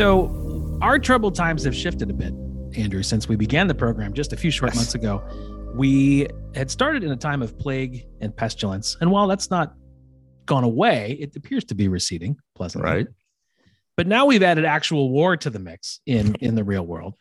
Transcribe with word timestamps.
So, 0.00 0.78
our 0.80 0.98
troubled 0.98 1.34
times 1.34 1.62
have 1.64 1.76
shifted 1.76 2.08
a 2.08 2.14
bit, 2.14 2.32
Andrew, 2.74 3.02
since 3.02 3.28
we 3.28 3.36
began 3.36 3.66
the 3.66 3.74
program 3.74 4.14
just 4.14 4.32
a 4.32 4.36
few 4.38 4.50
short 4.50 4.70
Yes. 4.70 4.76
months 4.76 4.94
ago. 4.94 5.22
We 5.74 6.26
had 6.54 6.70
started 6.70 7.04
in 7.04 7.10
a 7.10 7.16
time 7.18 7.42
of 7.42 7.58
plague 7.58 8.06
and 8.22 8.34
pestilence. 8.34 8.96
And 9.02 9.10
while 9.10 9.28
that's 9.28 9.50
not 9.50 9.74
gone 10.46 10.64
away, 10.64 11.18
it 11.20 11.36
appears 11.36 11.64
to 11.66 11.74
be 11.74 11.88
receding 11.88 12.38
pleasantly. 12.54 12.90
Right. 12.90 13.06
But 13.98 14.06
now 14.06 14.24
we've 14.24 14.42
added 14.42 14.64
actual 14.64 15.10
war 15.10 15.36
to 15.36 15.50
the 15.50 15.58
mix 15.58 16.00
in 16.06 16.34
in 16.36 16.54
the 16.54 16.64
real 16.64 16.86
world. 16.86 17.12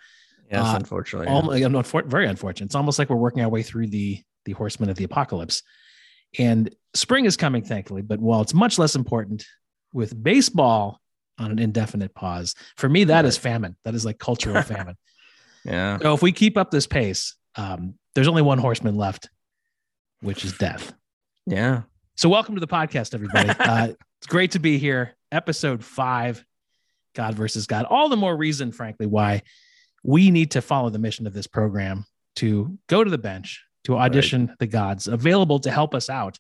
Yes, 0.49 0.65
Uh, 0.65 0.75
unfortunately. 0.77 1.27
Almost, 1.27 1.61
unfor- 1.61 2.05
very 2.05 2.27
unfortunate. 2.27 2.67
It's 2.67 2.75
almost 2.75 2.97
like 2.97 3.09
we're 3.09 3.17
working 3.17 3.43
our 3.43 3.49
way 3.49 3.61
through 3.61 3.87
the 3.87 4.23
the 4.45 4.53
horsemen 4.53 4.89
of 4.89 4.95
the 4.95 5.03
apocalypse. 5.03 5.63
And 6.37 6.73
spring 6.93 7.25
is 7.25 7.35
coming, 7.35 7.61
thankfully. 7.61 8.03
But 8.03 8.21
while 8.21 8.39
it's 8.39 8.53
much 8.53 8.79
less 8.79 8.95
important 8.95 9.45
with 9.91 10.23
baseball 10.23 10.98
on 11.39 11.51
an 11.51 11.59
indefinite 11.59 12.13
pause, 12.13 12.53
for 12.77 12.89
me, 12.89 13.05
that 13.05 13.25
is 13.25 13.37
famine. 13.37 13.75
That 13.85 13.95
is 13.95 14.05
like 14.05 14.19
cultural 14.19 14.61
famine. 14.61 14.95
yeah. 15.63 15.97
So 16.01 16.13
if 16.13 16.21
we 16.21 16.31
keep 16.31 16.57
up 16.57 16.69
this 16.71 16.87
pace, 16.87 17.35
um, 17.55 17.95
there's 18.15 18.27
only 18.27 18.41
one 18.41 18.57
horseman 18.57 18.95
left, 18.95 19.29
which 20.21 20.43
is 20.45 20.57
death. 20.57 20.93
Yeah. 21.45 21.83
So 22.15 22.29
welcome 22.29 22.55
to 22.55 22.61
the 22.61 22.67
podcast, 22.67 23.13
everybody. 23.13 23.49
Uh, 23.59 23.93
it's 24.19 24.27
great 24.27 24.51
to 24.51 24.59
be 24.59 24.77
here. 24.77 25.15
Episode 25.31 25.81
five, 25.81 26.43
God 27.15 27.35
versus 27.35 27.67
God. 27.67 27.85
All 27.85 28.09
the 28.09 28.17
more 28.17 28.35
reason, 28.35 28.73
frankly, 28.73 29.05
why 29.05 29.43
we 30.03 30.29
need 30.29 30.51
to 30.51 30.61
follow 30.61 30.89
the 30.89 30.99
mission 30.99 31.25
of 31.25 31.33
this 31.33 31.47
program 31.47 32.05
to 32.35 32.77
go 32.87 33.03
to 33.03 33.09
the 33.09 33.17
bench, 33.17 33.63
to 33.85 33.97
audition 33.97 34.53
the 34.59 34.67
gods 34.67 35.07
available 35.07 35.59
to 35.61 35.71
help 35.71 35.95
us 35.95 36.09
out, 36.09 36.37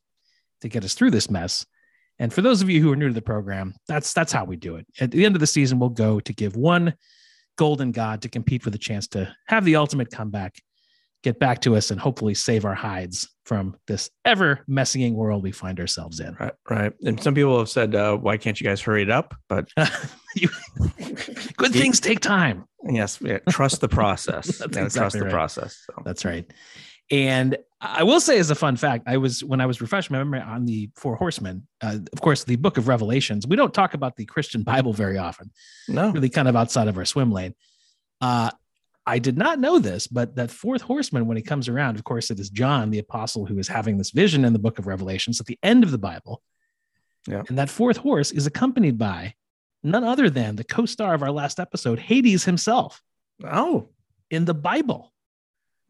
to 0.61 0.67
get 0.67 0.83
us 0.83 0.93
through 0.93 1.11
this 1.11 1.29
mess. 1.29 1.65
And 2.19 2.33
for 2.33 2.41
those 2.41 2.61
of 2.61 2.69
you 2.69 2.81
who 2.81 2.91
are 2.91 2.95
new 2.95 3.07
to 3.07 3.13
the 3.13 3.21
program, 3.21 3.73
that's 3.87 4.13
that's 4.13 4.31
how 4.33 4.43
we 4.45 4.55
do 4.57 4.75
it. 4.75 4.85
At 4.99 5.11
the 5.11 5.25
end 5.25 5.35
of 5.35 5.39
the 5.39 5.47
season, 5.47 5.79
we'll 5.79 5.89
go 5.89 6.19
to 6.19 6.33
give 6.33 6.55
one 6.55 6.93
golden 7.57 7.91
god 7.91 8.21
to 8.21 8.29
compete 8.29 8.63
for 8.63 8.69
the 8.69 8.77
chance 8.77 9.07
to 9.09 9.33
have 9.47 9.65
the 9.65 9.75
ultimate 9.77 10.11
comeback, 10.11 10.55
get 11.23 11.39
back 11.39 11.61
to 11.61 11.75
us, 11.75 11.91
and 11.91 11.99
hopefully 11.99 12.33
save 12.33 12.65
our 12.65 12.75
hides 12.75 13.27
from 13.45 13.75
this 13.87 14.09
ever 14.25 14.63
messying 14.67 15.13
world 15.15 15.43
we 15.43 15.51
find 15.51 15.79
ourselves 15.79 16.19
in. 16.19 16.35
Right. 16.39 16.53
Right. 16.69 16.93
And 17.01 17.21
some 17.21 17.33
people 17.33 17.57
have 17.57 17.69
said, 17.69 17.95
uh, 17.95 18.15
why 18.15 18.37
can't 18.37 18.59
you 18.59 18.65
guys 18.65 18.79
hurry 18.81 19.01
it 19.03 19.09
up? 19.09 19.33
But 19.47 19.69
You- 20.35 20.49
good 21.57 21.73
things 21.73 21.99
take 21.99 22.19
time. 22.19 22.65
yes, 22.87 23.19
yeah, 23.21 23.39
trust 23.49 23.81
the 23.81 23.89
process. 23.89 24.45
That's 24.59 24.75
Yeah, 24.75 24.83
trust 24.83 24.95
exactly 24.95 25.19
the 25.21 25.29
process. 25.29 25.83
So. 25.87 26.01
That's 26.05 26.23
right. 26.25 26.49
And 27.11 27.57
I 27.81 28.03
will 28.03 28.19
say, 28.19 28.37
as 28.39 28.49
a 28.51 28.55
fun 28.55 28.75
fact, 28.75 29.05
I 29.07 29.17
was 29.17 29.43
when 29.43 29.61
I 29.61 29.65
was 29.65 29.81
refreshing 29.81 30.13
my 30.15 30.19
memory 30.19 30.41
on 30.41 30.65
the 30.65 30.89
Four 30.95 31.15
Horsemen. 31.15 31.65
Uh, 31.81 31.99
of 32.13 32.21
course, 32.21 32.43
the 32.43 32.55
Book 32.57 32.77
of 32.77 32.87
Revelations. 32.87 33.47
We 33.47 33.55
don't 33.55 33.73
talk 33.73 33.93
about 33.93 34.15
the 34.15 34.25
Christian 34.25 34.63
Bible 34.63 34.93
very 34.93 35.17
often. 35.17 35.51
No. 35.87 36.11
Really, 36.11 36.29
kind 36.29 36.47
of 36.47 36.55
outside 36.55 36.87
of 36.87 36.97
our 36.97 37.05
swim 37.05 37.31
lane. 37.31 37.55
Uh, 38.21 38.51
I 39.05 39.17
did 39.17 39.37
not 39.37 39.59
know 39.59 39.79
this, 39.79 40.05
but 40.05 40.35
that 40.35 40.51
fourth 40.51 40.81
horseman, 40.81 41.25
when 41.25 41.37
he 41.37 41.41
comes 41.41 41.67
around, 41.67 41.95
of 41.95 42.03
course, 42.03 42.29
it 42.29 42.39
is 42.39 42.49
John, 42.51 42.91
the 42.91 42.99
apostle, 42.99 43.45
who 43.45 43.57
is 43.57 43.67
having 43.67 43.97
this 43.97 44.11
vision 44.11 44.45
in 44.45 44.53
the 44.53 44.59
Book 44.59 44.77
of 44.77 44.85
Revelations 44.85 45.39
at 45.39 45.47
the 45.47 45.57
end 45.63 45.83
of 45.83 45.89
the 45.89 45.97
Bible. 45.97 46.43
Yeah. 47.27 47.41
And 47.49 47.57
that 47.57 47.69
fourth 47.71 47.97
horse 47.97 48.31
is 48.31 48.45
accompanied 48.45 48.97
by 48.99 49.33
none 49.83 50.03
other 50.03 50.29
than 50.29 50.57
the 50.57 50.63
co-star 50.63 51.13
of 51.15 51.23
our 51.23 51.31
last 51.31 51.59
episode, 51.59 51.97
Hades 51.97 52.43
himself, 52.43 53.01
Oh. 53.43 53.89
in 54.29 54.45
the 54.45 54.53
Bible. 54.53 55.11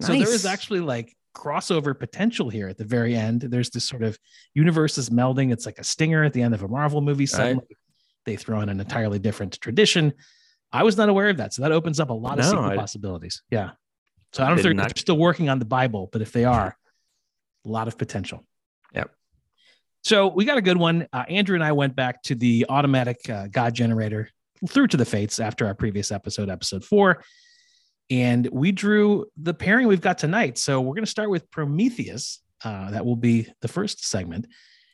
So 0.02 0.14
there 0.14 0.34
is 0.34 0.46
actually 0.46 0.80
like 0.80 1.16
crossover 1.36 1.98
potential 1.98 2.50
here 2.50 2.68
at 2.68 2.78
the 2.78 2.86
very 2.86 3.16
end. 3.16 3.42
There's 3.42 3.70
this 3.70 3.86
sort 3.86 4.04
of 4.04 4.18
universes 4.54 5.10
melding. 5.10 5.52
It's 5.52 5.66
like 5.66 5.78
a 5.80 5.84
stinger 5.84 6.24
at 6.24 6.34
the 6.34 6.42
end 6.42 6.54
of 6.54 6.64
a 6.64 6.68
Marvel 6.68 7.02
movie. 7.02 7.26
Suddenly 7.26 7.66
they 8.26 8.36
throw 8.36 8.62
in 8.62 8.70
an 8.70 8.80
entirely 8.80 9.20
different 9.20 9.60
tradition. 9.62 10.14
I 10.72 10.84
was 10.84 10.98
not 10.98 11.10
aware 11.10 11.30
of 11.30 11.38
that. 11.38 11.54
So 11.54 11.62
that 11.64 11.72
opens 11.72 12.00
up 12.00 12.10
a 12.10 12.14
lot 12.14 12.40
of 12.40 12.46
No, 12.46 12.52
sequel 12.52 12.66
I- 12.66 12.76
possibilities. 12.78 13.42
Yeah. 13.50 13.72
So 14.34 14.44
I 14.44 14.48
don't 14.48 14.56
know 14.56 14.60
if 14.60 14.64
they're, 14.64 14.74
not- 14.74 14.90
they're 14.96 15.02
still 15.02 15.18
working 15.18 15.50
on 15.50 15.60
the 15.60 15.66
Bible, 15.66 16.10
but 16.12 16.22
if 16.22 16.32
they 16.32 16.46
are, 16.46 16.78
a 17.66 17.70
lot 17.70 17.88
of 17.88 17.98
potential. 17.98 18.46
Yep. 18.94 19.12
So 20.04 20.28
we 20.28 20.46
got 20.46 20.58
a 20.58 20.62
good 20.62 20.78
one. 20.78 21.08
Uh, 21.12 21.26
Andrew 21.28 21.56
and 21.56 21.64
I 21.64 21.72
went 21.74 21.96
back 21.96 22.22
to 22.24 22.36
the 22.36 22.66
automatic 22.70 23.28
uh, 23.30 23.48
God 23.48 23.74
generator 23.74 24.30
through 24.68 24.88
to 24.88 24.98
the 24.98 25.06
fates 25.06 25.40
after 25.40 25.66
our 25.66 25.74
previous 25.74 26.12
episode, 26.12 26.50
episode 26.50 26.86
four. 26.86 27.24
And 28.10 28.48
we 28.52 28.72
drew 28.72 29.26
the 29.38 29.54
pairing 29.54 29.88
we've 29.88 30.02
got 30.02 30.18
tonight. 30.18 30.58
So 30.58 30.82
we're 30.82 30.96
going 30.96 31.06
to 31.06 31.10
start 31.12 31.30
with 31.30 31.50
Prometheus. 31.52 32.42
Uh, 32.64 32.92
that 32.92 33.06
will 33.06 33.16
be 33.16 33.48
the 33.62 33.68
first 33.68 34.06
segment. 34.06 34.48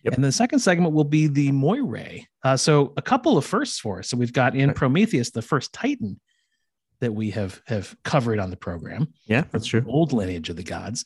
Yep. 0.03 0.13
And 0.15 0.23
the 0.23 0.31
second 0.31 0.59
segment 0.59 0.93
will 0.93 1.03
be 1.05 1.27
the 1.27 1.49
Moirae. 1.51 2.25
Uh, 2.43 2.55
so 2.57 2.93
a 2.97 3.01
couple 3.01 3.37
of 3.37 3.45
firsts 3.45 3.79
for 3.79 3.99
us. 3.99 4.09
So 4.09 4.17
we've 4.17 4.33
got 4.33 4.55
in 4.55 4.73
Prometheus 4.73 5.31
the 5.31 5.41
first 5.41 5.73
Titan 5.73 6.19
that 6.99 7.11
we 7.13 7.31
have 7.31 7.61
have 7.67 7.95
covered 8.03 8.39
on 8.39 8.49
the 8.51 8.55
program, 8.55 9.07
Yeah, 9.25 9.43
that's 9.51 9.65
true. 9.65 9.83
old 9.87 10.13
lineage 10.13 10.49
of 10.49 10.55
the 10.55 10.63
gods, 10.63 11.03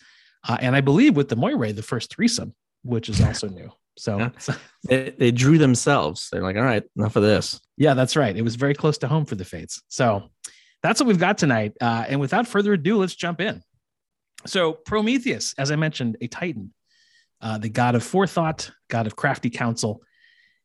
uh, 0.48 0.58
and 0.60 0.76
I 0.76 0.82
believe 0.82 1.16
with 1.16 1.30
the 1.30 1.36
Moirae 1.36 1.76
the 1.76 1.82
first 1.82 2.14
threesome, 2.14 2.54
which 2.84 3.10
is 3.10 3.20
also 3.22 3.48
new. 3.48 3.72
So 3.98 4.18
Yeah. 4.20 4.30
so- 4.38 4.54
They, 4.84 5.16
they 5.18 5.32
drew 5.32 5.58
themselves. 5.58 6.30
They're 6.32 6.44
like, 6.44 6.58
all 6.58 6.62
right, 6.64 6.84
enough 6.98 7.16
of 7.16 7.24
this. 7.24 7.60
yeah, 7.78 7.94
that's 7.96 8.16
right. 8.18 8.36
It 8.36 8.44
was 8.44 8.56
very 8.56 8.74
close 8.76 8.98
to 9.00 9.08
home 9.08 9.26
for 9.26 9.36
the 9.36 9.46
Fates. 9.46 9.82
So 9.88 10.30
that's 10.82 11.00
what 11.00 11.08
we've 11.08 11.20
got 11.20 11.38
tonight. 11.38 11.74
Uh, 11.82 12.06
and 12.08 12.20
without 12.20 12.48
further 12.48 12.74
ado, 12.74 12.98
let's 12.98 13.16
jump 13.16 13.42
in. 13.42 13.62
So 14.46 14.74
Prometheus, 14.74 15.54
as 15.58 15.72
I 15.72 15.76
mentioned, 15.76 16.18
a 16.22 16.28
Titan, 16.28 16.74
uh, 17.42 17.58
the 17.58 17.70
god 17.70 17.96
of 17.96 18.04
forethought, 18.04 18.72
god 18.90 19.08
of 19.08 19.16
crafty 19.16 19.50
counsel. 19.50 20.02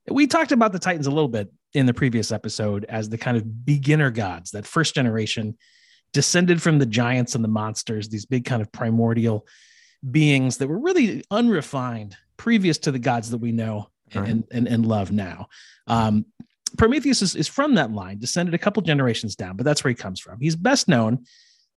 We 0.09 0.27
talked 0.27 0.53
about 0.53 0.73
the 0.73 0.79
Titans 0.79 1.07
a 1.07 1.11
little 1.11 1.29
bit 1.29 1.53
in 1.73 1.87
the 1.87 1.95
previous 1.95 2.31
episode 2.31 2.85
as 2.89 3.09
the 3.09 3.19
kind 3.19 3.37
of 3.37 3.65
beginner 3.65 4.11
gods, 4.11 4.53
that 4.53 4.67
first 4.67 4.95
generation 4.95 5.57
descended 6.13 6.63
from 6.63 6.79
the 6.79 6.87
giants 6.87 7.35
and 7.35 7.43
the 7.43 7.49
monsters, 7.49 8.09
these 8.09 8.27
big 8.27 8.45
kind 8.45 8.63
of 8.63 8.71
primordial 8.71 9.47
beings 10.09 10.59
that 10.59 10.69
were 10.69 10.79
really 10.79 11.25
unrefined 11.31 12.17
previous 12.37 12.79
to 12.79 12.93
the 12.93 12.99
gods 12.99 13.31
that 13.31 13.39
we 13.39 13.51
know 13.53 13.89
Right. 14.15 14.29
and, 14.29 14.45
and, 14.53 14.69
and 14.69 14.87
love 14.87 15.11
now. 15.11 15.49
Um, 15.89 16.27
Prometheus 16.77 17.23
is, 17.23 17.35
is 17.37 17.49
from 17.49 17.75
that 17.77 17.93
line, 17.93 18.19
descended 18.19 18.55
a 18.55 18.59
couple 18.59 18.83
generations 18.83 19.37
down, 19.37 19.57
but 19.57 19.65
that's 19.65 19.85
where 19.85 19.91
he 19.91 19.95
comes 19.95 20.21
from. 20.21 20.41
He's 20.41 20.57
best 20.57 20.89
known 20.89 21.25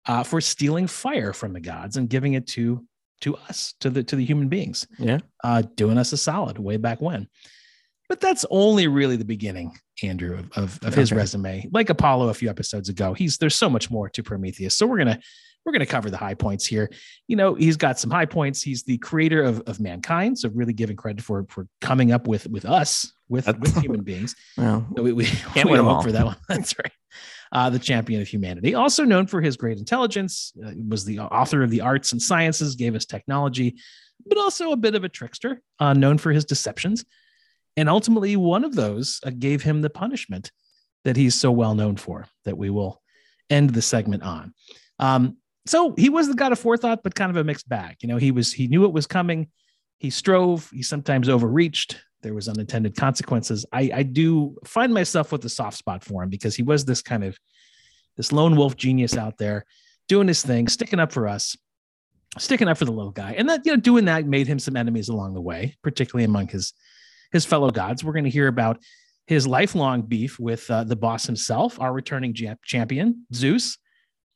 uh, 0.07 0.23
for 0.23 0.41
stealing 0.41 0.87
fire 0.87 1.33
from 1.33 1.53
the 1.53 1.61
gods 1.61 1.97
and 1.97 2.09
giving 2.09 2.35
it 2.35 2.47
to 2.49 2.85
to 3.23 3.35
us, 3.49 3.75
to 3.81 3.89
the 3.91 4.03
to 4.05 4.17
the 4.17 4.25
human 4.25 4.49
beings, 4.49 4.87
Yeah. 4.99 5.21
uh, 5.43 5.63
doing 5.75 5.97
us 5.99 6.13
a 6.13 6.17
solid 6.19 6.59
way 6.59 6.77
back 6.77 7.01
when. 7.01 7.29
But 8.09 8.21
that's 8.21 8.45
only 8.51 8.87
really 8.87 9.17
the 9.17 9.25
beginning, 9.25 9.77
Andrew, 10.03 10.39
of, 10.39 10.53
of, 10.57 10.79
of 10.85 10.95
his 10.95 11.11
Okay. 11.11 11.19
resume. 11.19 11.69
Like 11.73 11.89
Apollo 11.91 12.29
a 12.29 12.35
few 12.35 12.49
episodes 12.51 12.89
ago, 12.89 13.15
he's 13.15 13.39
there's 13.39 13.55
so 13.57 13.71
much 13.71 13.91
more 13.91 14.09
to 14.11 14.23
Prometheus. 14.23 14.77
So 14.77 14.87
we're 14.87 14.99
gonna 14.99 15.19
we're 15.67 15.73
gonna 15.73 15.85
cover 15.85 16.09
the 16.09 16.17
high 16.17 16.35
points 16.35 16.65
here. 16.65 16.89
You 17.27 17.35
know, 17.37 17.55
he's 17.55 17.77
got 17.77 17.99
some 17.99 18.11
high 18.11 18.25
points. 18.25 18.63
He's 18.63 18.85
the 18.85 18.99
creator 18.99 19.43
of, 19.43 19.61
of 19.67 19.81
mankind, 19.81 20.39
so 20.39 20.49
really 20.55 20.73
giving 20.73 20.97
credit 20.97 21.23
for 21.23 21.45
for 21.49 21.67
coming 21.81 22.13
up 22.13 22.29
with 22.29 22.47
with 22.49 22.65
us 22.65 23.13
with 23.29 23.47
with 23.59 23.77
human 23.83 24.03
beings. 24.03 24.35
Well, 24.57 24.87
we, 24.97 25.13
we 25.13 25.25
Can't 25.27 25.67
we 25.67 25.73
win 25.73 25.81
'em 25.81 25.87
hope 25.87 25.97
all. 25.97 26.03
for 26.03 26.13
that 26.13 26.25
one. 26.25 26.37
That's 26.49 26.75
right. 26.79 26.93
Uh, 27.53 27.71
the 27.71 27.79
champion 27.79 28.21
of 28.23 28.29
humanity, 28.29 28.75
also 28.75 29.05
known 29.05 29.27
for 29.27 29.41
his 29.41 29.57
great 29.57 29.79
intelligence, 29.79 30.53
uh, 30.65 30.73
was 30.89 31.05
the 31.05 31.19
author 31.21 31.63
of 31.63 31.71
the 31.71 31.81
arts 31.81 32.13
and 32.13 32.21
sciences, 32.23 32.75
gave 32.77 32.95
us 32.95 33.05
technology, 33.05 33.77
but 34.27 34.39
also 34.39 34.73
a 34.73 34.77
bit 34.77 34.95
of 34.95 35.05
a 35.05 35.09
trickster, 35.09 35.61
uh, 35.79 35.93
known 35.93 36.19
for 36.19 36.33
his 36.33 36.45
deceptions. 36.45 37.05
And 37.77 37.89
ultimately, 37.89 38.37
one 38.37 38.65
of 38.65 38.75
those 38.75 39.21
uh, 39.25 39.31
gave 39.37 39.63
him 39.63 39.81
the 39.83 39.91
punishment 39.91 40.51
that 41.05 41.17
he's 41.17 41.35
so 41.35 41.51
well 41.53 41.75
known 41.75 41.97
for 41.97 42.27
that 42.45 42.57
we 42.59 42.71
will 42.71 43.01
end 43.49 43.71
the 43.71 43.83
segment 43.83 44.23
on. 44.23 44.53
Um, 44.99 45.37
so 45.67 45.95
he 45.97 46.09
was 46.09 46.29
the 46.29 46.35
god 46.35 46.53
of 46.53 46.59
forethought, 46.59 47.03
but 47.03 47.15
kind 47.15 47.31
of 47.31 47.37
a 47.37 47.45
mixed 47.45 47.69
bag. 47.69 47.97
You 48.01 48.09
know, 48.09 48.17
he 48.17 48.31
was 48.31 48.53
he 48.53 48.69
knew 48.69 48.85
it 48.85 48.93
was 48.93 49.07
coming. 49.07 49.49
He 49.99 50.11
strove. 50.11 50.71
He 50.73 50.83
sometimes 50.83 51.29
overreached. 51.29 52.01
There 52.23 52.35
was 52.35 52.49
unintended 52.49 52.97
consequences. 52.97 53.67
I, 53.73 53.91
I 53.95 54.03
do 54.03 54.57
find 54.65 54.93
myself 54.93 55.33
with 55.33 55.45
a 55.45 55.49
soft 55.49 55.77
spot 55.77 56.03
for 56.03 56.23
him 56.23 56.29
because 56.29 56.57
he 56.57 56.63
was 56.63 56.85
this 56.85 57.03
kind 57.03 57.25
of 57.25 57.39
this 58.17 58.33
lone 58.33 58.57
wolf 58.57 58.77
genius 58.77 59.17
out 59.17 59.39
there 59.39 59.65
doing 60.09 60.29
his 60.29 60.43
thing, 60.43 60.69
sticking 60.69 61.01
up 61.01 61.13
for 61.13 61.29
us, 61.29 61.57
sticking 62.39 62.69
up 62.69 62.79
for 62.79 62.85
the 62.85 62.93
little 62.93 63.13
guy, 63.13 63.33
and 63.33 63.49
that 63.49 63.65
you 63.65 63.73
know 63.73 63.81
doing 63.81 64.07
that 64.07 64.27
made 64.27 64.47
him 64.47 64.59
some 64.59 64.77
enemies 64.77 65.09
along 65.09 65.35
the 65.35 65.41
way, 65.41 65.77
particularly 65.83 66.25
among 66.25 66.49
his 66.49 66.73
his 67.33 67.45
fellow 67.45 67.71
gods. 67.71 68.05
We're 68.05 68.13
going 68.13 68.25
to 68.25 68.31
hear 68.31 68.49
about 68.49 68.83
his 69.27 69.47
lifelong 69.47 70.03
beef 70.03 70.39
with 70.39 70.71
uh, 70.71 70.85
the 70.85 70.97
boss 70.97 71.27
himself, 71.27 71.81
our 71.81 71.93
returning 71.93 72.35
champion 72.65 73.27
Zeus, 73.35 73.79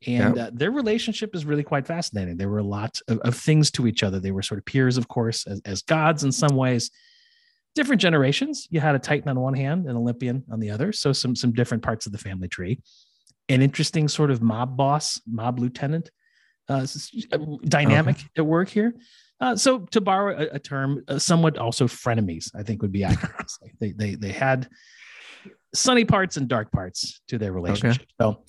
and 0.07 0.39
uh, 0.39 0.51
their 0.53 0.71
relationship 0.71 1.35
is 1.35 1.45
really 1.45 1.63
quite 1.63 1.87
fascinating. 1.87 2.37
There 2.37 2.49
were 2.49 2.59
a 2.59 2.63
lot 2.63 2.99
of, 3.09 3.19
of 3.19 3.37
things 3.37 3.71
to 3.73 3.87
each 3.87 4.03
other. 4.03 4.19
They 4.19 4.31
were 4.31 4.43
sort 4.43 4.59
of 4.59 4.65
peers, 4.65 4.97
of 4.97 5.09
course, 5.09 5.47
as, 5.47 5.61
as 5.65 5.83
gods 5.83 6.25
in 6.25 6.33
some 6.33 6.57
ways. 6.57 6.91
Different 7.75 8.01
generations. 8.01 8.67
You 8.71 8.81
had 8.81 8.95
a 8.95 8.99
Titan 8.99 9.29
on 9.29 9.39
one 9.39 9.55
hand, 9.55 9.87
an 9.87 9.97
Olympian 9.97 10.45
on 10.51 10.59
the 10.59 10.71
other. 10.71 10.93
So 10.93 11.13
some 11.13 11.37
some 11.37 11.53
different 11.53 11.83
parts 11.83 12.07
of 12.07 12.13
the 12.13 12.19
family 12.19 12.49
tree. 12.49 12.81
An 13.49 13.63
interesting 13.63 14.09
sort 14.09 14.31
of 14.31 14.43
mob 14.43 14.77
boss, 14.77 15.21
mob 15.27 15.59
lieutenant 15.59 16.11
uh, 16.69 16.83
s- 16.83 17.11
dynamic 17.65 18.17
at 18.37 18.47
work 18.47 18.69
here. 18.69 18.95
Uh, 19.41 19.57
so 19.57 19.81
to 19.91 20.01
borrow 20.01 20.37
a, 20.37 20.57
a 20.57 20.59
term, 20.59 21.03
uh, 21.09 21.19
somewhat 21.19 21.59
also 21.59 21.87
frenemies, 21.87 22.51
I 22.55 22.63
think 22.63 22.83
would 22.83 22.93
be 22.93 23.05
accurate. 23.05 23.51
they 23.81 23.93
they 23.93 24.15
they 24.15 24.33
had 24.33 24.69
sunny 25.75 26.05
parts 26.05 26.37
and 26.37 26.49
dark 26.49 26.73
parts 26.73 27.21
to 27.29 27.39
their 27.39 27.53
relationship. 27.53 28.03
Okay. 28.03 28.15
So 28.21 28.45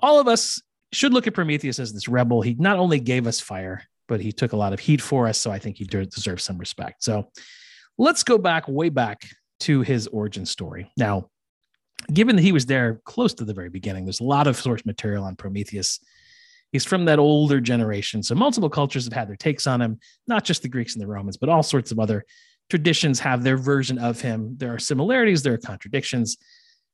all 0.00 0.20
of 0.20 0.28
us 0.28 0.62
should 0.92 1.12
look 1.12 1.26
at 1.26 1.34
Prometheus 1.34 1.78
as 1.78 1.92
this 1.92 2.08
rebel. 2.08 2.42
He 2.42 2.54
not 2.54 2.78
only 2.78 3.00
gave 3.00 3.26
us 3.26 3.40
fire, 3.40 3.82
but 4.06 4.20
he 4.20 4.32
took 4.32 4.52
a 4.52 4.56
lot 4.56 4.72
of 4.72 4.80
heat 4.80 5.02
for 5.02 5.26
us. 5.26 5.38
So 5.38 5.50
I 5.50 5.58
think 5.58 5.76
he 5.76 5.84
deserves 5.84 6.44
some 6.44 6.58
respect. 6.58 7.04
So 7.04 7.30
let's 7.98 8.22
go 8.22 8.38
back 8.38 8.66
way 8.68 8.88
back 8.88 9.28
to 9.60 9.82
his 9.82 10.06
origin 10.06 10.46
story. 10.46 10.90
Now, 10.96 11.28
given 12.12 12.36
that 12.36 12.42
he 12.42 12.52
was 12.52 12.66
there 12.66 13.00
close 13.04 13.34
to 13.34 13.44
the 13.44 13.54
very 13.54 13.68
beginning, 13.68 14.04
there's 14.04 14.20
a 14.20 14.24
lot 14.24 14.46
of 14.46 14.56
source 14.56 14.86
material 14.86 15.24
on 15.24 15.36
Prometheus. 15.36 16.00
He's 16.72 16.84
from 16.84 17.06
that 17.06 17.18
older 17.18 17.60
generation. 17.60 18.22
So 18.22 18.34
multiple 18.34 18.70
cultures 18.70 19.04
have 19.04 19.12
had 19.12 19.28
their 19.28 19.36
takes 19.36 19.66
on 19.66 19.80
him, 19.80 19.98
not 20.26 20.44
just 20.44 20.62
the 20.62 20.68
Greeks 20.68 20.94
and 20.94 21.02
the 21.02 21.06
Romans, 21.06 21.36
but 21.36 21.48
all 21.48 21.62
sorts 21.62 21.92
of 21.92 21.98
other 21.98 22.24
traditions 22.70 23.20
have 23.20 23.42
their 23.42 23.56
version 23.56 23.98
of 23.98 24.20
him. 24.20 24.54
There 24.58 24.74
are 24.74 24.78
similarities, 24.78 25.42
there 25.42 25.54
are 25.54 25.58
contradictions. 25.58 26.36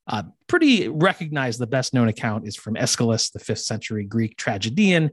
Uh, 0.07 0.25
pretty 0.47 0.89
recognized, 0.89 1.59
the 1.59 1.67
best 1.67 1.95
known 1.95 2.09
account 2.09 2.47
is 2.47 2.57
from 2.57 2.77
Aeschylus, 2.77 3.31
the 3.31 3.39
fifth 3.39 3.61
century 3.61 4.05
Greek 4.05 4.37
tragedian, 4.37 5.11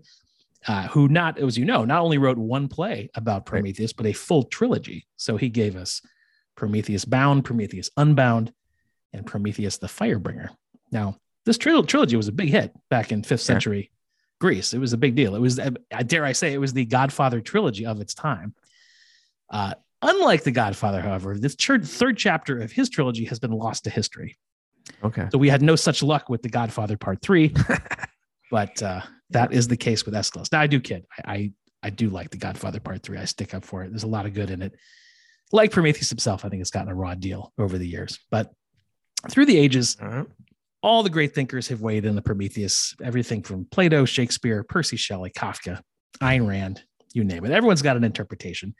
uh, 0.67 0.87
who 0.89 1.07
not, 1.07 1.39
as 1.39 1.57
you 1.57 1.65
know, 1.65 1.85
not 1.85 2.01
only 2.01 2.17
wrote 2.17 2.37
one 2.37 2.67
play 2.67 3.09
about 3.15 3.45
Prometheus, 3.45 3.93
but 3.93 4.05
a 4.05 4.13
full 4.13 4.43
trilogy. 4.43 5.07
So 5.15 5.37
he 5.37 5.49
gave 5.49 5.75
us 5.75 6.01
Prometheus 6.55 7.05
Bound, 7.05 7.45
Prometheus 7.45 7.89
Unbound, 7.97 8.53
and 9.13 9.25
Prometheus 9.25 9.77
the 9.77 9.87
Firebringer. 9.87 10.49
Now, 10.91 11.17
this 11.45 11.57
tril- 11.57 11.87
trilogy 11.87 12.15
was 12.15 12.27
a 12.27 12.33
big 12.33 12.49
hit 12.49 12.73
back 12.89 13.11
in 13.11 13.23
fifth 13.23 13.41
century 13.41 13.79
yeah. 13.79 13.97
Greece. 14.39 14.73
It 14.73 14.79
was 14.79 14.93
a 14.93 14.97
big 14.97 15.15
deal. 15.15 15.35
It 15.35 15.39
was, 15.39 15.57
uh, 15.57 15.71
dare 16.05 16.25
I 16.25 16.33
say, 16.33 16.53
it 16.53 16.59
was 16.59 16.73
the 16.73 16.85
Godfather 16.85 17.41
trilogy 17.41 17.85
of 17.85 17.99
its 18.01 18.13
time. 18.13 18.53
Uh, 19.49 19.73
unlike 20.01 20.43
the 20.43 20.51
Godfather, 20.51 21.01
however, 21.01 21.37
this 21.37 21.55
third 21.55 22.17
chapter 22.17 22.59
of 22.59 22.71
his 22.71 22.89
trilogy 22.89 23.25
has 23.25 23.39
been 23.39 23.51
lost 23.51 23.85
to 23.85 23.89
history. 23.89 24.37
Okay. 25.03 25.27
So 25.31 25.37
we 25.37 25.49
had 25.49 25.61
no 25.61 25.75
such 25.75 26.03
luck 26.03 26.29
with 26.29 26.41
the 26.41 26.49
Godfather 26.49 26.97
Part 26.97 27.21
Three, 27.21 27.53
but 28.51 28.81
uh, 28.81 29.01
that 29.31 29.53
is 29.53 29.67
the 29.67 29.77
case 29.77 30.05
with 30.05 30.15
Aeschylus. 30.15 30.51
Now 30.51 30.61
I 30.61 30.67
do 30.67 30.79
kid. 30.79 31.05
I, 31.25 31.33
I, 31.33 31.51
I 31.83 31.89
do 31.89 32.09
like 32.09 32.29
the 32.29 32.37
Godfather 32.37 32.79
Part 32.79 33.03
Three. 33.03 33.17
I 33.17 33.25
stick 33.25 33.53
up 33.53 33.65
for 33.65 33.83
it. 33.83 33.89
There's 33.89 34.03
a 34.03 34.07
lot 34.07 34.25
of 34.25 34.33
good 34.33 34.49
in 34.49 34.61
it. 34.61 34.73
Like 35.51 35.71
Prometheus 35.71 36.09
himself, 36.09 36.45
I 36.45 36.49
think 36.49 36.61
it's 36.61 36.71
gotten 36.71 36.91
a 36.91 36.95
raw 36.95 37.13
deal 37.15 37.51
over 37.57 37.77
the 37.77 37.87
years. 37.87 38.19
But 38.29 38.51
through 39.29 39.45
the 39.45 39.57
ages, 39.57 39.97
uh-huh. 39.99 40.25
all 40.81 41.03
the 41.03 41.09
great 41.09 41.35
thinkers 41.35 41.67
have 41.67 41.81
weighed 41.81 42.05
in 42.05 42.15
the 42.15 42.21
Prometheus. 42.21 42.95
Everything 43.03 43.43
from 43.43 43.65
Plato, 43.65 44.05
Shakespeare, 44.05 44.63
Percy 44.63 44.95
Shelley, 44.95 45.29
Kafka, 45.31 45.81
Ayn 46.21 46.47
Rand, 46.47 46.83
you 47.13 47.23
name 47.23 47.45
it. 47.45 47.51
Everyone's 47.51 47.81
got 47.81 47.97
an 47.97 48.03
interpretation. 48.03 48.75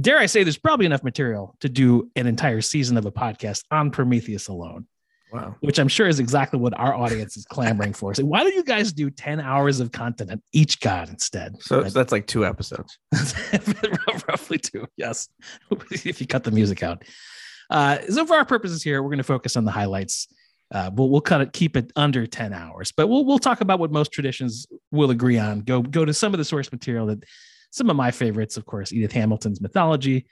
Dare 0.00 0.18
I 0.18 0.26
say, 0.26 0.42
there's 0.42 0.58
probably 0.58 0.86
enough 0.86 1.04
material 1.04 1.54
to 1.60 1.68
do 1.68 2.10
an 2.16 2.26
entire 2.26 2.60
season 2.60 2.96
of 2.96 3.06
a 3.06 3.12
podcast 3.12 3.62
on 3.70 3.92
Prometheus 3.92 4.48
alone. 4.48 4.86
Wow. 5.32 5.56
Which 5.60 5.78
I'm 5.78 5.88
sure 5.88 6.06
is 6.06 6.20
exactly 6.20 6.60
what 6.60 6.78
our 6.78 6.94
audience 6.94 7.36
is 7.36 7.44
clamoring 7.44 7.92
for. 7.92 8.14
So 8.14 8.24
why 8.24 8.44
don't 8.44 8.54
you 8.54 8.62
guys 8.62 8.92
do 8.92 9.10
10 9.10 9.40
hours 9.40 9.80
of 9.80 9.90
content 9.90 10.30
on 10.30 10.42
each 10.52 10.80
god 10.80 11.08
instead? 11.08 11.60
So, 11.60 11.82
so 11.82 11.90
that's 11.90 12.12
like 12.12 12.26
two 12.26 12.46
episodes. 12.46 12.98
roughly 14.28 14.58
two, 14.58 14.86
yes. 14.96 15.28
if 15.90 16.20
you 16.20 16.26
cut 16.26 16.44
the 16.44 16.52
music 16.52 16.82
out. 16.82 17.02
Uh, 17.70 17.98
so 18.08 18.24
for 18.24 18.36
our 18.36 18.44
purposes 18.44 18.82
here, 18.82 19.02
we're 19.02 19.08
going 19.08 19.18
to 19.18 19.24
focus 19.24 19.56
on 19.56 19.64
the 19.64 19.72
highlights. 19.72 20.28
Uh, 20.72 20.90
we'll, 20.94 21.10
we'll 21.10 21.20
cut 21.20 21.40
it, 21.40 21.52
keep 21.52 21.76
it 21.76 21.92
under 21.96 22.26
10 22.26 22.52
hours, 22.52 22.92
but 22.96 23.08
we'll, 23.08 23.24
we'll 23.24 23.38
talk 23.38 23.60
about 23.60 23.78
what 23.80 23.90
most 23.90 24.12
traditions 24.12 24.66
will 24.92 25.10
agree 25.10 25.38
on. 25.38 25.60
Go, 25.60 25.82
go 25.82 26.04
to 26.04 26.14
some 26.14 26.34
of 26.34 26.38
the 26.38 26.44
source 26.44 26.70
material 26.70 27.06
that 27.06 27.24
some 27.70 27.90
of 27.90 27.96
my 27.96 28.10
favorites, 28.10 28.56
of 28.56 28.64
course, 28.64 28.92
Edith 28.92 29.12
Hamilton's 29.12 29.60
mythology, 29.60 30.26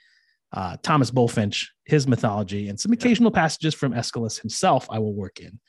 uh, 0.53 0.77
Thomas 0.81 1.11
Bulfinch, 1.11 1.67
his 1.85 2.07
mythology, 2.07 2.69
and 2.69 2.79
some 2.79 2.91
occasional 2.91 3.31
passages 3.31 3.73
from 3.73 3.93
Aeschylus 3.93 4.39
himself 4.39 4.87
I 4.89 4.99
will 4.99 5.13
work 5.13 5.39
in. 5.39 5.59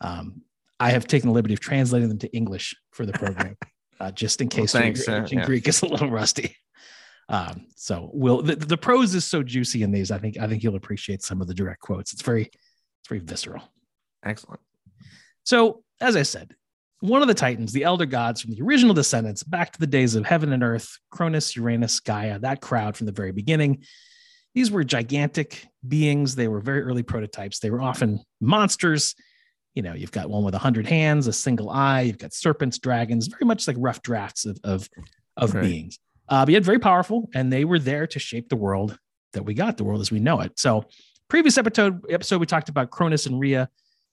Um, 0.00 0.42
I 0.78 0.90
have 0.90 1.06
taken 1.06 1.28
the 1.28 1.34
liberty 1.34 1.54
of 1.54 1.60
translating 1.60 2.08
them 2.08 2.18
to 2.18 2.34
English 2.34 2.74
for 2.92 3.04
the 3.04 3.12
program, 3.12 3.56
uh, 4.00 4.10
just 4.12 4.40
in 4.40 4.48
case 4.48 4.74
well, 4.74 4.82
thanks, 4.82 5.08
uh, 5.08 5.26
yeah. 5.30 5.44
Greek 5.44 5.68
is 5.68 5.82
a 5.82 5.86
little 5.86 6.10
rusty. 6.10 6.56
Um, 7.28 7.66
so 7.76 8.10
we'll 8.12 8.42
the, 8.42 8.56
the 8.56 8.76
prose 8.76 9.14
is 9.14 9.24
so 9.24 9.42
juicy 9.42 9.82
in 9.84 9.92
these. 9.92 10.10
I 10.10 10.18
think 10.18 10.38
I 10.38 10.48
think 10.48 10.64
you'll 10.64 10.74
appreciate 10.74 11.22
some 11.22 11.40
of 11.40 11.46
the 11.46 11.54
direct 11.54 11.80
quotes. 11.80 12.12
It's 12.12 12.22
very 12.22 12.46
it's 12.46 13.08
very 13.08 13.20
visceral. 13.20 13.62
Excellent. 14.24 14.60
So 15.44 15.84
as 16.00 16.16
I 16.16 16.22
said, 16.22 16.54
one 17.00 17.22
of 17.22 17.28
the 17.28 17.34
Titans, 17.34 17.72
the 17.72 17.84
elder 17.84 18.06
gods 18.06 18.42
from 18.42 18.52
the 18.52 18.62
original 18.62 18.94
descendants, 18.94 19.42
back 19.42 19.72
to 19.72 19.80
the 19.80 19.86
days 19.86 20.14
of 20.14 20.24
heaven 20.24 20.52
and 20.52 20.62
earth, 20.62 20.98
Cronus, 21.10 21.56
Uranus, 21.56 21.98
Gaia, 22.00 22.38
that 22.40 22.60
crowd 22.60 22.96
from 22.96 23.06
the 23.06 23.12
very 23.12 23.32
beginning. 23.32 23.84
These 24.54 24.70
were 24.70 24.84
gigantic 24.84 25.66
beings. 25.86 26.34
They 26.34 26.48
were 26.48 26.60
very 26.60 26.82
early 26.82 27.02
prototypes. 27.02 27.60
They 27.60 27.70
were 27.70 27.80
often 27.80 28.20
monsters. 28.40 29.14
You 29.74 29.82
know, 29.82 29.94
you've 29.94 30.12
got 30.12 30.28
one 30.28 30.44
with 30.44 30.54
a 30.54 30.58
hundred 30.58 30.86
hands, 30.86 31.26
a 31.26 31.32
single 31.32 31.70
eye. 31.70 32.02
You've 32.02 32.18
got 32.18 32.34
serpents, 32.34 32.78
dragons, 32.78 33.28
very 33.28 33.46
much 33.46 33.66
like 33.66 33.76
rough 33.78 34.02
drafts 34.02 34.44
of 34.44 34.58
of, 34.64 34.88
of 35.36 35.54
right. 35.54 35.62
beings. 35.62 35.98
Uh, 36.28 36.44
but 36.44 36.52
yet 36.52 36.64
very 36.64 36.78
powerful, 36.78 37.28
and 37.34 37.52
they 37.52 37.64
were 37.64 37.78
there 37.78 38.06
to 38.08 38.18
shape 38.18 38.48
the 38.48 38.56
world 38.56 38.98
that 39.32 39.44
we 39.44 39.54
got, 39.54 39.76
the 39.76 39.84
world 39.84 40.00
as 40.00 40.10
we 40.10 40.20
know 40.20 40.40
it. 40.40 40.58
So, 40.58 40.84
previous 41.28 41.56
episode 41.56 42.04
episode 42.10 42.40
we 42.40 42.46
talked 42.46 42.68
about 42.68 42.90
Cronus 42.90 43.26
and 43.26 43.38
Rhea 43.38 43.68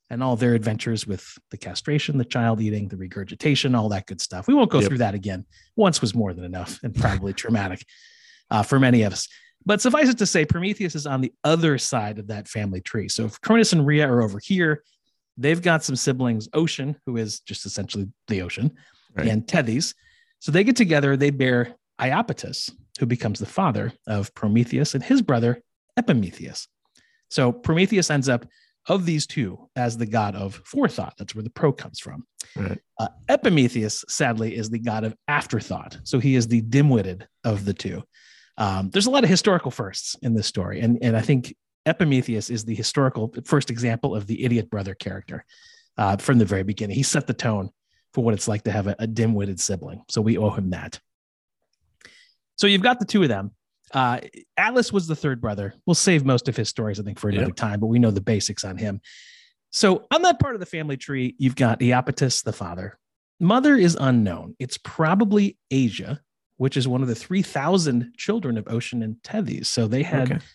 and 0.10 0.24
all 0.24 0.36
their 0.36 0.54
adventures 0.56 1.06
with 1.06 1.38
the 1.52 1.58
castration, 1.58 2.18
the 2.18 2.26
child 2.26 2.62
eating, 2.62 2.88
the 2.88 2.98
regurgitation, 2.98 3.76
all 3.76 3.90
that 3.90 4.06
good 4.06 4.22
stuff. 4.22 4.48
We 4.48 4.54
won't 4.54 4.72
go 4.72 4.80
yep. 4.80 4.88
through 4.88 5.00
that 5.00 5.14
again. 5.14 5.46
Once 5.76 6.02
was 6.02 6.16
more 6.16 6.34
than 6.34 6.46
enough 6.46 6.80
and 6.84 6.96
probably 6.96 7.34
traumatic 7.34 7.86
uh, 8.50 8.64
for 8.64 8.80
many 8.80 9.04
of 9.04 9.14
us. 9.14 9.28
But 9.66 9.82
suffice 9.82 10.08
it 10.08 10.18
to 10.20 10.26
say, 10.26 10.46
Prometheus 10.46 10.96
is 10.96 11.06
on 11.06 11.20
the 11.20 11.34
other 11.44 11.78
side 11.78 12.20
of 12.20 12.28
that 12.28 12.48
family 12.48 12.80
tree. 12.80 13.10
So 13.10 13.26
if 13.26 13.42
Cronus 13.42 13.74
and 13.74 13.86
Rhea 13.86 14.08
are 14.08 14.22
over 14.22 14.40
here, 14.42 14.84
they've 15.36 15.62
got 15.62 15.84
some 15.84 15.98
siblings, 15.98 16.48
Ocean, 16.54 16.96
who 17.06 17.18
is 17.18 17.42
just 17.42 17.66
essentially 17.66 18.08
the 18.30 18.42
ocean, 18.42 18.72
right. 19.16 19.28
and 19.28 19.46
Tethys. 19.46 19.94
So 20.40 20.54
they 20.54 20.64
get 20.64 20.78
together, 20.78 21.18
they 21.18 21.32
bear 21.32 21.76
Iapetus, 22.00 22.72
who 23.00 23.06
becomes 23.06 23.40
the 23.40 23.46
father 23.46 23.92
of 24.08 24.34
Prometheus 24.34 24.96
and 24.96 25.04
his 25.04 25.22
brother 25.22 25.62
Epimetheus. 25.98 26.68
So 27.30 27.52
Prometheus 27.52 28.10
ends 28.10 28.30
up 28.30 28.46
of 28.88 29.06
these 29.06 29.28
two 29.28 29.70
as 29.76 29.98
the 29.98 30.06
god 30.06 30.36
of 30.36 30.62
forethought. 30.66 31.16
That's 31.18 31.36
where 31.36 31.44
the 31.44 31.50
pro 31.50 31.72
comes 31.74 32.00
from. 32.00 32.26
Right. 32.56 32.80
Uh, 33.00 33.10
Epimetheus, 33.30 34.06
sadly, 34.08 34.56
is 34.56 34.70
the 34.70 34.80
god 34.80 35.04
of 35.04 35.16
afterthought. 35.28 35.98
So 36.04 36.20
he 36.20 36.36
is 36.36 36.48
the 36.48 36.62
dim-witted 36.62 37.28
of 37.44 37.66
the 37.66 37.74
two. 37.74 38.04
Um, 38.58 38.90
there's 38.90 39.06
a 39.06 39.12
lot 39.12 39.24
of 39.24 39.30
historical 39.30 39.72
firsts 39.72 40.16
in 40.22 40.34
this 40.34 40.48
story, 40.48 40.80
and 40.80 40.98
and 41.02 41.16
I 41.16 41.22
think 41.22 41.56
Epimetheus 41.86 42.50
is 42.50 42.66
the 42.66 42.76
historical 42.76 43.34
first 43.46 43.70
example 43.70 44.16
of 44.16 44.26
the 44.26 44.44
idiot 44.44 44.70
brother 44.70 44.96
character 44.96 45.46
uh, 45.98 46.18
from 46.18 46.38
the 46.38 46.46
very 46.46 46.64
beginning. 46.64 46.96
He 46.96 47.04
set 47.04 47.28
the 47.28 47.34
tone 47.34 47.70
for 48.14 48.24
what 48.24 48.34
it's 48.34 48.48
like 48.48 48.64
to 48.64 48.72
have 48.72 48.88
a, 48.88 48.96
a 49.00 49.08
dim-witted 49.08 49.60
sibling. 49.60 50.02
So 50.10 50.22
we 50.22 50.38
owe 50.38 50.50
him 50.50 50.72
that. 50.72 51.00
So 52.56 52.66
you've 52.66 52.82
got 52.82 53.00
the 53.00 53.06
two 53.06 53.22
of 53.22 53.30
them. 53.30 53.52
Uh, 53.94 54.20
Atlas 54.58 54.92
was 54.92 55.08
the 55.08 55.16
third 55.16 55.40
brother. 55.40 55.74
We'll 55.86 55.96
save 55.96 56.26
most 56.26 56.48
of 56.48 56.56
his 56.56 56.70
stories, 56.70 57.00
I 57.00 57.04
think, 57.04 57.20
for 57.20 57.30
another 57.30 57.48
yep. 57.48 57.56
time, 57.56 57.80
but 57.80 57.88
we 57.88 58.00
know 58.00 58.12
the 58.12 58.22
basics 58.22 58.64
on 58.64 58.78
him. 58.78 59.02
So 59.72 60.06
on 60.12 60.22
that 60.24 60.40
part 60.40 60.56
of 60.56 60.60
the 60.60 60.66
family 60.66 60.98
tree, 60.98 61.36
you've 61.38 61.56
got 61.56 61.80
Iapetus, 61.80 62.44
the 62.44 62.54
father. 62.54 62.98
Mother 63.40 63.76
is 63.76 63.98
unknown. 64.00 64.56
It's 64.60 64.78
probably 64.78 65.58
Asia, 65.70 66.22
which 66.58 66.76
is 66.76 66.88
one 66.88 67.02
of 67.02 67.08
the 67.08 67.16
3,000 67.16 68.14
children 68.18 68.58
of 68.58 68.68
Ocean 68.68 69.04
and 69.04 69.18
Tethys. 69.24 69.68
So 69.68 69.88
they 69.88 70.04
had 70.04 70.32
okay. 70.32 70.46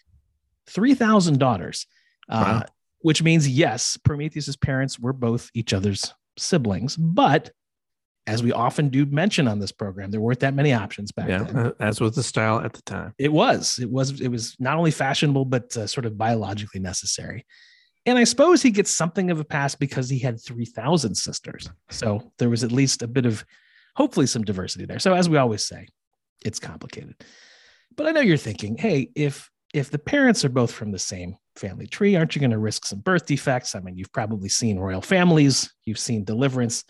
3,000 0.67 1.39
daughters, 1.39 1.87
uh, 2.29 2.45
wow. 2.45 2.57
uh, 2.59 2.63
which 3.01 3.23
means, 3.23 3.49
yes, 3.49 3.97
Prometheus's 3.97 4.57
parents 4.57 4.99
were 4.99 5.13
both 5.13 5.51
each 5.55 5.73
other's 5.73 6.13
siblings, 6.39 6.97
but 6.97 7.51
as 8.27 8.43
we 8.43 8.53
often 8.53 8.89
do 8.89 9.05
mention 9.07 9.49
on 9.49 9.59
this 9.59 9.73
program, 9.73 10.11
there 10.11 10.21
weren't 10.21 10.41
that 10.41 10.55
many 10.55 10.73
options 10.73 11.11
back 11.11 11.29
yeah, 11.29 11.43
then. 11.43 11.57
Uh, 11.57 11.73
as 11.81 12.01
was 12.01 12.15
the 12.15 12.23
style 12.23 12.61
at 12.61 12.73
the 12.73 12.83
time. 12.83 13.15
It 13.19 13.33
was. 13.33 13.79
It 13.81 13.91
was. 13.91 14.21
It 14.21 14.29
was 14.29 14.55
not 14.59 14.77
only 14.77 14.91
fashionable 14.93 15.45
but 15.47 15.77
uh, 15.77 15.87
sort 15.87 16.07
of 16.07 16.17
biologically 16.17 16.81
necessary. 16.81 17.45
And 18.05 18.19
I 18.19 18.25
suppose 18.25 18.63
he 18.63 18.71
gets 18.71 18.91
something 18.91 19.31
of 19.31 19.39
a 19.39 19.45
pass 19.45 19.75
because 19.75 20.09
he 20.09 20.19
had 20.19 20.41
three 20.41 20.65
thousand 20.65 21.17
sisters. 21.17 21.69
So 21.91 22.33
there 22.39 22.51
was 22.51 22.65
at 22.65 22.73
least 22.73 23.03
a 23.03 23.09
bit 23.09 23.27
of, 23.27 23.45
hopefully, 23.97 24.27
some 24.27 24.43
diversity 24.43 24.87
there. 24.87 24.99
So 24.99 25.15
as 25.15 25.29
we 25.29 25.37
always 25.37 25.65
say, 25.65 25.89
it's 26.45 26.59
complicated. 26.59 27.15
But 27.97 28.07
I 28.07 28.13
know 28.13 28.21
you're 28.21 28.37
thinking, 28.37 28.77
hey, 28.77 29.11
if 29.15 29.51
if 29.75 29.91
the 29.91 29.99
parents 29.99 30.45
are 30.45 30.49
both 30.51 30.71
from 30.71 30.93
the 30.93 30.99
same 30.99 31.37
family 31.57 31.87
tree, 31.87 32.15
aren't 32.15 32.35
you 32.35 32.41
going 32.41 32.51
to 32.51 32.59
risk 32.59 32.87
some 32.87 33.01
birth 33.01 33.27
defects? 33.27 33.75
I 33.75 33.81
mean, 33.81 33.97
you've 33.97 34.13
probably 34.13 34.49
seen 34.49 34.79
royal 34.79 35.03
families, 35.03 35.73
you've 35.85 35.99
seen 35.99 36.25
Deliverance 36.25 36.85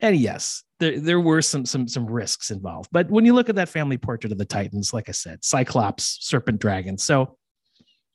and 0.00 0.16
yes, 0.16 0.62
there, 0.78 0.98
there 0.98 1.20
were 1.20 1.42
some 1.42 1.66
some 1.66 1.86
some 1.86 2.06
risks 2.06 2.50
involved. 2.50 2.88
But 2.92 3.10
when 3.10 3.24
you 3.24 3.34
look 3.34 3.48
at 3.48 3.56
that 3.56 3.68
family 3.68 3.98
portrait 3.98 4.32
of 4.32 4.38
the 4.38 4.44
Titans, 4.44 4.92
like 4.92 5.08
I 5.08 5.12
said, 5.12 5.44
Cyclops, 5.44 6.18
Serpent, 6.20 6.60
Dragon, 6.60 6.98
so 6.98 7.36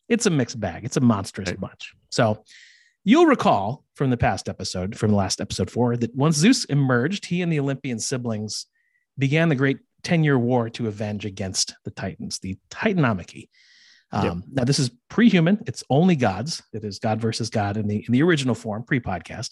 it's 0.09 0.25
a 0.25 0.29
mixed 0.29 0.59
bag. 0.59 0.85
It's 0.85 0.97
a 0.97 1.01
monstrous 1.01 1.49
right. 1.49 1.59
bunch. 1.59 1.93
So 2.09 2.43
you'll 3.03 3.25
recall 3.25 3.83
from 3.95 4.09
the 4.09 4.17
past 4.17 4.49
episode, 4.49 4.97
from 4.97 5.11
the 5.11 5.17
last 5.17 5.41
episode 5.41 5.69
four, 5.71 5.95
that 5.97 6.15
once 6.15 6.35
Zeus 6.35 6.65
emerged, 6.65 7.25
he 7.25 7.41
and 7.41 7.51
the 7.51 7.59
Olympian 7.59 7.99
siblings 7.99 8.65
began 9.17 9.49
the 9.49 9.55
great 9.55 9.79
10 10.03 10.23
year 10.23 10.37
war 10.37 10.69
to 10.71 10.87
avenge 10.87 11.25
against 11.25 11.75
the 11.83 11.91
Titans, 11.91 12.39
the 12.39 12.57
Titanomachy. 12.69 13.49
Um, 14.11 14.23
Yep. 14.23 14.35
Now 14.51 14.63
this 14.63 14.79
is 14.79 14.91
pre-human. 15.09 15.63
It's 15.65 15.83
only 15.89 16.15
gods. 16.15 16.63
It 16.73 16.83
is 16.83 16.99
God 16.99 17.19
versus 17.19 17.49
God 17.49 17.77
in 17.77 17.87
the 17.87 18.05
in 18.05 18.11
the 18.11 18.21
original 18.21 18.55
form, 18.55 18.83
pre-podcast. 18.83 19.51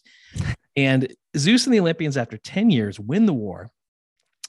And 0.76 1.14
Zeus 1.38 1.66
and 1.66 1.74
the 1.74 1.80
Olympians, 1.80 2.18
after 2.18 2.38
10 2.38 2.70
years, 2.70 3.00
win 3.00 3.26
the 3.26 3.34
war, 3.34 3.72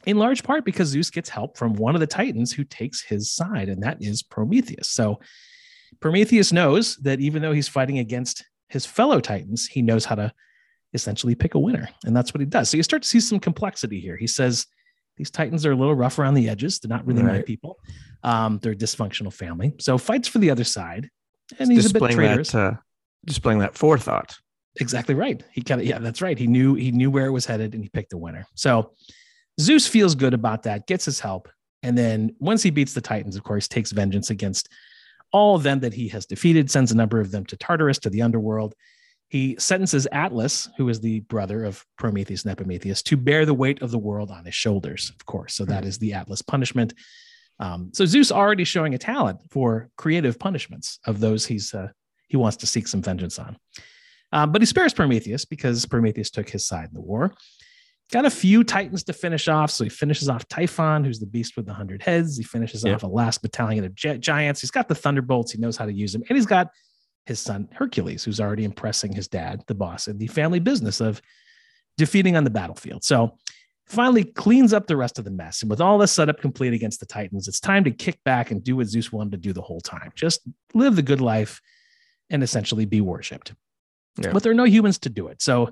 in 0.06 0.18
large 0.18 0.42
part 0.42 0.64
because 0.64 0.88
Zeus 0.88 1.10
gets 1.10 1.28
help 1.28 1.56
from 1.56 1.74
one 1.74 1.94
of 1.94 2.00
the 2.00 2.06
Titans 2.06 2.52
who 2.52 2.64
takes 2.64 3.02
his 3.02 3.30
side, 3.30 3.68
and 3.68 3.82
that 3.82 3.98
is 4.00 4.22
Prometheus. 4.22 4.90
So 4.90 5.20
Prometheus 6.00 6.52
knows 6.52 6.96
that 6.96 7.20
even 7.20 7.42
though 7.42 7.52
he's 7.52 7.68
fighting 7.68 7.98
against 7.98 8.44
his 8.68 8.84
fellow 8.84 9.20
Titans, 9.20 9.66
he 9.66 9.82
knows 9.82 10.04
how 10.04 10.14
to 10.16 10.32
essentially 10.92 11.34
pick 11.34 11.54
a 11.54 11.58
winner. 11.58 11.88
And 12.04 12.16
that's 12.16 12.32
what 12.32 12.40
he 12.40 12.46
does. 12.46 12.70
So 12.70 12.76
you 12.76 12.82
start 12.82 13.02
to 13.02 13.08
see 13.08 13.20
some 13.20 13.40
complexity 13.40 14.00
here. 14.00 14.16
He 14.16 14.26
says 14.26 14.66
these 15.16 15.30
Titans 15.30 15.64
are 15.66 15.72
a 15.72 15.76
little 15.76 15.94
rough 15.94 16.18
around 16.18 16.34
the 16.34 16.48
edges. 16.48 16.78
They're 16.78 16.88
not 16.88 17.06
really 17.06 17.22
my 17.22 17.42
people. 17.42 17.78
Um, 18.22 18.58
they're 18.62 18.72
a 18.72 18.76
dysfunctional 18.76 19.32
family. 19.32 19.74
So 19.78 19.98
fights 19.98 20.28
for 20.28 20.38
the 20.38 20.50
other 20.50 20.64
side. 20.64 21.10
And 21.58 21.70
he's 21.70 21.90
a 21.90 21.92
bit 21.94 22.10
traitorous. 22.10 22.52
that 22.52 22.58
uh, 22.58 22.76
displaying 23.24 23.60
that 23.60 23.76
forethought. 23.76 24.38
Exactly 24.80 25.14
right. 25.14 25.42
He 25.52 25.62
kind 25.62 25.80
of 25.80 25.86
yeah, 25.86 25.98
that's 25.98 26.22
right. 26.22 26.38
He 26.38 26.46
knew 26.46 26.74
he 26.74 26.90
knew 26.90 27.10
where 27.10 27.26
it 27.26 27.30
was 27.32 27.46
headed 27.46 27.74
and 27.74 27.82
he 27.82 27.88
picked 27.90 28.10
the 28.10 28.18
winner. 28.18 28.46
So 28.54 28.92
Zeus 29.60 29.86
feels 29.86 30.14
good 30.14 30.34
about 30.34 30.64
that, 30.64 30.86
gets 30.86 31.04
his 31.04 31.20
help, 31.20 31.48
and 31.82 31.96
then 31.96 32.34
once 32.38 32.62
he 32.62 32.70
beats 32.70 32.94
the 32.94 33.00
Titans, 33.00 33.36
of 33.36 33.44
course, 33.44 33.68
takes 33.68 33.92
vengeance 33.92 34.30
against 34.30 34.68
all 35.32 35.56
of 35.56 35.62
them 35.62 35.80
that 35.80 35.92
he 35.92 36.08
has 36.08 36.26
defeated, 36.26 36.70
sends 36.70 36.92
a 36.92 36.96
number 36.96 37.20
of 37.20 37.30
them 37.30 37.44
to 37.46 37.56
Tartarus 37.56 37.98
to 38.00 38.10
the 38.10 38.22
underworld. 38.22 38.74
He 39.28 39.56
sentences 39.58 40.06
Atlas, 40.12 40.68
who 40.76 40.88
is 40.88 41.00
the 41.00 41.20
brother 41.20 41.64
of 41.64 41.84
Prometheus 41.98 42.44
and 42.44 42.52
Epimetheus, 42.52 43.02
to 43.02 43.16
bear 43.16 43.44
the 43.44 43.54
weight 43.54 43.82
of 43.82 43.90
the 43.90 43.98
world 43.98 44.30
on 44.30 44.44
his 44.44 44.54
shoulders, 44.54 45.10
of 45.14 45.26
course. 45.26 45.54
So 45.54 45.64
that 45.64 45.84
is 45.84 45.98
the 45.98 46.14
Atlas 46.14 46.40
punishment. 46.40 46.94
Um, 47.58 47.90
so 47.92 48.06
Zeus 48.06 48.32
already 48.32 48.64
showing 48.64 48.94
a 48.94 48.98
talent 48.98 49.40
for 49.50 49.90
creative 49.96 50.38
punishments 50.38 50.98
of 51.06 51.20
those 51.20 51.46
he's 51.46 51.74
uh, 51.74 51.88
he 52.28 52.36
wants 52.36 52.56
to 52.58 52.66
seek 52.66 52.88
some 52.88 53.02
vengeance 53.02 53.38
on. 53.38 53.56
Um, 54.34 54.50
but 54.50 54.60
he 54.60 54.66
spares 54.66 54.92
Prometheus 54.92 55.44
because 55.44 55.86
Prometheus 55.86 56.28
took 56.28 56.50
his 56.50 56.66
side 56.66 56.88
in 56.88 56.94
the 56.94 57.00
war. 57.00 57.32
Got 58.12 58.26
a 58.26 58.30
few 58.30 58.64
Titans 58.64 59.04
to 59.04 59.12
finish 59.12 59.46
off. 59.48 59.70
So 59.70 59.84
he 59.84 59.90
finishes 59.90 60.28
off 60.28 60.46
Typhon, 60.48 61.04
who's 61.04 61.20
the 61.20 61.26
beast 61.26 61.56
with 61.56 61.66
the 61.66 61.72
hundred 61.72 62.02
heads. 62.02 62.36
He 62.36 62.42
finishes 62.42 62.84
off 62.84 63.04
a 63.04 63.06
last 63.06 63.42
battalion 63.42 63.84
of 63.84 63.94
gi- 63.94 64.18
giants. 64.18 64.60
He's 64.60 64.72
got 64.72 64.88
the 64.88 64.94
thunderbolts. 64.94 65.52
He 65.52 65.58
knows 65.58 65.76
how 65.76 65.86
to 65.86 65.92
use 65.92 66.12
them. 66.12 66.24
And 66.28 66.36
he's 66.36 66.46
got 66.46 66.68
his 67.26 67.38
son 67.38 67.68
Hercules, 67.72 68.24
who's 68.24 68.40
already 68.40 68.64
impressing 68.64 69.12
his 69.12 69.28
dad, 69.28 69.62
the 69.68 69.74
boss, 69.74 70.08
in 70.08 70.18
the 70.18 70.26
family 70.26 70.58
business 70.58 71.00
of 71.00 71.22
defeating 71.96 72.36
on 72.36 72.42
the 72.44 72.50
battlefield. 72.50 73.04
So 73.04 73.38
finally 73.86 74.24
cleans 74.24 74.72
up 74.72 74.86
the 74.86 74.96
rest 74.96 75.18
of 75.18 75.24
the 75.24 75.30
mess. 75.30 75.62
And 75.62 75.70
with 75.70 75.80
all 75.80 75.96
this 75.96 76.12
setup 76.12 76.40
complete 76.40 76.74
against 76.74 77.00
the 77.00 77.06
Titans, 77.06 77.46
it's 77.46 77.60
time 77.60 77.84
to 77.84 77.90
kick 77.90 78.18
back 78.24 78.50
and 78.50 78.64
do 78.64 78.76
what 78.76 78.88
Zeus 78.88 79.12
wanted 79.12 79.30
to 79.32 79.38
do 79.38 79.52
the 79.52 79.62
whole 79.62 79.80
time. 79.80 80.10
Just 80.16 80.40
live 80.74 80.96
the 80.96 81.02
good 81.02 81.20
life 81.20 81.60
and 82.30 82.42
essentially 82.42 82.84
be 82.84 83.00
worshipped. 83.00 83.54
Yeah. 84.16 84.32
But 84.32 84.42
there 84.42 84.52
are 84.52 84.56
no 84.56 84.64
humans 84.64 84.98
to 85.00 85.10
do 85.10 85.28
it. 85.28 85.42
So 85.42 85.70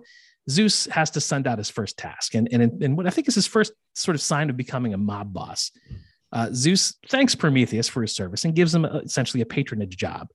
Zeus 0.50 0.86
has 0.86 1.10
to 1.10 1.20
send 1.20 1.46
out 1.46 1.58
his 1.58 1.70
first 1.70 1.96
task. 1.96 2.34
And, 2.34 2.48
and, 2.52 2.82
and 2.82 2.96
what 2.96 3.06
I 3.06 3.10
think 3.10 3.28
is 3.28 3.34
his 3.34 3.46
first 3.46 3.72
sort 3.94 4.14
of 4.14 4.20
sign 4.20 4.50
of 4.50 4.56
becoming 4.56 4.94
a 4.94 4.98
mob 4.98 5.32
boss. 5.32 5.70
Uh, 6.32 6.48
Zeus 6.52 6.96
thanks 7.08 7.34
Prometheus 7.34 7.88
for 7.88 8.02
his 8.02 8.14
service 8.14 8.44
and 8.44 8.54
gives 8.54 8.74
him 8.74 8.84
a- 8.84 8.98
essentially 8.98 9.42
a 9.42 9.46
patronage 9.46 9.96
job 9.96 10.28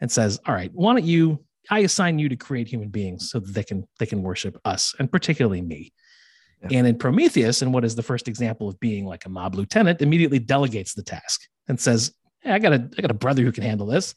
and 0.00 0.10
says, 0.10 0.38
All 0.46 0.54
right, 0.54 0.70
why 0.72 0.92
don't 0.92 1.04
you? 1.04 1.44
I 1.70 1.80
assign 1.80 2.18
you 2.18 2.28
to 2.28 2.36
create 2.36 2.68
human 2.68 2.88
beings 2.88 3.30
so 3.30 3.38
that 3.38 3.52
they 3.52 3.62
can 3.62 3.86
they 3.98 4.06
can 4.06 4.22
worship 4.22 4.58
us 4.64 4.94
and 4.98 5.10
particularly 5.10 5.62
me. 5.62 5.92
Yeah. 6.62 6.78
And 6.78 6.86
in 6.86 6.98
Prometheus, 6.98 7.62
and 7.62 7.72
what 7.72 7.84
is 7.84 7.94
the 7.94 8.02
first 8.02 8.28
example 8.28 8.68
of 8.68 8.78
being 8.80 9.06
like 9.06 9.24
a 9.24 9.28
mob 9.28 9.54
lieutenant, 9.54 10.02
immediately 10.02 10.38
delegates 10.38 10.94
the 10.94 11.02
task 11.02 11.42
and 11.68 11.80
says, 11.80 12.12
hey, 12.40 12.52
I 12.52 12.58
got 12.58 12.72
a 12.72 12.90
I 12.98 13.02
got 13.02 13.10
a 13.10 13.14
brother 13.14 13.42
who 13.42 13.52
can 13.52 13.64
handle 13.64 13.86
this. 13.86 14.14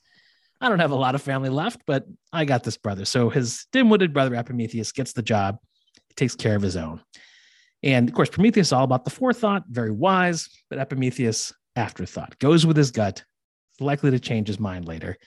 I 0.63 0.69
don't 0.69 0.79
have 0.79 0.91
a 0.91 0.95
lot 0.95 1.13
of 1.13 1.21
family 1.21 1.49
left, 1.49 1.81
but 1.85 2.05
I 2.31 2.45
got 2.45 2.63
this 2.63 2.77
brother. 2.77 3.03
So 3.03 3.29
his 3.29 3.67
dim-witted 3.73 4.13
brother 4.13 4.33
Epimetheus 4.33 4.93
gets 4.93 5.11
the 5.11 5.21
job. 5.21 5.57
He 6.07 6.13
takes 6.15 6.37
care 6.37 6.55
of 6.55 6.61
his 6.61 6.77
own. 6.77 7.01
And 7.83 8.07
of 8.07 8.15
course, 8.15 8.29
Prometheus 8.29 8.67
is 8.67 8.73
all 8.73 8.85
about 8.85 9.03
the 9.03 9.11
forethought, 9.11 9.65
very 9.67 9.91
wise, 9.91 10.47
but 10.69 10.79
Epimetheus 10.79 11.51
afterthought, 11.75 12.39
goes 12.39 12.65
with 12.65 12.77
his 12.77 12.91
gut, 12.91 13.25
likely 13.81 14.09
to 14.11 14.19
change 14.21 14.47
his 14.47 14.57
mind 14.57 14.87
later. 14.87 15.17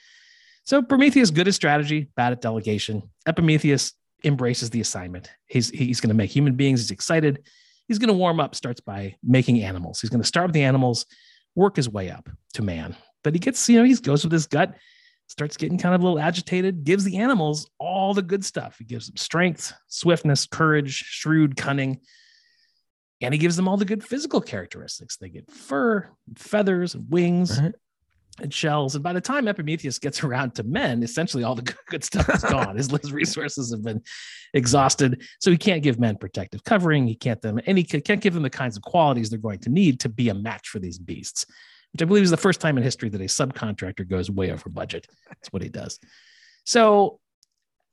So 0.63 0.81
Prometheus 0.81 1.29
good 1.29 1.47
at 1.47 1.53
strategy, 1.53 2.09
bad 2.15 2.33
at 2.33 2.41
delegation. 2.41 3.03
Epimetheus 3.27 3.93
embraces 4.23 4.71
the 4.71 4.81
assignment. 4.81 5.29
He's 5.45 5.69
he's 5.69 6.01
going 6.01 6.09
to 6.09 6.15
make 6.15 6.31
human 6.31 6.55
beings. 6.55 6.81
He's 6.81 6.89
excited. 6.91 7.47
He's 7.87 7.99
going 7.99 8.09
to 8.09 8.17
warm 8.17 8.39
up. 8.39 8.55
Starts 8.55 8.81
by 8.81 9.15
making 9.23 9.61
animals. 9.61 10.01
He's 10.01 10.09
going 10.09 10.21
to 10.21 10.27
start 10.27 10.47
with 10.47 10.55
the 10.55 10.63
animals, 10.63 11.05
work 11.53 11.75
his 11.75 11.87
way 11.87 12.09
up 12.09 12.27
to 12.55 12.63
man. 12.63 12.95
But 13.23 13.33
he 13.33 13.39
gets 13.39 13.69
you 13.69 13.77
know 13.77 13.85
he 13.85 13.93
goes 13.95 14.23
with 14.23 14.33
his 14.33 14.47
gut, 14.47 14.75
starts 15.27 15.57
getting 15.57 15.77
kind 15.77 15.93
of 15.93 16.01
a 16.01 16.03
little 16.03 16.19
agitated. 16.19 16.83
Gives 16.83 17.03
the 17.03 17.17
animals 17.17 17.69
all 17.79 18.13
the 18.13 18.21
good 18.21 18.43
stuff. 18.43 18.77
He 18.79 18.85
gives 18.85 19.07
them 19.07 19.17
strength, 19.17 19.73
swiftness, 19.87 20.45
courage, 20.45 20.93
shrewd, 20.93 21.55
cunning. 21.57 21.99
And 23.21 23.33
he 23.33 23.37
gives 23.39 23.55
them 23.55 23.67
all 23.67 23.77
the 23.77 23.85
good 23.85 24.03
physical 24.03 24.41
characteristics. 24.41 25.17
They 25.17 25.29
get 25.29 25.51
fur, 25.51 26.07
feathers, 26.37 26.95
wings, 26.95 27.59
Right. 27.59 27.73
and 28.39 28.53
shells. 28.53 28.93
And 28.93 29.03
by 29.03 29.11
the 29.13 29.21
time 29.21 29.47
Epimetheus 29.47 29.97
gets 29.97 30.23
around 30.23 30.53
to 30.55 30.63
men, 30.63 31.01
essentially 31.01 31.43
all 31.43 31.55
the 31.55 31.73
good- 31.89 32.03
stuff 32.03 32.29
is 32.29 32.43
gone. 32.43 32.77
His, 32.77 32.91
his 32.91 33.11
resources 33.11 33.71
have 33.71 33.83
been 33.83 34.03
exhausted. 34.53 35.23
So 35.39 35.49
he 35.49 35.57
can't 35.57 35.81
give 35.81 35.99
men 35.99 36.17
protective 36.17 36.63
covering. 36.63 37.07
He 37.07 37.15
can't 37.15 37.41
them 37.41 37.59
and 37.65 37.77
he 37.77 37.83
can't 37.83 38.21
give 38.21 38.33
them 38.35 38.43
the 38.43 38.49
kinds 38.51 38.77
of 38.77 38.83
qualities 38.83 39.29
they're 39.31 39.39
going 39.39 39.59
to 39.59 39.69
need 39.69 39.99
to 40.01 40.09
be 40.09 40.29
a 40.29 40.33
match 40.35 40.69
for 40.69 40.77
these 40.79 40.99
beasts, 40.99 41.45
which 41.97 42.03
I 42.03 42.05
believe 42.05 42.23
is 42.23 42.29
the 42.29 42.37
first 42.37 42.61
time 42.61 42.77
in 42.77 42.83
history 42.83 43.09
that 43.09 43.21
a 43.21 43.23
subcontractor 43.23 44.07
goes 44.07 44.29
way 44.29 44.51
over 44.51 44.69
budget. 44.69 45.07
That's 45.29 45.51
what 45.51 45.63
he 45.63 45.69
does. 45.69 45.99
So, 46.63 47.19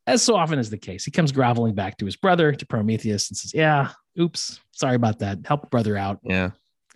as 0.07 0.23
so 0.23 0.37
often 0.37 0.59
is 0.59 0.69
the 0.69 0.77
case, 0.77 1.07
he 1.07 1.11
comes 1.11 1.33
groveling 1.33 1.75
back 1.75 1.97
to 1.97 2.05
his 2.05 2.15
brother, 2.15 2.53
to 2.53 2.67
Prometheus, 2.67 3.31
and 3.31 3.37
says, 3.37 3.55
Yeah, 3.55 3.93
oops, 4.21 4.61
sorry 4.73 4.97
about 4.97 5.21
that. 5.21 5.39
Help 5.47 5.71
brother 5.71 5.97
out. 5.97 6.21
Yeah. 6.23 6.51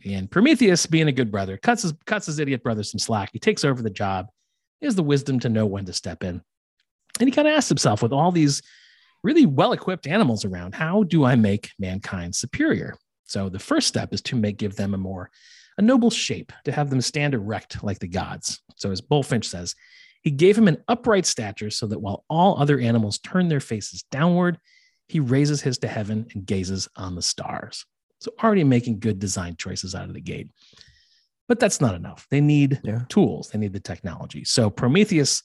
And 0.04 0.30
Prometheus, 0.30 0.84
being 0.84 1.08
a 1.08 1.12
good 1.12 1.30
brother, 1.30 1.56
cuts 1.56 1.80
his 1.80 1.94
cuts 2.04 2.26
his 2.26 2.38
idiot 2.38 2.62
brother 2.62 2.82
some 2.82 2.98
slack. 2.98 3.30
He 3.32 3.38
takes 3.38 3.64
over 3.64 3.80
the 3.80 3.88
job. 3.88 4.26
He 4.80 4.86
has 4.86 4.94
the 4.94 5.02
wisdom 5.02 5.40
to 5.40 5.48
know 5.48 5.64
when 5.64 5.86
to 5.86 5.94
step 5.94 6.22
in. 6.22 6.42
And 7.20 7.28
he 7.28 7.30
kind 7.30 7.48
of 7.48 7.54
asks 7.54 7.70
himself, 7.70 8.02
with 8.02 8.12
all 8.12 8.32
these 8.32 8.60
really 9.24 9.46
well-equipped 9.46 10.06
animals 10.06 10.44
around, 10.44 10.74
how 10.74 11.04
do 11.04 11.24
I 11.24 11.36
make 11.36 11.70
mankind 11.78 12.36
superior? 12.36 12.96
So 13.24 13.48
the 13.48 13.58
first 13.58 13.88
step 13.88 14.12
is 14.12 14.20
to 14.22 14.36
make 14.36 14.58
give 14.58 14.76
them 14.76 14.92
a 14.92 14.98
more 14.98 15.30
a 15.78 15.82
noble 15.82 16.10
shape, 16.10 16.52
to 16.64 16.72
have 16.72 16.90
them 16.90 17.00
stand 17.00 17.34
erect 17.34 17.82
like 17.82 18.00
the 18.00 18.08
gods. 18.08 18.60
So 18.76 18.90
as 18.90 19.00
Bulfinch 19.00 19.44
says, 19.44 19.74
he 20.22 20.30
gave 20.30 20.58
him 20.58 20.68
an 20.68 20.82
upright 20.88 21.24
stature 21.24 21.70
so 21.70 21.86
that 21.86 22.00
while 22.00 22.24
all 22.28 22.60
other 22.60 22.78
animals 22.78 23.18
turn 23.18 23.48
their 23.48 23.60
faces 23.60 24.02
downward, 24.10 24.58
he 25.06 25.20
raises 25.20 25.62
his 25.62 25.78
to 25.78 25.88
heaven 25.88 26.26
and 26.34 26.44
gazes 26.44 26.88
on 26.96 27.14
the 27.14 27.22
stars. 27.22 27.86
So 28.20 28.32
already 28.42 28.64
making 28.64 28.98
good 28.98 29.20
design 29.20 29.56
choices 29.56 29.94
out 29.94 30.08
of 30.08 30.14
the 30.14 30.20
gate. 30.20 30.50
But 31.46 31.60
that's 31.60 31.80
not 31.80 31.94
enough. 31.94 32.26
They 32.30 32.40
need 32.40 32.80
Yeah. 32.84 33.04
tools, 33.08 33.50
they 33.50 33.58
need 33.58 33.72
the 33.72 33.80
technology. 33.80 34.44
So 34.44 34.68
Prometheus 34.68 35.42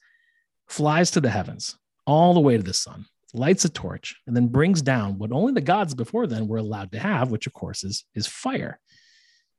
flies 0.68 1.12
to 1.12 1.22
the 1.22 1.30
heavens, 1.30 1.78
all 2.06 2.34
the 2.34 2.40
way 2.40 2.58
to 2.58 2.64
the 2.64 2.74
sun, 2.74 3.06
lights 3.34 3.64
a 3.64 3.70
torch, 3.70 4.16
and 4.28 4.36
then 4.36 4.48
brings 4.48 4.82
down 4.82 5.18
what 5.20 5.32
only 5.32 5.54
the 5.54 5.62
gods 5.62 5.94
before 5.94 6.28
then 6.28 6.48
were 6.48 6.58
allowed 6.58 6.92
to 6.92 7.00
have, 7.00 7.32
which 7.32 7.48
of 7.48 7.54
course 7.54 7.84
is, 7.84 8.06
is 8.16 8.28
fire. 8.28 8.80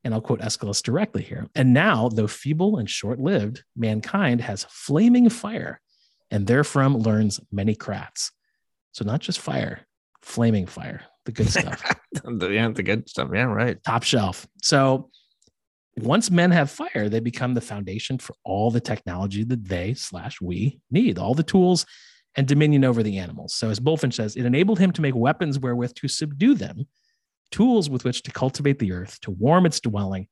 And 0.04 0.12
I'll 0.12 0.20
quote 0.20 0.40
Aeschylus 0.40 0.82
directly 0.82 1.23
here. 1.23 1.46
And 1.54 1.73
now, 1.73 2.11
though 2.11 2.26
feeble 2.26 2.76
and 2.76 2.88
short 2.88 3.18
lived, 3.18 3.64
mankind 3.75 4.42
has 4.42 4.66
flaming 4.68 5.30
fire 5.30 5.80
and 6.30 6.46
therefrom 6.46 6.99
learns 6.99 7.40
many 7.50 7.75
crafts. 7.75 8.30
So, 8.92 9.04
not 9.04 9.20
just 9.20 9.40
fire, 9.40 9.80
flaming 10.20 10.66
fire, 10.66 11.02
the 11.25 11.32
good 11.32 11.49
stuff 11.50 11.82
yeah, 12.25 12.68
the 12.68 12.82
good 12.82 13.08
stuff. 13.08 13.30
Yeah, 13.32 13.44
right. 13.44 13.82
top 13.84 14.02
shelf. 14.02 14.46
So 14.62 15.11
once 15.96 16.30
men 16.30 16.50
have 16.50 16.70
fire, 16.70 17.08
they 17.08 17.20
become 17.20 17.54
the 17.54 17.61
foundation 17.61 18.18
for 18.18 18.34
all 18.44 18.70
the 18.70 18.80
technology 18.80 19.44
that 19.44 19.64
they 19.64 19.94
slash 19.94 20.40
we 20.40 20.80
need, 20.90 21.18
all 21.18 21.34
the 21.34 21.42
tools 21.42 21.87
and 22.37 22.49
dominion 22.49 22.84
over 22.84 23.02
the 23.02 23.18
animals. 23.18 23.54
So 23.54 23.70
as 23.70 23.78
Bulfinch 23.78 24.14
says, 24.14 24.37
it 24.37 24.44
enabled 24.44 24.78
him 24.78 24.90
to 24.92 25.02
make 25.02 25.14
weapons 25.14 25.58
wherewith 25.58 25.94
to 25.96 26.08
subdue 26.08 26.54
them, 26.54 26.87
tools 27.54 27.88
with 27.88 28.04
which 28.04 28.23
to 28.25 28.32
cultivate 28.32 28.78
the 28.80 28.90
earth, 28.92 29.20
to 29.20 29.30
warm 29.30 29.64
its 29.64 29.78
dwelling, 29.80 30.26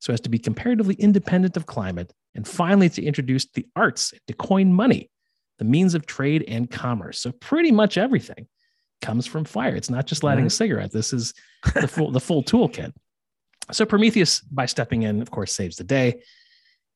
so 0.00 0.12
as 0.12 0.20
to 0.20 0.28
be 0.28 0.38
comparatively 0.38 0.94
independent 0.96 1.56
of 1.56 1.64
climate, 1.64 2.12
and 2.34 2.46
finally 2.46 2.88
to 2.90 3.02
introduce 3.02 3.46
the 3.54 3.66
arts 3.74 4.12
to 4.26 4.34
coin 4.34 4.72
money, 4.72 5.10
the 5.58 5.64
means 5.64 5.94
of 5.94 6.04
trade 6.04 6.44
and 6.46 6.70
commerce. 6.70 7.18
So 7.20 7.32
pretty 7.32 7.72
much 7.72 7.96
everything 7.96 8.46
comes 9.00 9.26
from 9.26 9.44
fire. 9.44 9.74
It's 9.74 9.88
not 9.90 10.06
just 10.06 10.22
lighting 10.22 10.44
a 10.46 10.50
cigarette. 10.50 10.92
This 10.92 11.12
is 11.12 11.32
the 11.74 11.88
full 11.94 12.10
the 12.10 12.20
full 12.20 12.42
toolkit. 12.44 12.92
So 13.72 13.86
Prometheus, 13.86 14.40
by 14.40 14.66
stepping 14.66 15.02
in, 15.02 15.22
of 15.22 15.30
course, 15.30 15.52
saves 15.52 15.76
the 15.76 15.84
day. 15.84 16.20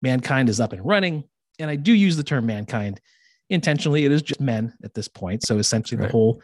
Mankind 0.03 0.49
is 0.49 0.61
up 0.61 0.73
and 0.73 0.85
running, 0.85 1.25
and 1.59 1.71
I 1.71 1.77
do 1.77 1.93
use 1.95 2.17
the 2.17 2.25
term 2.25 2.45
mankind 2.47 3.01
intentionally. 3.49 4.05
It 4.05 4.13
is 4.13 4.21
just 4.23 4.41
men 4.41 4.75
at 4.85 4.93
this 4.95 5.09
point. 5.09 5.45
So 5.47 5.59
essentially, 5.59 5.99
Right. 5.99 6.09
the 6.09 6.13
whole 6.13 6.43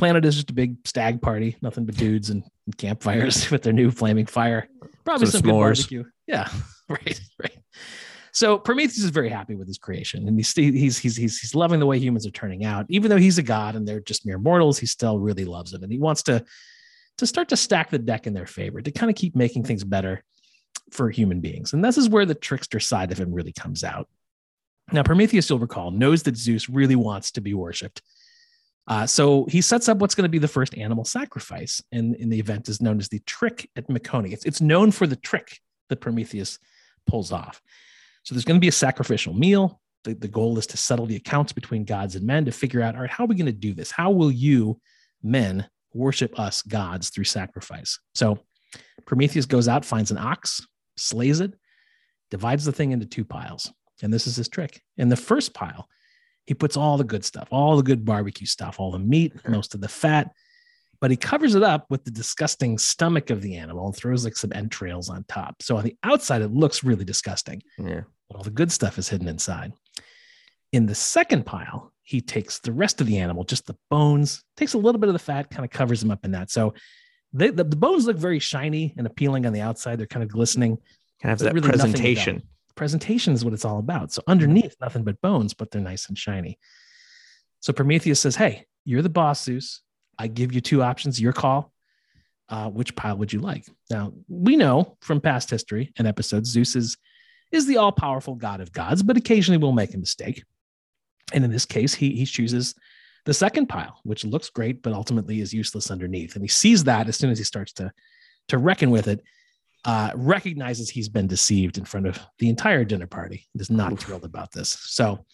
planet 0.00 0.24
is 0.24 0.34
just 0.34 0.50
a 0.50 0.54
big 0.54 0.76
stag 0.86 1.20
party, 1.20 1.56
nothing 1.60 1.84
but 1.84 1.94
dudes 1.94 2.30
and 2.30 2.42
campfires 2.78 3.50
with 3.52 3.62
their 3.62 3.74
new 3.74 3.90
flaming 3.90 4.24
fire. 4.24 4.66
Probably 5.04 5.26
Some 5.26 5.32
some, 5.32 5.42
good 5.42 5.52
barbecue. 5.52 6.04
Yeah, 6.26 6.48
right, 6.88 7.20
right. 7.38 7.58
So 8.32 8.58
Prometheus 8.58 9.04
is 9.04 9.10
very 9.10 9.28
happy 9.28 9.54
with 9.56 9.68
his 9.68 9.76
creation, 9.76 10.26
and 10.26 10.38
he's 10.38 10.52
he's 10.54 10.96
he's 10.96 11.16
he's 11.16 11.38
he's 11.38 11.54
loving 11.54 11.80
the 11.80 11.86
way 11.86 11.98
humans 11.98 12.26
are 12.26 12.30
turning 12.30 12.64
out. 12.64 12.86
Even 12.88 13.10
though 13.10 13.18
he's 13.18 13.36
a 13.36 13.42
god 13.42 13.76
and 13.76 13.86
they're 13.86 14.00
just 14.00 14.24
mere 14.24 14.38
mortals, 14.38 14.78
he 14.78 14.86
still 14.86 15.18
really 15.18 15.44
loves 15.44 15.72
them, 15.72 15.82
and 15.82 15.92
he 15.92 15.98
wants 15.98 16.22
to 16.24 16.42
to 17.18 17.26
start 17.26 17.50
to 17.50 17.56
stack 17.56 17.90
the 17.90 17.98
deck 17.98 18.26
in 18.26 18.32
their 18.32 18.46
favor 18.46 18.80
to 18.80 18.90
kind 18.90 19.10
of 19.10 19.16
keep 19.16 19.36
making 19.36 19.64
things 19.64 19.84
better 19.84 20.24
for 20.90 21.10
human 21.10 21.40
beings. 21.40 21.74
And 21.74 21.84
this 21.84 21.98
is 21.98 22.08
where 22.08 22.24
the 22.24 22.34
trickster 22.34 22.80
side 22.80 23.12
of 23.12 23.20
him 23.20 23.34
really 23.34 23.52
comes 23.52 23.84
out. 23.84 24.08
Now, 24.92 25.02
Prometheus, 25.02 25.50
you'll 25.50 25.58
recall, 25.58 25.90
knows 25.90 26.22
that 26.22 26.38
Zeus 26.38 26.70
really 26.70 26.96
wants 26.96 27.32
to 27.32 27.42
be 27.42 27.52
worshipped. 27.52 28.00
Uh, 28.86 29.06
so 29.06 29.44
he 29.46 29.60
sets 29.60 29.88
up 29.88 29.98
what's 29.98 30.14
going 30.14 30.24
to 30.24 30.30
be 30.30 30.38
the 30.38 30.48
first 30.48 30.76
animal 30.76 31.04
sacrifice, 31.04 31.82
and 31.92 32.16
in 32.16 32.28
the 32.28 32.38
event 32.38 32.68
is 32.68 32.80
known 32.80 32.98
as 32.98 33.08
the 33.08 33.20
trick 33.20 33.68
at 33.76 33.88
Mecone. 33.88 34.32
It's, 34.32 34.44
it's 34.44 34.60
known 34.60 34.90
for 34.90 35.06
the 35.06 35.16
trick 35.16 35.60
that 35.88 36.00
Prometheus 36.00 36.58
pulls 37.06 37.30
off. 37.32 37.60
So 38.24 38.34
there's 38.34 38.44
going 38.44 38.58
to 38.58 38.64
be 38.64 38.68
a 38.68 38.72
sacrificial 38.72 39.34
meal. 39.34 39.80
The, 40.04 40.14
the 40.14 40.28
goal 40.28 40.58
is 40.58 40.66
to 40.68 40.76
settle 40.76 41.06
the 41.06 41.16
accounts 41.16 41.52
between 41.52 41.84
gods 41.84 42.16
and 42.16 42.26
men 42.26 42.46
to 42.46 42.52
figure 42.52 42.82
out, 42.82 42.94
all 42.94 43.02
right, 43.02 43.10
how 43.10 43.24
are 43.24 43.26
we 43.26 43.34
going 43.34 43.46
to 43.46 43.52
do 43.52 43.74
this? 43.74 43.90
How 43.90 44.10
will 44.10 44.30
you, 44.30 44.80
men, 45.22 45.68
worship 45.92 46.38
us 46.38 46.62
gods 46.62 47.10
through 47.10 47.24
sacrifice? 47.24 47.98
So 48.14 48.38
Prometheus 49.06 49.46
goes 49.46 49.68
out, 49.68 49.84
finds 49.84 50.10
an 50.10 50.18
ox, 50.18 50.66
slays 50.96 51.40
it, 51.40 51.54
divides 52.30 52.64
the 52.64 52.72
thing 52.72 52.92
into 52.92 53.06
two 53.06 53.24
piles. 53.24 53.72
And 54.02 54.12
this 54.12 54.26
is 54.26 54.36
his 54.36 54.48
trick. 54.48 54.80
In 54.96 55.08
the 55.08 55.16
first 55.16 55.52
pile, 55.52 55.88
he 56.50 56.54
puts 56.54 56.76
all 56.76 56.96
the 56.96 57.04
good 57.04 57.24
stuff, 57.24 57.46
all 57.52 57.76
the 57.76 57.82
good 57.84 58.04
barbecue 58.04 58.44
stuff, 58.44 58.80
all 58.80 58.90
the 58.90 58.98
meat, 58.98 59.32
most 59.46 59.72
of 59.72 59.80
the 59.80 59.86
fat, 59.86 60.32
but 61.00 61.12
he 61.12 61.16
covers 61.16 61.54
it 61.54 61.62
up 61.62 61.86
with 61.90 62.02
the 62.02 62.10
disgusting 62.10 62.76
stomach 62.76 63.30
of 63.30 63.40
the 63.40 63.54
animal 63.54 63.86
and 63.86 63.94
throws 63.94 64.24
like 64.24 64.36
some 64.36 64.52
entrails 64.52 65.08
on 65.08 65.24
top. 65.28 65.62
So 65.62 65.76
on 65.76 65.84
the 65.84 65.96
outside, 66.02 66.42
it 66.42 66.50
looks 66.50 66.82
really 66.82 67.04
disgusting. 67.04 67.62
Yeah. 67.78 68.00
But 68.28 68.36
all 68.36 68.42
the 68.42 68.50
good 68.50 68.72
stuff 68.72 68.98
is 68.98 69.08
hidden 69.08 69.28
inside. 69.28 69.74
In 70.72 70.86
the 70.86 70.94
second 70.96 71.46
pile, 71.46 71.92
he 72.02 72.20
takes 72.20 72.58
the 72.58 72.72
rest 72.72 73.00
of 73.00 73.06
the 73.06 73.18
animal, 73.18 73.44
just 73.44 73.68
the 73.68 73.76
bones, 73.88 74.42
takes 74.56 74.74
a 74.74 74.78
little 74.78 75.00
bit 75.00 75.08
of 75.08 75.12
the 75.12 75.20
fat, 75.20 75.50
kind 75.50 75.64
of 75.64 75.70
covers 75.70 76.00
them 76.00 76.10
up 76.10 76.24
in 76.24 76.32
that. 76.32 76.50
So 76.50 76.74
they, 77.32 77.50
the, 77.50 77.62
the 77.62 77.76
bones 77.76 78.06
look 78.06 78.16
very 78.16 78.40
shiny 78.40 78.92
and 78.98 79.06
appealing 79.06 79.46
on 79.46 79.52
the 79.52 79.60
outside. 79.60 80.00
They're 80.00 80.06
kind 80.08 80.24
of 80.24 80.28
glistening. 80.28 80.78
Kind 81.22 81.32
of 81.32 81.38
that 81.38 81.54
really 81.54 81.68
presentation. 81.68 82.42
Presentation 82.74 83.32
is 83.32 83.44
what 83.44 83.54
it's 83.54 83.64
all 83.64 83.78
about. 83.78 84.12
So 84.12 84.22
underneath, 84.26 84.76
nothing 84.80 85.04
but 85.04 85.20
bones, 85.20 85.54
but 85.54 85.70
they're 85.70 85.80
nice 85.80 86.08
and 86.08 86.16
shiny. 86.16 86.58
So 87.60 87.72
Prometheus 87.72 88.20
says, 88.20 88.36
Hey, 88.36 88.66
you're 88.84 89.02
the 89.02 89.08
boss, 89.08 89.42
Zeus. 89.44 89.82
I 90.18 90.26
give 90.26 90.52
you 90.52 90.60
two 90.60 90.82
options, 90.82 91.20
your 91.20 91.32
call. 91.32 91.72
Uh, 92.48 92.68
which 92.68 92.96
pile 92.96 93.16
would 93.16 93.32
you 93.32 93.38
like? 93.38 93.64
Now, 93.90 94.12
we 94.28 94.56
know 94.56 94.96
from 95.00 95.20
past 95.20 95.48
history 95.50 95.92
and 95.96 96.08
episodes, 96.08 96.50
Zeus 96.50 96.74
is, 96.74 96.96
is 97.52 97.64
the 97.66 97.76
all 97.76 97.92
powerful 97.92 98.34
god 98.34 98.60
of 98.60 98.72
gods, 98.72 99.04
but 99.04 99.16
occasionally 99.16 99.58
will 99.58 99.70
make 99.70 99.94
a 99.94 99.98
mistake. 99.98 100.42
And 101.32 101.44
in 101.44 101.52
this 101.52 101.64
case, 101.64 101.94
he, 101.94 102.10
he 102.10 102.26
chooses 102.26 102.74
the 103.24 103.34
second 103.34 103.68
pile, 103.68 104.00
which 104.02 104.24
looks 104.24 104.50
great, 104.50 104.82
but 104.82 104.92
ultimately 104.92 105.40
is 105.40 105.54
useless 105.54 105.92
underneath. 105.92 106.34
And 106.34 106.42
he 106.42 106.48
sees 106.48 106.84
that 106.84 107.08
as 107.08 107.16
soon 107.16 107.30
as 107.30 107.38
he 107.38 107.44
starts 107.44 107.72
to, 107.74 107.92
to 108.48 108.58
reckon 108.58 108.90
with 108.90 109.06
it, 109.06 109.20
uh, 109.84 110.10
recognizes 110.14 110.90
he's 110.90 111.08
been 111.08 111.26
deceived 111.26 111.78
in 111.78 111.84
front 111.84 112.06
of 112.06 112.18
the 112.38 112.48
entire 112.48 112.84
dinner 112.84 113.06
party, 113.06 113.46
is 113.54 113.70
not 113.70 113.92
Oof. 113.92 114.00
thrilled 114.00 114.24
about 114.24 114.52
this. 114.52 114.76
So, 114.80 115.24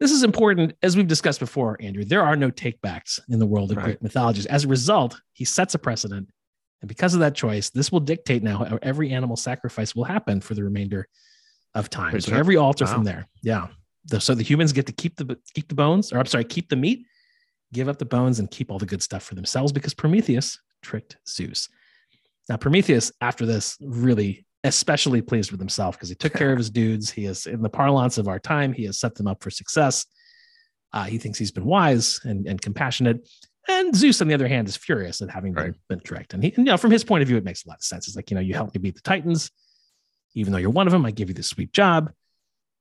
this 0.00 0.12
is 0.12 0.22
important. 0.22 0.74
As 0.82 0.96
we've 0.96 1.08
discussed 1.08 1.40
before, 1.40 1.76
Andrew, 1.80 2.04
there 2.04 2.22
are 2.22 2.36
no 2.36 2.50
takebacks 2.52 3.18
in 3.28 3.40
the 3.40 3.46
world 3.46 3.72
of 3.72 3.78
Right. 3.78 3.84
Greek 3.86 4.02
mythologies. 4.02 4.46
As 4.46 4.64
a 4.64 4.68
result, 4.68 5.20
he 5.32 5.44
sets 5.44 5.74
a 5.74 5.78
precedent. 5.78 6.28
And 6.80 6.88
because 6.88 7.14
of 7.14 7.20
that 7.20 7.34
choice, 7.34 7.70
this 7.70 7.90
will 7.90 7.98
dictate 7.98 8.44
now 8.44 8.58
how 8.64 8.78
every 8.82 9.10
animal 9.10 9.36
sacrifice 9.36 9.96
will 9.96 10.04
happen 10.04 10.40
for 10.40 10.54
the 10.54 10.62
remainder 10.62 11.08
of 11.74 11.90
time. 11.90 12.10
Pretty 12.10 12.24
So 12.26 12.30
sure. 12.30 12.38
every 12.38 12.56
altar 12.56 12.84
Wow. 12.84 12.92
from 12.94 13.04
there. 13.04 13.26
Yeah. 13.42 13.66
So 14.20 14.34
the 14.36 14.44
humans 14.44 14.72
get 14.72 14.86
to 14.86 14.92
keep 14.92 15.16
the 15.16 15.36
keep 15.54 15.68
the 15.68 15.74
bones, 15.74 16.12
or 16.12 16.18
I'm 16.18 16.26
sorry, 16.26 16.44
keep 16.44 16.68
the 16.68 16.76
meat, 16.76 17.04
give 17.72 17.88
up 17.88 17.98
the 17.98 18.04
bones, 18.06 18.38
and 18.38 18.48
keep 18.48 18.70
all 18.70 18.78
the 18.78 18.86
good 18.86 19.02
stuff 19.02 19.24
for 19.24 19.34
themselves 19.34 19.72
because 19.72 19.94
Prometheus 19.94 20.58
tricked 20.82 21.16
Zeus. 21.28 21.68
Now, 22.48 22.56
Prometheus, 22.56 23.12
after 23.20 23.44
this, 23.46 23.76
really 23.80 24.46
especially 24.64 25.22
pleased 25.22 25.50
with 25.52 25.60
himself 25.60 25.96
because 25.96 26.08
he 26.08 26.14
took 26.14 26.32
care 26.34 26.50
of 26.52 26.58
his 26.58 26.70
dudes. 26.70 27.10
He 27.10 27.26
is, 27.26 27.46
in 27.46 27.62
the 27.62 27.68
parlance 27.68 28.18
of 28.18 28.26
our 28.28 28.38
time, 28.38 28.72
he 28.72 28.84
has 28.84 28.98
set 28.98 29.14
them 29.14 29.26
up 29.26 29.42
for 29.42 29.50
success. 29.50 30.06
Uh, 30.92 31.04
he 31.04 31.18
thinks 31.18 31.38
he's 31.38 31.52
been 31.52 31.64
wise 31.64 32.20
and, 32.24 32.46
and 32.46 32.60
compassionate. 32.60 33.28
And 33.68 33.94
Zeus, 33.94 34.20
on 34.22 34.28
the 34.28 34.34
other 34.34 34.48
hand, 34.48 34.66
is 34.66 34.76
furious 34.76 35.20
at 35.20 35.30
having 35.30 35.52
been, 35.52 35.64
Right. 35.64 35.74
been 35.88 36.00
tricked. 36.00 36.32
And 36.32 36.42
he, 36.42 36.48
and, 36.56 36.66
you 36.66 36.72
know, 36.72 36.78
from 36.78 36.90
his 36.90 37.04
point 37.04 37.22
of 37.22 37.28
view, 37.28 37.36
it 37.36 37.44
makes 37.44 37.64
a 37.64 37.68
lot 37.68 37.78
of 37.78 37.84
sense. 37.84 38.08
It's 38.08 38.16
like, 38.16 38.30
you 38.30 38.34
know, 38.34 38.40
you 38.40 38.54
helped 38.54 38.74
me 38.74 38.80
beat 38.80 38.94
the 38.94 39.02
Titans. 39.02 39.50
Even 40.34 40.52
though 40.52 40.58
you're 40.58 40.70
one 40.70 40.86
of 40.86 40.92
them, 40.92 41.04
I 41.04 41.10
give 41.10 41.28
you 41.28 41.34
this 41.34 41.48
sweet 41.48 41.72
job 41.72 42.10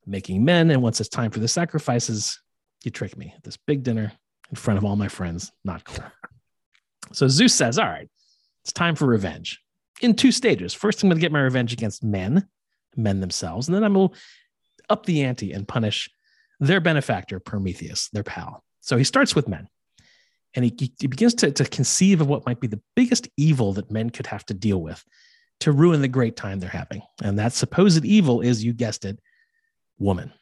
making 0.06 0.46
men. 0.46 0.72
And 0.72 0.82
once 0.82 1.02
it's 1.02 1.10
time 1.10 1.32
for 1.32 1.40
the 1.40 1.48
sacrifices, 1.48 2.40
you 2.86 2.92
trick 2.92 3.18
me 3.18 3.34
at 3.36 3.44
this 3.44 3.58
big 3.58 3.84
dinner 3.84 4.14
in 4.50 4.56
front 4.56 4.78
of 4.78 4.86
all 4.86 4.96
my 4.96 5.10
friends. 5.10 5.52
Not 5.66 5.84
cool. 5.84 6.06
So 7.12 7.28
Zeus 7.28 7.54
says, 7.54 7.78
All 7.78 7.86
right, 7.86 8.10
it's 8.68 8.74
time 8.74 8.96
for 8.96 9.06
revenge 9.06 9.62
in 10.02 10.14
two 10.14 10.34
stages. 10.34 10.74
First, 10.74 11.02
I'm 11.02 11.08
going 11.08 11.18
to 11.18 11.22
get 11.22 11.32
my 11.32 11.40
revenge 11.40 11.72
against 11.72 12.04
men, 12.04 12.50
men 12.98 13.22
themselves, 13.22 13.70
and 13.70 13.76
then 13.76 13.86
I'm 13.86 13.94
going 13.94 14.10
to 14.10 14.16
up 14.90 15.06
the 15.06 15.24
ante 15.24 15.54
and 15.54 15.66
punish 15.66 16.10
their 16.60 16.82
benefactor, 16.82 17.40
Prometheus, 17.40 18.10
their 18.10 18.24
pal. 18.24 18.66
So 18.82 18.98
he 18.98 19.06
starts 19.06 19.34
with 19.34 19.48
men. 19.48 19.70
And 20.54 20.66
he, 20.66 20.94
he 21.00 21.08
begins 21.08 21.34
to, 21.36 21.52
to 21.52 21.64
conceive 21.64 22.20
of 22.20 22.28
what 22.28 22.46
might 22.46 22.60
be 22.60 22.68
the 22.68 22.82
biggest 22.94 23.30
evil 23.38 23.72
that 23.74 23.90
men 23.90 24.10
could 24.10 24.28
have 24.28 24.46
to 24.48 24.54
deal 24.54 24.82
with 24.82 25.02
to 25.62 25.72
ruin 25.72 26.02
the 26.02 26.10
great 26.10 26.36
time 26.36 26.60
they're 26.60 26.70
having. 26.70 27.02
And 27.24 27.40
that 27.40 27.54
supposed 27.54 28.04
evil 28.04 28.42
is, 28.42 28.66
you 28.66 28.74
guessed 28.74 29.06
it, 29.06 29.18
woman. 29.98 30.34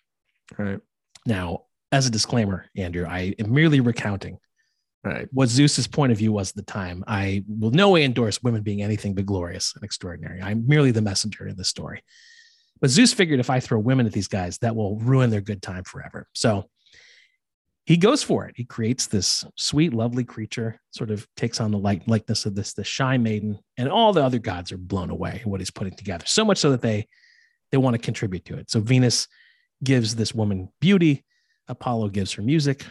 Right. 0.58 0.80
Now, 1.28 1.66
as 1.92 2.08
a 2.08 2.12
disclaimer, 2.12 2.66
Andrew, 2.76 3.06
I 3.08 3.36
am 3.38 3.54
merely 3.54 3.82
recounting 3.82 4.40
Right. 5.06 5.28
what 5.32 5.50
Zeus's 5.50 5.86
point 5.86 6.12
of 6.12 6.18
view 6.18 6.32
was 6.32 6.50
at 6.50 6.56
the 6.56 6.64
time. 6.64 7.04
I 7.06 7.44
will 7.48 7.70
no 7.70 7.92
way 7.92 8.04
endorse 8.04 8.42
women 8.42 8.64
being 8.64 8.82
anything 8.82 9.14
but 9.14 9.28
glorious 9.28 9.72
and 9.76 9.84
extraordinary. 9.84 10.42
I'm 10.42 10.68
merely 10.68 10.90
the 10.90 11.02
messenger 11.02 11.48
in 11.48 11.56
this 11.56 11.68
story. 11.68 12.04
But 12.82 12.90
Zeus 12.90 13.14
figured 13.14 13.40
if 13.40 13.52
I 13.52 13.60
throw 13.60 13.78
women 13.78 14.08
at 14.08 14.14
these 14.14 14.28
guys, 14.28 14.58
that 14.60 14.76
will 14.76 14.98
ruin 14.98 15.30
their 15.30 15.42
good 15.42 15.62
time 15.62 15.84
forever. 15.84 16.28
So 16.34 16.70
he 17.86 17.98
goes 17.98 18.24
for 18.24 18.48
it. 18.48 18.56
He 18.58 18.66
creates 18.66 19.06
this 19.06 19.46
sweet, 19.56 19.94
lovely 19.94 20.24
creature, 20.24 20.82
sort 20.90 21.12
of 21.12 21.28
takes 21.38 21.60
on 21.62 21.70
the 21.70 21.78
like, 21.78 22.02
likeness 22.08 22.48
of 22.48 22.56
this, 22.56 22.74
the 22.74 22.84
shy 22.84 23.18
maiden, 23.18 23.60
and 23.78 23.90
all 23.90 24.12
the 24.12 24.24
other 24.24 24.40
gods 24.40 24.72
are 24.72 24.78
blown 24.78 25.12
away 25.12 25.40
at 25.42 25.46
what 25.46 25.62
he's 25.62 25.70
putting 25.70 25.96
together. 25.96 26.26
So 26.26 26.44
much 26.44 26.58
so 26.58 26.72
that 26.72 26.82
they 26.82 27.08
they 27.72 27.78
want 27.78 27.94
to 27.94 28.02
contribute 28.02 28.46
to 28.46 28.58
it. 28.58 28.72
So 28.72 28.80
Venus 28.80 29.28
gives 29.84 30.16
this 30.16 30.34
woman 30.34 30.70
beauty, 30.82 31.26
Apollo 31.68 32.10
gives 32.10 32.34
her 32.34 32.42
music, 32.42 32.86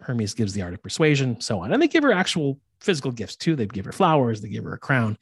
Hermes 0.00 0.34
gives 0.34 0.52
the 0.52 0.62
art 0.62 0.74
of 0.74 0.82
persuasion, 0.82 1.40
so 1.40 1.60
on. 1.60 1.72
And 1.72 1.82
they 1.82 1.88
give 1.88 2.04
her 2.04 2.12
actual 2.12 2.60
physical 2.80 3.10
gifts 3.10 3.36
too. 3.36 3.56
They 3.56 3.66
give 3.66 3.84
her 3.84 3.92
flowers, 3.92 4.40
they 4.40 4.48
give 4.48 4.64
her 4.64 4.74
a 4.74 4.78
crown. 4.78 5.18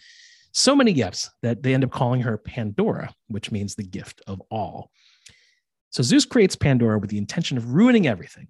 So 0.53 0.77
many 0.77 0.93
gifts 0.93 1.31
that 1.43 1.63
they 1.63 1.75
end 1.75 1.85
up 1.85 1.91
calling 1.91 2.21
her 2.21 2.39
Pandora, 2.39 3.13
which 3.29 3.51
means 3.51 3.75
the 3.75 3.83
gift 3.83 4.23
of 4.27 4.41
all. 4.51 4.91
So 5.91 6.03
Zeus 6.03 6.25
creates 6.25 6.57
Pandora 6.57 6.99
with 6.99 7.11
the 7.11 7.19
intention 7.19 7.57
of 7.57 7.73
ruining 7.73 8.07
everything. 8.07 8.49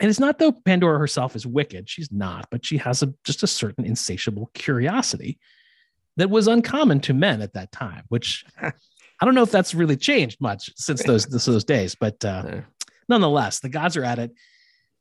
And 0.00 0.08
it's 0.08 0.20
not 0.20 0.38
though 0.38 0.52
Pandora 0.52 0.98
herself 0.98 1.36
is 1.36 1.46
wicked. 1.46 1.88
She's 1.88 2.10
not, 2.10 2.48
but 2.50 2.64
she 2.64 2.78
has 2.78 3.02
a, 3.02 3.12
just 3.24 3.42
a 3.42 3.46
certain 3.46 3.84
insatiable 3.84 4.50
curiosity 4.54 5.38
that 6.16 6.30
was 6.30 6.46
uncommon 6.46 7.00
to 7.00 7.14
men 7.14 7.42
at 7.42 7.54
that 7.54 7.72
time, 7.72 8.04
which 8.08 8.44
I 8.60 9.24
don't 9.24 9.34
know 9.34 9.42
if 9.42 9.50
that's 9.52 9.74
really 9.74 9.96
changed 9.96 10.40
much 10.40 10.72
since 10.76 11.02
those, 11.02 11.26
those 11.46 11.64
days, 11.64 11.94
but 11.94 12.24
uh, 12.24 12.62
nonetheless, 13.08 13.60
the 13.60 13.68
gods 13.68 13.96
are 13.96 14.04
at 14.04 14.18
it. 14.18 14.32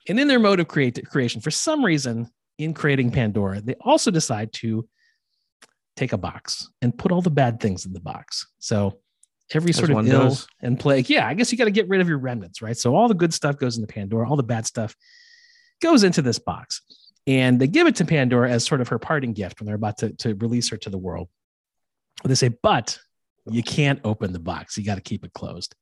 And 0.07 0.19
in 0.19 0.27
their 0.27 0.39
mode 0.39 0.59
of 0.59 0.67
create, 0.67 1.07
creation, 1.09 1.41
for 1.41 1.51
some 1.51 1.83
reason, 1.85 2.29
in 2.57 2.73
creating 2.73 3.11
Pandora, 3.11 3.61
they 3.61 3.75
also 3.81 4.11
decide 4.11 4.53
to 4.53 4.87
take 5.95 6.13
a 6.13 6.17
box 6.17 6.69
and 6.81 6.97
put 6.97 7.11
all 7.11 7.21
the 7.21 7.29
bad 7.29 7.59
things 7.59 7.85
in 7.85 7.93
the 7.93 7.99
box. 7.99 8.47
So 8.59 8.99
every 9.53 9.71
As 9.71 9.77
sort 9.77 9.91
of 9.91 10.07
ill 10.07 10.29
does. 10.29 10.47
and 10.61 10.79
plague, 10.79 11.09
yeah, 11.09 11.27
I 11.27 11.33
guess 11.33 11.51
you 11.51 11.57
got 11.57 11.65
to 11.65 11.71
get 11.71 11.87
rid 11.87 12.01
of 12.01 12.07
your 12.07 12.17
remnants, 12.17 12.61
right? 12.61 12.77
So 12.77 12.95
all 12.95 13.07
the 13.07 13.13
good 13.13 13.33
stuff 13.33 13.57
goes 13.57 13.77
into 13.77 13.91
Pandora, 13.91 14.29
all 14.29 14.35
the 14.35 14.43
bad 14.43 14.65
stuff 14.65 14.95
goes 15.81 16.03
into 16.03 16.21
this 16.21 16.39
box. 16.39 16.81
And 17.27 17.59
they 17.59 17.67
give 17.67 17.87
it 17.87 17.95
to 17.97 18.05
Pandora 18.05 18.49
as 18.49 18.65
sort 18.65 18.81
of 18.81 18.87
her 18.87 18.97
parting 18.97 19.33
gift 19.33 19.59
when 19.59 19.67
they're 19.67 19.75
about 19.75 19.99
to, 19.99 20.11
to 20.13 20.33
release 20.35 20.69
her 20.69 20.77
to 20.77 20.89
the 20.89 20.97
world. 20.97 21.29
They 22.23 22.35
say, 22.35 22.49
but 22.49 22.97
you 23.49 23.63
can't 23.63 23.99
open 24.03 24.33
the 24.33 24.39
box. 24.39 24.77
You 24.77 24.83
got 24.83 24.95
to 24.95 25.01
keep 25.01 25.23
it 25.25 25.33
closed. 25.33 25.75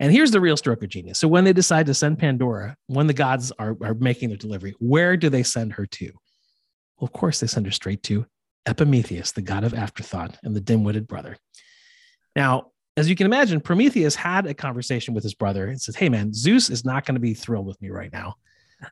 And 0.00 0.12
here's 0.12 0.32
the 0.32 0.40
real 0.40 0.56
stroke 0.56 0.82
of 0.82 0.88
genius. 0.88 1.18
So 1.18 1.28
when 1.28 1.44
they 1.44 1.52
decide 1.52 1.86
to 1.86 1.94
send 1.94 2.18
Pandora, 2.18 2.76
when 2.86 3.06
the 3.06 3.12
gods 3.12 3.52
are, 3.58 3.76
are 3.80 3.94
making 3.94 4.28
their 4.28 4.38
delivery, 4.38 4.74
where 4.80 5.16
do 5.16 5.28
they 5.28 5.42
send 5.42 5.74
her 5.74 5.86
to? 5.86 6.06
Well, 6.98 7.06
of 7.06 7.12
course, 7.12 7.40
they 7.40 7.46
send 7.46 7.66
her 7.66 7.72
straight 7.72 8.02
to 8.04 8.26
Epimetheus, 8.66 9.32
the 9.32 9.42
god 9.42 9.64
of 9.64 9.74
afterthought 9.74 10.38
and 10.42 10.54
the 10.54 10.60
dim-witted 10.60 11.06
brother. 11.06 11.36
Now, 12.34 12.72
as 12.96 13.08
you 13.08 13.16
can 13.16 13.26
imagine, 13.26 13.60
Prometheus 13.60 14.14
had 14.14 14.46
a 14.46 14.54
conversation 14.54 15.14
with 15.14 15.22
his 15.22 15.34
brother 15.34 15.66
and 15.66 15.80
says, 15.80 15.96
Hey 15.96 16.08
man, 16.08 16.32
Zeus 16.32 16.70
is 16.70 16.84
not 16.84 17.04
going 17.04 17.14
to 17.16 17.20
be 17.20 17.34
thrilled 17.34 17.66
with 17.66 17.80
me 17.82 17.90
right 17.90 18.12
now. 18.12 18.34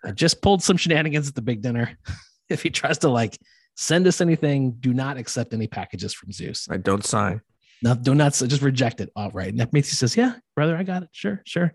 I 0.05 0.13
just 0.13 0.43
pulled 0.43 0.63
some 0.63 0.77
shenanigans 0.77 1.29
at 1.29 1.35
the 1.35 1.43
big 1.43 1.63
dinner. 1.63 1.97
if 2.49 2.63
he 2.63 2.71
tries 2.71 2.99
to 2.99 3.09
like 3.09 3.39
send 3.77 4.07
us 4.07 4.21
anything, 4.21 4.73
do 4.73 4.93
not 4.93 5.17
accept 5.17 5.55
any 5.55 5.67
packages 5.67 6.13
from 6.15 6.33
Zeus. 6.33 6.69
I 6.71 6.77
don't 6.77 7.05
sign. 7.05 7.41
Not, 7.83 8.03
do 8.03 8.15
not 8.15 8.33
just 8.33 8.63
reject 8.63 9.01
it 9.01 9.11
outright. 9.17 9.53
And 9.53 9.61
Epimetheus 9.61 9.99
says, 9.99 10.17
Yeah, 10.17 10.35
brother, 10.55 10.77
I 10.77 10.85
got 10.85 11.03
it. 11.03 11.09
Sure, 11.13 11.43
sure. 11.45 11.75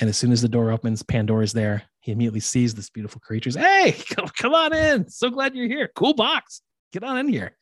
And 0.00 0.08
as 0.08 0.16
soon 0.16 0.32
as 0.32 0.40
the 0.40 0.48
door 0.48 0.70
opens, 0.70 1.02
Pandora's 1.02 1.52
there. 1.52 1.82
He 2.00 2.12
immediately 2.12 2.40
sees 2.40 2.74
this 2.74 2.88
beautiful 2.88 3.20
creatures. 3.20 3.54
Hey, 3.54 3.92
come, 4.14 4.28
come 4.28 4.54
on 4.54 4.72
in. 4.72 5.08
So 5.10 5.28
glad 5.28 5.54
you're 5.54 5.68
here. 5.68 5.90
Cool 5.94 6.14
box. 6.14 6.62
Get 6.92 7.04
on 7.04 7.18
in 7.18 7.28
here. 7.28 7.56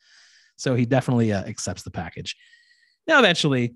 So 0.57 0.75
he 0.75 0.85
definitely 0.85 1.33
uh, 1.33 1.43
accepts 1.43 1.83
the 1.83 1.91
package. 1.91 2.35
Now, 3.07 3.19
eventually, 3.19 3.75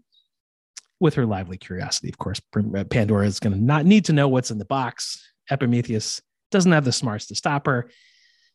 with 0.99 1.15
her 1.15 1.25
lively 1.25 1.57
curiosity, 1.57 2.09
of 2.09 2.17
course, 2.17 2.41
uh, 2.55 2.83
Pandora 2.85 3.25
is 3.25 3.39
going 3.39 3.53
to 3.53 3.61
not 3.61 3.85
need 3.85 4.05
to 4.05 4.13
know 4.13 4.29
what's 4.29 4.51
in 4.51 4.57
the 4.57 4.65
box. 4.65 5.21
Epimetheus 5.49 6.21
doesn't 6.51 6.71
have 6.71 6.85
the 6.85 6.91
smarts 6.91 7.27
to 7.27 7.35
stop 7.35 7.65
her. 7.65 7.89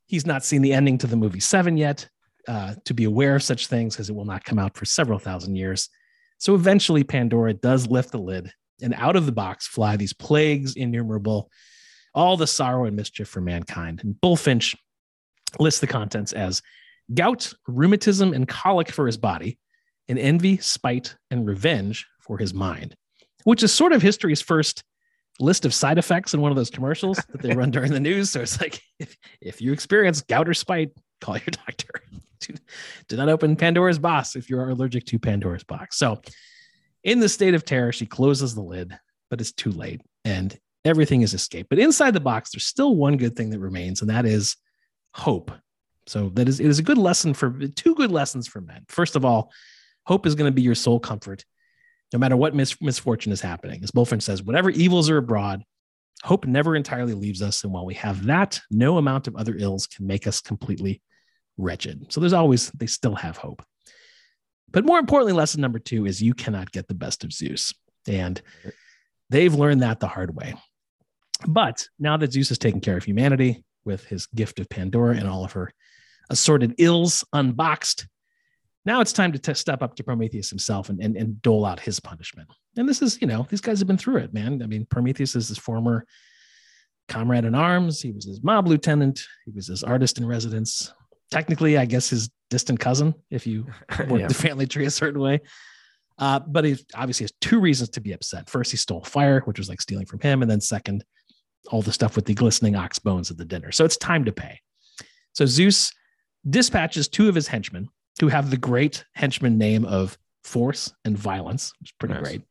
He's 0.06 0.24
not 0.24 0.44
seen 0.44 0.62
the 0.62 0.72
ending 0.72 0.96
to 0.98 1.06
the 1.06 1.16
movie 1.16 1.40
Seven 1.40 1.76
yet 1.76 2.08
uh, 2.48 2.74
to 2.84 2.94
be 2.94 3.04
aware 3.04 3.36
of 3.36 3.42
such 3.42 3.66
things 3.66 3.94
because 3.94 4.10
it 4.10 4.16
will 4.16 4.24
not 4.24 4.44
come 4.44 4.58
out 4.58 4.76
for 4.76 4.84
several 4.84 5.18
thousand 5.18 5.54
years. 5.54 5.88
So 6.38 6.54
eventually, 6.54 7.04
Pandora 7.04 7.54
does 7.54 7.86
lift 7.86 8.10
the 8.10 8.18
lid, 8.18 8.50
and 8.82 8.94
out 8.94 9.16
of 9.16 9.26
the 9.26 9.32
box 9.32 9.66
fly 9.66 9.96
these 9.96 10.12
plagues 10.12 10.74
innumerable, 10.74 11.50
all 12.14 12.36
the 12.36 12.46
sorrow 12.46 12.86
and 12.86 12.96
mischief 12.96 13.28
for 13.28 13.40
mankind. 13.40 14.00
And 14.02 14.14
Bulfinch 14.20 14.74
lists 15.58 15.80
the 15.80 15.86
contents 15.86 16.32
as 16.32 16.62
gout, 17.12 17.52
rheumatism, 17.66 18.32
and 18.32 18.48
colic 18.48 18.90
for 18.90 19.06
his 19.06 19.16
body, 19.16 19.58
and 20.08 20.18
envy, 20.18 20.56
spite, 20.58 21.16
and 21.30 21.46
revenge 21.46 22.06
for 22.20 22.38
his 22.38 22.54
mind, 22.54 22.94
which 23.44 23.62
is 23.62 23.72
sort 23.72 23.92
of 23.92 24.00
history's 24.00 24.40
first 24.40 24.82
list 25.40 25.64
of 25.64 25.74
side 25.74 25.98
effects 25.98 26.34
in 26.34 26.40
one 26.40 26.50
of 26.50 26.56
those 26.56 26.70
commercials 26.70 27.16
that 27.30 27.42
they 27.42 27.54
run 27.54 27.70
during 27.70 27.92
the 27.92 28.00
news. 28.00 28.30
So 28.30 28.40
it's 28.40 28.60
like, 28.60 28.80
if, 28.98 29.16
if 29.40 29.60
you 29.60 29.72
experience 29.72 30.22
gout 30.22 30.48
or 30.48 30.54
spite, 30.54 30.90
call 31.20 31.36
your 31.36 31.46
doctor. 31.66 31.88
Do, 32.40 32.54
do 33.08 33.16
not 33.16 33.28
open 33.28 33.56
Pandora's 33.56 33.98
box 33.98 34.36
if 34.36 34.48
you're 34.50 34.68
allergic 34.70 35.04
to 35.06 35.18
Pandora's 35.18 35.64
box. 35.64 35.96
So, 35.96 36.20
in 37.04 37.20
the 37.20 37.28
state 37.28 37.54
of 37.54 37.64
terror, 37.64 37.92
she 37.92 38.06
closes 38.06 38.54
the 38.54 38.62
lid, 38.62 38.98
but 39.30 39.40
it's 39.40 39.52
too 39.52 39.70
late 39.70 40.02
and 40.24 40.58
everything 40.84 41.22
is 41.22 41.34
escaped. 41.34 41.68
But 41.68 41.78
inside 41.78 42.12
the 42.12 42.20
box, 42.20 42.50
there's 42.50 42.66
still 42.66 42.96
one 42.96 43.16
good 43.16 43.36
thing 43.36 43.50
that 43.50 43.60
remains, 43.60 44.00
and 44.00 44.10
that 44.10 44.26
is 44.26 44.56
hope. 45.14 45.50
So 46.06 46.30
that 46.30 46.48
is 46.48 46.60
it 46.60 46.66
is 46.66 46.78
a 46.78 46.82
good 46.84 46.98
lesson 46.98 47.34
for 47.34 47.50
two 47.68 47.94
good 47.94 48.10
lessons 48.10 48.48
for 48.48 48.60
men. 48.60 48.84
First 48.88 49.14
of 49.14 49.24
all, 49.24 49.52
hope 50.06 50.26
is 50.26 50.34
going 50.34 50.50
to 50.50 50.54
be 50.54 50.62
your 50.62 50.74
sole 50.74 50.98
comfort, 50.98 51.44
no 52.12 52.18
matter 52.18 52.36
what 52.36 52.54
mis- 52.54 52.80
misfortune 52.80 53.32
is 53.32 53.40
happening. 53.40 53.82
As 53.82 53.90
Bulfinch 53.90 54.22
says, 54.22 54.42
whatever 54.42 54.70
evils 54.70 55.10
are 55.10 55.18
abroad, 55.18 55.62
hope 56.22 56.46
never 56.46 56.74
entirely 56.74 57.14
leaves 57.14 57.42
us. 57.42 57.62
And 57.62 57.72
while 57.72 57.84
we 57.84 57.94
have 57.94 58.24
that, 58.26 58.60
no 58.70 58.96
amount 58.96 59.28
of 59.28 59.36
other 59.36 59.54
ills 59.58 59.86
can 59.86 60.06
make 60.06 60.26
us 60.26 60.40
completely 60.40 61.02
wretched. 61.58 62.12
So 62.12 62.20
there's 62.20 62.32
always, 62.32 62.70
they 62.70 62.86
still 62.86 63.16
have 63.16 63.36
hope. 63.36 63.62
But 64.70 64.84
more 64.84 64.98
importantly, 64.98 65.32
lesson 65.32 65.60
number 65.60 65.78
two 65.78 66.06
is 66.06 66.22
you 66.22 66.34
cannot 66.34 66.72
get 66.72 66.88
the 66.88 66.94
best 66.94 67.24
of 67.24 67.32
Zeus. 67.32 67.74
And 68.06 68.40
they've 69.30 69.54
learned 69.54 69.82
that 69.82 70.00
the 70.00 70.08
hard 70.08 70.34
way. 70.34 70.54
But 71.46 71.86
now 71.98 72.16
that 72.16 72.32
Zeus 72.32 72.48
has 72.48 72.58
taken 72.58 72.80
care 72.80 72.96
of 72.96 73.04
humanity 73.04 73.64
with 73.84 74.04
his 74.04 74.26
gift 74.26 74.60
of 74.60 74.68
Pandora 74.68 75.16
and 75.16 75.28
all 75.28 75.44
of 75.44 75.52
her 75.52 75.72
assorted 76.30 76.74
ills 76.78 77.24
unboxed, 77.32 78.06
now 78.84 79.00
it's 79.00 79.12
time 79.12 79.32
to 79.32 79.38
t- 79.38 79.54
step 79.54 79.82
up 79.82 79.96
to 79.96 80.04
Prometheus 80.04 80.50
himself 80.50 80.88
and, 80.88 81.00
and, 81.00 81.16
and 81.16 81.40
dole 81.42 81.64
out 81.64 81.80
his 81.80 82.00
punishment. 82.00 82.48
And 82.76 82.88
this 82.88 83.02
is, 83.02 83.20
you 83.20 83.26
know, 83.26 83.46
these 83.48 83.60
guys 83.60 83.78
have 83.80 83.88
been 83.88 83.98
through 83.98 84.18
it, 84.18 84.32
man. 84.32 84.62
I 84.62 84.66
mean, 84.66 84.86
Prometheus 84.90 85.36
is 85.36 85.48
his 85.48 85.58
former 85.58 86.06
comrade 87.08 87.44
in 87.44 87.54
arms. 87.54 88.00
He 88.00 88.12
was 88.12 88.24
his 88.24 88.42
mob 88.42 88.66
lieutenant. 88.66 89.20
He 89.44 89.52
was 89.52 89.66
his 89.66 89.82
artist 89.82 90.18
in 90.18 90.26
residence 90.26 90.92
technically, 91.30 91.78
I 91.78 91.84
guess, 91.84 92.10
his 92.10 92.30
distant 92.50 92.80
cousin 92.80 93.14
if 93.30 93.46
you 93.46 93.66
work 94.08 94.20
yeah. 94.20 94.26
the 94.28 94.34
family 94.34 94.66
tree 94.66 94.86
a 94.86 94.90
certain 94.90 95.20
way. 95.20 95.40
Uh, 96.18 96.40
but 96.40 96.64
he 96.64 96.76
obviously 96.94 97.24
has 97.24 97.32
two 97.40 97.60
reasons 97.60 97.90
to 97.90 98.00
be 98.00 98.12
upset. 98.12 98.50
First, 98.50 98.70
he 98.72 98.76
stole 98.76 99.04
fire, 99.04 99.40
which 99.44 99.58
was 99.58 99.68
like 99.68 99.80
stealing 99.80 100.06
from 100.06 100.20
him. 100.20 100.42
And 100.42 100.50
then, 100.50 100.60
second, 100.60 101.04
all 101.70 101.82
the 101.82 101.92
stuff 101.92 102.16
with 102.16 102.24
the 102.24 102.34
glistening 102.34 102.74
ox 102.74 102.98
bones 102.98 103.30
at 103.30 103.36
the 103.36 103.44
dinner. 103.44 103.70
So 103.70 103.84
it's 103.84 103.96
time 103.96 104.24
to 104.24 104.32
pay. 104.32 104.60
So 105.32 105.46
Zeus 105.46 105.92
dispatches 106.48 107.08
two 107.08 107.28
of 107.28 107.34
his 107.34 107.46
henchmen 107.46 107.88
who 108.20 108.28
have 108.28 108.50
the 108.50 108.56
great 108.56 109.04
henchman 109.14 109.58
name 109.58 109.84
of 109.84 110.18
Force 110.42 110.92
and 111.04 111.16
Violence, 111.16 111.72
which 111.78 111.90
is 111.90 111.94
pretty 111.98 112.14
nice. 112.14 112.22
great, 112.22 112.42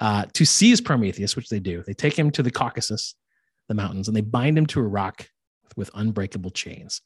uh, 0.00 0.24
to 0.32 0.44
seize 0.44 0.80
Prometheus, 0.80 1.36
which 1.36 1.48
they 1.48 1.60
do. 1.60 1.82
They 1.86 1.94
take 1.94 2.18
him 2.18 2.30
to 2.32 2.42
the 2.42 2.50
Caucasus, 2.50 3.14
the 3.68 3.74
mountains, 3.74 4.08
and 4.08 4.16
they 4.16 4.22
bind 4.22 4.56
him 4.56 4.66
to 4.66 4.80
a 4.80 4.84
rock 4.84 5.28
with 5.76 5.90
unbreakable 5.94 6.50
chains. 6.50 7.00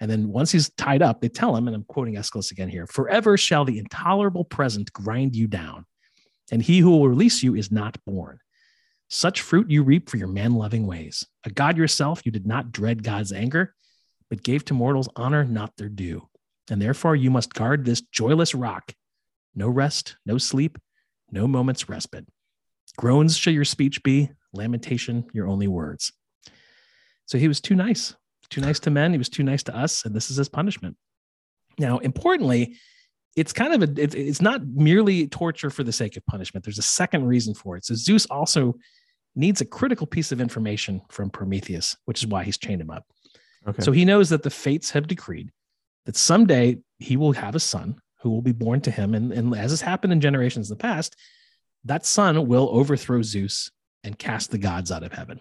And 0.00 0.10
then 0.10 0.28
once 0.28 0.52
he's 0.52 0.70
tied 0.70 1.02
up, 1.02 1.20
they 1.20 1.28
tell 1.28 1.56
him, 1.56 1.66
and 1.66 1.74
I'm 1.74 1.84
quoting 1.84 2.16
Aeschylus 2.16 2.50
again 2.50 2.68
here 2.68 2.86
forever 2.86 3.36
shall 3.36 3.64
the 3.64 3.78
intolerable 3.78 4.44
present 4.44 4.92
grind 4.92 5.34
you 5.34 5.46
down, 5.46 5.86
and 6.50 6.62
he 6.62 6.80
who 6.80 6.90
will 6.90 7.08
release 7.08 7.42
you 7.42 7.54
is 7.54 7.72
not 7.72 7.98
born. 8.04 8.38
Such 9.08 9.40
fruit 9.40 9.70
you 9.70 9.82
reap 9.82 10.10
for 10.10 10.16
your 10.16 10.28
man 10.28 10.54
loving 10.54 10.86
ways. 10.86 11.24
A 11.44 11.50
God 11.50 11.78
yourself, 11.78 12.22
you 12.24 12.32
did 12.32 12.46
not 12.46 12.72
dread 12.72 13.02
God's 13.04 13.32
anger, 13.32 13.74
but 14.28 14.42
gave 14.42 14.64
to 14.66 14.74
mortals 14.74 15.08
honor 15.16 15.44
not 15.44 15.76
their 15.76 15.88
due. 15.88 16.28
And 16.68 16.82
therefore 16.82 17.14
you 17.14 17.30
must 17.30 17.54
guard 17.54 17.84
this 17.84 18.00
joyless 18.00 18.54
rock. 18.54 18.92
No 19.54 19.68
rest, 19.68 20.16
no 20.26 20.38
sleep, 20.38 20.76
no 21.30 21.46
moment's 21.46 21.88
respite. 21.88 22.26
Groans 22.98 23.36
shall 23.36 23.52
your 23.52 23.64
speech 23.64 24.02
be, 24.02 24.30
lamentation 24.52 25.26
your 25.32 25.46
only 25.46 25.68
words. 25.68 26.12
So 27.26 27.38
he 27.38 27.48
was 27.48 27.60
too 27.60 27.74
nice 27.74 28.14
too 28.48 28.60
nice 28.60 28.80
to 28.80 28.90
men. 28.90 29.12
He 29.12 29.18
was 29.18 29.28
too 29.28 29.42
nice 29.42 29.62
to 29.64 29.76
us, 29.76 30.04
and 30.04 30.14
this 30.14 30.30
is 30.30 30.36
his 30.36 30.48
punishment. 30.48 30.96
Now, 31.78 31.98
importantly, 31.98 32.76
it's 33.36 33.52
kind 33.52 33.74
of 33.74 33.82
a 33.82 34.02
it's, 34.02 34.14
it's 34.14 34.40
not 34.40 34.66
merely 34.66 35.28
torture 35.28 35.70
for 35.70 35.84
the 35.84 35.92
sake 35.92 36.16
of 36.16 36.24
punishment. 36.26 36.64
There's 36.64 36.78
a 36.78 36.82
second 36.82 37.26
reason 37.26 37.54
for 37.54 37.76
it. 37.76 37.84
So 37.84 37.94
Zeus 37.94 38.26
also 38.26 38.74
needs 39.34 39.60
a 39.60 39.66
critical 39.66 40.06
piece 40.06 40.32
of 40.32 40.40
information 40.40 41.02
from 41.10 41.28
Prometheus, 41.30 41.96
which 42.06 42.22
is 42.22 42.26
why 42.26 42.42
he's 42.42 42.56
chained 42.56 42.80
him 42.80 42.90
up. 42.90 43.04
Okay. 43.68 43.82
So 43.82 43.92
he 43.92 44.04
knows 44.04 44.30
that 44.30 44.42
the 44.42 44.50
fates 44.50 44.90
have 44.90 45.06
decreed 45.06 45.50
that 46.06 46.16
someday 46.16 46.78
he 46.98 47.16
will 47.16 47.32
have 47.32 47.54
a 47.54 47.60
son 47.60 48.00
who 48.20 48.30
will 48.30 48.42
be 48.42 48.52
born 48.52 48.80
to 48.82 48.90
him. 48.90 49.14
And, 49.14 49.32
and 49.32 49.54
as 49.54 49.70
has 49.70 49.80
happened 49.80 50.12
in 50.12 50.20
generations 50.20 50.70
in 50.70 50.76
the 50.76 50.82
past, 50.82 51.16
that 51.84 52.06
son 52.06 52.46
will 52.46 52.68
overthrow 52.72 53.22
Zeus 53.22 53.70
and 54.02 54.18
cast 54.18 54.50
the 54.50 54.58
gods 54.58 54.90
out 54.90 55.02
of 55.02 55.12
heaven. 55.12 55.40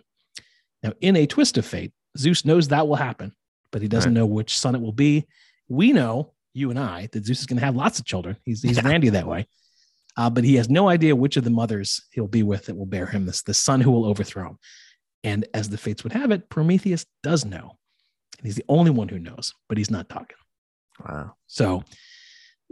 Now, 0.85 0.93
in 1.01 1.15
a 1.15 1.25
twist 1.25 1.57
of 1.57 1.65
fate, 1.65 1.93
Zeus 2.15 2.45
knows 2.45 2.67
that 2.67 2.87
will 2.87 2.95
happen, 2.95 3.33
but 3.71 3.81
he 3.81 3.87
doesn't 3.87 4.13
right. 4.13 4.19
know 4.19 4.27
which 4.27 4.55
son 4.55 4.75
it 4.75 4.81
will 4.81 4.91
be. 4.91 5.25
We 5.67 5.91
know, 5.91 6.33
you 6.53 6.69
and 6.69 6.77
I, 6.77 7.09
that 7.11 7.25
Zeus 7.25 7.39
is 7.39 7.47
going 7.47 7.57
to 7.57 7.65
have 7.65 7.75
lots 7.75 7.97
of 7.97 8.05
children. 8.05 8.37
He's, 8.45 8.61
he's 8.61 8.77
yeah. 8.77 8.87
Randy 8.87 9.09
that 9.09 9.25
way. 9.25 9.47
Uh, 10.15 10.29
but 10.29 10.43
he 10.43 10.57
has 10.57 10.69
no 10.69 10.87
idea 10.87 11.15
which 11.15 11.37
of 11.37 11.43
the 11.43 11.49
mothers 11.49 12.03
he'll 12.11 12.27
be 12.27 12.43
with 12.43 12.67
that 12.67 12.77
will 12.77 12.85
bear 12.85 13.07
him 13.07 13.25
this, 13.25 13.41
the 13.41 13.53
son 13.55 13.81
who 13.81 13.89
will 13.89 14.05
overthrow 14.05 14.49
him. 14.49 14.59
And 15.23 15.47
as 15.55 15.69
the 15.69 15.77
fates 15.79 16.03
would 16.03 16.13
have 16.13 16.29
it, 16.29 16.49
Prometheus 16.49 17.07
does 17.23 17.45
know. 17.45 17.71
And 18.37 18.45
he's 18.45 18.55
the 18.55 18.65
only 18.69 18.91
one 18.91 19.07
who 19.07 19.17
knows, 19.17 19.55
but 19.67 19.79
he's 19.79 19.89
not 19.89 20.07
talking. 20.07 20.37
Wow. 21.03 21.33
So 21.47 21.83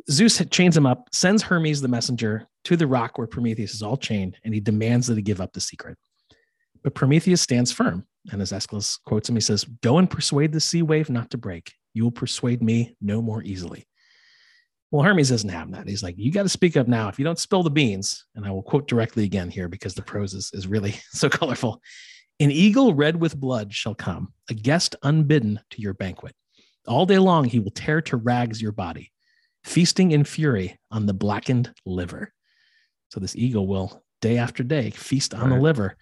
Zeus 0.08 0.40
chains 0.52 0.78
him 0.78 0.86
up, 0.86 1.10
sends 1.12 1.42
Hermes 1.42 1.82
the 1.82 1.88
messenger 1.88 2.48
to 2.66 2.78
the 2.78 2.86
rock 2.86 3.18
where 3.18 3.26
Prometheus 3.26 3.74
is 3.74 3.82
all 3.82 3.98
chained, 3.98 4.38
and 4.44 4.54
he 4.54 4.60
demands 4.60 5.08
that 5.08 5.18
he 5.18 5.24
give 5.24 5.42
up 5.42 5.54
the 5.54 5.60
secret. 5.60 5.98
But 6.84 6.96
Prometheus 6.96 7.42
stands 7.42 7.72
firm. 7.72 8.06
And 8.32 8.42
as 8.42 8.54
Aeschylus 8.54 8.98
quotes 9.06 9.30
him, 9.30 9.36
he 9.36 9.42
says, 9.42 9.64
Go 9.82 9.98
and 9.98 10.10
persuade 10.10 10.52
the 10.52 10.60
sea 10.60 10.82
wave 10.82 11.10
not 11.10 11.32
to 11.32 11.38
break. 11.38 11.74
You 11.94 12.04
will 12.04 12.12
persuade 12.12 12.62
me 12.62 12.96
no 13.02 13.22
more 13.22 13.44
easily. 13.44 13.86
Well, 14.92 15.04
Hermes 15.04 15.30
doesn't 15.30 15.50
have 15.50 15.72
that. 15.72 15.88
He's 15.88 16.04
like, 16.04 16.16
You 16.18 16.32
got 16.32 16.44
to 16.44 16.50
speak 16.50 16.78
up 16.78 16.88
now. 16.88 17.10
If 17.10 17.20
you 17.20 17.26
don't 17.26 17.40
spill 17.40 17.64
the 17.64 17.70
beans, 17.70 18.26
and 18.36 18.46
I 18.46 18.52
will 18.52 18.64
quote 18.64 18.88
directly 18.88 19.24
again 19.24 19.50
here 19.50 19.68
because 19.68 19.94
the 19.94 20.02
prose 20.02 20.34
is, 20.34 20.52
is 20.54 20.68
really 20.68 20.92
so 21.12 21.30
colorful. 21.30 21.82
An 22.40 22.52
eagle 22.52 22.94
red 22.94 23.20
with 23.20 23.40
blood 23.40 23.74
shall 23.74 23.96
come, 23.96 24.34
a 24.50 24.54
guest 24.54 24.96
unbidden 25.04 25.60
to 25.72 25.82
your 25.82 25.94
banquet. 25.94 26.36
All 26.88 27.06
day 27.06 27.20
long 27.20 27.46
he 27.46 27.60
will 27.60 27.72
tear 27.72 28.02
to 28.04 28.18
rags 28.18 28.62
your 28.62 28.72
body, 28.72 29.12
feasting 29.64 30.12
in 30.12 30.24
fury 30.24 30.78
on 30.92 31.06
the 31.06 31.14
blackened 31.14 31.74
liver. 31.86 32.34
So 33.10 33.20
this 33.20 33.36
eagle 33.36 33.68
will 33.68 34.04
day 34.22 34.38
after 34.38 34.64
day 34.64 34.90
feast 34.90 35.34
on 35.34 35.50
right. 35.50 35.56
the 35.56 35.62
liver 35.62 35.98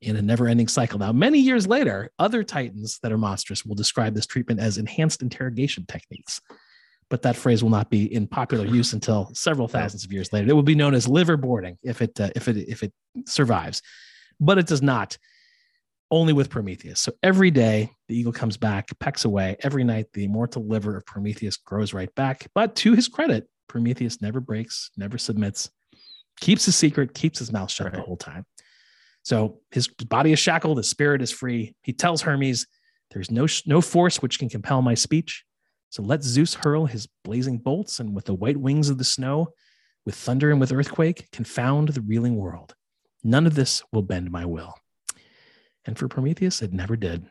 in 0.00 0.16
a 0.16 0.22
never 0.22 0.46
ending 0.46 0.68
cycle. 0.68 0.98
Now, 0.98 1.12
many 1.12 1.38
years 1.38 1.66
later, 1.66 2.10
other 2.18 2.42
Titans 2.42 2.98
that 3.02 3.12
are 3.12 3.18
monstrous 3.18 3.64
will 3.64 3.74
describe 3.74 4.14
this 4.14 4.26
treatment 4.26 4.60
as 4.60 4.78
enhanced 4.78 5.22
interrogation 5.22 5.86
techniques. 5.86 6.40
But 7.10 7.22
that 7.22 7.36
phrase 7.36 7.62
will 7.62 7.70
not 7.70 7.90
be 7.90 8.12
in 8.12 8.26
popular 8.26 8.66
use 8.66 8.92
until 8.92 9.30
several 9.34 9.68
thousands 9.68 10.04
of 10.04 10.12
years 10.12 10.32
later. 10.32 10.48
It 10.48 10.54
will 10.54 10.62
be 10.62 10.74
known 10.74 10.94
as 10.94 11.06
liverboarding 11.06 11.76
if 11.82 12.00
it 12.00 12.18
uh, 12.18 12.30
if 12.34 12.48
it 12.48 12.56
if 12.56 12.82
it 12.82 12.92
survives, 13.26 13.82
but 14.40 14.58
it 14.58 14.66
does 14.66 14.82
not. 14.82 15.16
Only 16.10 16.32
with 16.32 16.50
Prometheus. 16.50 17.00
So 17.00 17.12
every 17.22 17.50
day 17.50 17.90
the 18.08 18.16
eagle 18.16 18.32
comes 18.32 18.56
back, 18.56 18.88
pecks 19.00 19.24
away. 19.24 19.56
Every 19.60 19.84
night 19.84 20.06
the 20.12 20.24
immortal 20.24 20.64
liver 20.64 20.96
of 20.96 21.04
Prometheus 21.06 21.56
grows 21.56 21.92
right 21.92 22.14
back. 22.14 22.46
But 22.54 22.76
to 22.76 22.92
his 22.92 23.08
credit, 23.08 23.48
Prometheus 23.68 24.20
never 24.20 24.38
breaks, 24.38 24.90
never 24.96 25.18
submits, 25.18 25.70
keeps 26.40 26.66
his 26.66 26.76
secret, 26.76 27.14
keeps 27.14 27.38
his 27.38 27.52
mouth 27.52 27.70
shut 27.70 27.86
right. 27.86 27.96
the 27.96 28.02
whole 28.02 28.16
time. 28.16 28.44
So 29.24 29.60
his 29.70 29.88
body 29.88 30.32
is 30.32 30.38
shackled, 30.38 30.76
his 30.76 30.88
spirit 30.88 31.22
is 31.22 31.32
free. 31.32 31.74
He 31.82 31.92
tells 31.92 32.22
Hermes, 32.22 32.66
There's 33.10 33.30
no, 33.30 33.46
no 33.66 33.80
force 33.80 34.22
which 34.22 34.38
can 34.38 34.48
compel 34.48 34.82
my 34.82 34.94
speech. 34.94 35.44
So 35.88 36.02
let 36.02 36.22
Zeus 36.22 36.54
hurl 36.54 36.86
his 36.86 37.08
blazing 37.24 37.58
bolts, 37.58 38.00
and 38.00 38.14
with 38.14 38.26
the 38.26 38.34
white 38.34 38.56
wings 38.56 38.90
of 38.90 38.98
the 38.98 39.04
snow, 39.04 39.48
with 40.04 40.14
thunder 40.14 40.50
and 40.50 40.60
with 40.60 40.72
earthquake, 40.72 41.30
confound 41.32 41.90
the 41.90 42.02
reeling 42.02 42.36
world. 42.36 42.74
None 43.22 43.46
of 43.46 43.54
this 43.54 43.82
will 43.92 44.02
bend 44.02 44.30
my 44.30 44.44
will. 44.44 44.74
And 45.86 45.98
for 45.98 46.08
Prometheus, 46.08 46.60
it 46.62 46.72
never 46.72 46.96
did. 46.96 47.26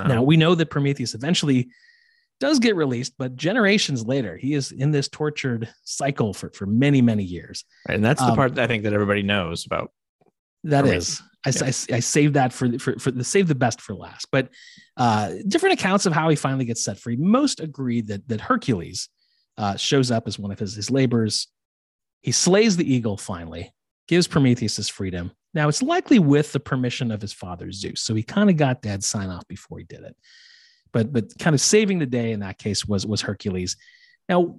Wow. 0.00 0.06
Now, 0.06 0.22
we 0.22 0.36
know 0.36 0.54
that 0.54 0.70
Prometheus 0.70 1.14
eventually 1.14 1.70
does 2.38 2.58
get 2.58 2.76
released, 2.76 3.14
but 3.18 3.34
generations 3.34 4.06
later, 4.06 4.36
he 4.36 4.54
is 4.54 4.72
in 4.72 4.90
this 4.90 5.08
tortured 5.08 5.68
cycle 5.84 6.34
for, 6.34 6.50
for 6.50 6.66
many, 6.66 7.00
many 7.00 7.24
years. 7.24 7.64
and 7.88 8.04
that's 8.04 8.20
the 8.20 8.28
um, 8.28 8.36
part 8.36 8.54
that 8.54 8.64
I 8.64 8.66
think 8.66 8.84
that 8.84 8.92
everybody 8.92 9.22
knows 9.22 9.64
about. 9.66 9.90
That 10.66 10.86
is, 10.86 11.22
I, 11.44 11.50
I, 11.50 11.68
I 11.68 12.00
saved 12.00 12.34
that 12.34 12.52
for, 12.52 12.78
for, 12.78 12.98
for 12.98 13.10
the 13.12 13.22
save 13.22 13.46
the 13.46 13.54
best 13.54 13.80
for 13.80 13.94
last. 13.94 14.26
But 14.32 14.48
uh, 14.96 15.34
different 15.46 15.78
accounts 15.78 16.06
of 16.06 16.12
how 16.12 16.28
he 16.28 16.34
finally 16.36 16.64
gets 16.64 16.82
set 16.82 16.98
free. 16.98 17.16
Most 17.16 17.60
agree 17.60 18.00
that, 18.02 18.28
that 18.28 18.40
Hercules 18.40 19.08
uh, 19.56 19.76
shows 19.76 20.10
up 20.10 20.26
as 20.26 20.38
one 20.38 20.50
of 20.50 20.58
his, 20.58 20.74
his 20.74 20.90
labors. 20.90 21.46
He 22.22 22.32
slays 22.32 22.76
the 22.76 22.92
eagle 22.92 23.16
finally, 23.16 23.72
gives 24.08 24.26
Prometheus 24.26 24.76
his 24.76 24.88
freedom. 24.88 25.30
Now, 25.54 25.68
it's 25.68 25.82
likely 25.82 26.18
with 26.18 26.52
the 26.52 26.60
permission 26.60 27.12
of 27.12 27.22
his 27.22 27.32
father 27.32 27.70
Zeus. 27.70 28.02
So 28.02 28.14
he 28.14 28.24
kind 28.24 28.50
of 28.50 28.56
got 28.56 28.82
dad's 28.82 29.06
sign 29.06 29.30
off 29.30 29.46
before 29.46 29.78
he 29.78 29.84
did 29.84 30.02
it. 30.02 30.16
But, 30.92 31.12
but 31.12 31.38
kind 31.38 31.54
of 31.54 31.60
saving 31.60 32.00
the 32.00 32.06
day 32.06 32.32
in 32.32 32.40
that 32.40 32.58
case 32.58 32.84
was, 32.86 33.06
was 33.06 33.22
Hercules. 33.22 33.76
Now, 34.28 34.56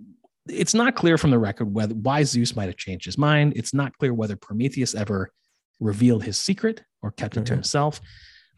it's 0.47 0.73
not 0.73 0.95
clear 0.95 1.17
from 1.17 1.31
the 1.31 1.39
record 1.39 1.73
whether 1.73 1.93
why 1.93 2.23
Zeus 2.23 2.55
might 2.55 2.67
have 2.67 2.77
changed 2.77 3.05
his 3.05 3.17
mind. 3.17 3.53
It's 3.57 3.73
not 3.73 3.97
clear 3.97 4.13
whether 4.13 4.37
Prometheus 4.37 4.95
ever 4.95 5.31
revealed 5.79 6.23
his 6.23 6.37
secret 6.37 6.83
or 7.01 7.11
kept 7.11 7.37
it 7.37 7.45
to 7.45 7.51
Mhm. 7.51 7.55
himself. 7.57 8.01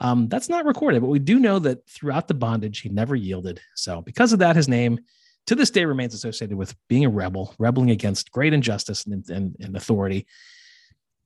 Um, 0.01 0.29
that's 0.29 0.47
not 0.49 0.65
recorded, 0.65 1.01
but 1.01 1.09
we 1.09 1.19
do 1.19 1.39
know 1.39 1.59
that 1.59 1.87
throughout 1.89 2.27
the 2.29 2.33
bondage, 2.33 2.79
he 2.79 2.89
never 2.89 3.15
yielded. 3.15 3.59
So, 3.75 4.01
because 4.01 4.31
of 4.31 4.39
that, 4.39 4.55
his 4.55 4.69
name 4.69 4.99
to 5.47 5.55
this 5.55 5.71
day 5.71 5.83
remains 5.83 6.13
associated 6.13 6.55
with 6.57 6.73
being 6.87 7.03
a 7.05 7.09
rebel, 7.09 7.53
rebelling 7.59 7.89
against 7.91 8.31
great 8.31 8.53
injustice 8.53 9.05
and, 9.05 9.27
and, 9.29 9.55
and 9.59 9.75
authority. 9.75 10.25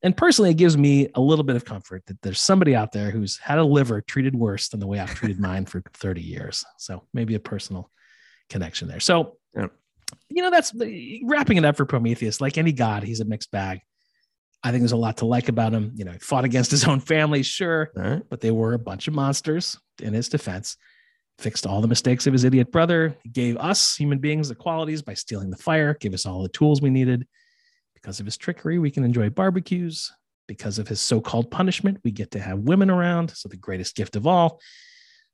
And 0.01 0.17
personally, 0.17 0.49
it 0.51 0.55
gives 0.55 0.75
me 0.77 1.07
a 1.15 1.21
little 1.21 1.43
bit 1.45 1.55
of 1.55 1.65
comfort 1.65 2.05
that 2.07 2.21
there's 2.23 2.41
somebody 2.41 2.75
out 2.75 2.91
there 2.91 3.11
who's 3.11 3.37
had 3.37 3.57
a 3.59 3.63
liver 3.63 4.01
treated 4.01 4.35
worse 4.35 4.69
than 4.69 4.79
the 4.79 4.87
way 4.87 4.99
I've 4.99 5.13
treated 5.13 5.39
mine 5.49 5.65
for 5.65 5.83
30 5.93 6.21
years. 6.21 6.65
So, 6.77 7.03
maybe 7.13 7.35
a 7.35 7.39
personal 7.39 7.91
connection 8.49 8.87
there. 8.87 8.99
So, 8.99 9.37
Yep. 9.55 9.71
you 10.29 10.41
know, 10.41 10.49
that's 10.49 10.73
wrapping 11.23 11.57
it 11.57 11.65
up 11.65 11.77
for 11.77 11.85
Prometheus. 11.85 12.41
Like 12.41 12.57
any 12.57 12.71
god, 12.71 13.03
he's 13.03 13.19
a 13.19 13.25
mixed 13.25 13.51
bag. 13.51 13.81
I 14.63 14.71
think 14.71 14.81
there's 14.81 14.93
a 14.93 14.97
lot 14.97 15.17
to 15.17 15.25
like 15.25 15.49
about 15.49 15.73
him. 15.73 15.91
You 15.95 16.05
know, 16.05 16.11
he 16.13 16.19
fought 16.19 16.45
against 16.45 16.71
his 16.71 16.85
own 16.85 16.99
family, 16.99 17.43
sure, 17.43 17.91
right. 17.95 18.21
but 18.29 18.39
they 18.39 18.51
were 18.51 18.73
a 18.73 18.79
bunch 18.79 19.07
of 19.07 19.13
monsters 19.13 19.77
in 20.01 20.13
his 20.13 20.29
defense. 20.29 20.77
Fixed 21.39 21.65
all 21.65 21.81
the 21.81 21.87
mistakes 21.87 22.27
of 22.27 22.33
his 22.33 22.43
idiot 22.43 22.71
brother. 22.71 23.15
He 23.23 23.29
gave 23.29 23.57
us 23.57 23.95
human 23.95 24.19
beings 24.19 24.49
the 24.49 24.55
qualities 24.55 25.01
by 25.01 25.15
stealing 25.15 25.49
the 25.49 25.57
fire, 25.57 25.95
gave 25.95 26.13
us 26.13 26.25
all 26.25 26.43
the 26.43 26.49
tools 26.49 26.81
we 26.81 26.89
needed. 26.91 27.27
Because 27.95 28.19
of 28.19 28.25
his 28.25 28.37
trickery, 28.37 28.79
we 28.79 28.91
can 28.91 29.03
enjoy 29.03 29.29
barbecues. 29.29 30.11
Because 30.47 30.77
of 30.77 30.87
his 30.87 31.01
so 31.01 31.19
called 31.21 31.49
punishment, 31.49 31.99
we 32.03 32.11
get 32.11 32.31
to 32.31 32.39
have 32.39 32.59
women 32.59 32.89
around. 32.89 33.31
So, 33.31 33.49
the 33.49 33.57
greatest 33.57 33.95
gift 33.95 34.15
of 34.15 34.27
all. 34.27 34.61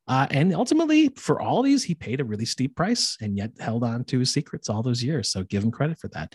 Uh, 0.08 0.28
and 0.32 0.54
ultimately, 0.54 1.10
for 1.10 1.42
all 1.42 1.62
these, 1.62 1.84
he 1.84 1.96
paid 1.96 2.22
a 2.22 2.24
really 2.24 2.46
steep 2.46 2.76
price 2.76 3.18
and 3.20 3.36
yet 3.36 3.52
held 3.60 3.84
on 3.84 4.06
to 4.06 4.20
his 4.20 4.32
secrets 4.32 4.70
all 4.70 4.82
those 4.82 5.04
years. 5.04 5.30
So, 5.30 5.44
give 5.44 5.63
him 5.63 5.72
credit 5.72 6.00
for 6.00 6.08
that. 6.10 6.34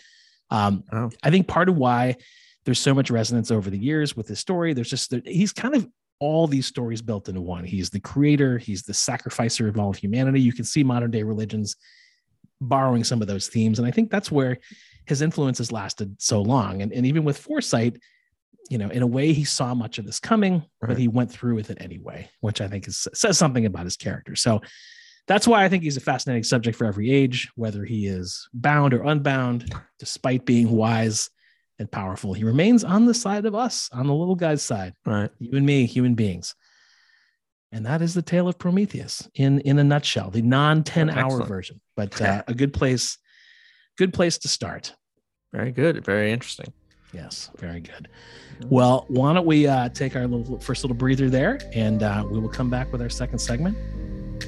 Um, 0.49 0.83
Oh. 0.91 1.09
I 1.23 1.31
think 1.31 1.47
part 1.47 1.69
of 1.69 1.75
why 1.77 2.17
there's 2.65 2.79
so 2.79 2.93
much 2.93 3.11
resonance 3.11 3.51
over 3.51 3.69
the 3.69 3.77
years 3.77 4.15
with 4.15 4.27
his 4.27 4.39
story, 4.39 4.73
there's 4.73 4.89
just, 4.89 5.13
he's 5.25 5.53
kind 5.53 5.75
of 5.75 5.87
all 6.19 6.47
these 6.47 6.65
stories 6.65 7.01
built 7.01 7.29
into 7.29 7.41
one. 7.41 7.63
He's 7.63 7.89
the 7.89 7.99
creator, 7.99 8.57
he's 8.57 8.83
the 8.83 8.93
sacrificer 8.93 9.67
of 9.67 9.77
all 9.77 9.91
of 9.91 9.97
humanity. 9.97 10.41
You 10.41 10.53
can 10.53 10.65
see 10.65 10.83
modern 10.83 11.11
day 11.11 11.23
religions 11.23 11.75
borrowing 12.61 13.03
some 13.03 13.21
of 13.21 13.27
those 13.27 13.47
themes. 13.47 13.79
And 13.79 13.87
I 13.87 13.91
think 13.91 14.09
that's 14.09 14.31
where 14.31 14.57
his 15.05 15.21
influence 15.21 15.59
has 15.59 15.71
lasted 15.71 16.15
so 16.19 16.41
long. 16.41 16.81
And, 16.81 16.91
and 16.91 17.05
even 17.05 17.23
with 17.23 17.37
foresight, 17.37 17.97
you 18.69 18.77
know, 18.77 18.89
in 18.89 19.03
a 19.03 19.07
way, 19.07 19.33
he 19.33 19.43
saw 19.43 19.75
much 19.75 19.99
of 19.99 20.05
this 20.05 20.19
coming, 20.19 20.63
but 20.81 20.97
he 20.97 21.07
went 21.07 21.31
through 21.31 21.55
with 21.55 21.69
it 21.69 21.77
anyway, 21.79 22.29
which 22.39 22.61
I 22.61 22.67
think 22.67 22.87
is, 22.87 23.07
says 23.13 23.37
something 23.37 23.65
about 23.65 23.83
his 23.83 23.97
character. 23.97 24.35
So 24.35 24.61
that's 25.27 25.47
why 25.47 25.63
I 25.63 25.69
think 25.69 25.83
he's 25.83 25.97
a 25.97 26.01
fascinating 26.01 26.43
subject 26.43 26.77
for 26.77 26.85
every 26.85 27.11
age, 27.11 27.51
whether 27.55 27.83
he 27.83 28.07
is 28.07 28.47
bound 28.53 28.93
or 28.93 29.03
unbound, 29.03 29.71
despite 29.99 30.45
being 30.45 30.71
wise 30.71 31.29
and 31.79 31.91
powerful. 31.91 32.33
He 32.33 32.43
remains 32.43 32.83
on 32.83 33.05
the 33.05 33.13
side 33.13 33.45
of 33.45 33.55
us, 33.55 33.89
on 33.91 34.07
the 34.07 34.13
little 34.13 34.35
guy's 34.35 34.61
side 34.61 34.93
Right. 35.05 35.29
you 35.39 35.57
and 35.57 35.65
me, 35.65 35.85
human 35.85 36.15
beings. 36.15 36.55
And 37.71 37.85
that 37.85 38.01
is 38.01 38.13
the 38.13 38.21
tale 38.21 38.47
of 38.47 38.57
Prometheus 38.57 39.27
in 39.35 39.59
in 39.61 39.77
a 39.79 39.83
nutshell, 39.83 40.29
the 40.29 40.41
non 40.41 40.83
10 40.83 41.09
hour 41.09 41.43
version, 41.43 41.81
but 41.95 42.21
uh, 42.23 42.43
a 42.47 42.53
good 42.53 42.73
place, 42.73 43.17
good 43.97 44.13
place 44.13 44.37
to 44.39 44.47
start. 44.47 44.95
Very 45.51 45.71
good. 45.71 46.05
Very 46.05 46.31
interesting. 46.31 46.71
Yes, 47.13 47.49
very 47.57 47.79
good. 47.79 48.09
Well, 48.67 49.05
why 49.07 49.33
don't 49.33 49.45
we 49.45 49.67
uh, 49.67 49.89
take 49.89 50.15
our 50.15 50.27
little 50.27 50.59
first 50.59 50.83
little 50.83 50.97
breather 50.97 51.29
there, 51.29 51.59
and 51.73 52.03
uh, 52.03 52.25
we 52.29 52.39
will 52.39 52.49
come 52.49 52.69
back 52.69 52.91
with 52.91 53.01
our 53.01 53.09
second 53.09 53.39
segment 53.39 53.77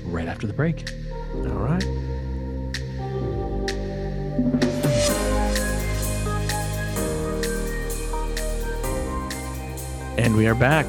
right 0.06 0.28
after 0.28 0.48
the 0.48 0.54
break. 0.54 0.90
All 1.34 1.44
right. 1.44 1.84
And 10.18 10.36
we 10.36 10.48
are 10.48 10.56
back. 10.56 10.86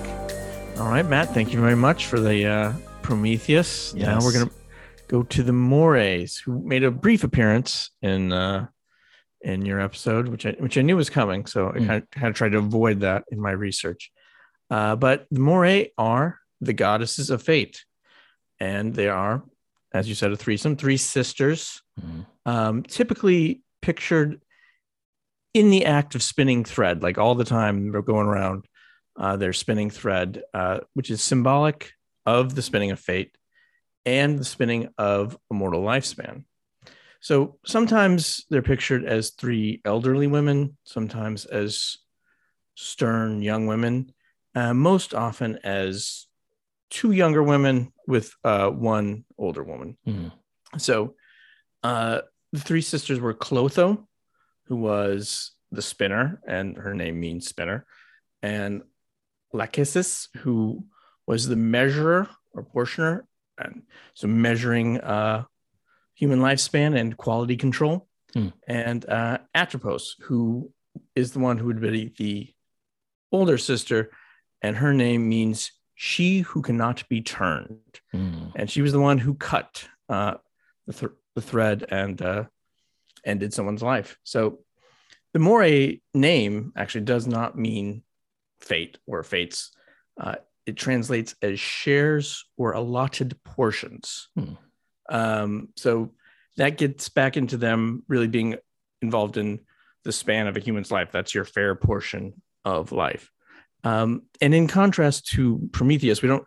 All 0.78 0.88
right, 0.88 1.04
Matt, 1.04 1.32
thank 1.34 1.52
you 1.52 1.60
very 1.60 1.74
much 1.76 2.06
for 2.06 2.18
the 2.20 2.46
uh, 2.46 2.72
Prometheus. 3.02 3.94
Now 3.94 4.20
we're 4.22 4.32
going 4.32 4.48
to 4.48 4.54
go 5.08 5.22
to 5.24 5.42
the 5.42 5.52
Mores, 5.52 6.38
who 6.38 6.60
made 6.64 6.84
a 6.84 6.90
brief 6.90 7.24
appearance 7.24 7.90
in 8.02 8.32
uh, 8.32 8.66
in 9.42 9.64
your 9.64 9.80
episode, 9.80 10.28
which 10.28 10.46
I, 10.46 10.50
which 10.58 10.76
I 10.76 10.82
knew 10.82 10.96
was 10.96 11.10
coming. 11.10 11.46
So 11.46 11.68
I 11.68 11.72
Mm. 11.72 11.86
kind 11.86 12.02
of, 12.02 12.08
had 12.20 12.26
to 12.28 12.32
try 12.34 12.48
to 12.48 12.58
avoid 12.58 13.00
that 13.00 13.24
in 13.30 13.40
my 13.40 13.52
research. 13.52 14.10
Uh, 14.70 14.96
but 14.96 15.26
the 15.30 15.40
Moirae 15.40 15.90
are 15.96 16.38
the 16.60 16.72
goddesses 16.72 17.30
of 17.30 17.42
fate. 17.42 17.84
And 18.58 18.94
they 18.94 19.08
are, 19.08 19.44
as 19.94 20.08
you 20.08 20.14
said, 20.16 20.32
a 20.32 20.36
threesome, 20.36 20.76
three 20.76 20.96
sisters 20.96 21.80
Mhm. 22.00 22.26
um, 22.46 22.82
typically 22.82 23.62
pictured 23.80 24.40
in 25.54 25.70
the 25.70 25.84
act 25.84 26.14
of 26.16 26.22
spinning 26.22 26.64
thread, 26.64 27.02
like 27.02 27.16
all 27.18 27.34
the 27.36 27.44
time 27.44 27.92
they're 27.92 28.02
going 28.02 28.26
around 28.26 28.64
uh, 29.18 29.36
their 29.36 29.52
spinning 29.52 29.90
thread, 29.90 30.42
uh, 30.54 30.80
which 30.94 31.10
is 31.10 31.22
symbolic 31.22 31.92
of 32.24 32.54
the 32.54 32.62
spinning 32.62 32.90
of 32.90 33.00
fate 33.00 33.36
and 34.06 34.38
the 34.38 34.44
spinning 34.44 34.88
of 34.96 35.36
a 35.50 35.54
mortal 35.54 35.82
lifespan. 35.82 36.44
So 37.20 37.58
sometimes 37.66 38.46
they're 38.48 38.62
pictured 38.62 39.04
as 39.04 39.30
three 39.30 39.80
elderly 39.84 40.28
women, 40.28 40.76
sometimes 40.84 41.44
as 41.46 41.98
stern 42.76 43.42
young 43.42 43.66
women, 43.66 44.12
uh, 44.54 44.72
most 44.72 45.14
often 45.14 45.58
as 45.64 46.26
two 46.90 47.10
younger 47.10 47.42
women 47.42 47.92
with 48.06 48.32
uh, 48.44 48.70
one 48.70 49.24
older 49.36 49.64
woman. 49.64 49.98
Mhm. 50.06 50.32
So 50.78 51.16
uh, 51.82 52.20
the 52.52 52.60
three 52.60 52.82
sisters 52.82 53.20
were 53.20 53.34
Clotho, 53.34 54.06
who 54.66 54.76
was 54.76 55.52
the 55.72 55.82
spinner, 55.82 56.40
and 56.46 56.76
her 56.76 56.94
name 56.94 57.20
means 57.20 57.48
spinner, 57.48 57.84
and 58.42 58.82
Lachesis, 59.54 60.28
who 60.38 60.84
was 61.26 61.46
the 61.48 61.56
measurer 61.56 62.28
or 62.52 62.62
portioner, 62.62 63.22
and 63.58 63.82
so 64.14 64.26
measuring 64.28 64.98
uh, 65.00 65.44
human 66.14 66.40
lifespan 66.40 66.98
and 66.98 67.16
quality 67.16 67.56
control, 67.56 68.06
Hmm. 68.34 68.48
and 68.66 69.08
uh, 69.08 69.38
Atropos, 69.54 70.16
who 70.20 70.70
is 71.14 71.32
the 71.32 71.38
one 71.38 71.56
who 71.56 71.66
would 71.66 71.80
be 71.80 72.12
the 72.18 72.52
older 73.32 73.56
sister, 73.56 74.10
and 74.60 74.76
her 74.76 74.92
name 74.92 75.28
means 75.28 75.72
she 75.94 76.40
who 76.40 76.60
cannot 76.62 77.08
be 77.08 77.22
turned 77.22 78.00
Mhm. 78.14 78.52
and 78.54 78.70
she 78.70 78.82
was 78.82 78.92
the 78.92 79.00
one 79.00 79.18
who 79.18 79.34
cut 79.34 79.88
uh, 80.08 80.34
the, 80.86 80.92
th- 80.92 81.12
the 81.34 81.40
thread 81.42 81.84
and 81.90 82.20
uh, 82.22 82.44
ended 83.24 83.52
someone's 83.54 83.82
life. 83.82 84.16
So 84.24 84.60
the 85.32 85.38
Moirae 85.40 86.00
name 86.14 86.72
actually 86.76 87.04
does 87.04 87.26
not 87.26 87.56
mean 87.58 88.02
fate 88.60 88.98
or 89.06 89.22
fates. 89.22 89.70
Uh, 90.20 90.36
it 90.66 90.76
translates 90.76 91.34
as 91.40 91.58
shares 91.58 92.44
or 92.56 92.72
allotted 92.72 93.42
portions. 93.42 94.28
Hmm. 94.36 94.54
Um, 95.08 95.68
so 95.76 96.12
that 96.56 96.76
gets 96.76 97.08
back 97.08 97.36
into 97.36 97.56
them 97.56 98.02
really 98.08 98.28
being 98.28 98.56
involved 99.00 99.36
in 99.36 99.60
the 100.04 100.12
span 100.12 100.46
of 100.46 100.56
a 100.56 100.60
human's 100.60 100.90
life. 100.90 101.10
That's 101.12 101.34
your 101.34 101.44
fair 101.44 101.74
portion 101.74 102.42
of 102.64 102.92
life. 102.92 103.30
Um, 103.84 104.22
and 104.40 104.54
in 104.54 104.68
contrast 104.68 105.28
to 105.28 105.68
Prometheus, 105.72 106.20
we 106.20 106.28
don't 106.28 106.46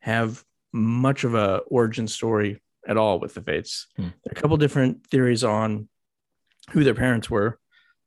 have 0.00 0.42
much 0.72 1.24
of 1.24 1.34
a 1.34 1.58
origin 1.66 2.08
story 2.08 2.62
at 2.86 2.96
all 2.96 3.18
with 3.18 3.34
the 3.34 3.42
Fates. 3.42 3.86
Hmm. 3.96 4.02
There 4.02 4.30
are 4.30 4.38
a 4.38 4.40
couple 4.40 4.56
different 4.56 5.06
theories 5.06 5.44
on 5.44 5.88
who 6.70 6.84
their 6.84 6.94
parents 6.94 7.28
were, 7.28 7.58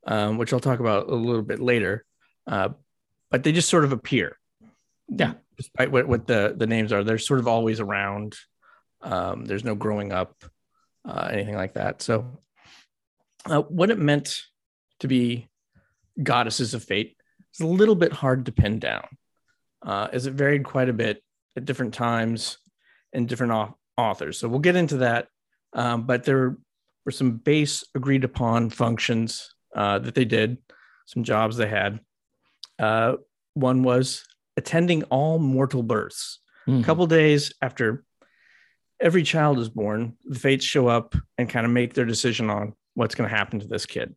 um, 0.06 0.38
which 0.38 0.52
I'll 0.52 0.60
talk 0.60 0.80
about 0.80 1.08
a 1.08 1.14
little 1.14 1.42
bit 1.42 1.60
later. 1.60 2.04
Uh, 2.46 2.70
but 3.32 3.42
they 3.42 3.50
just 3.50 3.70
sort 3.70 3.84
of 3.84 3.92
appear. 3.92 4.38
Yeah. 5.08 5.32
Despite 5.56 5.90
what, 5.90 6.06
what 6.06 6.26
the, 6.26 6.54
the 6.56 6.66
names 6.66 6.92
are, 6.92 7.02
they're 7.02 7.18
sort 7.18 7.40
of 7.40 7.48
always 7.48 7.80
around. 7.80 8.36
Um, 9.00 9.46
there's 9.46 9.64
no 9.64 9.74
growing 9.74 10.12
up, 10.12 10.44
uh, 11.08 11.30
anything 11.32 11.56
like 11.56 11.74
that. 11.74 12.02
So, 12.02 12.38
uh, 13.46 13.62
what 13.62 13.90
it 13.90 13.98
meant 13.98 14.42
to 15.00 15.08
be 15.08 15.48
goddesses 16.22 16.74
of 16.74 16.84
fate 16.84 17.16
is 17.54 17.60
a 17.60 17.66
little 17.66 17.96
bit 17.96 18.12
hard 18.12 18.46
to 18.46 18.52
pin 18.52 18.78
down, 18.78 19.06
uh, 19.84 20.08
as 20.12 20.26
it 20.26 20.34
varied 20.34 20.64
quite 20.64 20.88
a 20.88 20.92
bit 20.92 21.22
at 21.56 21.64
different 21.64 21.94
times 21.94 22.58
and 23.12 23.28
different 23.28 23.52
au- 23.52 23.76
authors. 23.96 24.38
So 24.38 24.46
we'll 24.46 24.60
get 24.60 24.76
into 24.76 24.98
that. 24.98 25.28
Um, 25.72 26.02
but 26.06 26.24
there 26.24 26.56
were 27.04 27.12
some 27.12 27.38
base 27.38 27.82
agreed 27.94 28.24
upon 28.24 28.70
functions 28.70 29.54
uh, 29.74 29.98
that 30.00 30.14
they 30.14 30.26
did, 30.26 30.58
some 31.06 31.24
jobs 31.24 31.56
they 31.56 31.68
had. 31.68 31.98
Uh, 32.82 33.16
one 33.54 33.82
was 33.84 34.24
attending 34.56 35.04
all 35.04 35.38
mortal 35.38 35.82
births. 35.84 36.40
Mhm. 36.66 36.80
A 36.80 36.84
couple 36.84 37.06
days 37.06 37.52
after 37.62 38.04
every 39.00 39.22
child 39.22 39.58
is 39.60 39.68
born, 39.68 40.16
the 40.24 40.38
fates 40.38 40.64
show 40.64 40.88
up 40.88 41.14
and 41.38 41.48
kind 41.48 41.64
of 41.64 41.70
make 41.72 41.94
their 41.94 42.04
decision 42.04 42.50
on 42.50 42.74
what's 42.94 43.14
going 43.14 43.28
to 43.30 43.36
happen 43.36 43.60
to 43.60 43.68
this 43.68 43.86
kid. 43.86 44.14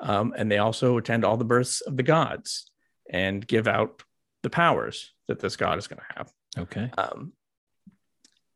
Um, 0.00 0.34
and 0.36 0.50
they 0.50 0.58
also 0.58 0.96
attend 0.96 1.24
all 1.24 1.36
the 1.36 1.44
births 1.44 1.80
of 1.82 1.96
the 1.96 2.02
gods 2.02 2.70
and 3.10 3.46
give 3.46 3.68
out 3.68 4.02
the 4.42 4.50
powers 4.50 5.12
that 5.28 5.38
this 5.40 5.56
god 5.56 5.78
is 5.78 5.86
going 5.86 6.00
to 6.00 6.14
have. 6.16 6.32
Okay. 6.58 6.90
Um, 6.98 7.32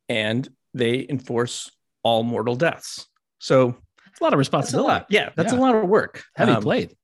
and 0.09 0.49
they 0.75 1.07
enforce 1.09 1.70
all 2.03 2.23
mortal 2.23 2.57
deaths. 2.57 3.07
So 3.38 3.77
It's 4.09 4.20
a 4.20 4.25
lot 4.25 4.33
of 4.33 4.38
that's 4.38 4.49
responsibility. 4.49 4.88
lot. 4.88 5.07
Yeah, 5.11 5.31
that's 5.37 5.53
Yeah. 5.53 5.59
a 5.59 5.61
lot 5.61 5.75
of 5.77 5.88
work. 5.88 6.25
Heavy 6.35 6.53
Um, 6.53 6.62
plate. 6.62 6.94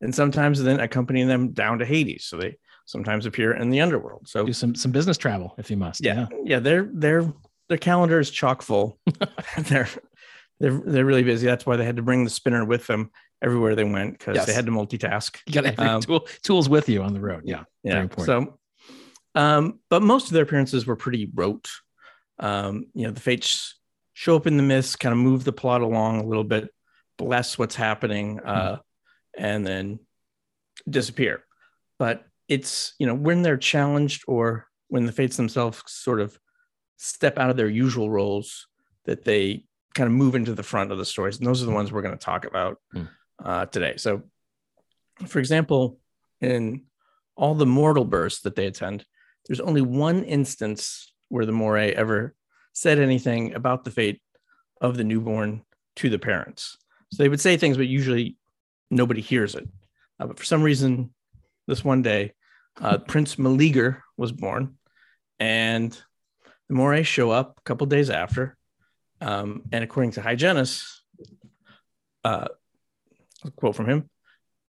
And 0.00 0.14
sometimes 0.14 0.62
then 0.62 0.80
accompanying 0.80 1.28
them 1.28 1.52
down 1.52 1.78
to 1.78 1.84
Hades. 1.86 2.24
So 2.26 2.36
they 2.36 2.56
sometimes 2.86 3.26
appear 3.26 3.52
in 3.54 3.70
the 3.70 3.80
underworld. 3.80 4.28
So 4.28 4.44
Do 4.46 4.52
some 4.52 4.74
some 4.74 4.90
business 4.92 5.16
travel 5.18 5.54
if 5.58 5.70
you 5.70 5.76
must. 5.76 6.02
yeah, 6.04 6.26
yeah, 6.44 6.58
their 6.60 6.88
their 6.92 7.32
their 7.68 7.78
calendar 7.78 8.18
is 8.20 8.30
chock 8.30 8.62
full. 8.62 8.98
they're 9.58 9.88
they're 10.58 10.80
they're 10.84 11.04
really 11.04 11.22
busy. 11.22 11.46
That's 11.46 11.64
why 11.66 11.76
they 11.76 11.84
had 11.84 11.96
to 11.96 12.02
bring 12.02 12.24
the 12.24 12.30
spinner 12.30 12.64
with 12.64 12.86
them 12.86 13.10
everywhere 13.42 13.74
they 13.74 13.84
went 13.84 14.18
because 14.18 14.36
Yes. 14.36 14.46
they 14.46 14.52
had 14.52 14.66
to 14.66 14.72
multitask. 14.72 15.38
You 15.46 15.54
got 15.54 15.64
every 15.66 15.86
Um, 15.86 16.00
tool 16.02 16.26
tools 16.42 16.68
with 16.68 16.88
you 16.88 17.02
on 17.02 17.14
the 17.14 17.20
road. 17.20 17.42
Yeah. 17.46 17.64
Yeah. 17.82 18.06
So, 18.18 18.58
um, 19.34 19.78
but 19.88 20.02
most 20.02 20.26
of 20.26 20.32
their 20.32 20.42
appearances 20.42 20.86
were 20.86 20.96
pretty 20.96 21.30
rote. 21.34 21.68
Um, 22.38 22.86
you 22.94 23.04
know, 23.06 23.12
the 23.12 23.20
fates 23.20 23.78
show 24.12 24.36
up 24.36 24.46
in 24.46 24.56
the 24.56 24.62
mist, 24.62 24.98
kind 25.00 25.12
of 25.12 25.18
move 25.18 25.44
the 25.44 25.52
plot 25.52 25.80
along 25.80 26.20
a 26.20 26.26
little 26.26 26.44
bit, 26.44 26.68
bless 27.16 27.56
what's 27.58 27.74
happening, 27.74 28.40
uh, 28.40 28.78
and 29.36 29.66
then 29.66 29.98
disappear. 30.88 31.44
But 31.98 32.24
it's 32.48 32.94
you 32.98 33.06
know 33.06 33.14
when 33.14 33.42
they're 33.42 33.56
challenged 33.56 34.24
or 34.26 34.66
when 34.88 35.06
the 35.06 35.12
fates 35.12 35.36
themselves 35.36 35.82
sort 35.86 36.20
of 36.20 36.38
step 36.96 37.38
out 37.38 37.50
of 37.50 37.56
their 37.56 37.68
usual 37.68 38.10
roles 38.10 38.66
that 39.04 39.24
they 39.24 39.64
kind 39.94 40.06
of 40.06 40.12
move 40.12 40.34
into 40.34 40.54
the 40.54 40.62
front 40.62 40.92
of 40.92 40.98
the 40.98 41.04
stories, 41.04 41.38
and 41.38 41.46
those 41.46 41.62
are 41.62 41.66
the 41.66 41.72
ones 41.72 41.90
we're 41.92 42.02
going 42.02 42.16
to 42.16 42.24
talk 42.24 42.44
about 42.44 42.78
Hmm. 42.92 43.04
uh, 43.44 43.66
today. 43.66 43.94
So, 43.96 44.22
for 45.26 45.38
example, 45.38 45.98
in 46.40 46.84
all 47.36 47.54
the 47.54 47.66
mortal 47.66 48.04
births 48.04 48.40
that 48.42 48.54
they 48.56 48.66
attend, 48.66 49.04
there's 49.46 49.60
only 49.60 49.80
one 49.80 50.24
instance 50.24 51.12
where 51.28 51.46
the 51.46 51.52
Moirae 51.52 51.92
ever 51.92 52.34
said 52.72 52.98
anything 52.98 53.54
about 53.54 53.84
the 53.84 53.90
fate 53.90 54.20
of 54.80 54.96
the 54.96 55.04
newborn 55.04 55.62
to 55.96 56.08
the 56.10 56.18
parents. 56.18 56.76
So 57.12 57.22
they 57.22 57.28
would 57.28 57.40
say 57.40 57.56
things, 57.56 57.76
but 57.76 57.86
usually 57.88 58.36
nobody 58.90 59.20
hears 59.20 59.54
it. 59.54 59.68
Uh, 60.18 60.26
but 60.26 60.38
for 60.38 60.44
some 60.44 60.62
reason, 60.62 61.12
this 61.66 61.84
one 61.84 62.02
day, 62.02 62.32
uh, 62.80 62.98
Prince 62.98 63.38
Meleager 63.38 64.02
was 64.16 64.32
born, 64.32 64.76
and 65.38 65.92
the 66.68 66.74
Moirae 66.74 67.04
show 67.04 67.30
up 67.30 67.54
a 67.58 67.62
couple 67.62 67.86
days 67.86 68.10
after. 68.10 68.56
Um, 69.20 69.62
and 69.72 69.84
according 69.84 70.12
to 70.12 70.20
Hyginus, 70.22 70.84
uh, 72.24 72.48
a 73.44 73.50
quote 73.52 73.76
from 73.76 73.86
him, 73.88 74.08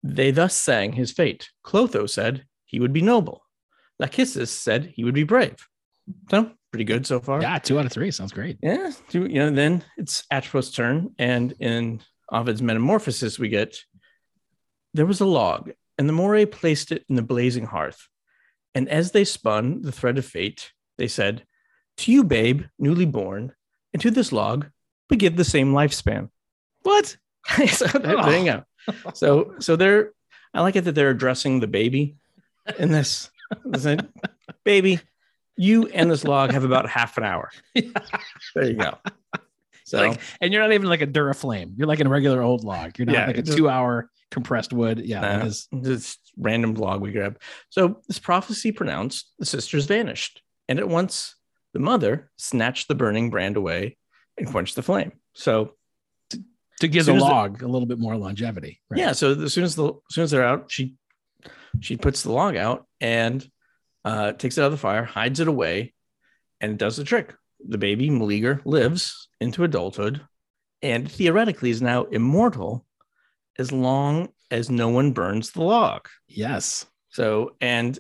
they 0.04 0.32
thus 0.32 0.54
sang 0.56 0.94
his 0.94 1.12
fate. 1.12 1.50
Clotho 1.66 2.06
said 2.10 2.46
he 2.66 2.80
would 2.80 2.94
be 2.94 3.02
noble. 3.02 3.42
Lachesis 4.02 4.50
said 4.50 4.92
he 4.96 5.04
would 5.04 5.14
be 5.16 5.24
brave. 5.24 5.56
So 6.30 6.52
pretty 6.72 6.84
good 6.86 7.06
so 7.08 7.20
far. 7.20 7.42
Yeah, 7.42 7.58
two 7.60 7.80
out 7.80 7.86
of 7.86 7.92
three 7.92 8.12
sounds 8.12 8.32
great. 8.32 8.58
Yeah. 8.62 8.92
two- 9.10 9.26
You 9.28 9.40
know, 9.40 9.52
then 9.52 9.84
it's 9.98 10.24
Atropos' 10.32 10.72
turn. 10.72 11.14
And 11.18 11.54
in 11.60 12.02
Ovid's 12.32 12.62
Metamorphosis, 12.62 13.40
we 13.40 13.50
get 13.50 13.76
there 14.98 15.06
was 15.06 15.22
a 15.22 15.26
log, 15.26 15.72
and 15.98 16.10
the 16.10 16.14
Moirae 16.14 16.50
placed 16.50 16.92
it 16.92 17.06
in 17.08 17.16
the 17.16 17.22
blazing 17.22 17.68
hearth. 17.68 18.10
And 18.76 18.90
as 18.90 19.12
they 19.12 19.24
spun 19.24 19.84
the 19.84 19.92
thread 19.92 20.18
of 20.18 20.26
fate, 20.26 20.74
they 20.98 21.08
said, 21.08 21.46
To 21.98 22.12
you, 22.12 22.24
babe, 22.24 22.64
newly 22.80 23.06
born, 23.06 23.54
and 23.94 24.02
to 24.02 24.12
this 24.12 24.32
log, 24.32 24.68
we 25.10 25.18
give 25.18 25.38
the 25.38 25.44
same 25.44 25.74
lifespan. 25.74 26.30
What? 26.82 27.16
so 27.70 27.86
there, 27.86 28.20
oh. 28.20 28.30
there 28.30 28.44
you. 28.44 28.94
So 29.14 29.54
so 29.60 29.76
they're 29.76 30.14
I 30.54 30.62
like 30.62 30.76
it 30.76 30.86
that 30.86 30.96
they're 30.96 31.12
addressing 31.12 31.60
the 31.60 31.68
baby 31.68 32.16
in 32.80 32.92
this. 32.92 33.30
Baby, 34.64 35.00
you 35.56 35.88
and 35.88 36.10
this 36.10 36.24
log 36.24 36.52
have 36.52 36.64
about 36.64 36.90
half 36.90 37.18
an 37.18 37.24
hour. 37.24 37.52
There 38.56 38.66
you 38.66 38.74
go. 38.74 38.98
So 39.86 40.00
Like, 40.00 40.20
and 40.42 40.52
you're 40.52 40.62
not 40.62 40.74
even 40.74 40.90
like 40.90 41.02
a 41.02 41.08
Duraflame. 41.08 41.74
You're 41.78 41.88
like 41.88 42.00
a 42.00 42.10
regular 42.10 42.42
old 42.42 42.64
log. 42.64 42.98
You're 42.98 43.06
not 43.06 43.14
Yeah, 43.14 43.28
like 43.28 43.38
a 43.38 43.42
two 43.44 43.70
hour 43.70 44.10
compressed 44.32 44.74
wood. 44.74 45.00
Yeah. 45.00 45.22
Nah. 45.22 45.38
that 45.40 45.48
is- 45.48 45.68
just 45.84 46.20
random 46.38 46.74
log 46.76 47.02
we 47.02 47.12
grab. 47.12 47.40
So 47.70 48.02
this 48.08 48.20
prophecy 48.20 48.72
pronounced, 48.72 49.32
the 49.40 49.46
sisters 49.46 49.86
vanished, 49.86 50.42
and 50.68 50.80
at 50.80 50.88
once 50.90 51.36
the 51.74 51.80
mother 51.80 52.32
snatched 52.38 52.88
the 52.88 52.96
burning 52.96 53.30
brand 53.30 53.58
away 53.58 53.98
and 54.38 54.48
quenched 54.48 54.76
the 54.76 54.84
flame. 54.84 55.12
So 55.34 55.74
to 56.80 56.88
give 56.88 57.06
the 57.06 57.14
as 57.14 57.22
the- 57.22 57.28
log 57.28 57.62
a 57.64 57.68
little 57.68 57.88
bit 57.88 58.00
more 58.00 58.16
longevity. 58.18 58.82
Right? 58.90 59.00
Yeah. 59.00 59.12
So 59.14 59.32
as 59.32 59.54
soon 59.54 59.64
as 59.64 59.76
the 59.76 59.88
as 59.94 60.00
soon 60.12 60.24
as 60.24 60.32
they're 60.32 60.44
out, 60.46 60.72
she 60.72 60.96
she 61.80 61.96
puts 61.98 62.24
the 62.24 62.32
log 62.32 62.56
out 62.56 62.88
and 63.00 63.48
uh, 64.04 64.32
takes 64.34 64.58
it 64.58 64.62
out 64.62 64.68
of 64.68 64.72
the 64.72 64.78
fire, 64.78 65.04
hides 65.04 65.40
it 65.40 65.48
away, 65.48 65.94
and 66.62 66.72
it 66.72 66.78
does 66.78 66.96
the 66.98 67.04
trick. 67.04 67.36
The 67.68 67.78
baby 67.78 68.10
Meleager 68.10 68.62
lives 68.66 69.28
into 69.42 69.64
adulthood, 69.64 70.22
and 70.82 71.12
theoretically 71.12 71.70
is 71.70 71.82
now 71.82 72.04
immortal 72.06 72.86
as 73.60 73.72
long 73.72 74.30
as 74.52 74.70
no 74.70 74.90
one 74.90 75.12
burns 75.12 75.52
the 75.52 75.64
log. 75.64 76.08
Yes. 76.28 76.86
So 77.10 77.56
and 77.62 77.98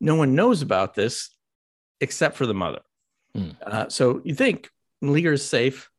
no 0.00 0.14
one 0.14 0.34
knows 0.34 0.62
about 0.62 0.94
this 0.94 1.30
except 2.00 2.36
for 2.36 2.46
the 2.46 2.54
mother. 2.54 2.80
Hmm. 3.34 3.50
Uh, 3.64 3.88
so 3.88 4.20
you 4.24 4.34
think 4.34 4.70
Meleager 5.00 5.32
is 5.32 5.44
safe 5.44 5.90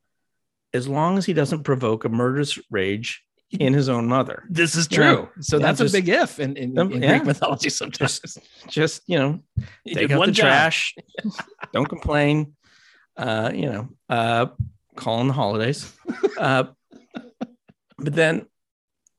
as 0.73 0.87
long 0.87 1.17
as 1.17 1.25
he 1.25 1.33
doesn't 1.33 1.63
provoke 1.63 2.05
a 2.05 2.09
murderous 2.09 2.59
rage 2.69 3.23
in 3.51 3.73
his 3.73 3.89
own 3.89 4.07
mother. 4.07 4.43
This 4.49 4.75
is 4.75 4.87
Yeah. 4.91 4.97
true. 4.97 5.29
So 5.41 5.57
Yeah, 5.57 5.65
that's 5.65 5.79
just- 5.79 5.95
a 5.95 5.97
big 5.97 6.09
if 6.09 6.39
in, 6.39 6.55
in, 6.55 6.77
in 6.77 7.01
yeah. 7.01 7.09
Greek 7.17 7.25
mythology 7.25 7.69
sometimes. 7.69 8.37
Just 8.67 9.01
you 9.07 9.17
know, 9.17 9.39
You 9.85 9.95
take 9.95 10.11
out 10.11 10.25
the 10.25 10.31
job. 10.31 10.43
trash, 10.45 10.93
don't 11.73 11.87
complain. 11.89 12.53
Uh, 13.17 13.51
you 13.53 13.65
know, 13.65 13.89
uh, 14.07 14.45
call 14.95 15.19
in 15.21 15.27
the 15.27 15.33
holidays. 15.33 15.91
Uh, 16.37 16.63
but 17.97 18.13
then 18.15 18.45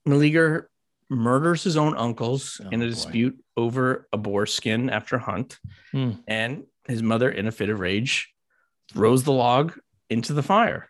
Meleager 0.06 0.70
murders 1.08 1.64
his 1.64 1.76
own 1.76 1.96
uncles 1.96 2.60
Oh, 2.64 2.68
in 2.70 2.80
a 2.82 2.84
boy. 2.84 2.90
dispute 2.90 3.44
over 3.56 4.08
a 4.12 4.16
boar 4.16 4.46
skin 4.46 4.90
after 4.90 5.16
a 5.16 5.20
hunt, 5.20 5.58
Hmm. 5.92 6.12
and 6.28 6.64
his 6.86 7.02
mother, 7.02 7.30
in 7.30 7.46
a 7.46 7.52
fit 7.52 7.68
of 7.68 7.80
rage, 7.80 8.32
throws 8.92 9.24
the 9.24 9.32
log 9.32 9.78
into 10.08 10.32
the 10.32 10.42
fire. 10.42 10.88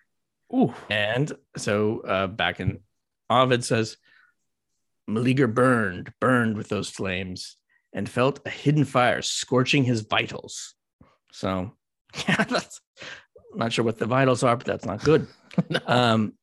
Ooh. 0.55 0.75
And 0.89 1.33
so 1.57 2.01
uh, 2.01 2.27
back 2.27 2.61
in 2.61 2.81
Ovid 3.29 3.65
says, 3.65 3.97
Meleager 5.07 5.47
burned, 5.49 6.13
burned 6.21 6.57
with 6.57 6.69
those 6.69 6.89
flames, 6.91 7.57
and 7.93 8.09
felt 8.09 8.41
a 8.47 8.51
hidden 8.51 8.85
fire 8.85 9.23
scorching 9.23 9.85
his 9.85 10.03
vitals. 10.03 10.75
So, 11.33 11.73
yeah, 12.29 12.45
that's 12.45 12.81
I'm 13.53 13.59
not 13.59 13.73
sure 13.73 13.85
what 13.85 13.99
the 13.99 14.07
vitals 14.07 14.43
are, 14.45 14.57
but 14.57 14.67
that's 14.67 14.85
not 14.85 15.03
good. 15.03 15.27
um, 15.87 16.35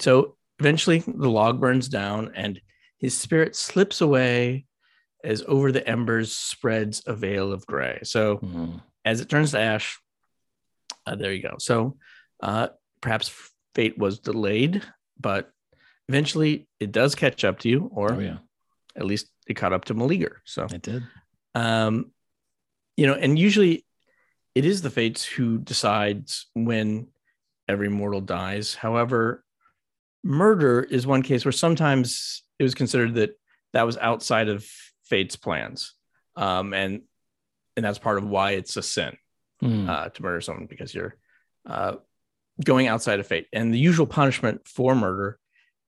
so 0.00 0.36
eventually 0.58 0.98
the 1.06 1.30
log 1.30 1.60
burns 1.60 1.88
down 1.88 2.32
and 2.34 2.60
his 2.98 3.16
spirit 3.16 3.54
slips 3.56 4.00
away 4.00 4.66
as 5.24 5.42
over 5.46 5.70
the 5.72 5.86
embers 5.88 6.32
spreads 6.36 7.02
a 7.06 7.14
veil 7.14 7.52
of 7.52 7.66
gray. 7.66 8.00
So 8.02 8.38
Mhm. 8.38 8.82
as 9.04 9.20
it 9.20 9.28
turns 9.28 9.52
to 9.52 9.60
ash, 9.60 9.98
uh, 11.06 11.14
there 11.16 11.32
you 11.32 11.42
go. 11.42 11.56
So 11.58 11.96
uh, 12.40 12.68
perhaps 13.00 13.30
fate 13.74 13.98
was 13.98 14.18
delayed, 14.20 14.82
but 15.20 15.50
eventually 16.08 16.68
it 16.80 16.92
does 16.92 17.14
catch 17.14 17.44
up 17.44 17.58
to 17.60 17.68
you, 17.68 17.90
or 17.92 18.12
Oh, 18.14 18.18
yeah. 18.20 18.38
at 18.96 19.04
least 19.06 19.28
it 19.46 19.54
caught 19.54 19.72
up 19.72 19.84
to 19.86 19.94
Meleager. 19.94 20.40
So, 20.44 20.66
It 20.66 20.82
did. 20.82 21.02
um, 21.54 22.12
you 22.96 23.06
know, 23.06 23.14
and 23.14 23.38
usually 23.38 23.84
it 24.54 24.64
is 24.64 24.82
the 24.82 24.90
fates 24.90 25.24
who 25.24 25.58
decides 25.58 26.46
when 26.54 27.08
every 27.68 27.88
mortal 27.88 28.20
dies. 28.20 28.74
However, 28.74 29.44
murder 30.24 30.82
is 30.82 31.06
one 31.06 31.22
case 31.22 31.44
where 31.44 31.52
sometimes 31.52 32.42
it 32.58 32.62
was 32.62 32.74
considered 32.74 33.14
that 33.14 33.30
that 33.72 33.84
was 33.86 33.96
outside 33.98 34.48
of 34.48 34.64
fate's 35.04 35.36
plans, 35.36 35.94
um, 36.36 36.72
and 36.74 37.02
and 37.76 37.84
that's 37.84 37.98
part 37.98 38.18
of 38.18 38.24
why 38.24 38.52
it's 38.52 38.76
a 38.76 38.82
sin 38.82 39.16
Hmm. 39.60 39.88
uh, 39.88 40.08
to 40.10 40.22
murder 40.22 40.40
someone 40.40 40.66
because 40.66 40.94
you're 40.94 41.16
uh, 41.66 41.96
going 42.64 42.86
outside 42.86 43.18
of 43.20 43.26
fate. 43.26 43.46
And 43.52 43.74
the 43.74 43.78
usual 43.78 44.06
punishment 44.06 44.66
for 44.68 44.94
murder 44.94 45.38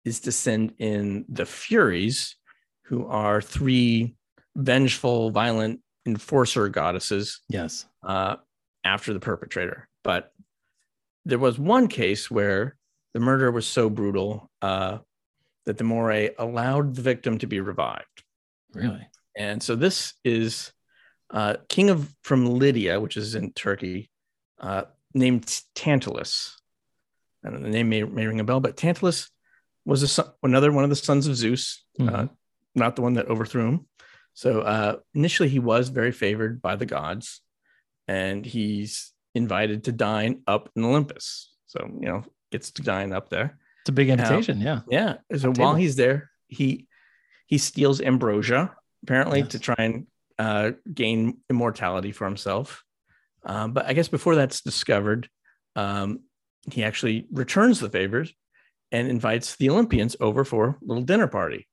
is 0.05 0.21
to 0.21 0.31
send 0.31 0.73
in 0.79 1.25
the 1.27 1.45
Furies, 1.45 2.35
who 2.85 3.05
are 3.07 3.41
three 3.41 4.15
vengeful, 4.55 5.31
violent 5.31 5.81
enforcer 6.05 6.69
goddesses 6.69 7.41
Yes. 7.49 7.85
uh, 8.03 8.37
after 8.85 9.11
the 9.13 9.19
perpetrator. 9.19 9.89
But 10.03 10.31
there 11.25 11.39
was 11.39 11.59
one 11.59 11.89
case 11.89 12.31
where 12.31 12.76
the 13.17 13.23
murder 13.25 13.49
was 13.49 13.65
so 13.65 13.89
brutal 13.89 14.47
uh, 14.61 14.99
that 15.65 15.79
the 15.79 15.83
Moirae 15.83 16.35
allowed 16.37 16.93
the 16.95 17.01
victim 17.01 17.39
to 17.39 17.47
be 17.47 17.59
revived. 17.59 18.21
Really? 18.75 19.07
And 19.35 19.63
so 19.63 19.75
this 19.75 20.13
is 20.23 20.71
uh, 21.31 21.55
king 21.67 21.89
of 21.89 22.13
from 22.21 22.45
Lydia, 22.45 22.99
which 22.99 23.17
is 23.17 23.33
in 23.33 23.53
Turkey, 23.53 24.11
uh, 24.59 24.83
named 25.15 25.47
Tantalus. 25.73 26.61
And 27.43 27.65
the 27.65 27.69
name 27.69 27.89
may, 27.89 28.03
may 28.03 28.27
ring 28.27 28.39
a 28.39 28.43
bell, 28.43 28.59
but 28.59 28.77
Tantalus 28.77 29.31
was 29.83 30.03
a 30.03 30.07
son, 30.07 30.27
another 30.43 30.71
one 30.71 30.83
of 30.83 30.91
the 30.91 30.95
sons 30.95 31.25
of 31.25 31.35
Zeus, 31.35 31.83
uh, 31.99 32.03
Mhm. 32.03 32.29
not 32.75 32.95
the 32.95 33.01
one 33.01 33.15
that 33.15 33.25
overthrew 33.29 33.67
him. 33.67 33.87
So 34.35 34.61
uh, 34.61 34.97
initially, 35.15 35.49
he 35.49 35.57
was 35.57 35.89
very 35.89 36.11
favored 36.11 36.61
by 36.61 36.75
the 36.75 36.85
gods, 36.85 37.41
and 38.07 38.45
he's 38.45 39.11
invited 39.33 39.85
to 39.85 39.91
dine 39.91 40.43
up 40.45 40.69
in 40.75 40.83
Olympus. 40.83 41.55
So 41.65 41.79
you 41.99 42.07
know, 42.09 42.23
gets 42.51 42.71
to 42.71 42.81
dine 42.81 43.11
up 43.13 43.29
there. 43.29 43.57
It's 43.81 43.89
a 43.89 43.93
big 43.93 44.09
invitation. 44.09 44.59
Yeah. 44.61 44.81
Yeah. 44.89 45.15
So 45.37 45.51
while 45.53 45.75
he's 45.75 45.95
there, 45.95 46.29
he 46.47 46.87
he 47.47 47.57
steals 47.57 48.01
ambrosia 48.01 48.75
apparently 49.03 49.39
Yes. 49.39 49.49
to 49.49 49.59
try 49.59 49.75
and 49.79 50.07
uh, 50.37 50.71
gain 50.93 51.37
immortality 51.49 52.11
for 52.11 52.25
himself. 52.25 52.83
Um, 53.45 53.71
but 53.73 53.85
I 53.85 53.93
guess 53.93 54.07
before 54.09 54.35
that's 54.35 54.61
discovered, 54.61 55.29
um, 55.75 56.21
he 56.71 56.83
actually 56.83 57.27
returns 57.31 57.79
the 57.79 57.89
favors 57.89 58.33
and 58.91 59.07
invites 59.07 59.55
the 59.55 59.69
Olympians 59.69 60.15
over 60.19 60.43
for 60.43 60.67
a 60.67 60.75
little 60.85 61.03
dinner 61.03 61.27
party. 61.27 61.67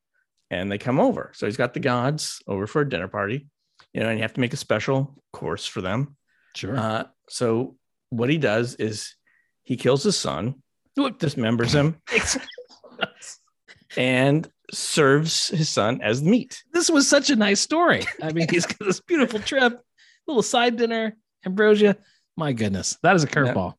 And 0.51 0.70
they 0.70 0.79
come 0.79 1.01
over. 1.01 1.33
So 1.35 1.47
he's 1.47 1.57
got 1.57 1.75
the 1.75 1.81
gods 1.81 2.41
over 2.47 2.66
for 2.68 2.83
a 2.83 2.89
dinner 2.89 3.09
party, 3.09 3.49
you 3.93 4.01
know, 4.01 4.09
and 4.09 4.18
you 4.18 4.22
have 4.22 4.35
to 4.35 4.41
make 4.41 4.53
a 4.53 4.57
special 4.59 5.20
course 5.33 5.66
for 5.66 5.81
them. 5.81 6.16
Sure. 6.55 6.77
Uh, 6.77 7.05
so 7.29 7.77
what 8.11 8.31
he 8.31 8.39
does 8.39 8.75
is 8.77 9.16
he 9.64 9.77
kills 9.77 10.05
his 10.05 10.16
son, 10.16 10.62
dismembers 10.97 11.73
him, 11.73 11.97
and 13.97 14.49
serves 14.73 15.49
his 15.49 15.69
son 15.69 16.01
as 16.03 16.23
meat. 16.23 16.63
this 16.73 16.91
was 16.91 17.09
such 17.09 17.31
a 17.31 17.37
nice 17.37 17.61
story. 17.61 18.05
I 18.23 18.33
mean, 18.33 18.47
he's 18.51 18.67
got 18.67 18.79
this 18.87 19.01
beautiful 19.01 19.39
trip, 19.41 19.81
little 20.27 20.43
side 20.43 20.77
dinner, 20.77 21.17
ambrosia. 21.45 21.97
My 22.37 22.53
goodness, 22.53 22.99
that 23.03 23.15
is 23.17 23.25
a 23.25 23.29
curveball. 23.29 23.75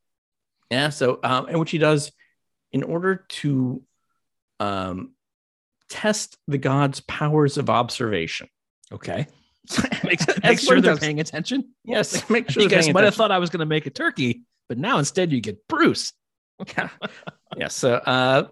Yeah. 0.72 0.90
So, 0.90 1.20
um, 1.24 1.48
and 1.48 1.60
which 1.60 1.72
he 1.72 1.78
does 1.78 2.12
in 2.72 2.84
order 2.84 3.26
to 3.30 3.84
um, 4.60 5.14
test 5.90 6.38
the 6.48 6.58
gods' 6.58 7.02
powers 7.02 7.58
of 7.58 7.70
observation. 7.70 8.48
Okay. 8.92 9.28
make, 10.04 10.20
make 10.44 10.60
sure 10.60 10.80
they're 10.80 10.98
paying 10.98 11.20
attention. 11.20 11.74
Yes. 11.84 12.30
Make 12.30 12.50
sure 12.50 12.64
you 12.64 12.70
guys 12.70 12.92
might 12.92 13.04
have 13.04 13.16
thought 13.16 13.32
I 13.32 13.40
was 13.40 13.50
going 13.50 13.62
to 13.62 13.66
make 13.66 13.86
a 13.86 13.90
turkey, 13.90 14.44
but 14.70 14.78
now 14.78 15.00
instead 15.00 15.32
you 15.32 15.42
get 15.42 15.68
Bruce. 15.68 16.14
Yeah. 16.78 16.90
yeah. 17.58 17.68
So, 17.68 17.96
uh, 17.96 18.48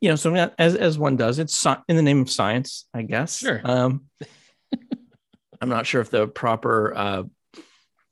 you 0.00 0.10
know, 0.10 0.16
so 0.16 0.34
as 0.58 0.74
as 0.74 0.98
one 0.98 1.16
does, 1.16 1.38
it's 1.38 1.66
in 1.88 1.96
the 1.96 2.02
name 2.02 2.20
of 2.20 2.30
science, 2.30 2.86
I 2.92 3.02
guess. 3.02 3.38
Sure. 3.38 3.60
Um, 3.64 4.04
I'm 5.60 5.70
not 5.70 5.86
sure 5.86 6.02
if 6.02 6.10
the 6.10 6.26
proper 6.26 6.94
uh, 6.94 7.22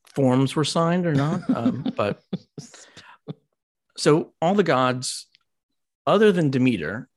forms 0.07 0.57
were 0.57 0.65
signed 0.65 1.07
or 1.07 1.15
not, 1.15 1.43
um, 1.55 1.85
but 1.97 2.23
so 3.99 4.33
all 4.41 4.55
the 4.55 4.63
gods, 4.63 5.27
other 6.07 6.33
than 6.33 6.51
Demeter, 6.51 7.09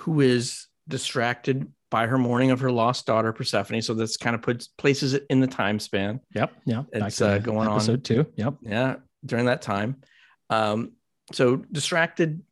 who 0.00 0.20
is 0.20 0.66
distracted 0.88 1.72
by 1.88 2.08
her 2.08 2.18
mourning 2.18 2.50
of 2.50 2.60
her 2.60 2.72
lost 2.72 3.06
daughter 3.06 3.32
Persephone, 3.32 3.80
so 3.80 3.94
this 3.94 4.16
kind 4.16 4.34
of 4.34 4.42
puts 4.42 4.66
places 4.66 5.14
it 5.14 5.24
in 5.30 5.38
the 5.38 5.46
time 5.46 5.78
span. 5.78 6.20
Yep. 6.34 6.52
Yeah. 6.64 6.82
It's, 6.92 7.20
uh, 7.20 7.38
going 7.38 7.68
on. 7.68 7.76
episode 7.76 8.02
two. 8.02 8.26
Yep. 8.34 8.54
Yeah, 8.62 8.96
during 9.24 9.46
that 9.46 9.62
time. 9.62 10.02
Um, 10.50 10.95
so 11.32 11.56
distracted, 11.56 12.42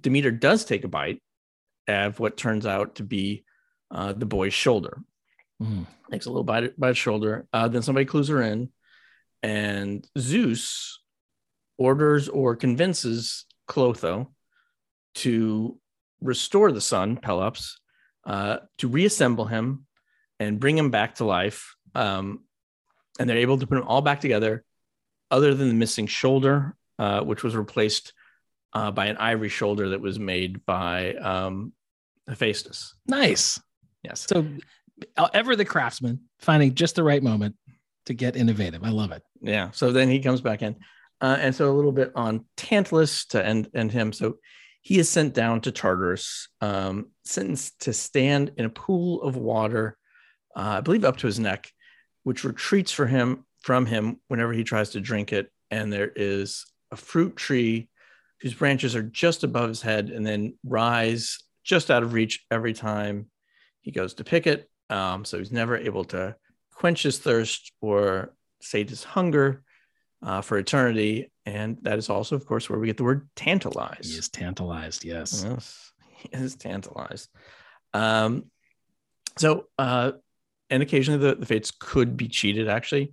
Demeter 0.00 0.30
does 0.30 0.64
take 0.64 0.84
a 0.84 0.88
bite 0.88 1.22
of 1.88 2.20
what 2.20 2.36
turns 2.36 2.66
out 2.66 2.96
to 2.96 3.02
be 3.02 3.44
uh, 3.90 4.12
the 4.12 4.26
boy's 4.26 4.54
shoulder. 4.54 5.02
Mhm. 5.62 5.86
Takes 6.10 6.26
a 6.26 6.30
little 6.30 6.44
bite 6.44 6.78
by 6.78 6.88
his 6.88 6.98
shoulder. 6.98 7.46
Uh, 7.52 7.68
then 7.68 7.82
somebody 7.82 8.04
clues 8.04 8.28
her 8.28 8.42
in, 8.42 8.70
and 9.42 10.06
Zeus 10.18 11.00
orders 11.78 12.28
or 12.28 12.56
convinces 12.56 13.46
Clotho 13.66 14.32
to 15.16 15.78
restore 16.20 16.72
the 16.72 16.80
son, 16.80 17.16
Pelops, 17.16 17.80
uh, 18.24 18.58
to 18.78 18.88
reassemble 18.88 19.46
him 19.46 19.86
and 20.38 20.60
bring 20.60 20.76
him 20.76 20.90
back 20.90 21.16
to 21.16 21.24
life. 21.24 21.74
Um, 21.94 22.44
and 23.18 23.28
they're 23.28 23.38
able 23.38 23.58
to 23.58 23.66
put 23.66 23.78
him 23.78 23.86
all 23.86 24.02
back 24.02 24.20
together, 24.20 24.64
other 25.30 25.54
than 25.54 25.68
the 25.68 25.74
missing 25.74 26.06
shoulder, 26.06 26.76
uh, 26.98 27.20
which 27.20 27.42
was 27.42 27.56
replaced 27.56 28.12
uh, 28.72 28.90
by 28.90 29.06
an 29.06 29.16
ivory 29.16 29.48
shoulder 29.48 29.90
that 29.90 30.00
was 30.00 30.18
made 30.18 30.64
by 30.66 31.14
um, 31.14 31.72
Hephaestus. 32.28 32.94
Nice. 33.06 33.60
Yes. 34.02 34.26
So, 34.28 34.46
ever 35.34 35.56
the 35.56 35.64
craftsman 35.64 36.20
finding 36.38 36.74
just 36.74 36.96
the 36.96 37.02
right 37.02 37.22
moment 37.22 37.56
to 38.06 38.14
get 38.14 38.36
innovative. 38.36 38.82
I 38.82 38.90
love 38.90 39.12
it. 39.12 39.22
Yeah. 39.42 39.70
So 39.72 39.92
then 39.92 40.08
he 40.08 40.20
comes 40.20 40.40
back 40.40 40.62
in. 40.62 40.76
Uh, 41.20 41.36
and 41.40 41.54
so 41.54 41.70
a 41.70 41.74
little 41.74 41.92
bit 41.92 42.12
on 42.14 42.44
Tantalus 42.56 43.26
to 43.26 43.44
end, 43.44 43.68
end 43.74 43.92
him. 43.92 44.12
So 44.12 44.36
he 44.82 44.98
is 44.98 45.08
sent 45.08 45.34
down 45.34 45.60
to 45.62 45.72
Tartarus, 45.72 46.48
um, 46.60 47.10
sentenced 47.24 47.80
to 47.82 47.92
stand 47.92 48.52
in 48.56 48.64
a 48.64 48.70
pool 48.70 49.22
of 49.22 49.36
water, 49.36 49.96
uh, 50.54 50.76
I 50.78 50.80
believe 50.80 51.04
up 51.04 51.16
to 51.18 51.26
his 51.26 51.40
neck, 51.40 51.70
which 52.22 52.44
retreats 52.44 52.92
for 52.92 53.06
him 53.06 53.44
from 53.60 53.86
him 53.86 54.20
whenever 54.28 54.52
he 54.52 54.62
tries 54.62 54.90
to 54.90 55.00
drink 55.00 55.32
it. 55.32 55.50
And 55.70 55.92
there 55.92 56.12
is 56.14 56.64
a 56.96 56.98
fruit 56.98 57.36
tree 57.36 57.88
whose 58.40 58.54
branches 58.54 58.96
are 58.96 59.02
just 59.02 59.44
above 59.44 59.68
his 59.68 59.82
head 59.82 60.08
and 60.08 60.26
then 60.26 60.54
rise 60.64 61.38
just 61.62 61.90
out 61.90 62.02
of 62.02 62.14
reach 62.14 62.44
every 62.50 62.72
time 62.72 63.26
he 63.82 63.90
goes 63.90 64.14
to 64.14 64.24
pick 64.24 64.46
it. 64.46 64.70
Um, 64.88 65.24
so 65.24 65.38
he's 65.38 65.52
never 65.52 65.76
able 65.76 66.04
to 66.06 66.36
quench 66.74 67.02
his 67.02 67.18
thirst 67.18 67.72
or 67.80 68.34
sate 68.60 68.88
his 68.88 69.04
hunger 69.04 69.62
uh, 70.22 70.40
for 70.40 70.56
eternity. 70.58 71.30
And 71.44 71.78
that 71.82 71.98
is 71.98 72.08
also, 72.08 72.34
of 72.34 72.46
course, 72.46 72.70
where 72.70 72.78
we 72.78 72.86
get 72.86 72.96
the 72.96 73.04
word 73.04 73.28
tantalize. 73.36 74.10
He 74.10 74.18
is 74.18 74.28
tantalized. 74.28 75.04
Yes. 75.04 75.44
Yes, 75.46 75.92
he 76.16 76.28
is 76.32 76.56
tantalized. 76.56 77.28
Um, 77.92 78.46
so, 79.36 79.66
uh, 79.78 80.12
and 80.70 80.82
occasionally 80.82 81.20
the, 81.20 81.36
the 81.36 81.46
fates 81.46 81.70
could 81.70 82.16
be 82.16 82.28
cheated, 82.28 82.68
actually. 82.68 83.12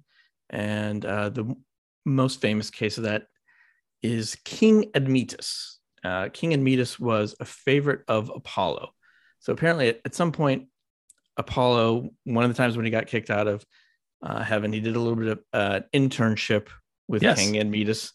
And 0.49 1.03
uh, 1.05 1.29
the 1.29 1.55
most 2.05 2.41
famous 2.41 2.69
case 2.69 2.97
of 2.97 3.03
that 3.03 3.27
is 4.04 4.36
King 4.43 4.91
Admetus. 4.93 5.80
Uh, 6.04 6.30
King 6.34 6.54
Admetus 6.54 6.99
was 6.99 7.36
a 7.39 7.45
favorite 7.45 8.01
of 8.08 8.30
Apollo. 8.36 8.89
So 9.39 9.54
apparently, 9.54 9.88
at, 9.89 10.01
at 10.06 10.14
some 10.14 10.32
point, 10.32 10.68
Apollo, 11.38 12.10
one 12.26 12.43
of 12.43 12.51
the 12.51 12.58
times 12.58 12.76
when 12.76 12.86
he 12.86 12.91
got 12.91 13.08
kicked 13.08 13.30
out 13.30 13.47
of 13.47 13.66
uh, 14.22 14.43
heaven, 14.43 14.72
he 14.72 14.80
did 14.80 14.95
a 14.95 14.99
little 14.99 15.16
bit 15.16 15.28
of 15.30 15.39
uh, 15.54 15.80
internship 15.93 16.68
with 17.08 17.24
Yes. 17.24 17.39
King 17.39 17.56
Admetus. 17.58 18.12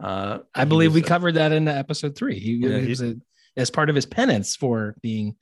Uh, 0.00 0.38
I 0.54 0.64
believe 0.64 0.94
we 0.94 1.00
a- 1.00 1.04
covered 1.04 1.34
that 1.34 1.52
in 1.52 1.66
episode 1.66 2.16
three. 2.16 2.38
He, 2.38 2.52
Yeah, 2.54 2.78
he 2.78 2.88
was 2.88 3.02
a, 3.02 3.16
as 3.56 3.70
part 3.70 3.88
of 3.88 3.96
his 3.96 4.06
penance 4.06 4.54
for 4.54 4.94
being 5.02 5.36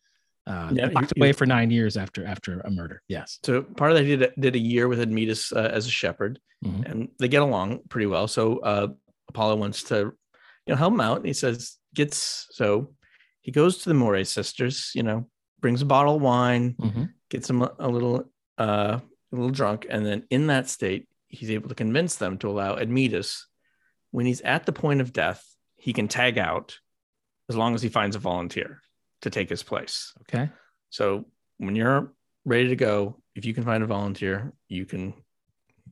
uh, 0.46 0.70
Yeah, 0.72 0.86
locked 0.94 1.12
he- 1.14 1.20
away 1.20 1.32
for 1.32 1.44
nine 1.46 1.70
years 1.70 1.96
after 1.96 2.24
after 2.24 2.60
a 2.60 2.70
murder. 2.70 3.02
Yes. 3.08 3.38
So 3.44 3.62
part 3.62 3.90
of 3.90 3.96
that 3.98 4.04
he 4.04 4.16
did, 4.16 4.32
did 4.38 4.54
a 4.54 4.58
year 4.60 4.88
with 4.88 5.00
Admetus 5.00 5.52
uh, 5.52 5.70
as 5.72 5.86
a 5.86 5.90
shepherd, 5.90 6.38
Mhm. 6.64 6.90
and 6.90 7.08
they 7.18 7.28
get 7.28 7.42
along 7.42 7.80
pretty 7.90 8.06
well. 8.06 8.28
So 8.28 8.58
uh, 8.60 8.88
Apollo 9.28 9.56
wants 9.56 9.82
to, 9.84 9.96
you 9.96 10.12
know, 10.68 10.76
help 10.76 10.92
him 10.94 11.00
out. 11.00 11.18
And 11.18 11.26
he 11.26 11.32
says, 11.32 11.76
gets 11.94 12.46
so 12.50 12.94
he 13.42 13.52
goes 13.52 13.78
to 13.78 13.88
the 13.88 13.94
Moirae 13.94 14.26
sisters, 14.26 14.90
you 14.94 15.02
know, 15.02 15.28
brings 15.60 15.80
a 15.82 15.86
bottle 15.86 16.16
of 16.16 16.22
wine, 16.22 16.74
Mhm. 16.80 17.12
gets 17.30 17.48
him 17.48 17.62
a, 17.62 17.72
a 17.78 17.88
little, 17.88 18.30
uh, 18.58 19.00
a 19.00 19.34
little 19.34 19.50
drunk, 19.50 19.86
and 19.88 20.04
then 20.04 20.24
in 20.30 20.48
that 20.48 20.68
state, 20.68 21.08
he's 21.28 21.50
able 21.50 21.68
to 21.68 21.74
convince 21.74 22.16
them 22.16 22.38
to 22.38 22.48
allow 22.48 22.76
Admetus, 22.76 23.46
when 24.10 24.26
he's 24.26 24.40
at 24.42 24.64
the 24.66 24.72
point 24.72 25.00
of 25.00 25.12
death, 25.12 25.44
he 25.76 25.92
can 25.92 26.08
tag 26.08 26.38
out 26.38 26.78
as 27.48 27.56
long 27.56 27.74
as 27.74 27.82
he 27.82 27.88
finds 27.88 28.16
a 28.16 28.18
volunteer 28.18 28.80
to 29.22 29.30
take 29.30 29.48
his 29.48 29.62
place. 29.62 30.12
Okay. 30.22 30.48
So 30.90 31.26
when 31.58 31.74
you're 31.76 32.12
ready 32.44 32.68
to 32.68 32.76
go, 32.76 33.20
if 33.34 33.44
you 33.44 33.54
can 33.54 33.64
find 33.64 33.82
a 33.82 33.86
volunteer, 33.86 34.52
you 34.68 34.86
can 34.86 35.14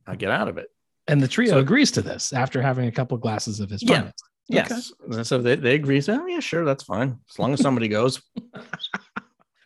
uh, 0.07 0.15
get 0.15 0.31
out 0.31 0.47
of 0.47 0.57
it. 0.57 0.67
And 1.07 1.21
the 1.21 1.27
trio 1.27 1.51
So- 1.51 1.59
agrees 1.59 1.91
to 1.91 2.01
this 2.01 2.33
after 2.33 2.61
having 2.61 2.87
a 2.87 2.91
couple 2.91 3.17
glasses 3.17 3.59
of 3.59 3.69
his 3.69 3.83
Yeah. 3.83 4.11
Yes. 4.47 4.93
So 5.23 5.39
they, 5.39 5.55
they 5.55 5.73
agree. 5.73 6.01
So, 6.01 6.21
oh, 6.21 6.27
yeah, 6.27 6.39
sure, 6.39 6.65
that's 6.65 6.83
fine. 6.83 7.17
As 7.29 7.39
long 7.39 7.53
as 7.53 7.61
somebody 7.61 7.87
goes, 7.87 8.21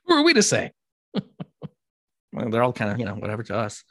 Who 0.10 0.16
are 0.16 0.24
we 0.24 0.34
to 0.34 0.44
say? 0.44 0.72
well, 2.34 2.50
they're 2.50 2.64
all 2.64 2.74
kind 2.74 2.92
of, 2.92 3.00
you 3.00 3.06
know, 3.06 3.14
whatever 3.14 3.44
to 3.44 3.56
us. 3.56 3.84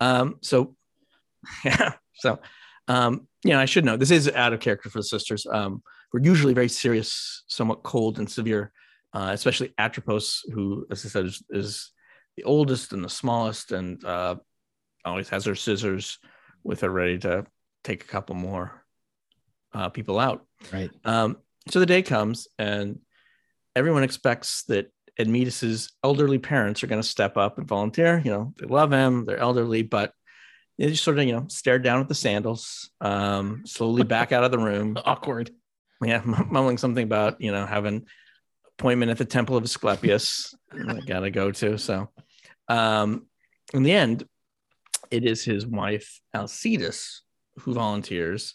Um, 0.00 0.36
so, 0.40 0.76
yeah. 1.64 1.94
So, 2.14 2.38
um, 2.86 3.26
you 3.44 3.50
know, 3.50 3.58
I 3.58 3.64
should 3.64 3.84
know 3.84 3.96
this 3.96 4.12
is 4.12 4.28
out 4.30 4.52
of 4.52 4.60
character 4.60 4.88
for 4.88 5.00
the 5.00 5.04
sisters. 5.04 5.46
Um, 5.50 5.82
who 6.12 6.18
are 6.18 6.24
usually 6.24 6.54
very 6.54 6.68
serious, 6.68 7.42
somewhat 7.48 7.82
cold 7.82 8.20
and 8.20 8.30
severe, 8.30 8.70
uh, 9.14 9.30
especially 9.32 9.74
Atropos, 9.76 10.42
who, 10.52 10.86
as 10.92 11.04
I 11.04 11.08
said, 11.08 11.24
is, 11.26 11.42
is 11.50 11.90
the 12.36 12.44
oldest 12.44 12.92
and 12.92 13.04
the 13.04 13.08
smallest, 13.08 13.72
and 13.72 14.02
uh, 14.04 14.36
always 15.04 15.28
has 15.30 15.44
her 15.44 15.56
scissors 15.56 16.18
with 16.64 16.80
her 16.80 16.90
ready 16.90 17.18
to 17.18 17.46
take 17.84 18.02
a 18.02 18.08
couple 18.08 18.34
more 18.34 18.84
uh, 19.72 19.90
people 19.90 20.18
out. 20.18 20.44
Right. 20.72 20.90
Um, 21.04 21.38
so 21.68 21.80
the 21.80 21.86
day 21.86 22.02
comes, 22.02 22.48
and 22.58 23.00
everyone 23.76 24.02
expects 24.02 24.64
that 24.64 24.90
Admetus's 25.18 25.92
elderly 26.02 26.38
parents 26.38 26.82
are 26.82 26.86
going 26.86 27.00
to 27.00 27.06
step 27.08 27.36
up 27.36 27.58
and 27.58 27.68
volunteer. 27.68 28.20
You 28.24 28.30
know, 28.30 28.54
they 28.58 28.66
love 28.66 28.92
him, 28.92 29.24
they're 29.24 29.38
elderly, 29.38 29.82
but 29.82 30.12
they 30.78 30.88
just 30.88 31.04
sort 31.04 31.18
of, 31.18 31.24
you 31.24 31.32
know, 31.32 31.46
stare 31.48 31.78
down 31.78 32.00
at 32.00 32.08
the 32.08 32.14
sandals, 32.14 32.90
um, 33.00 33.62
slowly 33.64 34.02
back 34.04 34.32
out 34.32 34.44
of 34.44 34.50
the 34.50 34.58
room. 34.58 34.96
Awkward. 35.04 35.50
Yeah, 36.02 36.22
mumbling 36.24 36.78
something 36.78 37.04
about, 37.04 37.40
you 37.40 37.52
know, 37.52 37.66
having 37.66 38.06
appointment 38.78 39.10
at 39.10 39.18
the 39.18 39.24
Temple 39.24 39.56
of 39.56 39.64
Asclepius. 39.64 40.54
I 40.72 41.00
gotta 41.00 41.30
go 41.30 41.52
to. 41.52 41.78
So, 41.78 42.10
um, 42.68 43.26
in 43.72 43.84
the 43.84 43.92
end, 43.92 44.24
it 45.14 45.24
is 45.24 45.44
his 45.44 45.66
wife 45.66 46.20
Alcestis 46.34 47.20
who 47.60 47.72
volunteers 47.74 48.54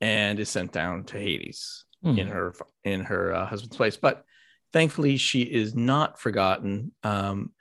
and 0.00 0.38
is 0.38 0.48
sent 0.48 0.70
down 0.72 1.04
to 1.04 1.18
Hades 1.18 1.84
Hmm. 2.04 2.16
in 2.20 2.28
her 2.28 2.54
in 2.84 3.00
her 3.10 3.34
uh, 3.34 3.44
husband's 3.46 3.76
place. 3.76 3.96
But 3.96 4.24
thankfully, 4.72 5.16
she 5.16 5.42
is 5.42 5.74
not 5.74 6.20
forgotten, 6.20 6.92
um, 7.02 7.52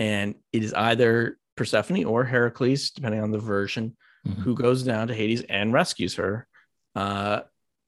and 0.00 0.34
it 0.52 0.64
is 0.64 0.74
either 0.74 1.38
Persephone 1.56 2.04
or 2.04 2.24
Heracles, 2.24 2.90
depending 2.90 3.20
on 3.22 3.30
the 3.30 3.38
version, 3.56 3.96
Mhm. 4.26 4.38
who 4.42 4.54
goes 4.56 4.82
down 4.82 5.06
to 5.08 5.14
Hades 5.14 5.42
and 5.48 5.72
rescues 5.72 6.14
her. 6.16 6.48
Uh, 6.96 7.42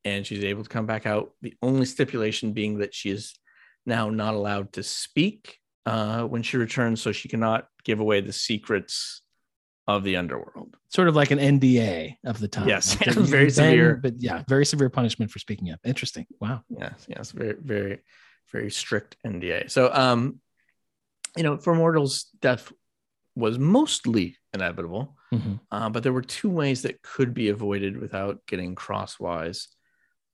and 0.05 0.25
she's 0.25 0.45
able 0.45 0.63
to 0.63 0.69
come 0.69 0.87
back 0.87 1.07
out. 1.07 1.33
The 1.43 1.55
only 1.63 1.87
stipulation 1.87 2.53
being 2.53 2.79
that 2.79 2.95
she 2.95 3.11
is 3.11 3.35
now 3.85 4.09
not 4.11 4.35
allowed 4.35 4.73
to 4.75 4.83
speak 4.85 5.59
uh, 5.87 6.23
when 6.25 6.43
she 6.43 6.57
returns, 6.57 7.01
so 7.03 7.11
she 7.13 7.29
cannot 7.29 7.67
give 7.85 7.99
away 8.01 8.21
the 8.21 8.33
secrets 8.33 9.23
of 9.87 10.03
the 10.05 10.17
underworld. 10.17 10.77
Sort 10.89 11.09
of 11.09 11.15
like 11.15 11.31
an 11.31 11.39
NDA 11.39 12.17
of 12.25 12.39
the 12.41 12.49
time. 12.49 12.69
Yes, 12.69 12.99
Like, 13.01 13.15
very 13.17 13.51
severe. 13.51 13.97
but 13.97 14.15
yeah, 14.21 14.43
very 14.49 14.67
severe 14.67 14.89
punishment 14.91 15.31
for 15.31 15.39
speaking 15.39 15.71
up. 15.71 15.81
Interesting. 15.85 16.27
Wow. 16.41 16.63
Yes, 16.69 17.07
yes, 17.09 17.31
very, 17.33 17.55
very, 17.61 17.99
very 18.51 18.71
strict 18.71 19.17
NDA. 19.25 19.71
So, 19.71 19.91
um, 19.93 20.41
you 21.37 21.43
know, 21.43 21.57
for 21.57 21.75
mortals, 21.75 22.27
death 22.41 22.73
was 23.37 23.59
mostly 23.59 24.37
inevitable, 24.55 25.17
Mhm. 25.33 25.61
uh, 25.71 25.91
but 25.91 26.03
there 26.03 26.13
were 26.13 26.23
two 26.23 26.49
ways 26.49 26.83
that 26.83 27.03
could 27.03 27.35
be 27.35 27.49
avoided 27.51 27.99
without 27.99 28.45
getting 28.47 28.75
crosswise 28.75 29.69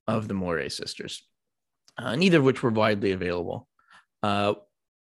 of 0.06 0.28
the 0.28 0.34
Moirae 0.34 0.70
sisters, 0.70 1.26
uh, 1.98 2.14
neither 2.16 2.38
of 2.38 2.44
which 2.44 2.62
were 2.62 2.70
widely 2.70 3.12
available. 3.12 3.68
Uh, 4.22 4.54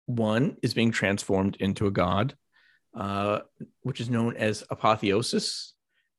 one 0.05 0.57
is 0.63 0.75
being 0.75 0.91
transformed 0.93 1.57
into 1.57 1.87
a 1.87 1.91
god, 1.91 2.37
uh, 2.97 3.41
which 3.83 4.01
is 4.01 4.09
known 4.11 4.37
as 4.37 4.65
apotheosis, 4.71 5.75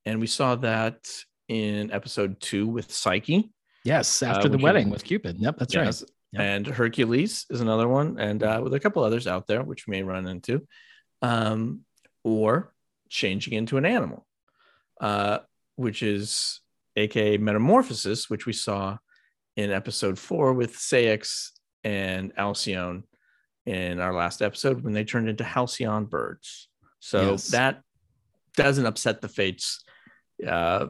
and 0.06 0.20
we 0.22 0.28
saw 0.28 0.56
that 0.56 1.08
in 1.48 1.92
episode 1.92 2.40
two 2.40 2.68
with 2.68 2.92
Psyche. 2.92 3.52
Yes, 3.84 4.22
Uh, 4.22 4.28
after 4.28 4.50
the 4.50 4.58
wedding 4.58 4.90
with 4.90 5.04
Cupid. 5.04 5.38
Yep, 5.40 5.58
that's 5.58 5.74
Yes. 5.74 6.02
right. 6.02 6.12
Yep. 6.34 6.42
And 6.42 6.68
Hercules 6.68 7.46
is 7.50 7.62
another 7.62 7.88
one, 7.88 8.20
and 8.20 8.44
uh, 8.44 8.60
with 8.64 8.74
a 8.74 8.80
couple 8.80 9.04
others 9.04 9.28
out 9.28 9.48
there, 9.48 9.64
which 9.64 9.88
we 9.88 9.92
may 9.92 10.04
run 10.04 10.28
into, 10.28 10.68
um, 11.22 11.82
or 12.24 12.74
changing 13.10 13.54
into 13.54 13.78
an 13.78 13.86
animal, 13.86 14.28
uh, 15.00 15.40
which 15.78 16.04
is 16.04 16.60
aka 16.98 17.38
metamorphosis, 17.38 18.30
which 18.30 18.46
we 18.46 18.52
saw 18.54 18.98
in 19.56 19.72
episode 19.72 20.20
four 20.20 20.54
with 20.54 20.76
Ceyx 20.76 21.52
and 21.84 22.36
Alcyone 22.36 23.04
in 23.66 24.00
our 24.00 24.14
last 24.14 24.42
episode 24.42 24.84
when 24.84 24.94
they 24.94 25.06
turned 25.06 25.30
into 25.30 25.44
halcyon 25.46 26.06
birds. 26.06 26.67
So 27.00 27.32
Yes. 27.32 27.48
that 27.50 27.82
doesn't 28.56 28.86
upset 28.86 29.22
the 29.22 29.28
fates. 29.28 29.84
Uh, 30.46 30.88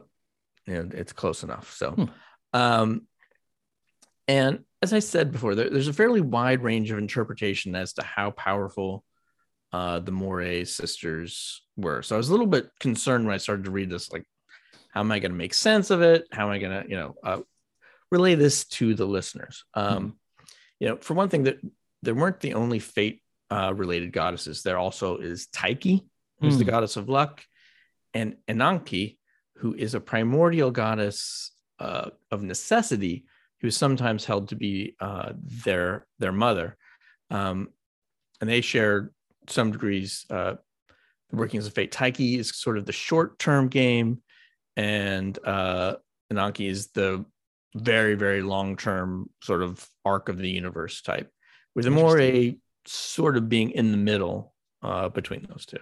you 0.66 0.74
know, 0.74 0.88
it's 0.92 1.12
close 1.12 1.42
enough. 1.42 1.74
So, 1.74 1.92
Hmm. 1.92 2.04
um, 2.52 3.06
and 4.26 4.64
as 4.82 4.92
I 4.92 4.98
said 4.98 5.32
before, 5.32 5.54
there, 5.54 5.70
there's 5.70 5.88
a 5.88 5.92
fairly 5.92 6.20
wide 6.20 6.62
range 6.62 6.90
of 6.90 6.98
interpretation 6.98 7.74
as 7.74 7.94
to 7.94 8.02
how 8.02 8.30
powerful 8.32 9.04
uh, 9.72 10.00
the 10.00 10.12
Moirae 10.12 10.66
sisters 10.66 11.62
were. 11.76 12.02
So 12.02 12.16
I 12.16 12.18
was 12.18 12.28
a 12.28 12.32
little 12.32 12.46
bit 12.46 12.70
concerned 12.78 13.26
when 13.26 13.34
I 13.34 13.38
started 13.38 13.64
to 13.64 13.70
read 13.70 13.90
this, 13.90 14.12
like, 14.12 14.24
how 14.90 15.00
am 15.00 15.12
I 15.12 15.18
going 15.18 15.32
to 15.32 15.36
make 15.38 15.54
sense 15.54 15.90
of 15.90 16.02
it? 16.02 16.26
How 16.30 16.46
am 16.46 16.52
I 16.52 16.58
going 16.58 16.82
to, 16.82 16.88
you 16.88 16.96
know, 16.96 17.14
uh, 17.22 17.40
relay 18.10 18.34
this 18.34 18.64
to 18.66 18.94
the 18.94 19.06
listeners? 19.06 19.64
Um, 19.74 20.18
You 20.80 20.88
know, 20.88 20.96
for 20.96 21.14
one 21.14 21.28
thing, 21.28 21.42
that 21.44 21.58
there 22.02 22.14
weren't 22.14 22.40
the 22.40 22.54
only 22.54 22.78
fate 22.78 23.20
uh, 23.50 23.72
related 23.74 24.12
goddesses. 24.12 24.62
There 24.62 24.78
also 24.78 25.18
is 25.18 25.46
Tyche, 25.48 26.00
who's 26.40 26.58
the 26.58 26.64
Hmm. 26.64 26.70
goddess 26.70 26.96
of 26.96 27.08
luck, 27.08 27.44
and 28.14 28.36
Ananke, 28.48 29.18
who 29.56 29.74
is 29.74 29.94
a 29.94 30.00
primordial 30.00 30.70
goddess 30.70 31.52
uh, 31.78 32.10
of 32.30 32.42
necessity, 32.42 33.24
who's 33.60 33.76
sometimes 33.76 34.24
held 34.24 34.48
to 34.48 34.56
be 34.56 34.96
uh, 35.00 35.32
their 35.64 36.06
their 36.18 36.32
mother, 36.32 36.76
um, 37.30 37.68
and 38.40 38.48
they 38.48 38.60
share 38.60 39.12
some 39.48 39.72
degrees 39.72 40.26
uh, 40.30 40.54
the 41.30 41.36
workings 41.36 41.66
of 41.66 41.74
fate. 41.74 41.92
Tyche 41.92 42.38
is 42.38 42.54
sort 42.56 42.78
of 42.78 42.86
the 42.86 42.92
short 42.92 43.38
term 43.38 43.68
game, 43.68 44.22
and 44.76 45.38
uh, 45.44 45.96
is 46.58 46.88
the 46.88 47.24
very 47.74 48.14
very 48.14 48.42
long 48.42 48.76
term 48.76 49.28
sort 49.42 49.62
of 49.62 49.86
arc 50.04 50.28
of 50.28 50.38
the 50.38 50.50
universe 50.50 51.02
type, 51.02 51.30
with 51.74 51.86
a 51.86 51.90
more 51.90 52.18
a 52.18 52.56
sort 52.88 53.36
of 53.36 53.48
being 53.48 53.70
in 53.70 53.90
the 53.92 53.98
middle 53.98 54.54
uh, 54.82 55.08
between 55.08 55.46
those 55.48 55.66
two. 55.66 55.78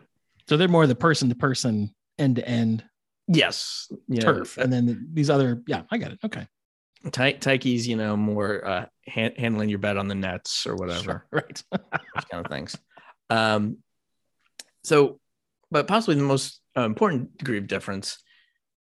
So 0.49 0.57
they're 0.57 0.69
more 0.69 0.87
the 0.87 0.95
person 0.95 1.29
to 1.29 1.35
person, 1.35 1.95
end 2.19 2.37
to 2.37 2.49
end 2.49 2.85
Yes, 3.29 3.91
know, 4.21 4.21
turf. 4.35 4.57
And 4.57 4.73
then 4.73 5.09
these 5.13 5.31
other, 5.31 5.63
yeah, 5.67 5.83
I 5.91 5.99
got 5.99 6.13
it. 6.13 6.19
Okay. 6.25 6.47
Ty- 7.11 7.33
Tyche's, 7.33 7.87
you 7.87 7.97
know, 7.97 8.17
more 8.17 8.65
uh, 8.65 8.87
han- 9.07 9.35
handling 9.37 9.69
your 9.69 9.81
bet 9.81 9.97
on 9.97 10.07
the 10.07 10.15
nets 10.15 10.67
or 10.67 10.77
whatever, 10.77 11.03
Sure. 11.03 11.27
Right. 11.33 11.63
those 11.73 12.25
kind 12.31 12.45
of 12.47 12.51
things. 12.51 12.77
Um, 13.29 13.79
so, 14.85 15.19
but 15.71 15.89
possibly 15.89 16.15
the 16.15 16.23
most 16.23 16.61
uh, 16.77 16.83
important 16.83 17.37
degree 17.39 17.59
of 17.59 17.67
difference, 17.67 18.19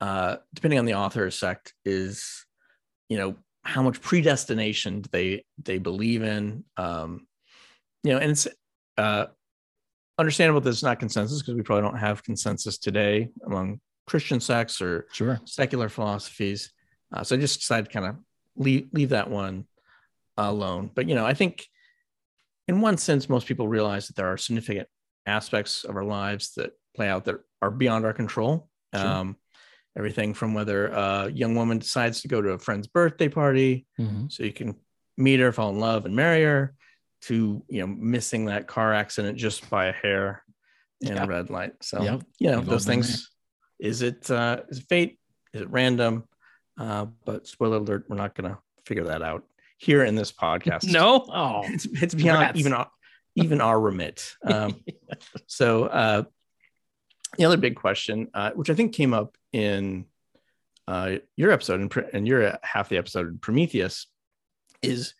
uh, 0.01 0.37
depending 0.53 0.79
on 0.79 0.85
the 0.85 0.95
author 0.95 1.29
sect, 1.29 1.73
is 1.85 2.45
you 3.09 3.17
know 3.17 3.35
how 3.63 3.83
much 3.83 4.01
predestination 4.01 5.01
do 5.01 5.09
they 5.11 5.45
they 5.61 5.77
believe 5.77 6.23
in. 6.23 6.63
Um, 6.77 7.27
you 8.03 8.11
know, 8.11 8.17
and 8.19 8.31
it's 8.31 8.47
uh, 8.97 9.25
understandable 10.17 10.61
that 10.61 10.69
it's 10.69 10.83
not 10.83 10.99
consensus 10.99 11.41
because 11.41 11.55
we 11.55 11.61
probably 11.63 11.83
don't 11.89 11.97
have 11.97 12.23
consensus 12.23 12.77
today 12.77 13.29
among 13.45 13.79
Christian 14.05 14.39
sects 14.39 14.81
or 14.81 15.07
Sure. 15.11 15.39
secular 15.45 15.89
philosophies. 15.89 16.71
Uh, 17.13 17.23
so 17.23 17.35
I 17.35 17.39
just 17.39 17.59
decided 17.61 17.85
to 17.87 17.91
kind 17.91 18.05
of 18.05 18.15
leave 18.55 18.87
leave 18.91 19.09
that 19.09 19.29
one 19.29 19.65
alone. 20.37 20.91
But 20.93 21.07
you 21.07 21.15
know, 21.15 21.25
I 21.25 21.33
think 21.33 21.65
in 22.67 22.81
one 22.81 22.97
sense, 22.97 23.29
most 23.29 23.47
people 23.47 23.67
realize 23.67 24.07
that 24.07 24.15
there 24.15 24.27
are 24.27 24.37
significant 24.37 24.87
aspects 25.25 25.83
of 25.83 25.95
our 25.95 26.03
lives 26.03 26.53
that 26.55 26.71
play 26.95 27.09
out 27.09 27.25
that 27.25 27.35
are 27.61 27.71
beyond 27.71 28.05
our 28.05 28.13
control. 28.13 28.69
Sure. 28.95 29.05
Um, 29.05 29.37
everything 29.97 30.33
from 30.33 30.53
whether 30.53 30.87
a 30.87 31.29
young 31.31 31.55
woman 31.55 31.77
decides 31.79 32.21
to 32.21 32.27
go 32.27 32.41
to 32.41 32.49
a 32.51 32.59
friend's 32.59 32.87
birthday 32.87 33.29
party 33.29 33.85
Mhm. 33.99 34.31
so 34.31 34.43
you 34.43 34.51
can 34.53 34.75
meet 35.17 35.39
her, 35.39 35.51
fall 35.51 35.69
in 35.69 35.79
love, 35.79 36.05
and 36.05 36.15
marry 36.15 36.43
her, 36.43 36.73
to 37.23 37.63
you 37.69 37.81
know 37.81 37.87
missing 37.87 38.45
that 38.45 38.67
car 38.67 38.93
accident 38.93 39.37
just 39.37 39.69
by 39.69 39.85
a 39.85 39.91
hair 39.93 40.43
in 41.01 41.15
Yeah. 41.15 41.23
a 41.23 41.27
red 41.27 41.49
light. 41.49 41.73
So 41.81 42.01
Yep. 42.03 42.23
you 42.39 42.51
know 42.51 42.59
We've 42.59 42.67
those 42.67 42.85
things. 42.85 43.29
Is 43.79 44.01
it 44.01 44.29
uh, 44.31 44.61
is 44.69 44.79
it 44.79 44.85
fate? 44.89 45.19
Is 45.53 45.61
it 45.61 45.69
random? 45.69 46.23
Uh, 46.79 47.05
but 47.25 47.47
spoiler 47.47 47.77
alert, 47.77 48.05
we're 48.09 48.15
not 48.17 48.35
gonna 48.35 48.57
figure 48.85 49.05
that 49.05 49.21
out 49.21 49.43
here 49.77 50.03
in 50.03 50.15
this 50.15 50.31
podcast. 50.31 50.85
No. 50.91 51.25
Oh. 51.29 51.61
it's, 51.65 51.85
it's 51.85 52.15
beyond 52.15 52.37
Congrats. 52.39 52.59
even 52.59 52.73
our, 52.73 52.89
even 53.35 53.61
our 53.61 53.79
remit. 53.79 54.35
Um, 54.43 54.81
so 55.47 55.85
uh, 55.85 56.23
the 57.37 57.45
other 57.45 57.57
big 57.57 57.75
question, 57.75 58.29
uh, 58.33 58.51
which 58.51 58.69
I 58.69 58.73
think 58.75 58.93
came 58.93 59.13
up 59.13 59.37
in 59.51 60.05
uh, 60.87 61.17
your 61.35 61.51
episode 61.51 61.79
and, 61.81 62.05
and 62.13 62.27
your 62.27 62.57
half 62.61 62.89
the 62.89 62.97
episode 62.97 63.27
in 63.27 63.37
Prometheus, 63.39 64.07
is 64.81 65.13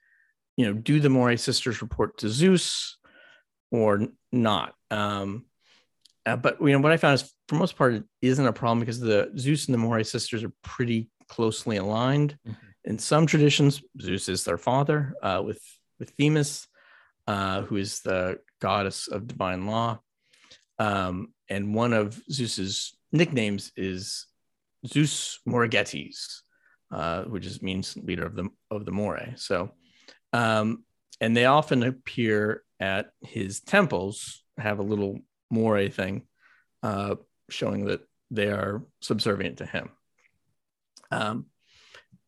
you 0.58 0.66
know, 0.66 0.74
do 0.74 1.00
the 1.00 1.10
Moirae 1.10 1.40
sisters 1.40 1.82
report 1.82 2.18
to 2.20 2.30
Zeus 2.30 2.98
or 3.72 4.08
not? 4.32 4.76
Um, 4.92 5.46
uh, 6.26 6.38
but 6.38 6.62
you 6.62 6.72
know 6.72 6.80
what 6.80 6.92
I 6.92 6.98
found 6.98 7.16
is 7.16 7.34
for 7.48 7.56
most 7.56 7.76
part 7.76 7.94
it 7.96 8.04
isn't 8.22 8.46
a 8.46 8.54
problem 8.54 8.80
because 8.80 9.00
the 9.00 9.32
Zeus 9.38 9.68
and 9.68 9.74
the 9.74 9.80
Moirae 9.80 10.06
sisters 10.06 10.44
are 10.44 10.54
pretty 10.64 11.10
closely 11.28 11.78
aligned. 11.78 12.38
Mhm. 12.48 12.56
In 12.86 13.00
some 13.00 13.26
traditions, 13.26 13.82
Zeus 14.02 14.30
is 14.30 14.44
their 14.44 14.58
father, 14.58 15.14
uh, 15.22 15.42
with 15.46 15.62
with 16.00 16.12
Themis, 16.12 16.68
uh, 17.28 17.62
who 17.64 17.78
is 17.78 18.02
the 18.02 18.40
goddess 18.60 19.08
of 19.08 19.28
divine 19.28 19.66
law. 19.66 20.00
Um, 20.80 21.34
and 21.50 21.76
one 21.76 21.94
of 21.94 22.22
Zeus's 22.32 22.98
nicknames 23.12 23.72
is 23.76 24.28
Zeus 24.88 25.40
Moiragetes, 25.46 26.44
uh, 26.92 27.24
which 27.24 27.46
is 27.46 27.62
means 27.62 27.96
leader 27.98 28.26
of 28.26 28.36
the 28.36 28.50
of 28.72 28.86
the 28.86 28.92
Moirae. 28.92 29.38
So, 29.40 29.72
um, 30.34 30.84
and 31.22 31.38
they 31.38 31.46
often 31.46 31.84
appear 31.84 32.64
at 32.80 33.12
his 33.22 33.62
temples, 33.62 34.44
have 34.58 34.80
a 34.80 34.84
little 34.84 35.20
Moirae 35.54 35.94
thing, 35.94 36.24
uh, 36.82 37.16
showing 37.50 37.86
that 37.86 38.02
they 38.30 38.48
are 38.48 38.84
subservient 39.02 39.60
to 39.60 39.66
him. 39.66 39.90
Um, 41.12 41.46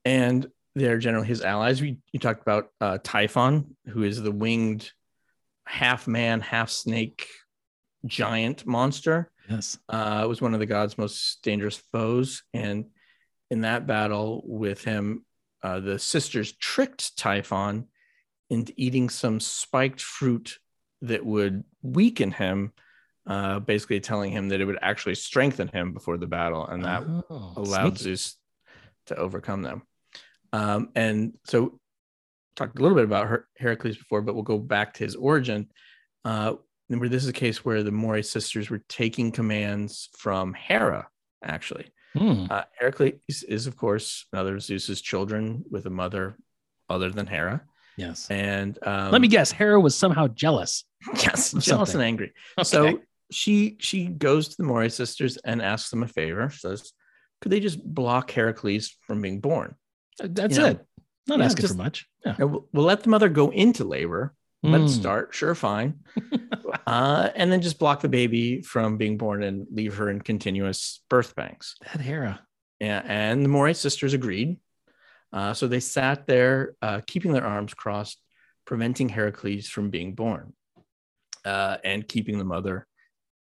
and 0.06 0.48
they're 0.76 1.00
generally 1.00 1.28
his 1.28 1.42
allies. 1.42 1.82
We 1.82 1.98
you 2.12 2.20
talked 2.20 2.42
about 2.42 2.70
uh, 2.80 3.00
Typhon, 3.04 3.76
who 3.88 4.04
is 4.04 4.22
the 4.22 4.32
winged 4.32 4.92
half 5.66 6.08
man, 6.08 6.42
half 6.42 6.70
snake 6.70 7.28
giant 8.06 8.68
monster. 8.68 9.32
Yes. 9.50 9.78
Uh, 9.90 10.26
was 10.28 10.42
one 10.42 10.54
of 10.54 10.60
the 10.60 10.66
god's 10.66 10.98
most 10.98 11.42
dangerous 11.44 11.82
foes, 11.92 12.44
and 12.54 12.86
in 13.50 13.62
that 13.62 13.88
battle 13.88 14.42
with 14.46 14.84
him, 14.84 15.26
uh, 15.64 15.80
the 15.80 15.98
sisters 15.98 16.54
tricked 16.54 17.18
Typhon 17.18 17.88
into 18.50 18.74
eating 18.78 19.10
some 19.10 19.40
spiked 19.40 20.02
fruit 20.02 20.60
that 21.02 21.26
would 21.26 21.64
weaken 21.82 22.32
him, 22.32 22.72
uh, 23.28 23.60
basically 23.60 24.00
telling 24.00 24.32
him 24.32 24.50
that 24.50 24.62
it 24.62 24.66
would 24.66 24.80
actually 24.82 25.16
strengthen 25.16 25.68
him 25.68 25.94
before 25.94 26.18
the 26.18 26.28
battle, 26.28 26.66
and 26.68 26.86
that 26.86 27.04
Oh, 27.30 27.54
allowed 27.58 27.98
sneaky. 27.98 28.16
Zeus 28.16 28.38
to 29.08 29.16
overcome 29.16 29.62
them. 29.62 29.84
Um, 30.54 30.90
and 30.96 31.34
so, 31.46 31.80
talked 32.56 32.80
a 32.80 32.82
little 32.82 32.96
bit 32.96 33.04
about 33.04 33.28
Her- 33.28 33.48
Heracles 33.58 33.98
before, 33.98 34.22
but 34.22 34.34
we'll 34.34 34.44
go 34.44 34.58
back 34.58 34.94
to 34.96 35.04
his 35.04 35.16
origin. 35.16 35.70
Uh, 36.24 36.54
remember, 36.90 37.10
this 37.10 37.24
is 37.24 37.30
a 37.30 37.34
case 37.34 37.66
where 37.66 37.84
the 37.84 37.92
Moirae 37.92 38.24
sisters 38.26 38.70
were 38.70 38.82
taking 38.88 39.32
commands 39.32 40.10
from 40.18 40.54
Hera, 40.54 41.08
actually. 41.44 41.88
Hmm. 42.14 42.46
Uh, 42.50 42.64
Heracles 42.80 43.44
is, 43.50 43.68
of 43.68 43.76
course, 43.76 44.26
another 44.32 44.56
of 44.56 44.64
Zeus's 44.64 45.02
children 45.02 45.66
with 45.70 45.86
a 45.86 45.90
mother 45.90 46.38
other 46.90 47.10
than 47.10 47.28
Hera. 47.28 47.62
Yes. 47.98 48.30
And 48.30 48.78
um, 48.84 49.12
Let 49.12 49.22
me 49.22 49.28
guess. 49.28 49.52
Hera 49.52 49.80
was 49.80 49.96
somehow 49.96 50.28
jealous. 50.28 50.84
yes, 51.16 51.52
jealous 51.52 51.66
something. 51.66 51.96
and 51.96 52.04
angry. 52.04 52.34
Okay. 52.60 52.64
So 52.66 53.00
she 53.32 53.78
she 53.80 54.08
goes 54.08 54.50
to 54.50 54.58
the 54.58 54.64
Moirae 54.64 54.92
sisters 54.92 55.38
and 55.38 55.62
asks 55.62 55.90
them 55.90 56.04
a 56.04 56.08
favor. 56.08 56.50
Says, 56.50 56.92
could 57.42 57.52
they 57.52 57.60
just 57.60 57.82
block 57.84 58.32
Heracles 58.32 58.96
from 59.08 59.22
being 59.22 59.40
born? 59.40 59.76
that's 60.20 60.56
you 60.56 60.62
know, 60.64 60.70
it. 60.70 60.86
Not 61.28 61.40
yeah, 61.40 61.46
asking 61.46 61.62
just- 61.62 61.74
for 61.74 61.78
much. 61.82 62.08
Yeah. 62.26 62.36
We'll, 62.40 62.68
we'll 62.74 62.86
let 62.86 63.04
the 63.04 63.10
mother 63.10 63.30
go 63.30 63.50
into 63.52 63.84
labor. 63.84 64.34
Let 64.64 64.82
it 64.82 64.84
Hmm. 64.86 64.88
start. 64.88 65.36
Sure, 65.36 65.54
fine. 65.54 66.00
uh, 66.88 67.30
and 67.36 67.52
then 67.52 67.62
just 67.62 67.78
block 67.78 68.02
the 68.02 68.10
baby 68.10 68.62
from 68.62 68.98
being 68.98 69.16
born 69.18 69.44
and 69.44 69.68
leave 69.72 69.96
her 69.98 70.10
in 70.10 70.22
continuous 70.22 71.02
birth 71.08 71.36
banks. 71.36 71.76
That 71.84 72.02
Hera. 72.02 72.40
Yeah, 72.80 73.02
and 73.06 73.46
the 73.46 73.50
Moirae 73.50 73.76
sisters 73.76 74.14
agreed. 74.16 74.58
Uh, 75.34 75.54
so 75.54 75.68
they 75.68 75.80
sat 75.80 76.28
there, 76.28 76.76
uh, 76.82 77.02
keeping 77.06 77.34
their 77.34 77.46
arms 77.46 77.74
crossed, 77.74 78.22
preventing 78.66 79.10
Heracles 79.10 79.68
from 79.68 79.90
being 79.90 80.16
born, 80.16 80.54
uh, 81.44 81.78
and 81.84 82.08
keeping 82.08 82.38
the 82.38 82.46
mother 82.46 82.88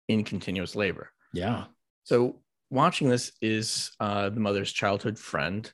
in 0.08 0.24
continuous 0.24 0.76
labor. 0.76 1.12
Yeah. 1.34 1.66
So 2.04 2.42
watching 2.70 3.10
this 3.10 3.32
is 3.42 3.92
uh, 4.00 4.30
the 4.30 4.40
mother's 4.40 4.72
childhood 4.72 5.20
friend, 5.20 5.72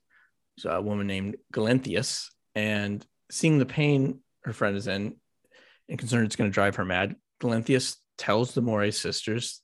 so 0.57 0.71
a 0.71 0.81
woman 0.81 1.07
named 1.07 1.37
Galenthius, 1.53 2.29
and 2.55 3.05
seeing 3.31 3.59
the 3.59 3.65
pain 3.65 4.19
her 4.43 4.53
friend 4.53 4.75
is 4.75 4.87
in, 4.87 5.15
and 5.89 5.99
concerned 5.99 6.25
it's 6.25 6.35
going 6.35 6.49
to 6.49 6.53
drive 6.53 6.75
her 6.75 6.85
mad, 6.85 7.15
Galenthius 7.41 7.97
tells 8.17 8.53
the 8.53 8.61
Moirae 8.61 8.93
sisters 8.93 9.61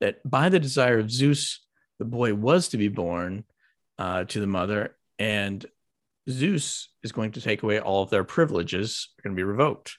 that 0.00 0.18
by 0.28 0.48
the 0.48 0.60
desire 0.60 0.98
of 0.98 1.10
Zeus, 1.10 1.64
the 1.98 2.04
boy 2.04 2.34
was 2.34 2.68
to 2.68 2.76
be 2.76 2.88
born 2.88 3.44
uh, 3.98 4.24
to 4.24 4.40
the 4.40 4.46
mother, 4.46 4.96
and 5.18 5.64
Zeus 6.28 6.88
is 7.02 7.12
going 7.12 7.32
to 7.32 7.40
take 7.40 7.62
away 7.62 7.80
all 7.80 8.02
of 8.02 8.10
their 8.10 8.24
privileges, 8.24 9.10
are 9.18 9.22
going 9.22 9.36
to 9.36 9.38
be 9.38 9.44
revoked. 9.44 9.98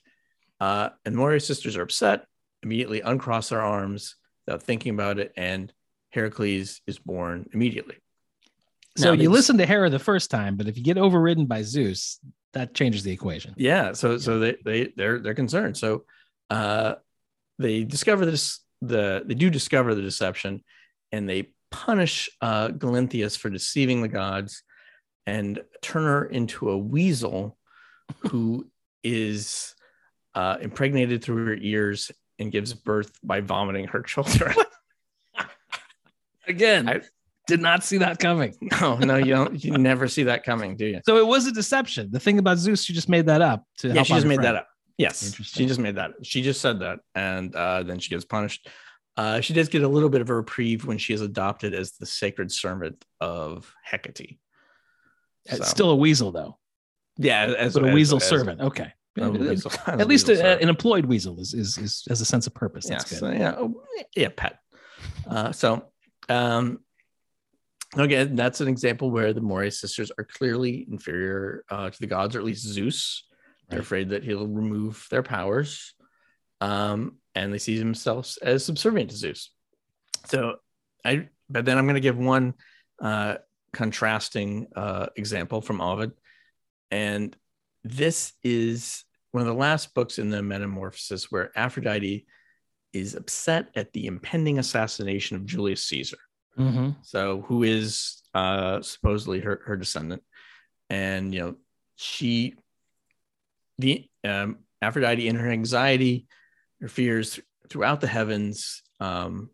Uh, 0.59 0.89
and 1.05 1.15
the 1.15 1.19
Moirae 1.19 1.41
sisters 1.41 1.77
are 1.77 1.83
upset, 1.83 2.25
immediately 2.63 3.01
uncross 3.01 3.49
their 3.49 3.61
arms 3.61 4.15
without 4.45 4.63
thinking 4.63 4.93
about 4.93 5.19
it, 5.19 5.33
and 5.37 5.71
Heracles 6.09 6.81
is 6.87 6.97
born 6.97 7.47
immediately. 7.53 7.95
So 8.97 9.13
Now, 9.13 9.21
you 9.21 9.29
listen 9.29 9.57
to 9.57 9.65
Hera 9.65 9.89
the 9.89 9.99
first 9.99 10.31
time, 10.31 10.55
but 10.55 10.67
if 10.67 10.77
you 10.77 10.83
get 10.83 10.97
overridden 10.97 11.45
by 11.45 11.63
Zeus, 11.63 12.19
that 12.53 12.73
changes 12.73 13.03
the 13.03 13.11
equation. 13.11 13.53
Yeah, 13.57 13.91
so 13.91 14.17
so 14.17 14.39
they 14.39 14.55
they 14.63 14.93
they're 14.95 15.19
they're 15.19 15.33
concerned. 15.33 15.75
So 15.75 16.05
uh 16.49 16.95
they 17.59 17.83
discover 17.83 18.25
this 18.25 18.61
the 18.81 19.23
they 19.25 19.33
do 19.33 19.49
discover 19.49 19.93
the 19.93 20.01
deception 20.01 20.63
and 21.11 21.27
they 21.27 21.51
punish 21.69 22.29
uh 22.39 22.69
Galinthius 22.69 23.37
for 23.37 23.49
deceiving 23.49 24.01
the 24.01 24.07
gods 24.07 24.63
and 25.25 25.61
turn 25.81 26.03
her 26.03 26.25
into 26.25 26.69
a 26.69 26.77
weasel 26.77 27.57
who 28.19 28.67
is 29.03 29.75
uh 30.35 30.57
impregnated 30.61 31.23
through 31.23 31.45
her 31.45 31.55
ears 31.55 32.11
and 32.39 32.51
gives 32.51 32.73
birth 32.73 33.17
by 33.23 33.41
vomiting 33.41 33.87
her 33.87 34.01
children. 34.01 34.55
Again, 36.47 36.89
I- 36.89 37.01
did 37.47 37.61
not 37.61 37.83
see 37.83 37.99
that 37.99 38.19
coming. 38.19 38.55
no, 38.81 38.97
no, 38.97 39.17
you 39.17 39.33
don't 39.33 39.63
you 39.63 39.77
never 39.77 40.07
see 40.07 40.23
that 40.23 40.43
coming, 40.43 40.75
do 40.75 40.85
you? 40.85 41.01
So 41.05 41.17
it 41.17 41.27
was 41.27 41.45
a 41.45 41.51
deception. 41.51 42.09
The 42.11 42.19
thing 42.19 42.39
about 42.39 42.57
Zeus, 42.57 42.89
you 42.89 42.95
just 42.95 43.09
made 43.09 43.27
that 43.27 43.41
up 43.41 43.63
to 43.79 43.89
yeah, 43.89 44.03
she 44.03 44.13
just 44.13 44.25
made 44.25 44.35
friend. 44.35 44.45
that 44.45 44.55
up. 44.55 44.67
Yes, 44.97 45.35
she 45.43 45.65
just 45.65 45.79
made 45.79 45.95
that. 45.95 46.11
She 46.23 46.41
just 46.41 46.61
said 46.61 46.79
that, 46.79 46.99
and 47.13 47.53
uh, 47.55 47.83
then 47.83 47.99
she 47.99 48.09
gets 48.09 48.25
punished. 48.25 48.67
Uh, 49.17 49.41
she 49.41 49.53
does 49.53 49.69
get 49.69 49.83
a 49.83 49.87
little 49.87 50.09
bit 50.09 50.21
of 50.21 50.29
a 50.29 50.35
reprieve 50.35 50.85
when 50.85 50.97
she 50.97 51.13
is 51.13 51.21
adopted 51.21 51.73
as 51.73 51.91
the 51.93 52.05
sacred 52.05 52.51
servant 52.51 53.03
of 53.21 53.71
Hecate. 53.83 54.37
It's 55.45 55.57
So, 55.57 55.63
still 55.63 55.89
a 55.91 55.95
weasel 55.95 56.31
though, 56.31 56.57
yeah, 57.17 57.53
as 57.57 57.73
but 57.73 57.83
a 57.83 57.87
as- 57.87 57.93
weasel 57.93 58.17
as- 58.17 58.27
servant. 58.27 58.61
Okay. 58.61 58.91
weasel- 59.17 59.71
At 59.87 60.07
least 60.13 60.29
a, 60.29 60.59
an 60.61 60.69
employed 60.69 61.05
weasel 61.05 61.39
is, 61.39 61.53
is 61.53 61.77
is 61.77 62.03
has 62.09 62.21
a 62.21 62.25
sense 62.25 62.47
of 62.47 62.53
purpose. 62.53 62.87
That's 62.87 63.11
yes, 63.11 63.19
good. 63.21 63.37
yeah, 63.37 63.67
yeah, 64.15 64.29
pet. 64.35 64.59
Uh, 65.29 65.51
so, 65.51 65.85
um, 66.29 66.79
again, 67.95 68.35
that's 68.35 68.61
an 68.61 68.67
example 68.67 69.11
where 69.11 69.33
the 69.33 69.41
Moirae 69.41 69.71
sisters 69.73 70.11
are 70.17 70.23
clearly 70.25 70.85
inferior 70.89 71.63
uh, 71.69 71.89
to 71.89 71.99
the 71.99 72.07
gods, 72.07 72.35
or 72.35 72.39
at 72.39 72.45
least 72.45 72.65
Zeus. 72.65 73.23
They're 73.69 73.79
Right. 73.79 73.83
afraid 73.85 74.09
that 74.09 74.23
he'll 74.23 74.47
remove 74.47 75.07
their 75.09 75.23
powers, 75.23 75.93
um, 76.61 77.17
and 77.33 77.51
they 77.53 77.57
see 77.57 77.77
themselves 77.79 78.37
as 78.37 78.63
subservient 78.65 79.09
to 79.11 79.15
Zeus. 79.15 79.51
So, 80.27 80.57
I 81.03 81.29
but 81.49 81.65
then 81.65 81.77
I'm 81.77 81.85
going 81.85 81.95
to 81.95 82.01
give 82.01 82.17
one 82.17 82.53
uh, 83.01 83.35
contrasting 83.75 84.67
uh, 84.75 85.07
example 85.15 85.61
from 85.61 85.81
Ovid, 85.81 86.11
and 86.89 87.35
this 87.83 88.33
is 88.41 89.03
one 89.31 89.41
of 89.41 89.47
the 89.47 89.53
last 89.53 89.93
books 89.93 90.17
in 90.17 90.29
the 90.29 90.41
Metamorphosis 90.41 91.29
where 91.29 91.51
Aphrodite 91.55 92.25
is 92.93 93.15
upset 93.15 93.67
at 93.75 93.91
the 93.91 94.07
impending 94.07 94.57
assassination 94.57 95.35
of 95.35 95.45
Julius 95.45 95.83
Caesar. 95.83 96.17
Mhm. 96.57 96.95
So, 97.03 97.41
who 97.41 97.63
is 97.63 98.23
uh, 98.33 98.81
supposedly 98.81 99.41
her, 99.41 99.61
her 99.65 99.75
descendant, 99.75 100.23
and 100.89 101.33
you 101.33 101.41
know, 101.41 101.55
she, 101.95 102.55
the 103.77 104.09
um, 104.23 104.59
Aphrodite, 104.81 105.27
in 105.27 105.35
her 105.35 105.51
anxiety, 105.51 106.27
her 106.79 106.87
fears 106.87 107.39
throughout 107.69 107.99
the 107.99 108.07
heavens, 108.07 108.83
um, 108.99 109.49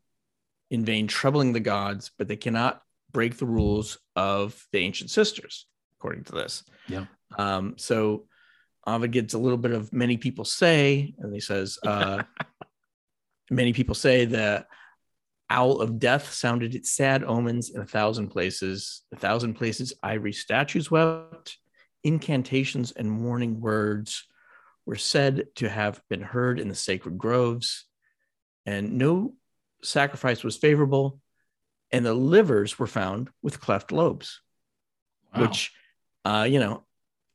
in 0.70 0.86
vain 0.86 1.08
troubling 1.08 1.54
the 1.54 1.60
gods, 1.60 2.12
but 2.18 2.28
they 2.28 2.38
cannot 2.38 2.82
break 3.12 3.38
the 3.38 3.46
rules 3.46 3.98
of 4.16 4.66
the 4.72 4.80
ancient 4.80 5.10
sisters, 5.10 5.68
according 5.98 6.24
to 6.26 6.34
this. 6.34 6.64
Yeah. 6.88 7.06
Um, 7.38 7.76
so, 7.78 8.26
Ovid 8.88 9.12
gets 9.12 9.34
a 9.34 9.40
little 9.40 9.58
bit 9.58 9.72
of 9.72 9.94
many 9.94 10.18
people 10.18 10.44
say, 10.44 11.14
and 11.20 11.34
he 11.34 11.40
says, 11.40 11.78
uh, 11.86 12.24
many 13.52 13.74
people 13.74 13.94
say 13.94 14.26
that 14.26 14.68
owl 15.52 15.82
of 15.82 16.00
death 16.00 16.32
sounded 16.32 16.74
its 16.74 16.92
sad 16.92 17.24
omens 17.24 17.70
in 17.70 17.82
a 17.82 17.86
thousand 17.86 18.30
places. 18.30 19.04
A 19.14 19.18
thousand 19.18 19.56
places 19.56 19.94
ivory 20.02 20.34
statues 20.34 20.90
wept. 20.90 21.58
Incantations 22.04 22.92
and 22.92 23.24
warning 23.24 23.60
words 23.60 24.26
were 24.86 24.96
said 24.96 25.48
to 25.56 25.70
have 25.70 26.02
been 26.10 26.22
heard 26.22 26.60
in 26.60 26.70
the 26.70 26.76
sacred 26.76 27.18
groves, 27.18 27.86
and 28.66 28.98
no 28.98 29.36
sacrifice 29.84 30.44
was 30.44 30.58
favorable. 30.58 31.20
And 31.92 32.06
the 32.06 32.14
livers 32.14 32.80
were 32.80 32.88
found 32.88 33.30
with 33.42 33.60
cleft 33.60 33.92
lobes, 33.92 34.42
Wow. 35.36 35.42
which, 35.42 35.72
uh, 36.26 36.48
you 36.50 36.60
know, 36.60 36.84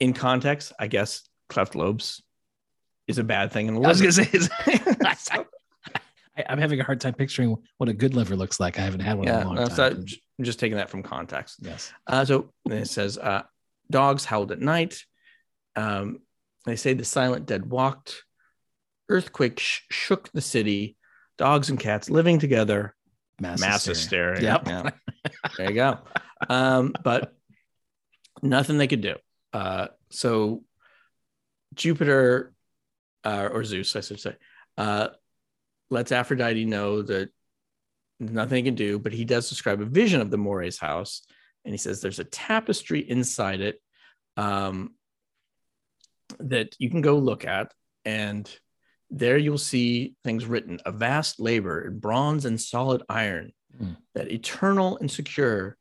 in 0.00 0.12
context, 0.12 0.72
I 0.78 0.86
guess 0.86 1.28
cleft 1.48 1.74
lobes 1.74 2.22
is 3.06 3.18
a 3.18 3.24
bad 3.24 3.52
thing 3.52 3.68
in 3.68 3.74
the 3.74 3.80
I 3.82 3.88
was 3.88 4.00
liver. 4.00 4.22
gonna 4.24 4.26
say, 4.30 4.38
is, 4.38 4.50
I, 6.36 6.44
I'm 6.48 6.58
having 6.58 6.80
a 6.80 6.84
hard 6.84 7.00
time 7.00 7.14
picturing 7.14 7.56
what 7.78 7.88
a 7.88 7.94
good 7.94 8.14
liver 8.14 8.36
looks 8.36 8.58
like. 8.60 8.78
I 8.78 8.82
haven't 8.82 9.00
had 9.00 9.16
one 9.18 9.28
in 9.28 9.34
yeah, 9.34 9.44
a 9.44 9.46
long 9.46 9.54
no, 9.54 9.66
time. 9.66 9.76
so 9.76 9.86
I'm 10.38 10.44
just 10.44 10.58
taking 10.58 10.76
that 10.76 10.90
from 10.90 11.02
context. 11.02 11.58
yes. 11.62 11.92
Uh, 12.06 12.24
so 12.24 12.50
it 12.68 12.88
says, 12.88 13.16
uh, 13.18 13.42
dogs 13.90 14.24
howled 14.24 14.52
at 14.52 14.60
night. 14.60 15.04
Um, 15.76 16.20
they 16.64 16.76
say 16.76 16.94
the 16.94 17.04
silent 17.04 17.46
dead 17.46 17.66
walked. 17.70 18.24
Earthquake 19.08 19.60
sh- 19.60 19.82
shook 19.90 20.30
the 20.32 20.40
city. 20.40 20.96
Dogs 21.38 21.70
and 21.70 21.78
cats 21.78 22.10
living 22.10 22.38
together. 22.38 22.94
Mass, 23.40 23.60
Mass 23.60 23.84
hysteria. 23.84 24.34
hysteria. 24.36 24.52
Yep. 24.64 24.68
Yeah. 24.68 24.90
There 25.56 25.68
you 25.68 25.74
go. 25.74 25.98
Um, 26.48 26.94
but 27.02 27.36
Nothing 28.42 28.78
they 28.78 28.86
could 28.86 29.00
do. 29.00 29.16
Uh, 29.52 29.88
so 30.10 30.62
Jupiter 31.74 32.52
uh, 33.24 33.48
or 33.52 33.64
Zeus, 33.64 33.96
I 33.96 34.00
should 34.00 34.20
say, 34.20 34.36
uh, 34.76 35.08
lets 35.90 36.12
Aphrodite 36.12 36.64
know 36.64 37.02
that 37.02 37.30
nothing 38.20 38.64
he 38.64 38.70
can 38.70 38.74
do, 38.74 38.98
but 38.98 39.12
he 39.12 39.24
does 39.24 39.48
describe 39.48 39.80
a 39.80 39.86
vision 39.86 40.20
of 40.20 40.30
the 40.30 40.38
Moirae's 40.38 40.78
house. 40.78 41.22
And 41.64 41.72
he 41.72 41.78
says 41.78 42.00
there's 42.00 42.18
a 42.18 42.24
tapestry 42.24 43.00
inside 43.00 43.60
it 43.60 43.80
um, 44.36 44.94
that 46.38 46.76
you 46.78 46.90
can 46.90 47.00
go 47.00 47.18
look 47.18 47.44
at. 47.44 47.72
And 48.04 48.48
there 49.10 49.38
you'll 49.38 49.58
see 49.58 50.14
things 50.24 50.46
written 50.46 50.80
a 50.84 50.92
vast 50.92 51.38
labor 51.40 51.86
in 51.86 51.98
bronze 51.98 52.44
and 52.44 52.60
solid 52.60 53.02
iron 53.08 53.52
Hmm. 53.78 53.90
that 54.14 54.32
eternal 54.32 54.96
and 54.98 55.10
secure 55.10 55.76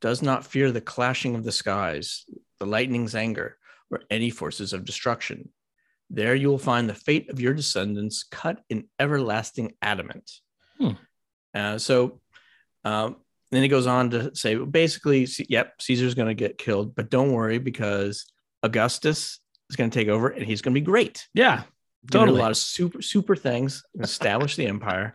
does 0.00 0.22
not 0.22 0.46
fear 0.46 0.70
the 0.70 0.80
clashing 0.80 1.34
of 1.34 1.44
the 1.44 1.52
skies, 1.52 2.24
the 2.58 2.64
lightning's 2.66 3.14
anger, 3.14 3.58
or 3.90 4.00
any 4.10 4.30
forces 4.30 4.72
of 4.72 4.84
destruction. 4.86 5.50
There 6.08 6.34
you 6.34 6.48
will 6.48 6.58
find 6.58 6.88
the 6.88 6.94
fate 6.94 7.28
of 7.28 7.40
your 7.40 7.52
descendants 7.52 8.22
cut 8.22 8.62
in 8.70 8.88
everlasting 8.98 9.74
adamant. 9.82 10.30
Hmm. 10.78 10.92
Uh, 11.52 11.78
so 11.78 12.20
um, 12.84 13.16
then 13.50 13.62
he 13.62 13.68
goes 13.68 13.86
on 13.86 14.10
to 14.10 14.34
say, 14.34 14.54
basically, 14.56 15.28
yep, 15.48 15.74
Caesar's 15.82 16.14
going 16.14 16.28
to 16.28 16.34
get 16.34 16.56
killed, 16.56 16.94
but 16.94 17.10
don't 17.10 17.32
worry 17.32 17.58
because 17.58 18.24
Augustus 18.62 19.38
is 19.68 19.76
going 19.76 19.90
to 19.90 19.98
take 19.98 20.08
over 20.08 20.28
and 20.28 20.46
he's 20.46 20.62
going 20.62 20.74
to 20.74 20.80
be 20.80 20.84
great. 20.84 21.26
Yeah, 21.34 21.64
Totally. 22.10 22.38
a 22.38 22.42
lot 22.42 22.50
of 22.50 22.56
super 22.56 23.00
super 23.02 23.36
things, 23.36 23.82
establish 24.00 24.56
the 24.56 24.66
empire, 24.66 25.12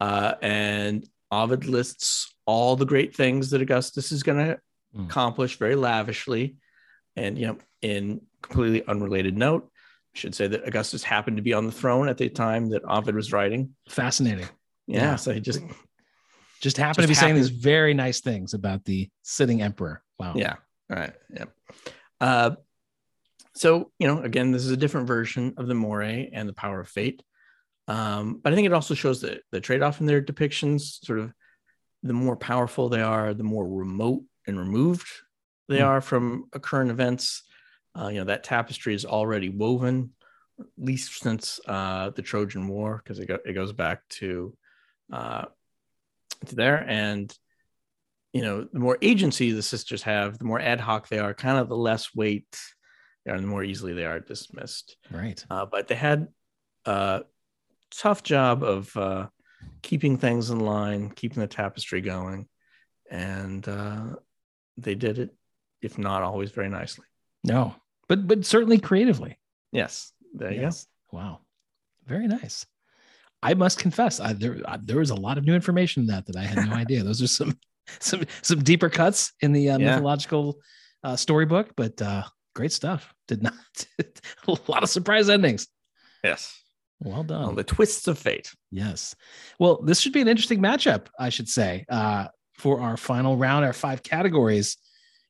uh, 0.00 0.34
and 0.42 1.06
Ovid 1.30 1.66
lists 1.66 2.34
all 2.46 2.76
the 2.76 2.86
great 2.86 3.14
things 3.16 3.50
that 3.50 3.60
Augustus 3.62 4.12
is 4.12 4.22
going 4.22 4.38
to 4.46 4.58
Mm. 4.96 5.06
accomplish 5.06 5.56
very 5.56 5.74
lavishly, 5.74 6.54
and 7.16 7.36
you 7.36 7.48
know, 7.48 7.58
in 7.82 8.20
completely 8.42 8.86
unrelated 8.86 9.36
note, 9.36 9.68
I 10.14 10.18
should 10.18 10.36
say 10.36 10.46
that 10.46 10.68
Augustus 10.68 11.02
happened 11.02 11.36
to 11.38 11.42
be 11.42 11.52
on 11.52 11.66
the 11.66 11.72
throne 11.72 12.08
at 12.08 12.16
the 12.16 12.28
time 12.28 12.68
that 12.70 12.84
Ovid 12.84 13.16
was 13.16 13.32
writing. 13.32 13.74
fascinating. 13.88 14.46
Yeah, 14.86 15.00
Yeah. 15.02 15.16
so 15.16 15.32
he 15.32 15.40
just 15.40 15.60
Just 16.60 16.76
happened 16.76 17.02
to 17.02 17.08
Just 17.08 17.20
be 17.20 17.24
saying 17.26 17.34
these 17.34 17.48
very 17.50 17.92
nice 17.92 18.20
things 18.20 18.54
about 18.54 18.84
the 18.84 19.10
sitting 19.22 19.60
emperor. 19.62 20.00
Wow. 20.20 20.34
yeah, 20.36 20.54
all 20.90 20.96
right, 20.96 21.12
yeah. 21.34 21.44
Uh, 22.20 22.54
so 23.54 23.92
you 23.98 24.06
know, 24.06 24.20
again, 24.22 24.50
this 24.50 24.64
is 24.64 24.70
a 24.70 24.76
different 24.76 25.06
version 25.06 25.54
of 25.56 25.66
the 25.66 25.74
Moirae 25.74 26.30
and 26.32 26.48
the 26.48 26.54
Power 26.54 26.80
of 26.80 26.88
Fate. 26.88 27.22
Um, 27.86 28.40
but 28.42 28.52
I 28.52 28.56
think 28.56 28.66
it 28.66 28.72
also 28.72 28.94
shows 28.94 29.20
the 29.20 29.40
the 29.52 29.60
trade 29.60 29.82
off 29.82 30.00
in 30.00 30.06
their 30.06 30.22
depictions. 30.22 31.04
Sort 31.04 31.18
of, 31.18 31.32
the 32.02 32.12
more 32.12 32.36
powerful 32.36 32.88
they 32.88 33.02
are, 33.02 33.34
the 33.34 33.44
more 33.44 33.66
remote 33.66 34.22
and 34.46 34.58
removed 34.58 35.06
they 35.68 35.78
Hmm. 35.78 35.84
are 35.84 36.00
from 36.00 36.44
current 36.60 36.90
events. 36.90 37.42
Uh, 37.98 38.08
you 38.08 38.18
know, 38.18 38.24
that 38.24 38.44
tapestry 38.44 38.94
is 38.94 39.04
already 39.04 39.48
woven, 39.48 40.10
at 40.60 40.66
least 40.76 41.20
since 41.20 41.60
uh, 41.66 42.10
the 42.10 42.22
Trojan 42.22 42.68
War, 42.68 43.00
because 43.02 43.18
it, 43.18 43.26
go, 43.26 43.38
it 43.44 43.52
goes 43.52 43.72
back 43.72 44.00
to 44.10 44.56
uh, 45.12 45.44
to 46.46 46.54
there. 46.54 46.84
And 46.86 47.34
you 48.32 48.42
know, 48.42 48.66
the 48.72 48.80
more 48.80 48.98
agency 49.00 49.52
the 49.52 49.62
sisters 49.62 50.02
have, 50.02 50.38
the 50.38 50.44
more 50.44 50.60
ad 50.60 50.80
hoc 50.80 51.08
they 51.08 51.20
are, 51.20 51.32
kind 51.32 51.56
of 51.56 51.68
the 51.68 51.76
less 51.76 52.14
weight 52.14 52.58
and 53.26 53.38
the 53.40 53.46
more 53.46 53.64
easily 53.64 53.92
they 53.94 54.04
are 54.04 54.20
dismissed. 54.20 54.96
Right. 55.10 55.44
Uh, 55.50 55.66
but 55.66 55.88
they 55.88 55.94
had 55.94 56.28
a 56.84 57.22
tough 57.90 58.22
job 58.22 58.62
of 58.62 58.94
uh, 58.96 59.28
keeping 59.82 60.16
things 60.18 60.50
in 60.50 60.60
line, 60.60 61.10
keeping 61.10 61.40
the 61.40 61.46
tapestry 61.46 62.00
going, 62.00 62.48
and 63.10 63.66
uh, 63.68 64.16
they 64.76 64.94
did 64.94 65.18
it, 65.18 65.34
if 65.82 65.98
not 65.98 66.22
always 66.22 66.50
very 66.50 66.68
nicely. 66.68 67.06
No, 67.42 67.74
but 68.08 68.26
but 68.26 68.44
certainly 68.44 68.78
creatively. 68.78 69.38
Yes, 69.72 70.12
there 70.34 70.52
you 70.52 70.60
Yes. 70.62 70.86
Wow. 71.12 71.40
Very 72.06 72.26
nice. 72.26 72.66
I 73.42 73.54
must 73.54 73.78
confess, 73.78 74.20
I, 74.20 74.32
there 74.32 74.58
I, 74.66 74.78
there 74.82 74.98
was 74.98 75.10
a 75.10 75.14
lot 75.14 75.36
of 75.38 75.44
new 75.44 75.54
information 75.54 76.02
in 76.02 76.06
that 76.08 76.26
that 76.26 76.36
I 76.36 76.42
had 76.44 76.66
no 76.68 76.74
idea. 76.84 77.02
Those 77.02 77.22
are 77.22 77.26
some 77.26 77.58
some 78.00 78.24
some 78.42 78.62
deeper 78.62 78.88
cuts 78.88 79.32
in 79.40 79.52
the 79.52 79.70
uh, 79.70 79.78
Yeah. 79.78 79.90
mythological 79.90 80.58
uh, 81.02 81.16
storybook, 81.16 81.72
but 81.76 82.00
uh, 82.00 82.24
great 82.54 82.72
stuff. 82.72 83.12
Did 83.28 83.42
not 83.42 83.54
a 84.48 84.56
lot 84.68 84.82
of 84.82 84.88
surprise 84.88 85.28
endings. 85.28 85.66
Yes, 86.22 86.58
Well 87.00 87.22
done. 87.24 87.42
Well, 87.46 87.54
the 87.54 87.64
twists 87.64 88.08
of 88.08 88.18
fate. 88.18 88.54
Yes. 88.70 89.14
Well, 89.58 89.82
this 89.82 90.00
should 90.00 90.12
be 90.12 90.20
an 90.22 90.28
interesting 90.28 90.60
matchup, 90.60 91.06
I 91.18 91.28
should 91.28 91.48
say, 91.48 91.84
uh, 91.88 92.28
for 92.54 92.80
our 92.80 92.96
final 92.96 93.36
round, 93.36 93.64
our 93.64 93.72
five 93.72 94.02
categories. 94.02 94.76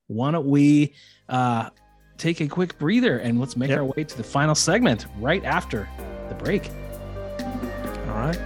Why 0.06 0.30
don't 0.30 0.46
we 0.46 0.94
uh, 1.28 1.70
take 2.18 2.40
a 2.40 2.46
quick 2.46 2.78
breather 2.78 3.18
and 3.18 3.40
let's 3.40 3.56
make 3.56 3.70
Yep. 3.70 3.78
our 3.78 3.84
way 3.86 4.04
to 4.04 4.16
the 4.16 4.22
final 4.22 4.54
segment 4.54 5.06
right 5.18 5.44
after 5.44 5.88
the 6.28 6.34
break. 6.36 6.70
All 8.08 8.20
right. 8.20 8.38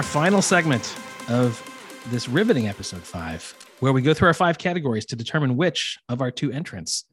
Our 0.00 0.04
final 0.04 0.40
segment 0.40 0.96
of 1.28 1.62
this 2.08 2.26
riveting 2.26 2.66
episode 2.66 3.02
five, 3.02 3.54
where 3.80 3.92
we 3.92 4.00
go 4.00 4.14
through 4.14 4.28
our 4.28 4.32
five 4.32 4.56
categories 4.56 5.04
to 5.04 5.14
determine 5.14 5.58
which 5.58 5.98
of 6.08 6.22
our 6.22 6.30
two 6.30 6.50
entrants 6.50 7.04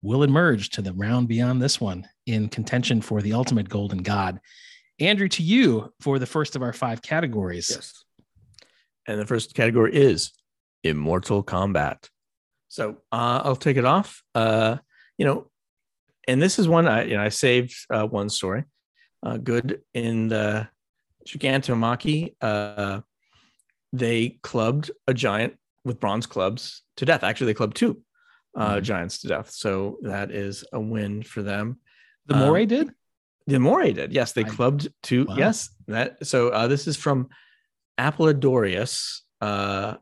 will 0.00 0.22
emerge 0.22 0.70
to 0.70 0.80
the 0.80 0.92
round 0.92 1.26
beyond 1.26 1.60
this 1.60 1.80
one 1.80 2.06
in 2.26 2.48
contention 2.48 3.00
for 3.00 3.20
the 3.20 3.32
ultimate 3.32 3.68
golden 3.68 3.98
god. 3.98 4.38
Andrew, 5.00 5.26
to 5.26 5.42
you 5.42 5.92
for 5.98 6.20
the 6.20 6.26
first 6.26 6.54
of 6.54 6.62
our 6.62 6.72
five 6.72 7.02
categories. 7.02 7.68
Yes. 7.68 8.04
And 9.08 9.20
the 9.20 9.26
first 9.26 9.52
category 9.56 9.92
is 9.92 10.30
immortal 10.84 11.42
combat. 11.42 12.08
So 12.68 12.90
uh, 13.10 13.40
I'll 13.42 13.56
take 13.56 13.76
it 13.76 13.84
off. 13.84 14.22
Uh, 14.36 14.76
you 15.18 15.24
know, 15.24 15.50
and 16.28 16.40
this 16.40 16.60
is 16.60 16.68
one 16.68 16.86
I 16.86 17.06
you 17.06 17.16
know 17.16 17.24
I 17.24 17.30
saved 17.30 17.74
uh, 17.90 18.06
one 18.06 18.28
story. 18.28 18.62
Uh, 19.20 19.36
good 19.36 19.82
in 19.94 20.28
the 20.28 20.68
Gigantomachy. 21.26 22.34
Uh, 22.40 23.00
they 23.92 24.38
clubbed 24.42 24.90
a 25.06 25.14
giant 25.14 25.56
with 25.84 26.00
bronze 26.00 26.26
clubs 26.26 26.82
to 26.96 27.04
death. 27.04 27.22
Actually, 27.22 27.46
they 27.48 27.54
clubbed 27.54 27.76
two 27.76 28.02
uh, 28.56 28.76
Mhm. 28.76 28.82
giants 28.82 29.18
to 29.18 29.28
death. 29.28 29.50
So 29.50 29.98
that 30.02 30.30
is 30.30 30.64
a 30.72 30.80
win 30.80 31.22
for 31.24 31.42
them. 31.42 31.80
The 32.26 32.34
Um, 32.36 32.40
Moirae 32.42 32.68
did? 32.68 32.94
The 33.48 33.56
Moirae 33.56 33.92
did. 33.92 34.12
Yes, 34.12 34.32
they 34.32 34.44
I- 34.44 34.48
clubbed 34.48 34.88
two. 35.02 35.24
Wow. 35.24 35.36
Yes, 35.36 35.70
that. 35.88 36.24
So 36.26 36.48
uh, 36.50 36.68
this 36.68 36.86
is 36.86 36.96
from 36.96 37.28
Apollodorus, 37.98 39.20
uh, 39.40 39.96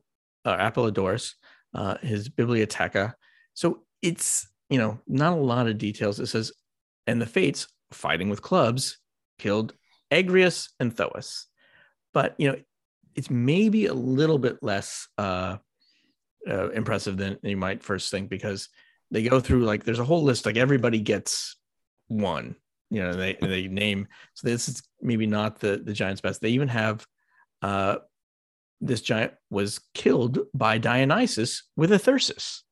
or 0.45 0.57
Apollodorus, 0.57 1.35
uh, 1.75 1.97
his 1.99 2.29
Bibliotheca. 2.29 3.15
So 3.55 3.85
it's 4.03 4.47
you 4.71 4.79
know 4.79 5.01
not 5.07 5.33
a 5.33 5.41
lot 5.41 5.67
of 5.67 5.79
details. 5.79 6.21
It 6.21 6.27
says, 6.27 6.53
and 7.07 7.21
the 7.21 7.27
Fates 7.27 7.67
fighting 7.91 8.29
with 8.29 8.43
clubs 8.43 8.99
killed 9.39 9.75
Agrius 10.13 10.69
and 10.79 10.95
Thoas, 10.95 11.45
but 12.13 12.35
you 12.39 12.51
know 12.51 12.57
it's 13.15 13.31
maybe 13.31 13.87
a 13.87 13.95
little 13.95 14.39
bit 14.39 14.63
less 14.63 15.09
uh, 15.19 15.57
uh, 16.49 16.71
impressive 16.71 17.17
than 17.17 17.39
you 17.43 17.57
might 17.57 17.83
first 17.83 18.11
think 18.11 18.29
because 18.29 18.69
they 19.11 19.23
go 19.23 19.41
through 19.41 19.65
like 19.65 19.85
there's 19.85 19.99
a 19.99 20.05
whole 20.05 20.23
list 20.23 20.47
like 20.47 20.57
everybody 20.57 20.99
gets 20.99 21.57
one 22.09 22.57
you 22.93 23.03
know 23.03 23.15
they 23.15 23.39
they 23.41 23.69
name. 23.69 24.07
So 24.35 24.47
this 24.47 24.69
is 24.69 24.83
maybe 25.01 25.27
not 25.27 25.59
the 25.59 25.81
the 25.83 25.95
giant's 25.95 26.21
best. 26.21 26.43
They 26.43 26.51
even 26.51 26.69
have 26.69 27.07
uh 27.63 27.97
this 28.83 29.01
giant 29.01 29.33
was 29.49 29.81
killed 29.95 30.41
by 30.53 30.77
dionysus 30.77 31.63
with 31.75 31.91
a 31.93 31.99
thyrsus 31.99 32.63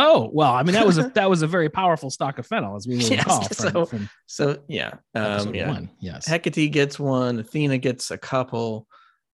Oh, 0.00 0.30
well, 0.32 0.52
I 0.54 0.62
mean, 0.62 0.74
that 0.74 0.86
was 0.86 0.96
a 0.98 1.08
that 1.14 1.28
was 1.28 1.42
a 1.42 1.46
very 1.46 1.68
powerful 1.68 2.08
stock 2.08 2.38
of 2.38 2.46
fennel, 2.46 2.76
as 2.76 2.86
we 2.86 2.96
will 2.96 3.10
Yes, 3.10 3.18
recall 3.26 3.42
from, 3.48 3.70
so- 3.72 3.84
from 3.86 4.08
so 4.26 4.58
yeah 4.68 4.94
um 5.14 5.54
yeah 5.54 5.68
one. 5.68 5.90
Yes. 6.00 6.26
hecate 6.26 6.70
gets 6.72 6.98
one 7.00 7.38
athena 7.40 7.78
gets 7.78 8.10
a 8.10 8.18
couple 8.18 8.86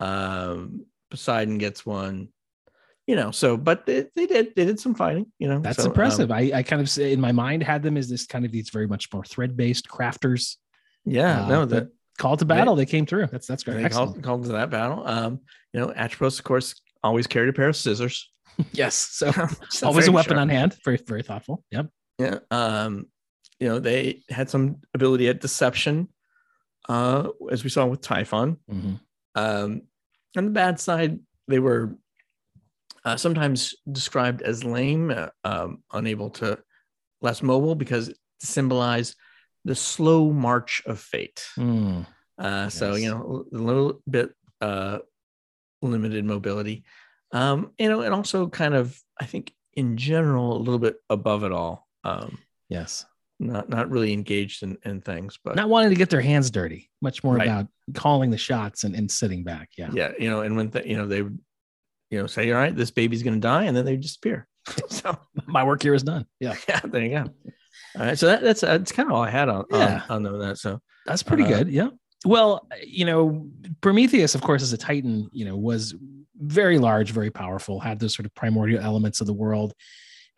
um 0.01 0.85
poseidon 1.11 1.59
gets 1.59 1.85
one 1.87 2.29
you 3.07 3.15
know 3.17 3.31
so 3.31 3.57
but 3.57 3.87
they, 3.87 4.07
they 4.17 4.27
did 4.27 4.55
they 4.57 4.65
did 4.65 4.81
some 4.81 4.95
fighting 4.95 5.27
you 5.39 5.47
know 5.49 5.61
That's 5.61 5.77
so, 5.77 5.85
um, 5.85 5.89
impressive. 5.91 6.31
I, 6.31 6.51
I 6.55 6.63
kind 6.63 6.81
of 6.83 6.89
say 6.91 7.13
in 7.13 7.21
my 7.21 7.33
mind 7.33 7.63
had 7.63 7.83
them 7.83 7.97
as 7.97 8.09
this 8.09 8.27
kind 8.27 8.45
of 8.45 8.53
these 8.53 8.71
very 8.71 8.87
much 8.87 9.13
more 9.13 9.25
thread 9.25 9.57
based 9.57 9.89
crafters. 9.89 10.57
yeah 11.05 11.43
Uh, 11.43 11.49
no 11.49 11.65
that 11.67 11.89
Call 12.19 12.37
to 12.37 12.45
battle, 12.45 12.75
they, 12.75 12.85
came 12.85 13.07
through. 13.07 13.29
That's 13.29 13.47
that's 13.47 13.63
great. 13.63 13.81
they 13.81 13.89
called, 13.89 14.21
called 14.25 14.43
to 14.45 14.53
that 14.53 14.71
battle 14.71 15.07
um 15.07 15.41
you 15.73 15.79
know 15.81 15.93
atropos 15.93 16.39
of 16.39 16.45
course 16.45 16.75
always 17.05 17.27
carried 17.29 17.49
a 17.49 17.53
pair 17.53 17.69
of 17.69 17.77
scissors 17.77 18.29
yes. 18.73 18.95
So 18.95 19.33
always 19.83 20.09
a 20.09 20.13
weapon 20.13 20.39
on 20.39 20.49
hand. 20.49 20.77
Very, 20.85 20.99
very 20.99 21.23
thoughtful. 21.23 21.65
Yep. 21.71 21.91
Yeah. 22.19 22.39
Um, 22.51 23.07
you 23.61 23.69
know, 23.69 23.79
they 23.79 24.23
had 24.29 24.49
some 24.51 24.77
ability 24.95 25.29
at 25.29 25.41
deception, 25.41 26.09
uh, 26.89 27.29
as 27.51 27.65
we 27.65 27.71
saw 27.71 27.87
with 27.87 28.01
Typhon. 28.01 28.57
Mhm. 28.71 29.01
Um, 29.35 29.83
on 30.37 30.45
the 30.45 30.51
bad 30.51 30.79
side, 30.81 31.19
they 31.49 31.59
were 31.59 31.97
uh, 33.05 33.17
sometimes 33.17 33.75
described 33.91 34.43
as 34.43 34.65
lame, 34.65 35.11
uh, 35.11 35.29
um, 35.45 35.83
unable 35.93 36.31
to, 36.31 36.59
less 37.21 37.43
mobile 37.43 37.75
because 37.75 38.09
it 38.09 38.17
symbolize 38.41 39.17
the 39.65 39.75
slow 39.75 40.31
march 40.31 40.83
of 40.87 41.01
fate. 41.01 41.45
Hmm. 41.57 42.03
Uh, 42.39 42.69
So 42.69 42.95
you 42.95 43.11
know, 43.11 43.45
a 43.53 43.57
little 43.57 44.01
bit 44.09 44.31
uh, 44.61 44.99
limited 45.83 46.25
mobility, 46.25 46.85
um, 47.33 47.73
you 47.79 47.89
know, 47.89 48.01
and 48.03 48.15
also 48.15 48.49
kind 48.49 48.75
of, 48.75 48.99
I 49.21 49.25
think, 49.27 49.53
in 49.75 49.97
general, 49.97 50.57
a 50.57 50.59
little 50.59 50.79
bit 50.79 50.97
above 51.11 51.45
it 51.45 51.53
all. 51.53 51.87
Um, 52.05 52.39
Yes. 52.69 53.07
not 53.41 53.69
not 53.69 53.89
really 53.91 54.13
engaged 54.13 54.63
in, 54.63 54.77
in 54.85 55.01
things, 55.01 55.39
but 55.45 55.57
Not 55.57 55.69
wanting 55.69 55.91
to 55.91 55.97
get 55.97 56.11
their 56.11 56.21
hands 56.21 56.51
dirty, 56.51 56.91
much 57.01 57.23
more 57.25 57.37
Right. 57.37 57.47
about 57.49 57.67
calling 57.95 58.31
the 58.31 58.37
shots 58.39 58.85
and, 58.85 58.95
and 58.95 59.11
sitting 59.11 59.45
back. 59.45 59.71
Yeah. 59.79 59.91
yeah, 59.93 60.13
you 60.19 60.29
know, 60.29 60.41
and 60.43 60.57
when 60.57 60.71
th- 60.71 60.85
you 60.87 60.97
know 60.97 61.07
they 61.07 61.23
would, 61.23 61.39
you 62.11 62.19
know, 62.21 62.27
say, 62.27 62.51
"All 62.51 62.59
right, 62.59 62.75
this 62.75 62.91
baby's 62.91 63.23
going 63.23 63.35
to 63.35 63.41
die," 63.41 63.65
and 63.65 63.77
then 63.77 63.85
they 63.85 63.97
disappear. 63.97 64.47
so 64.89 65.17
My 65.47 65.65
work 65.65 65.83
here 65.83 65.95
is 65.95 66.03
done. 66.03 66.27
Yeah. 66.41 66.57
yeah, 66.69 66.81
there 66.85 67.03
you 67.03 67.11
go. 67.11 67.25
All 67.99 68.07
right, 68.07 68.19
so 68.19 68.27
that, 68.27 68.43
that's 68.43 68.61
that's 68.63 68.93
kind 68.93 69.09
of 69.09 69.15
all 69.15 69.23
I 69.23 69.31
had 69.31 69.49
on 69.49 69.65
Yeah. 69.71 70.03
on, 70.11 70.27
on 70.27 70.39
that. 70.41 70.59
So 70.59 70.81
That's 71.07 71.23
pretty 71.23 71.45
Uh, 71.45 71.49
good. 71.59 71.69
Yeah. 71.71 71.89
Well, 72.27 72.67
you 72.85 73.05
know, 73.05 73.47
Prometheus, 73.81 74.35
of 74.35 74.43
course, 74.43 74.63
as 74.63 74.73
a 74.73 74.77
Titan, 74.79 75.29
you 75.33 75.45
know, 75.45 75.57
was 75.57 75.95
very 76.41 76.79
large, 76.79 77.11
very 77.11 77.31
powerful, 77.31 77.81
had 77.81 77.99
those 77.99 78.15
sort 78.15 78.27
of 78.27 78.35
primordial 78.35 78.83
elements 78.83 79.21
of 79.21 79.27
the 79.27 79.33
world. 79.33 79.75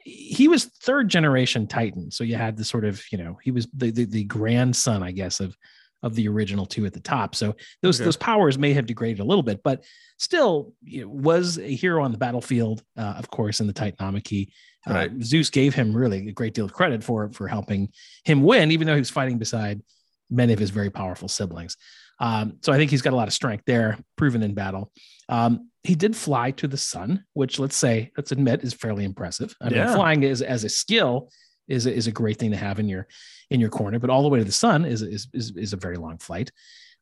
He 0.03 0.49
was 0.49 0.65
third 0.65 1.09
generation 1.09 1.67
Titan. 1.67 2.11
So 2.11 2.25
you 2.25 2.37
had 2.37 2.57
the 2.57 2.65
sort 2.65 2.85
of, 2.85 3.03
you 3.13 3.19
know, 3.19 3.39
he 3.43 3.51
was 3.51 3.69
the 3.77 3.91
the, 3.91 4.05
the 4.05 4.25
grandson, 4.25 5.03
I 5.03 5.11
guess, 5.13 5.41
of 5.41 5.57
of 6.03 6.15
the 6.15 6.27
original 6.29 6.65
two 6.65 6.87
at 6.87 6.95
the 6.95 7.01
top. 7.01 7.35
So 7.35 7.55
those 7.83 8.01
Okay. 8.01 8.07
those 8.07 8.17
powers 8.17 8.57
may 8.57 8.73
have 8.73 8.87
degraded 8.87 9.21
a 9.21 9.25
little 9.25 9.43
bit, 9.43 9.63
but 9.63 9.85
still 10.19 10.73
you 10.83 11.03
know, 11.03 11.09
was 11.09 11.59
a 11.59 11.75
hero 11.75 12.03
on 12.03 12.13
the 12.13 12.19
battlefield, 12.19 12.83
uh, 12.97 13.15
of 13.19 13.29
course, 13.31 13.61
in 13.61 13.67
the 13.67 13.75
Titanomachy. 13.75 14.49
Uh, 14.89 14.95
Right. 14.95 15.11
Zeus 15.23 15.51
gave 15.51 15.75
him 15.75 15.95
really 15.95 16.29
a 16.29 16.33
great 16.33 16.55
deal 16.55 16.65
of 16.65 16.73
credit 16.73 17.05
for 17.05 17.31
for 17.33 17.47
helping 17.49 17.91
him 18.25 18.43
win, 18.43 18.71
even 18.71 18.87
though 18.87 18.95
he 18.95 19.01
was 19.01 19.11
fighting 19.11 19.37
beside 19.37 19.83
many 20.31 20.55
of 20.55 20.59
his 20.59 20.71
very 20.71 20.89
powerful 20.91 21.29
siblings. 21.29 21.77
Um, 22.21 22.59
so 22.63 22.73
I 22.73 22.77
think 22.77 22.91
he's 22.91 23.03
got 23.03 23.13
a 23.13 23.17
lot 23.17 23.29
of 23.29 23.35
strength 23.35 23.65
there, 23.67 23.99
proven 24.17 24.43
in 24.43 24.55
battle. 24.55 24.93
Um, 25.29 25.70
he 25.85 25.95
did 25.95 26.15
fly 26.15 26.51
to 26.53 26.69
the 26.69 26.77
sun, 26.77 27.25
which 27.33 27.59
let's 27.59 27.77
say, 27.77 28.11
let's 28.17 28.33
admit, 28.33 28.63
is 28.63 28.75
fairly 28.75 29.05
impressive. 29.05 29.55
I 29.61 29.65
mean, 29.71 29.75
Yeah. 29.79 29.95
flying 29.95 30.23
is 30.23 30.43
as 30.43 30.65
a 30.65 30.69
skill 30.69 31.31
is 31.69 31.87
a, 31.87 31.95
is 31.95 32.07
a 32.07 32.13
great 32.13 32.39
thing 32.39 32.51
to 32.51 32.57
have 32.57 32.79
in 32.79 32.89
your 32.89 33.07
in 33.51 33.61
your 33.61 33.71
corner, 33.71 33.99
but 33.99 34.11
all 34.11 34.23
the 34.23 34.29
way 34.29 34.39
to 34.41 34.45
the 34.45 34.53
sun 34.53 34.85
is 34.85 35.03
is 35.03 35.29
is, 35.33 35.53
is 35.57 35.73
a 35.73 35.77
very 35.77 35.97
long 35.97 36.19
flight. 36.19 36.51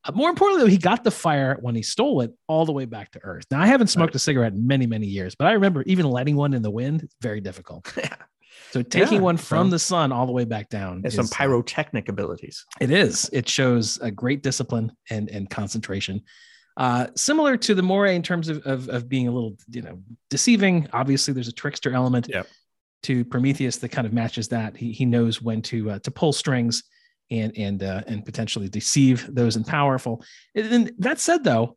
Uh, 0.04 0.12
more 0.12 0.28
importantly, 0.30 0.62
though, 0.64 0.70
he 0.70 0.78
got 0.78 1.02
the 1.02 1.10
fire 1.10 1.56
when 1.60 1.74
he 1.74 1.82
stole 1.82 2.20
it 2.20 2.30
all 2.46 2.64
the 2.64 2.72
way 2.72 2.84
back 2.84 3.10
to 3.10 3.20
Earth. 3.24 3.44
Now, 3.50 3.60
I 3.60 3.66
haven't 3.66 3.88
smoked 3.88 4.14
a 4.14 4.18
cigarette 4.20 4.52
in 4.52 4.64
many, 4.64 4.86
many 4.86 5.06
years, 5.08 5.34
but 5.34 5.48
I 5.48 5.52
remember 5.52 5.82
even 5.86 6.06
lighting 6.06 6.36
one 6.36 6.54
in 6.54 6.62
the 6.62 6.70
wind, 6.70 7.08
very 7.20 7.40
difficult. 7.40 7.92
So 8.70 8.82
taking 8.82 9.14
Yeah, 9.14 9.20
one 9.20 9.38
from 9.38 9.70
the 9.70 9.78
sun 9.78 10.12
all 10.12 10.26
the 10.26 10.32
way 10.32 10.44
back 10.44 10.68
down, 10.68 11.02
is 11.06 11.14
some 11.14 11.28
pyrotechnic 11.28 12.10
abilities. 12.10 12.66
it 12.80 12.90
is. 12.90 13.30
It 13.32 13.48
shows 13.48 13.98
a 14.02 14.10
great 14.10 14.42
discipline 14.42 14.92
and 15.08 15.30
and 15.30 15.48
concentration. 15.48 16.20
Uh, 16.78 17.08
similar 17.16 17.56
to 17.56 17.74
the 17.74 17.82
Moirae 17.82 18.14
in 18.14 18.22
terms 18.22 18.48
of, 18.48 18.64
of 18.64 18.88
of 18.88 19.08
being 19.08 19.26
a 19.26 19.32
little, 19.32 19.56
you 19.68 19.82
know, 19.82 19.98
deceiving. 20.30 20.88
Obviously, 20.92 21.34
there's 21.34 21.48
a 21.48 21.52
trickster 21.52 21.92
element 21.92 22.28
Yep. 22.30 22.46
to 23.02 23.24
Prometheus 23.24 23.78
that 23.78 23.88
kind 23.90 24.06
of 24.06 24.12
matches 24.12 24.48
that. 24.48 24.76
He 24.76 24.92
he 24.92 25.04
knows 25.04 25.42
when 25.42 25.60
to 25.62 25.90
uh, 25.90 25.98
to 25.98 26.10
pull 26.12 26.32
strings 26.32 26.84
and 27.32 27.52
and 27.58 27.82
uh, 27.82 28.02
and 28.06 28.24
potentially 28.24 28.68
deceive 28.68 29.28
those 29.34 29.56
in 29.56 29.64
powerful. 29.64 30.24
And 30.54 30.70
then 30.70 30.90
that 31.00 31.18
said, 31.18 31.42
though, 31.42 31.76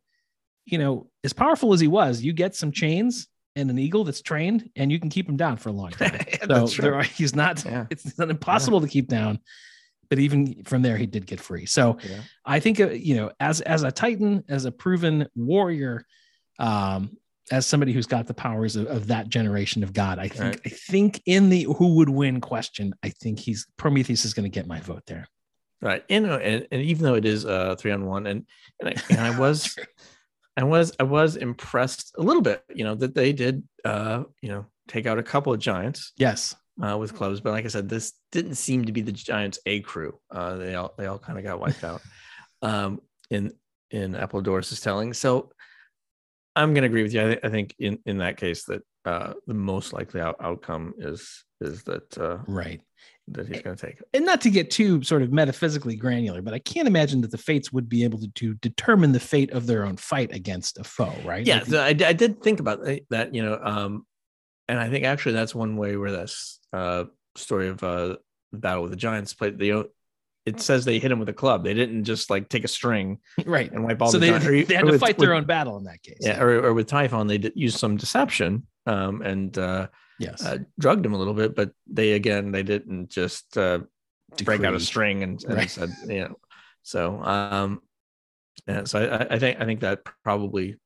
you 0.66 0.78
know, 0.78 1.10
as 1.24 1.32
powerful 1.32 1.72
as 1.72 1.80
he 1.80 1.88
was, 1.88 2.22
you 2.22 2.32
get 2.32 2.54
some 2.54 2.70
chains 2.70 3.26
and 3.56 3.68
an 3.70 3.78
eagle 3.78 4.04
that's 4.04 4.22
trained, 4.22 4.70
and 4.76 4.90
you 4.92 4.98
can 5.00 5.10
keep 5.10 5.28
him 5.28 5.36
down 5.36 5.56
for 5.56 5.68
a 5.68 5.72
long 5.72 5.90
time. 5.90 6.18
So 6.42 6.46
That's 6.46 6.76
there 6.76 6.92
right. 6.92 7.00
are, 7.00 7.08
he's 7.08 7.34
not. 7.34 7.64
Yeah. 7.64 7.86
It's 7.90 8.18
not 8.18 8.30
impossible 8.30 8.80
to 8.80 8.88
keep 8.88 9.08
down, 9.08 9.40
but 10.12 10.18
even 10.18 10.62
from 10.64 10.82
there, 10.82 10.98
he 10.98 11.06
did 11.06 11.24
get 11.24 11.40
free. 11.40 11.64
So 11.64 11.96
Yeah. 12.06 12.20
I 12.44 12.60
think 12.60 12.78
uh, 12.78 12.90
you 12.90 13.16
know, 13.16 13.32
as 13.40 13.62
as 13.62 13.82
a 13.82 13.90
Titan, 13.90 14.44
as 14.46 14.66
a 14.66 14.70
proven 14.70 15.26
warrior, 15.34 16.04
um, 16.58 17.16
as 17.50 17.64
somebody 17.64 17.94
who's 17.94 18.06
got 18.06 18.26
the 18.26 18.34
powers 18.34 18.76
of, 18.76 18.88
of 18.88 19.06
that 19.06 19.30
generation 19.30 19.82
of 19.82 19.94
God, 19.94 20.18
I 20.18 20.28
think 20.28 20.42
Right. 20.42 20.60
I 20.66 20.68
think 20.68 21.22
in 21.24 21.48
the 21.48 21.62
who 21.62 21.94
would 21.94 22.10
win 22.10 22.42
question, 22.42 22.94
I 23.02 23.08
think 23.08 23.38
he's 23.38 23.66
Prometheus 23.78 24.26
is 24.26 24.34
going 24.34 24.44
to 24.44 24.54
get 24.54 24.66
my 24.66 24.80
vote 24.80 25.04
there. 25.06 25.28
Right. 25.80 26.04
And, 26.10 26.26
uh, 26.26 26.36
and 26.36 26.66
and 26.70 26.82
even 26.82 27.04
though 27.04 27.14
it 27.14 27.24
is 27.24 27.46
uh 27.46 27.74
three 27.76 27.90
on 27.90 28.04
one, 28.04 28.26
and 28.26 28.44
and 28.80 28.90
I, 28.90 28.94
and 29.08 29.18
I 29.18 29.38
was 29.44 29.78
I 30.58 30.64
was 30.64 30.92
I 31.00 31.04
was 31.04 31.36
impressed 31.36 32.14
a 32.18 32.22
little 32.22 32.42
bit, 32.42 32.62
you 32.74 32.84
know, 32.84 32.96
that 32.96 33.14
they 33.14 33.32
did 33.32 33.62
uh, 33.82 34.24
you 34.42 34.50
know, 34.50 34.66
take 34.88 35.06
out 35.06 35.18
a 35.18 35.22
couple 35.22 35.54
of 35.54 35.58
giants 35.58 36.12
Yes. 36.18 36.54
Uh 36.84 36.96
with 36.98 37.14
clubs. 37.14 37.40
But 37.40 37.52
like 37.52 37.64
I 37.64 37.68
said, 37.68 37.88
this 37.88 38.12
didn't 38.32 38.56
seem 38.56 38.84
to 38.86 38.92
be 38.92 39.02
the 39.02 39.12
giants 39.12 39.58
A 39.66 39.80
crew. 39.80 40.18
Uh 40.30 40.56
they 40.56 40.74
all 40.74 40.94
they 40.98 41.06
all 41.06 41.18
kind 41.18 41.38
of 41.38 41.44
got 41.44 41.60
wiped 41.60 41.84
out 41.84 42.00
um 42.62 43.00
in 43.30 43.52
in 43.90 44.14
Apollodorus' 44.14 44.82
telling. 44.82 45.12
So 45.14 45.50
I'm 46.56 46.74
gonna 46.74 46.86
agree 46.86 47.02
with 47.02 47.14
you. 47.14 47.22
I, 47.22 47.34
thi- 47.34 47.40
I 47.44 47.48
think 47.48 47.74
in 47.78 47.98
in 48.06 48.18
that 48.18 48.36
case 48.36 48.64
that 48.64 48.82
uh 49.04 49.34
the 49.46 49.54
most 49.54 49.92
likely 49.92 50.20
out- 50.20 50.36
outcome 50.40 50.94
is 50.98 51.44
is 51.60 51.82
that 51.84 52.16
uh 52.18 52.38
Right. 52.46 52.80
that 53.28 53.46
he's 53.48 53.62
gonna 53.62 53.76
take 53.76 54.00
it. 54.00 54.08
and 54.14 54.24
not 54.26 54.40
to 54.42 54.50
get 54.50 54.70
too 54.70 55.02
sort 55.02 55.22
of 55.22 55.32
metaphysically 55.32 55.96
granular, 55.96 56.42
but 56.42 56.54
I 56.54 56.58
can't 56.58 56.86
imagine 56.88 57.20
that 57.22 57.30
the 57.30 57.38
fates 57.38 57.72
would 57.72 57.88
be 57.88 58.04
able 58.04 58.18
to, 58.20 58.28
to 58.28 58.54
determine 58.54 59.12
the 59.12 59.20
fate 59.20 59.50
of 59.52 59.66
their 59.66 59.84
own 59.84 59.96
fight 59.96 60.32
against 60.34 60.78
a 60.78 60.84
foe, 60.84 61.14
right? 61.24 61.46
yeah 61.46 61.58
Like, 61.58 61.66
so 61.66 61.80
I, 61.82 61.88
I 61.88 62.12
did 62.12 62.42
think 62.42 62.60
about 62.60 62.84
that- 62.84 63.06
that 63.10 63.34
you 63.34 63.42
know 63.42 63.58
um 63.62 64.06
and 64.72 64.80
i 64.80 64.88
think 64.88 65.04
actually 65.04 65.32
that's 65.38 65.54
one 65.54 65.76
way 65.76 65.96
where 65.96 66.10
this 66.10 66.58
uh 66.72 67.04
story 67.36 67.68
of 67.68 67.82
uh 67.84 68.16
the 68.52 68.58
battle 68.58 68.82
with 68.82 68.90
the 68.90 68.96
giants 68.96 69.34
played 69.34 69.58
the 69.58 69.88
it 70.44 70.60
says 70.60 70.84
they 70.84 70.98
hit 70.98 71.12
him 71.12 71.18
with 71.20 71.28
a 71.28 71.32
club 71.42 71.62
they 71.64 71.74
didn't 71.74 72.04
just 72.04 72.30
like 72.30 72.48
take 72.48 72.64
a 72.64 72.68
string 72.68 73.18
right. 73.46 73.70
and 73.72 73.84
wipe 73.84 74.00
all 74.02 74.08
So 74.10 74.18
the 74.18 74.26
they, 74.26 74.30
giants 74.30 74.46
or- 74.46 74.64
they 74.68 74.74
had 74.74 74.86
to 74.86 74.92
with- 74.92 75.00
fight 75.00 75.18
their 75.18 75.30
with- 75.30 75.38
own 75.38 75.44
battle 75.44 75.76
in 75.76 75.84
that 75.84 76.02
case. 76.02 76.18
yeah 76.20 76.40
or, 76.42 76.64
or 76.66 76.72
with 76.74 76.86
typhon 76.88 77.26
they 77.26 77.38
did 77.38 77.52
use 77.54 77.76
some 77.78 77.96
deception 77.96 78.66
um 78.86 79.22
and 79.22 79.56
uh, 79.58 79.86
yes. 80.18 80.44
uh 80.44 80.58
drugged 80.78 81.04
him 81.06 81.12
a 81.14 81.18
little 81.18 81.34
bit 81.34 81.54
but 81.54 81.70
they 81.86 82.12
again 82.12 82.50
they 82.52 82.62
didn't 82.64 83.08
just 83.10 83.56
uh 83.58 83.80
break 84.44 84.64
out 84.64 84.74
a 84.74 84.80
string 84.80 85.22
and, 85.22 85.44
and 85.44 85.54
Right. 85.54 85.70
said 85.70 85.90
you 86.08 86.20
know 86.24 86.36
so 86.82 87.22
um 87.22 87.80
yeah 88.66 88.84
so 88.84 88.98
I, 88.98 89.34
I 89.34 89.38
think 89.38 89.60
i 89.60 89.64
think 89.64 89.80
that 89.80 90.00
probably 90.24 90.76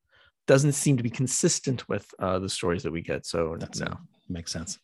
doesn't 0.47 0.73
seem 0.73 0.97
to 0.97 1.03
be 1.03 1.11
consistent 1.11 1.89
with 1.89 2.07
uh 2.19 2.39
the 2.39 2.49
stories 2.49 2.83
that 2.83 2.93
we 2.93 3.03
get 3.03 3.27
so 3.27 3.57
That's 3.59 3.81
no 3.81 3.97
makes 4.29 4.53
sense. 4.53 4.79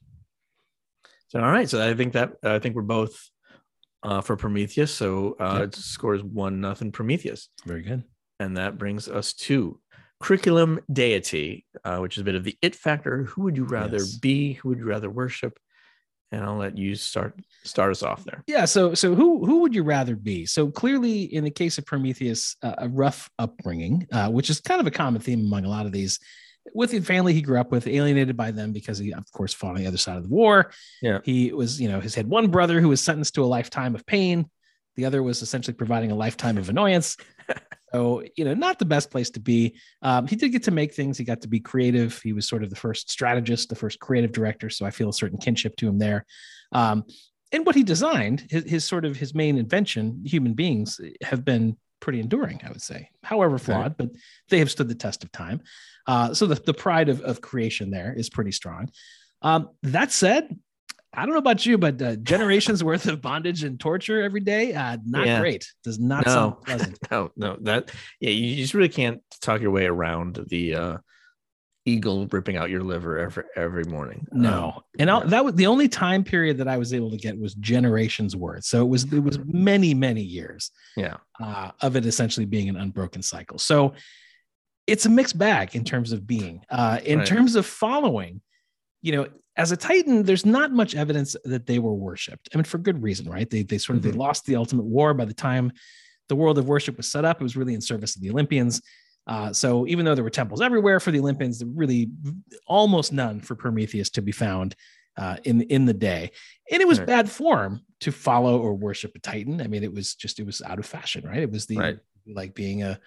so 1.29 1.41
all 1.41 1.51
right 1.51 1.69
so 1.69 1.87
i 1.87 1.95
think 1.95 2.13
that 2.15 2.33
i 2.43 2.59
think 2.59 2.75
we're 2.75 2.83
both 2.83 3.15
uh 4.03 4.21
for 4.21 4.37
prometheus 4.37 4.93
so 4.95 5.37
uh 5.41 5.59
Yep. 5.61 5.69
it 5.69 5.75
scores 5.77 6.23
one 6.23 6.61
nothing 6.61 6.93
prometheus 6.93 7.49
Very 7.67 7.83
good. 7.83 8.05
and 8.41 8.57
that 8.57 8.79
brings 8.79 9.09
us 9.09 9.33
to 9.47 9.81
curriculum 10.21 10.81
deity 10.93 11.65
uh 11.85 11.99
which 11.99 12.17
is 12.17 12.21
a 12.23 12.25
bit 12.25 12.35
of 12.37 12.45
the 12.45 12.57
it 12.63 12.75
factor 12.75 13.25
who 13.25 13.43
would 13.43 13.57
you 13.57 13.65
rather 13.65 13.99
Yes. 13.99 14.17
be 14.19 14.55
who 14.55 14.69
would 14.69 14.79
you 14.79 14.85
rather 14.87 15.11
worship 15.11 15.59
and 16.33 16.43
i'll 16.43 16.57
let 16.57 16.77
you 16.77 16.95
start 16.95 17.39
start 17.65 17.91
us 17.91 18.03
off 18.03 18.25
there 18.25 18.43
Yeah. 18.47 18.65
So, 18.65 18.95
so 18.95 19.15
who 19.15 19.45
who 19.47 19.61
would 19.61 19.75
you 19.75 19.83
rather 19.83 20.17
be? 20.17 20.47
So 20.47 20.71
clearly, 20.71 21.23
in 21.23 21.45
the 21.45 21.51
case 21.51 21.79
of 21.79 21.87
Prometheus, 21.87 22.57
uh, 22.63 22.75
a 22.79 22.89
rough 22.89 23.31
upbringing, 23.39 24.07
uh, 24.13 24.31
which 24.31 24.51
is 24.51 24.61
kind 24.61 24.81
of 24.81 24.87
a 24.87 24.91
common 24.91 25.21
theme 25.21 25.41
among 25.41 25.65
a 25.65 25.69
lot 25.69 25.87
of 25.87 25.93
these. 25.93 26.19
With 26.75 26.91
the 26.93 27.01
family 27.01 27.35
he 27.35 27.43
grew 27.43 27.59
up 27.59 27.73
with, 27.73 27.87
alienated 27.87 28.37
by 28.37 28.53
them 28.53 28.73
because 28.73 28.99
he, 28.99 29.13
of 29.13 29.31
course, 29.33 29.53
fought 29.53 29.71
on 29.71 29.77
the 29.77 29.87
other 29.87 29.97
side 29.97 30.17
of 30.17 30.23
the 30.23 30.29
war. 30.29 30.71
Yeah. 31.01 31.19
He 31.25 31.53
was, 31.53 31.81
you 31.81 31.89
know, 31.89 32.01
his 32.01 32.15
had 32.15 32.29
one 32.29 32.49
brother 32.49 32.81
who 32.81 32.89
was 32.89 33.01
sentenced 33.01 33.35
to 33.35 33.45
a 33.45 33.47
lifetime 33.47 33.95
of 33.95 34.07
pain. 34.07 34.49
The 34.95 35.07
other 35.07 35.23
was 35.23 35.43
essentially 35.43 35.75
providing 35.75 36.13
a 36.13 36.15
lifetime 36.15 36.59
of 36.59 36.69
annoyance. 36.69 37.17
So, 37.93 38.23
you 38.37 38.45
know, 38.45 38.55
not 38.55 38.79
the 38.79 38.85
best 38.85 39.11
place 39.11 39.31
to 39.31 39.41
be. 39.41 39.77
Um, 40.01 40.27
he 40.27 40.37
did 40.37 40.51
get 40.51 40.63
to 40.65 40.71
make 40.71 40.95
things. 40.95 41.19
He 41.19 41.25
got 41.25 41.43
to 41.43 41.49
be 41.49 41.61
creative. 41.61 42.21
He 42.23 42.33
was 42.33 42.49
sort 42.49 42.63
of 42.63 42.71
the 42.71 42.77
first 42.77 43.11
strategist, 43.11 43.69
the 43.69 43.75
first 43.75 44.01
creative 44.01 44.33
director. 44.33 44.71
So 44.71 44.87
I 44.87 44.91
feel 44.91 45.11
a 45.11 45.13
certain 45.13 45.39
kinship 45.39 45.77
to 45.77 45.89
him 45.89 45.99
there. 45.99 46.25
Um, 46.73 47.05
and 47.53 47.67
what 47.67 47.75
he 47.75 47.83
designed, 47.83 48.47
his, 48.51 48.65
his 48.65 48.85
sort 48.85 49.05
of 49.05 49.17
his 49.17 49.35
main 49.35 49.59
invention, 49.59 50.23
human 50.25 50.55
beings 50.55 50.99
have 51.23 51.45
been 51.45 51.77
pretty 52.01 52.19
enduring, 52.19 52.61
I 52.65 52.69
would 52.71 52.83
say, 52.83 53.11
however 53.23 53.59
flawed, 53.59 53.97
but 53.97 54.09
they 54.49 54.59
have 54.59 54.71
stood 54.71 54.89
the 54.89 54.95
test 54.95 55.23
of 55.23 55.31
time. 55.31 55.61
Uh, 56.07 56.35
so 56.35 56.47
the, 56.47 56.57
the 56.57 56.75
pride 56.75 57.09
of, 57.09 57.21
of 57.21 57.41
creation 57.41 57.91
there 57.91 58.13
is 58.13 58.31
pretty 58.31 58.53
strong. 58.53 58.89
Um, 59.43 59.69
that 59.83 60.13
said, 60.13 60.59
I 61.15 61.25
don't 61.27 61.33
know 61.35 61.39
about 61.39 61.67
you, 61.67 61.77
but 61.79 62.01
uh, 62.01 62.17
generations 62.17 62.83
worth 62.91 63.07
of 63.07 63.21
bondage 63.21 63.65
and 63.65 63.79
torture 63.79 64.23
every 64.23 64.41
day, 64.41 64.73
uh, 64.75 64.97
not 65.05 65.27
Yeah. 65.27 65.41
great. 65.41 65.71
Does 65.85 65.99
not 65.99 66.25
No. 66.27 66.33
sound 66.33 66.61
pleasant. 66.63 66.99
no 67.11 67.31
no 67.37 67.57
that 67.63 67.91
yeah 68.21 68.31
you 68.31 68.57
just 68.57 68.75
really 68.75 68.89
can't 68.89 69.21
talk 69.41 69.61
your 69.61 69.71
way 69.71 69.87
around 69.87 70.45
the 70.49 70.75
uh 70.75 70.97
eagle 71.85 72.29
ripping 72.29 72.57
out 72.57 72.71
your 72.71 72.83
liver 72.83 73.19
every 73.19 73.43
every 73.57 73.83
morning 73.85 74.25
No, 74.31 74.73
Um, 74.77 74.83
and 75.01 75.09
yeah. 75.09 75.21
that 75.27 75.45
was 75.45 75.55
the 75.57 75.67
only 75.67 75.89
time 75.89 76.23
period 76.23 76.59
that 76.59 76.69
I 76.69 76.77
was 76.77 76.95
able 76.95 77.11
to 77.11 77.17
get 77.17 77.37
was 77.37 77.55
generations 77.55 78.37
worth. 78.37 78.65
So 78.65 78.83
it 78.83 78.89
was 78.89 79.05
it 79.13 79.19
was 79.19 79.39
many 79.45 79.93
many 79.93 80.23
years 80.23 80.71
yeah 80.97 81.17
uh, 81.41 81.73
of 81.81 81.97
it 81.97 82.07
essentially 82.07 82.47
being 82.47 82.69
an 82.69 82.77
unbroken 82.77 83.21
cycle. 83.23 83.59
So 83.59 83.95
it's 84.87 85.07
a 85.07 85.11
mixed 85.11 85.37
bag 85.39 85.75
in 85.75 85.85
terms 85.85 86.13
of 86.13 86.27
being. 86.27 86.65
Uh, 86.71 86.99
in 87.05 87.19
Right. 87.19 87.27
terms 87.27 87.57
of 87.57 87.67
following, 87.67 88.41
you 89.01 89.13
know, 89.13 89.27
as 89.57 89.71
a 89.73 89.77
Titan, 89.77 90.23
there's 90.23 90.47
not 90.47 90.73
much 90.73 90.95
evidence 90.95 91.37
that 91.45 91.67
they 91.67 91.79
were 91.79 91.95
worshipped. 91.95 92.49
I 92.53 92.57
mean, 92.57 92.65
for 92.65 92.79
good 92.79 93.03
reason, 93.03 93.29
right? 93.29 93.49
They 93.49 93.63
they 93.63 93.79
sort 93.79 93.97
of 93.97 94.03
they 94.03 94.13
Mhm. 94.13 94.17
lost 94.17 94.47
the 94.47 94.57
ultimate 94.57 94.85
war 94.85 95.13
by 95.15 95.25
the 95.27 95.35
time 95.35 95.73
the 96.29 96.37
world 96.37 96.57
of 96.59 96.67
worship 96.69 96.97
was 96.97 97.11
set 97.11 97.25
up. 97.25 97.41
It 97.41 97.43
was 97.45 97.57
really 97.57 97.75
in 97.75 97.81
service 97.81 98.17
of 98.17 98.23
the 98.23 98.31
Olympians. 98.31 98.81
Uh, 99.27 99.53
so 99.53 99.87
even 99.87 100.05
though 100.05 100.15
there 100.15 100.25
were 100.25 100.31
temples 100.31 100.61
everywhere 100.61 100.99
for 100.99 101.11
the 101.11 101.21
Olympians, 101.21 101.59
there 101.59 101.69
really 101.69 102.11
almost 102.67 103.13
none 103.13 103.41
for 103.41 103.55
Prometheus 103.55 104.11
to 104.11 104.23
be 104.23 104.33
found 104.33 104.75
uh, 105.19 105.37
in 105.45 105.61
in 105.63 105.85
the 105.85 105.93
day. 105.93 106.31
And 106.71 106.81
it 106.81 106.89
was 106.89 106.99
Right. 106.99 107.07
bad 107.07 107.31
form 107.31 107.83
to 108.01 108.11
follow 108.11 108.59
or 108.59 108.75
worship 108.75 109.15
a 109.15 109.19
Titan. 109.19 109.61
I 109.61 109.67
mean, 109.67 109.85
it 109.85 109.93
was 109.93 110.15
just 110.15 110.41
it 110.41 110.47
was 110.47 110.63
out 110.63 110.79
of 110.79 110.87
fashion, 110.87 111.27
right? 111.27 111.43
It 111.43 111.51
was 111.51 111.67
the 111.67 111.77
Right. 111.77 111.99
like 112.27 112.55
being 112.55 112.83
a 112.83 112.99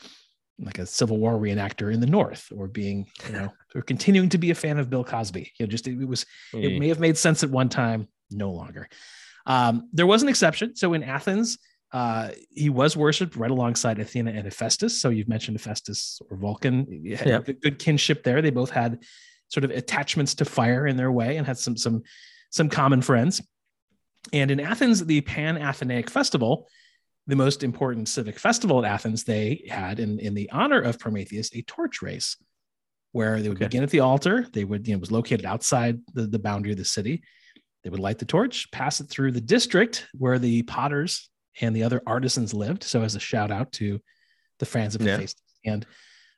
like 0.60 0.80
a 0.80 0.86
Civil 0.86 1.18
War 1.18 1.34
reenactor 1.34 1.94
in 1.94 2.00
the 2.00 2.08
North, 2.08 2.52
or 2.56 2.68
being 2.68 3.08
you 3.28 3.34
know, 3.34 3.54
or 3.74 3.82
continuing 3.82 4.30
to 4.30 4.38
be 4.38 4.52
a 4.52 4.56
fan 4.56 4.78
of 4.78 4.90
Bill 4.90 5.04
Cosby. 5.04 5.52
You 5.60 5.66
know, 5.66 5.70
just 5.70 5.88
it, 5.88 6.06
was 6.08 6.26
it 6.54 6.80
may 6.80 6.88
have 6.88 7.00
made 7.00 7.18
sense 7.18 7.44
at 7.44 7.50
one 7.50 7.70
time, 7.70 8.08
no 8.32 8.52
longer. 8.52 8.88
Um, 9.46 9.90
there 9.94 10.08
was 10.08 10.24
an 10.24 10.30
exception. 10.30 10.76
So 10.76 10.94
in 10.94 11.04
Athens, 11.04 11.58
uh, 11.92 12.32
he 12.50 12.70
was 12.70 12.98
worshipped 12.98 13.36
right 13.36 13.52
alongside 13.52 14.00
Athena 14.00 14.32
and 14.32 14.46
Hephaestus. 14.46 15.00
So 15.00 15.10
you've 15.10 15.28
mentioned 15.28 15.58
Hephaestus 15.58 16.20
or 16.30 16.38
Vulcan. 16.38 17.06
Had 17.16 17.28
Yeah. 17.28 17.40
good, 17.40 17.62
good 17.62 17.80
kinship 17.80 18.24
there. 18.24 18.42
They 18.42 18.50
both 18.50 18.72
had 18.72 19.04
sort 19.50 19.64
of 19.64 19.72
attachments 19.72 20.36
to 20.36 20.46
fire 20.46 20.88
in 20.88 20.98
their 20.98 21.12
way 21.12 21.38
and 21.38 21.46
had 21.46 21.58
some 21.58 21.78
some 21.78 22.04
some 22.50 22.70
common 22.70 23.02
friends. 23.02 23.42
And 24.34 24.50
in 24.50 24.60
Athens, 24.60 25.06
the 25.06 25.22
Panathenaic 25.22 26.10
Festival, 26.10 26.68
the 27.28 27.36
most 27.36 27.64
important 27.64 28.08
civic 28.08 28.38
festival 28.38 28.84
at 28.86 28.92
Athens, 28.92 29.24
they 29.24 29.66
had 29.70 30.00
in, 30.00 30.20
in 30.20 30.34
the 30.34 30.50
honor 30.52 30.82
of 30.82 31.00
Prometheus 31.00 31.50
a 31.56 31.62
torch 31.64 32.02
race 32.02 32.38
where 33.14 33.42
they 33.42 33.50
would 33.50 33.58
Okay. 33.58 33.66
begin 33.66 33.84
at 33.84 33.90
the 33.90 34.02
altar. 34.02 34.46
They 34.54 34.64
would, 34.66 34.88
you 34.88 34.94
know, 34.94 34.98
it 34.98 35.02
was 35.02 35.12
located 35.12 35.46
outside 35.46 36.00
the, 36.14 36.28
the 36.28 36.40
boundary 36.40 36.74
of 36.74 36.78
the 36.78 36.86
city. 36.86 37.24
They 37.84 37.90
would 37.90 38.00
light 38.00 38.20
the 38.20 38.26
torch, 38.26 38.70
pass 38.72 39.00
it 39.00 39.10
through 39.10 39.32
the 39.32 39.42
district 39.42 40.08
where 40.14 40.38
the 40.38 40.64
potters 40.64 41.30
and 41.62 41.76
the 41.76 41.84
other 41.84 42.02
artisans 42.06 42.54
lived. 42.54 42.84
So, 42.84 43.02
as 43.04 43.16
a 43.16 43.20
shout 43.20 43.52
out 43.52 43.72
to 43.74 44.00
the 44.60 44.66
fans 44.66 44.96
of 44.96 45.02
Yeah. 45.02 45.14
Hephaestus 45.14 45.42
and 45.66 45.86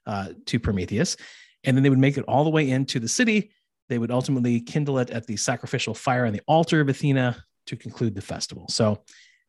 uh, 0.05 0.29
to 0.45 0.59
Prometheus. 0.59 1.17
And 1.63 1.75
then 1.75 1.83
they 1.83 1.89
would 1.89 1.99
make 1.99 2.17
it 2.17 2.25
all 2.27 2.43
the 2.43 2.49
way 2.49 2.69
into 2.69 2.99
the 2.99 3.07
city. 3.07 3.51
They 3.89 3.97
would 3.97 4.11
ultimately 4.11 4.59
kindle 4.61 4.99
it 4.99 5.09
at 5.09 5.25
the 5.25 5.35
sacrificial 5.37 5.93
fire 5.93 6.25
on 6.25 6.33
the 6.33 6.41
altar 6.47 6.79
of 6.81 6.89
Athena 6.89 7.43
to 7.67 7.75
conclude 7.75 8.13
the 8.15 8.21
festival. 8.21 8.67
So, 8.69 9.03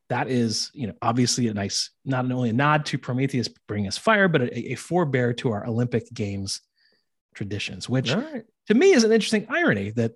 that 0.08 0.28
is, 0.28 0.70
you 0.74 0.86
know, 0.86 0.94
obviously 1.02 1.48
a 1.48 1.54
nice, 1.54 1.90
not 2.04 2.30
only 2.30 2.50
a 2.50 2.52
nod 2.52 2.86
to 2.86 2.98
Prometheus 2.98 3.48
bringing 3.66 3.88
us 3.88 3.98
fire, 3.98 4.28
but 4.28 4.42
a, 4.42 4.72
a 4.72 4.74
forebear 4.74 5.32
to 5.34 5.52
our 5.52 5.66
Olympic 5.66 6.12
Games 6.12 6.60
traditions, 7.34 7.88
which 7.88 8.12
right. 8.12 8.44
to 8.68 8.74
me 8.74 8.92
is 8.92 9.04
an 9.04 9.12
interesting 9.12 9.46
irony 9.50 9.90
that 9.90 10.12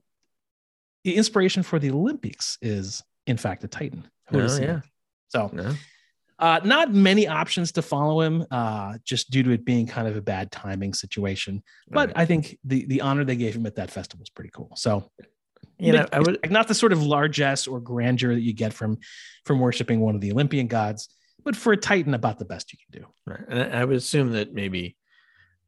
the 1.04 1.16
inspiration 1.16 1.62
for 1.62 1.78
the 1.78 1.90
Olympics 1.90 2.58
is, 2.62 3.02
in 3.26 3.36
fact, 3.36 3.64
a 3.64 3.68
Titan. 3.68 4.08
Who 4.30 4.40
Oh, 4.40 4.58
yeah. 4.58 4.78
it? 4.78 4.82
So, 5.28 5.50
uh, 6.38 6.60
not 6.64 6.92
many 6.92 7.28
options 7.28 7.72
to 7.72 7.82
follow 7.82 8.20
him, 8.20 8.46
uh, 8.50 8.98
just 9.04 9.30
due 9.30 9.42
to 9.42 9.50
it 9.50 9.64
being 9.64 9.86
kind 9.86 10.08
of 10.08 10.16
a 10.16 10.22
bad 10.22 10.50
timing 10.50 10.94
situation. 10.94 11.62
But 11.88 12.08
Right. 12.08 12.18
I 12.18 12.26
think 12.26 12.58
the 12.64 12.86
the 12.86 13.00
honor 13.02 13.24
they 13.24 13.36
gave 13.36 13.54
him 13.54 13.66
at 13.66 13.76
that 13.76 13.90
festival 13.90 14.22
is 14.22 14.30
pretty 14.30 14.50
cool. 14.52 14.72
So, 14.76 15.10
you 15.86 15.92
know, 15.92 16.06
I 16.12 16.20
would 16.20 16.38
like 16.42 16.50
not 16.50 16.68
the 16.68 16.74
sort 16.74 16.92
of 16.92 17.02
largesse 17.02 17.66
or 17.66 17.80
grandeur 17.80 18.34
that 18.34 18.40
you 18.42 18.52
get 18.52 18.72
from 18.72 18.98
from 19.44 19.60
worshiping 19.60 20.00
one 20.00 20.14
of 20.14 20.20
the 20.20 20.32
Olympian 20.32 20.66
gods, 20.68 21.08
but 21.44 21.56
for 21.56 21.72
a 21.72 21.76
Titan, 21.76 22.14
about 22.14 22.38
the 22.38 22.44
best 22.44 22.72
you 22.72 22.78
can 22.78 23.02
do. 23.02 23.08
Right. 23.26 23.44
And 23.48 23.74
I 23.74 23.84
would 23.84 23.96
assume 23.96 24.32
that 24.32 24.52
maybe 24.54 24.96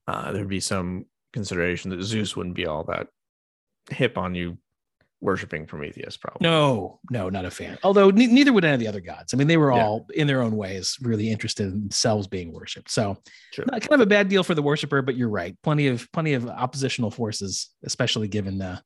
uh, 0.07 0.33
there'd 0.33 0.49
be 0.49 0.61
some 0.61 1.07
consideration 1.33 1.91
that 1.91 2.03
Zeus 2.03 2.37
wouldn't 2.37 2.55
be 2.55 2.67
all 2.67 2.85
that 2.85 3.09
hip 3.91 4.17
on 4.17 4.35
you 4.35 4.59
worshiping 5.21 5.65
Prometheus, 5.65 6.19
probably. 6.19 6.45
No, 6.47 7.01
no, 7.11 7.31
not 7.31 7.47
a 7.47 7.51
fan. 7.51 7.79
Although 7.83 8.11
ne- 8.11 8.27
neither 8.27 8.53
would 8.53 8.63
any 8.65 8.75
of 8.75 8.81
the 8.81 8.89
other 8.89 9.01
gods. 9.01 9.33
I 9.33 9.39
mean, 9.39 9.47
they 9.49 9.57
were 9.57 9.73
Yeah. 9.73 9.83
all 9.83 10.07
in 10.15 10.27
their 10.27 10.43
own 10.43 10.55
ways 10.55 10.99
really 11.01 11.31
interested 11.31 11.65
in 11.69 11.81
themselves 11.81 12.27
being 12.27 12.53
worshipped. 12.53 12.91
So, 12.91 13.17
Sure. 13.53 13.65
not- 13.73 13.81
kind 13.81 13.95
of 13.95 14.01
a 14.01 14.07
bad 14.07 14.29
deal 14.29 14.45
for 14.45 14.55
the 14.55 14.61
worshiper. 14.63 15.01
But 15.01 15.17
you're 15.17 15.31
right. 15.31 15.57
Plenty 15.63 15.87
of 15.87 16.07
plenty 16.13 16.35
of 16.35 16.47
oppositional 16.47 17.11
forces, 17.11 17.71
especially 17.85 18.29
given 18.29 18.61
uh, 18.61 18.81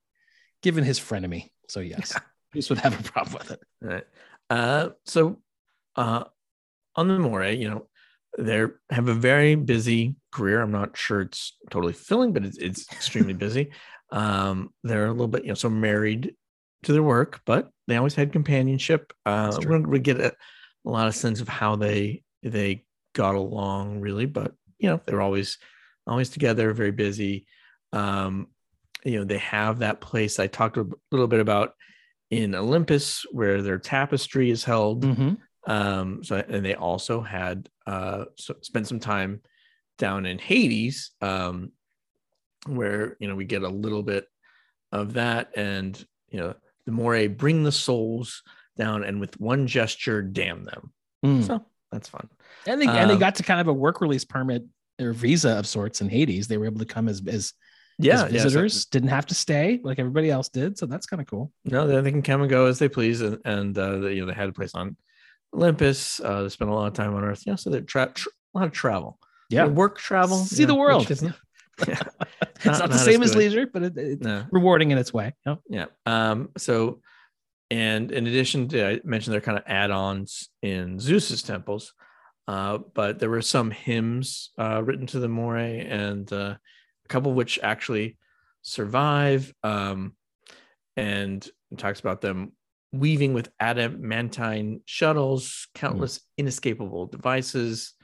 given 0.63 0.85
his 0.85 0.99
frenemy. 0.99 1.51
So 1.69 1.81
yes, 1.81 2.15
Zeus 2.55 2.69
would 2.71 2.79
have 2.79 2.99
a 2.99 3.03
problem 3.03 3.39
with 3.39 3.51
it. 3.53 3.61
Right. 3.81 4.05
Uh, 4.51 4.91
so 5.05 5.39
uh, 5.97 6.25
on 6.97 7.09
the 7.09 7.15
Moirae, 7.15 7.59
you 7.59 7.69
know, 7.69 7.87
they 8.39 8.65
have 8.91 9.09
a 9.09 9.15
very 9.15 9.55
busy 9.55 10.17
career. 10.33 10.61
I'm 10.61 10.71
not 10.71 10.97
sure 10.97 11.23
it's 11.23 11.57
totally 11.71 11.93
filling, 11.93 12.33
but 12.33 12.45
it's, 12.45 12.59
it's 12.59 12.91
extremely 12.93 13.33
busy. 13.47 13.73
Um, 14.11 14.71
they're 14.85 15.07
a 15.07 15.13
little 15.13 15.29
bit, 15.29 15.43
you 15.43 15.49
know, 15.49 15.55
so 15.55 15.69
married 15.69 16.35
to 16.85 16.93
their 16.93 17.03
work, 17.03 17.41
but 17.45 17.71
they 17.87 17.97
always 17.97 18.15
had 18.15 18.33
companionship. 18.33 19.13
Uh, 19.27 19.55
we 19.59 19.67
don't 19.67 19.87
really 19.87 20.01
get 20.01 20.21
a, 20.21 20.33
a 20.87 20.91
lot 20.91 21.09
of 21.09 21.15
sense 21.15 21.41
of 21.41 21.49
how 21.49 21.77
they 21.77 22.23
they 22.43 22.85
got 23.15 23.35
along, 23.35 24.01
really, 24.01 24.27
but 24.27 24.55
you 24.79 24.89
know, 24.89 25.01
they're 25.05 25.21
always 25.21 25.59
always 26.07 26.31
together, 26.31 26.73
very 26.73 26.93
busy. 26.93 27.47
Um, 27.93 28.49
you 29.05 29.19
know, 29.19 29.25
they 29.25 29.39
have 29.39 29.79
that 29.79 30.01
place 30.01 30.39
I 30.39 30.47
talked 30.47 30.77
a 30.77 30.87
little 31.11 31.29
bit 31.29 31.41
about 31.41 31.75
in 32.31 32.55
Olympus 32.55 33.25
where 33.31 33.63
their 33.63 33.79
tapestry 33.79 34.51
is 34.51 34.65
held. 34.65 35.05
Mhm. 35.05 35.39
Um, 35.67 36.25
so 36.25 36.37
and 36.37 36.65
they 36.65 36.75
also 36.75 37.21
had 37.21 37.69
uh 37.87 38.25
so 38.37 38.55
spent 38.63 38.87
some 38.87 39.01
time 39.01 39.41
down 39.99 40.27
in 40.27 40.39
Hades, 40.39 41.11
um, 41.21 41.73
where 42.67 43.17
you 43.21 43.29
know 43.29 43.35
we 43.35 43.45
get 43.45 43.63
a 43.63 43.69
little 43.69 44.03
bit 44.03 44.27
of 44.93 45.15
that, 45.15 45.51
and 45.57 46.03
you 46.31 46.41
know 46.41 46.55
the 46.87 46.93
Moirae 46.93 47.35
bring 47.37 47.65
the 47.65 47.73
souls 47.73 48.43
down 48.77 49.05
and 49.05 49.21
with 49.21 49.39
one 49.41 49.67
gesture 49.67 50.23
damn 50.23 50.65
them. 50.65 50.93
Mm. 51.25 51.45
So 51.45 51.65
that's 51.91 52.09
fun. 52.09 52.29
And 52.67 52.81
they 52.81 52.87
and 52.87 53.11
they 53.11 53.15
Um, 53.15 53.21
got 53.21 53.35
to 53.37 53.43
kind 53.43 53.61
of 53.61 53.69
a 53.69 53.73
work 53.73 54.01
release 54.01 54.25
permit 54.25 54.65
or 55.01 55.13
visa 55.13 55.51
of 55.59 55.67
sorts 55.67 56.01
in 56.01 56.09
Hades. 56.09 56.49
They 56.49 56.59
were 56.59 56.67
able 56.67 56.79
to 56.81 56.87
come 56.87 57.09
as 57.09 57.23
as, 57.27 57.53
Yeah, 57.99 58.25
as 58.27 58.33
yeah, 58.33 58.43
visitors, 58.45 58.85
didn't 58.87 59.09
have 59.09 59.27
to 59.27 59.35
stay 59.35 59.81
like 59.83 59.99
everybody 59.99 60.31
else 60.31 60.49
did. 60.49 60.79
So 60.79 60.87
that's 60.87 61.07
kind 61.07 61.21
of 61.21 61.27
cool. 61.27 61.53
no, 61.65 61.87
they, 61.87 62.01
they 62.01 62.11
can 62.13 62.23
come 62.23 62.43
and 62.43 62.51
go 62.51 62.67
as 62.67 62.79
they 62.79 62.89
please, 62.89 63.21
and, 63.21 63.39
and 63.45 63.77
uh, 63.77 63.99
they, 63.99 64.15
you 64.15 64.21
know 64.21 64.27
they 64.27 64.35
had 64.35 64.49
a 64.49 64.53
place 64.53 64.75
on 64.75 64.97
Olympus. 65.55 66.21
Uh, 66.21 66.43
they 66.43 66.49
spent 66.49 66.71
a 66.71 66.75
lot 66.75 66.87
of 66.87 66.93
time 66.95 67.15
on 67.15 67.25
Earth. 67.25 67.43
Yeah, 67.47 67.57
so 67.57 67.71
they 67.71 67.81
tra- 67.81 68.13
tr- 68.15 68.29
a 68.55 68.59
lot 68.59 68.67
of 68.67 68.73
travel. 68.73 69.19
Yeah. 69.51 69.67
work 69.67 69.99
travel. 69.99 70.37
See 70.39 70.65
the 70.65 70.75
world. 70.75 71.11
is- 71.11 71.23
yeah. 71.23 71.33
it's 71.79 72.65
not, 72.65 72.91
the 72.91 72.99
same 72.99 73.23
as 73.23 73.31
good. 73.31 73.39
leisure, 73.39 73.67
but 73.73 73.83
it, 73.85 73.97
it's 73.97 74.23
No. 74.25 74.45
rewarding 74.51 74.91
in 74.91 74.99
its 74.99 75.13
way. 75.13 75.35
Yeah. 75.71 75.87
Um, 76.07 76.51
so, 76.59 77.01
and 77.71 78.11
in 78.11 78.27
addition 78.27 78.69
to, 78.69 78.87
I 78.87 79.01
mentioned 79.05 79.33
they're 79.35 79.41
kind 79.41 79.59
of 79.59 79.65
add 79.67 79.91
ons 79.91 80.49
in 80.63 80.99
Zeus's 80.99 81.43
temples, 81.43 81.95
uh, 82.49 82.79
but 82.95 83.19
there 83.21 83.31
were 83.31 83.43
some 83.43 83.71
hymns 83.71 84.51
uh, 84.59 84.83
written 84.85 85.07
to 85.09 85.21
the 85.21 85.29
Moirae, 85.29 85.87
and 85.89 86.31
uh, 86.33 86.57
a 87.09 87.13
couple 87.13 87.31
of 87.31 87.37
which 87.37 87.59
actually 87.63 88.19
survive. 88.63 89.53
Um, 89.63 90.15
and 90.97 91.49
talks 91.77 92.01
about 92.01 92.21
them 92.21 92.53
weaving 92.93 93.33
with 93.33 93.53
adamantine 93.61 94.81
shuttles, 94.85 95.69
countless 95.75 96.21
inescapable 96.37 97.07
devices. 97.07 97.95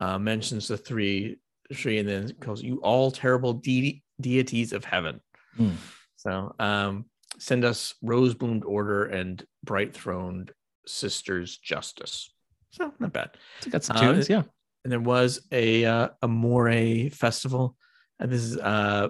Uh, 0.00 0.18
mentions 0.18 0.66
the 0.66 0.76
three, 0.76 1.38
three, 1.74 1.98
and 1.98 2.08
then 2.08 2.32
calls 2.40 2.62
you 2.62 2.78
all 2.78 3.10
terrible 3.10 3.52
de- 3.52 4.02
deities 4.20 4.72
of 4.72 4.84
heaven. 4.84 5.20
Hmm. 5.56 5.72
So 6.16 6.54
um, 6.58 7.04
send 7.38 7.64
us 7.64 7.94
rose 8.02 8.34
bloomed 8.34 8.64
order 8.64 9.04
and 9.04 9.44
bright 9.62 9.92
throned 9.92 10.52
sisters 10.86 11.58
justice. 11.58 12.32
So 12.70 12.92
not 12.98 13.12
bad. 13.12 13.30
Got 13.68 13.84
some 13.84 13.96
Uh, 13.98 14.00
tunes. 14.00 14.28
Yeah. 14.30 14.42
And 14.84 14.90
there 14.90 15.00
was 15.00 15.46
a 15.52 15.84
uh, 15.84 16.08
a 16.22 16.28
Moirae 16.28 17.12
festival, 17.12 17.76
and 18.22 18.30
this 18.30 18.42
is 18.42 18.56
uh, 18.56 19.08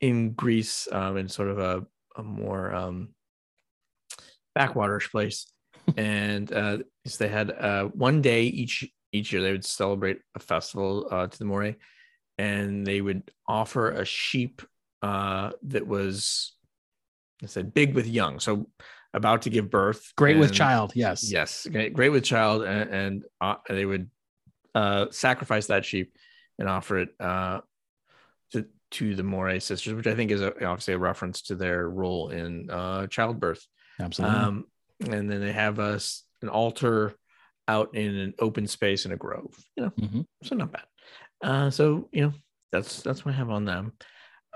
in 0.00 0.32
Greece, 0.32 0.88
um, 0.92 1.16
in 1.16 1.28
sort 1.28 1.48
of 1.48 1.58
a 1.58 1.84
a 2.16 2.22
more 2.22 2.72
um, 2.72 3.08
backwaters 4.54 5.08
place. 5.08 5.46
and 5.98 6.50
uh, 6.52 6.78
so 7.04 7.24
they 7.24 7.28
had 7.28 7.50
uh, 7.50 7.84
one 7.86 8.22
day 8.22 8.44
each 8.44 8.88
each 9.12 9.32
year 9.32 9.42
they 9.42 9.52
would 9.52 9.64
celebrate 9.64 10.18
a 10.34 10.38
festival 10.38 11.08
uh, 11.10 11.26
to 11.26 11.38
the 11.38 11.44
Moirae, 11.44 11.76
and 12.38 12.86
they 12.86 13.00
would 13.00 13.30
offer 13.46 13.90
a 13.90 14.04
sheep 14.04 14.62
uh, 15.02 15.50
that 15.64 15.86
was, 15.86 16.54
I 17.42 17.46
said, 17.46 17.74
big 17.74 17.94
with 17.94 18.06
young, 18.06 18.40
so 18.40 18.68
about 19.12 19.42
to 19.42 19.50
give 19.50 19.68
birth. 19.68 20.12
Great 20.16 20.38
with 20.38 20.52
child. 20.52 20.92
Yes. 20.94 21.30
Yes, 21.30 21.66
great, 21.70 21.92
great 21.92 22.08
with 22.08 22.24
child, 22.24 22.62
and, 22.62 22.90
and 22.90 23.24
uh, 23.40 23.56
they 23.68 23.84
would 23.84 24.10
uh, 24.74 25.06
sacrifice 25.10 25.66
that 25.66 25.84
sheep 25.84 26.16
and 26.58 26.68
offer 26.68 26.98
it 26.98 27.08
uh, 27.20 27.60
to 28.94 29.14
the 29.14 29.22
Moirae 29.22 29.60
sisters, 29.62 29.94
which 29.94 30.06
I 30.06 30.14
think 30.14 30.30
is 30.30 30.40
a, 30.40 30.48
obviously 30.66 30.94
a 30.94 30.98
reference 30.98 31.42
to 31.42 31.54
their 31.54 31.88
role 31.88 32.30
in 32.30 32.68
uh, 32.70 33.06
childbirth. 33.08 33.64
Absolutely. 34.00 34.36
Um, 34.38 34.64
and 35.00 35.30
then 35.30 35.40
they 35.40 35.52
have 35.52 35.78
us 35.78 36.24
an 36.42 36.48
altar 36.48 37.14
out 37.68 37.94
in 37.94 38.14
an 38.16 38.34
open 38.38 38.66
space 38.66 39.06
in 39.06 39.12
a 39.12 39.16
grove. 39.16 39.54
You 39.76 39.84
know, 39.84 39.90
Mhm. 40.00 40.26
so 40.42 40.54
not 40.56 40.72
bad. 40.72 40.84
Uh, 41.42 41.70
so 41.70 42.08
you 42.12 42.22
know, 42.22 42.32
That's 42.72 43.02
that's 43.02 43.24
what 43.24 43.34
I 43.34 43.38
have 43.38 43.50
on 43.50 43.64
them. 43.64 43.92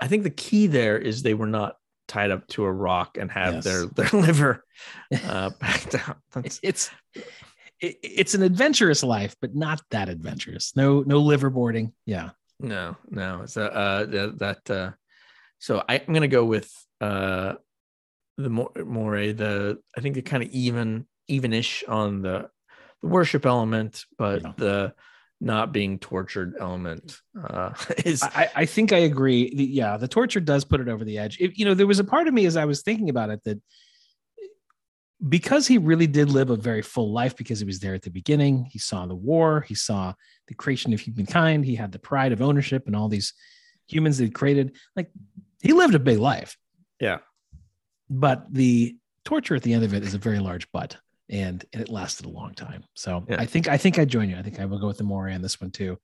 I 0.01 0.07
think 0.07 0.23
the 0.23 0.29
key 0.29 0.67
there 0.67 0.97
is 0.97 1.21
they 1.23 1.33
were 1.33 1.47
not 1.47 1.75
tied 2.07 2.31
up 2.31 2.47
to 2.47 2.63
a 2.65 2.71
rock 2.71 3.17
and 3.17 3.29
have 3.31 3.55
Yes. 3.55 3.63
their 3.63 3.85
their 3.87 4.09
liver 4.21 4.63
uh, 5.25 5.49
back 5.59 5.89
down. 5.89 6.15
That's, 6.33 6.59
it's 6.63 6.89
it's 7.81 8.33
an 8.33 8.43
adventurous 8.43 9.03
life, 9.03 9.35
but 9.41 9.55
not 9.55 9.81
that 9.91 10.09
adventurous. 10.09 10.75
No 10.75 11.01
no 11.01 11.21
liverboarding. 11.23 11.93
Yeah. 12.05 12.31
No, 12.59 12.97
no. 13.09 13.45
So 13.45 13.65
uh, 13.65 14.05
that, 14.05 14.39
that 14.39 14.69
uh, 14.71 14.91
so 15.59 15.83
I, 15.87 15.99
I'm 15.99 16.13
gonna 16.13 16.27
go 16.27 16.45
with 16.45 16.71
uh, 17.01 17.55
the 18.37 18.49
more 18.49 18.71
more 18.85 19.15
the 19.17 19.79
I 19.97 20.01
think 20.01 20.15
they're 20.15 20.21
kind 20.23 20.43
of 20.43 20.49
even 20.49 21.05
evenish 21.29 21.83
on 21.87 22.21
the 22.21 22.49
the 23.01 23.07
worship 23.07 23.45
element, 23.45 24.05
but 24.17 24.41
Yeah. 24.41 24.53
the 24.57 24.93
not 25.41 25.71
being 25.71 25.99
tortured 25.99 26.55
element 26.59 27.17
uh, 27.41 27.73
is 28.05 28.21
I, 28.23 28.49
I 28.55 28.65
think 28.65 28.91
I 28.91 28.99
agree. 28.99 29.53
The- 29.55 29.63
yeah, 29.63 29.95
the 29.97 30.07
torture 30.07 30.41
does 30.41 30.65
put 30.65 30.81
it 30.81 30.89
over 30.89 31.05
the 31.05 31.17
edge. 31.17 31.37
It, 31.39 31.57
you 31.57 31.65
know, 31.65 31.73
there 31.73 31.87
was 31.87 31.99
a 31.99 32.03
part 32.03 32.27
of 32.27 32.33
me 32.33 32.45
as 32.45 32.57
I 32.57 32.65
was 32.65 32.81
thinking 32.81 33.09
about 33.09 33.29
it 33.29 33.43
that 33.45 33.61
because 35.27 35.67
he 35.67 35.77
really 35.77 36.07
did 36.07 36.29
live 36.29 36.49
a 36.49 36.55
very 36.55 36.81
full 36.81 37.11
life 37.11 37.35
because 37.35 37.59
he 37.59 37.65
was 37.65 37.79
there 37.79 37.93
at 37.93 38.03
the 38.03 38.09
beginning, 38.09 38.65
he 38.71 38.79
saw 38.79 39.05
the 39.05 39.15
war, 39.15 39.61
he 39.61 39.75
saw 39.75 40.13
the 40.47 40.53
creation 40.53 40.93
of 40.93 40.99
humankind, 41.01 41.65
he 41.65 41.75
had 41.75 41.91
the 41.91 41.99
pride 41.99 42.31
of 42.31 42.41
ownership 42.41 42.87
and 42.87 42.95
all 42.95 43.09
these 43.09 43.33
humans 43.87 44.17
that 44.17 44.25
he 44.25 44.29
created. 44.29 44.75
Like 44.95 45.11
he 45.61 45.73
lived 45.73 45.95
a 45.95 45.99
big 45.99 46.19
life. 46.19 46.57
Yeah. 47.01 47.17
But 48.09 48.45
the 48.53 48.95
torture 49.25 49.55
at 49.55 49.63
the 49.63 49.73
end 49.73 49.83
of 49.83 49.93
it 49.93 50.03
is 50.03 50.13
a 50.13 50.17
very 50.19 50.39
large 50.39 50.71
but. 50.71 50.95
And, 51.31 51.63
and 51.73 51.81
it 51.83 51.89
lasted 51.89 52.25
a 52.25 52.29
long 52.29 52.53
time. 52.55 52.83
So 52.95 53.23
Yeah. 53.29 53.39
I 53.39 53.45
think 53.45 53.67
I 53.67 53.77
think 53.77 53.99
I 53.99 54.05
join 54.05 54.29
you. 54.29 54.37
I 54.37 54.41
think 54.41 54.59
I 54.59 54.65
will 54.65 54.79
go 54.79 54.87
with 54.87 54.97
the 54.97 55.03
Moirae 55.03 55.35
on 55.35 55.41
this 55.41 55.59
one 55.61 55.69
too 55.71 55.97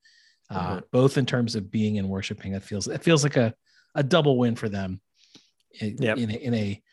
uh, 0.51 0.77
Mhm. 0.77 0.83
both 0.91 1.17
in 1.17 1.25
terms 1.25 1.55
of 1.55 1.71
being 1.71 1.97
and 1.97 2.07
worshiping. 2.09 2.53
It 2.53 2.61
feels 2.63 2.87
it 2.87 3.01
feels 3.01 3.23
like 3.23 3.37
a 3.37 3.53
a 3.95 4.03
double 4.03 4.37
win 4.37 4.55
for 4.55 4.67
them 4.69 4.99
in, 5.79 5.97
Yep. 5.99 6.17
in 6.17 6.29
a, 6.29 6.33
in 6.33 6.53
a 6.53 6.83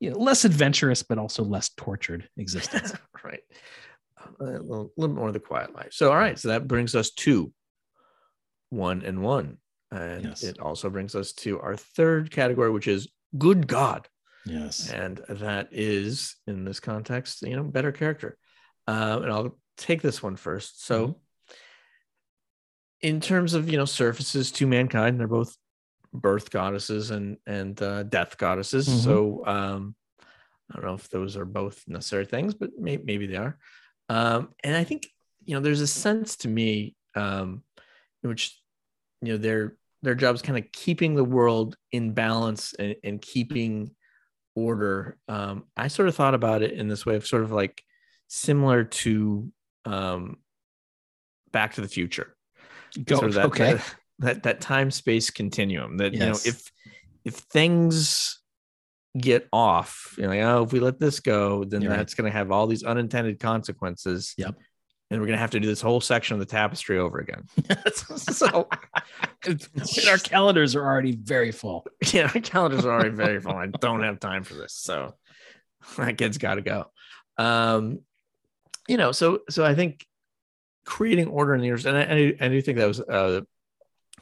you 0.00 0.10
know, 0.10 0.18
less 0.18 0.44
adventurous 0.44 1.02
but 1.02 1.18
also 1.18 1.42
less 1.42 1.70
tortured 1.70 2.28
existence. 2.36 2.92
right. 3.24 3.40
A 4.40 4.44
little, 4.44 4.92
little 4.96 5.14
more 5.16 5.28
of 5.28 5.34
the 5.34 5.40
quiet 5.40 5.74
life. 5.74 5.92
So, 5.92 6.10
all 6.10 6.16
right. 6.18 6.38
So 6.38 6.48
that 6.48 6.66
brings 6.68 6.94
us 6.94 7.10
to 7.12 7.52
one 8.70 9.02
and 9.02 9.22
one. 9.22 9.58
And 9.90 10.24
Yes. 10.24 10.42
it 10.42 10.58
also 10.58 10.90
brings 10.90 11.14
us 11.14 11.32
to 11.34 11.60
our 11.60 11.76
third 11.76 12.30
category, 12.30 12.70
which 12.70 12.88
is 12.88 13.08
good 13.38 13.66
God. 13.68 14.08
yes. 14.44 14.90
And 14.90 15.20
that 15.28 15.68
is, 15.70 16.36
in 16.46 16.64
this 16.64 16.80
context, 16.80 17.42
you 17.42 17.56
know, 17.56 17.62
better 17.62 17.92
character. 17.92 18.36
Um, 18.88 19.22
and 19.22 19.32
I'll 19.32 19.58
take 19.76 20.02
this 20.02 20.22
one 20.22 20.36
first. 20.36 20.84
So, 20.84 21.06
Mm-hmm. 21.06 21.18
in 23.02 23.20
terms 23.20 23.54
of, 23.54 23.68
you 23.70 23.76
know, 23.76 23.84
surfaces 23.84 24.50
to 24.52 24.66
mankind, 24.66 25.20
they're 25.20 25.28
both 25.28 25.56
birth 26.20 26.50
goddesses 26.50 27.10
and 27.10 27.36
and 27.46 27.80
uh, 27.82 28.02
death 28.04 28.38
goddesses. 28.38 28.88
Mhm. 28.88 29.04
So, 29.04 29.46
um, 29.46 29.94
I 30.70 30.76
don't 30.76 30.84
know 30.84 30.94
if 30.94 31.08
those 31.08 31.36
are 31.36 31.44
both 31.44 31.82
necessary 31.86 32.26
things, 32.26 32.54
but 32.54 32.70
may- 32.78 32.96
maybe 32.96 33.26
they 33.26 33.36
are. 33.36 33.58
Um, 34.08 34.54
and 34.62 34.76
I 34.76 34.84
think 34.84 35.06
you 35.44 35.54
know 35.54 35.60
there's 35.60 35.80
a 35.80 35.86
sense 35.86 36.36
to 36.38 36.48
me 36.48 36.96
um, 37.14 37.62
in 38.22 38.30
which 38.30 38.60
you 39.22 39.32
know 39.32 39.38
their 39.38 39.76
their 40.02 40.14
job 40.14 40.34
is 40.34 40.42
kind 40.42 40.58
of 40.58 40.70
keeping 40.72 41.14
the 41.14 41.24
world 41.24 41.76
in 41.92 42.12
balance 42.12 42.74
and, 42.74 42.96
and 43.02 43.20
keeping 43.20 43.90
order. 44.54 45.16
Um, 45.28 45.64
I 45.76 45.88
sort 45.88 46.08
of 46.08 46.14
thought 46.14 46.34
about 46.34 46.62
it 46.62 46.72
in 46.72 46.88
this 46.88 47.04
way 47.06 47.16
of 47.16 47.26
sort 47.26 47.42
of 47.42 47.52
like 47.52 47.82
similar 48.28 48.84
to 48.84 49.50
um, 49.84 50.38
Back 51.52 51.74
to 51.74 51.80
the 51.80 51.88
Future. 51.88 52.36
Go, 53.04 53.16
Sort 53.16 53.28
of 53.28 53.34
that, 53.34 53.46
okay. 53.46 53.74
that 53.74 53.94
that 54.20 54.42
that 54.44 54.60
time 54.60 54.90
space 54.90 55.30
continuum 55.30 55.98
that 55.98 56.12
you 56.14 56.20
know 56.20 56.36
if 56.44 56.70
if 57.24 57.34
things 57.34 58.40
get 59.18 59.48
off 59.52 60.14
you 60.18 60.24
know 60.24 60.28
like, 60.30 60.40
oh 60.40 60.62
if 60.64 60.72
we 60.72 60.80
let 60.80 60.98
this 61.00 61.20
go 61.20 61.64
then 61.64 61.80
You're 61.82 61.90
right. 61.90 61.96
that's 61.98 62.14
going 62.14 62.30
to 62.30 62.36
have 62.36 62.50
all 62.50 62.66
these 62.66 62.82
unintended 62.82 63.40
consequences 63.40 64.34
Yep. 64.36 64.54
and 65.10 65.20
we're 65.20 65.26
going 65.26 65.36
to 65.36 65.40
have 65.40 65.50
to 65.52 65.60
do 65.60 65.66
this 65.66 65.80
whole 65.80 66.00
section 66.02 66.34
of 66.34 66.40
the 66.40 66.46
tapestry 66.46 66.98
over 66.98 67.18
again 67.18 67.44
so 67.94 68.68
our 70.08 70.18
calendars 70.18 70.74
are 70.76 70.84
already 70.84 71.12
very 71.16 71.50
full. 71.52 71.86
yeah 72.12 72.30
our 72.34 72.40
calendars 72.40 72.84
are 72.84 72.92
already 72.92 73.10
very 73.14 73.40
full 73.40 73.52
i 73.56 73.66
don't 73.66 74.02
have 74.02 74.20
time 74.20 74.42
for 74.44 74.54
this 74.54 74.74
so 74.74 75.14
that 75.96 76.18
kid's 76.18 76.38
got 76.38 76.56
to 76.56 76.62
go 76.62 76.84
um 77.38 78.00
you 78.88 78.96
know 78.96 79.12
so 79.12 79.40
so 79.48 79.64
i 79.64 79.74
think 79.74 80.06
creating 80.84 81.26
order 81.28 81.54
in 81.54 81.60
the 81.60 81.66
universe 81.66 81.84
and 81.86 81.96
i, 81.96 82.02
I 82.02 82.46
I 82.46 82.48
do 82.48 82.60
think 82.62 82.78
that 82.78 82.86
was 82.86 83.00
uh 83.00 83.40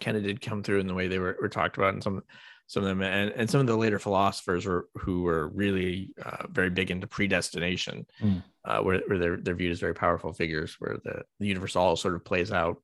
kind 0.01 0.17
of 0.17 0.23
did 0.23 0.41
come 0.41 0.63
through 0.63 0.81
in 0.81 0.87
the 0.87 0.95
way 0.95 1.07
they 1.09 1.19
were, 1.19 1.37
were 1.41 1.49
talked 1.49 1.77
about 1.77 1.95
and 1.95 2.03
some 2.03 2.23
some 2.67 2.83
of 2.83 2.89
them 2.89 3.03
and, 3.03 3.31
and 3.33 3.49
some 3.51 3.61
of 3.61 3.67
the 3.67 3.77
later 3.77 3.99
philosophers 3.99 4.65
were 4.67 4.89
who 4.97 5.23
were 5.23 5.49
really 5.49 6.11
uh, 6.25 6.47
very 6.49 6.71
big 6.71 6.91
into 6.91 7.07
predestination 7.07 8.07
Mm. 8.23 8.43
uh, 8.65 8.81
where, 8.81 9.01
where 9.07 9.19
they're, 9.19 9.37
they're 9.37 9.55
viewed 9.55 9.73
as 9.73 9.81
very 9.81 9.95
powerful 9.95 10.33
figures 10.33 10.77
where 10.79 10.97
the, 11.05 11.23
the 11.41 11.47
universe 11.47 11.77
all 11.77 11.95
sort 11.97 12.15
of 12.15 12.25
plays 12.25 12.51
out 12.53 12.83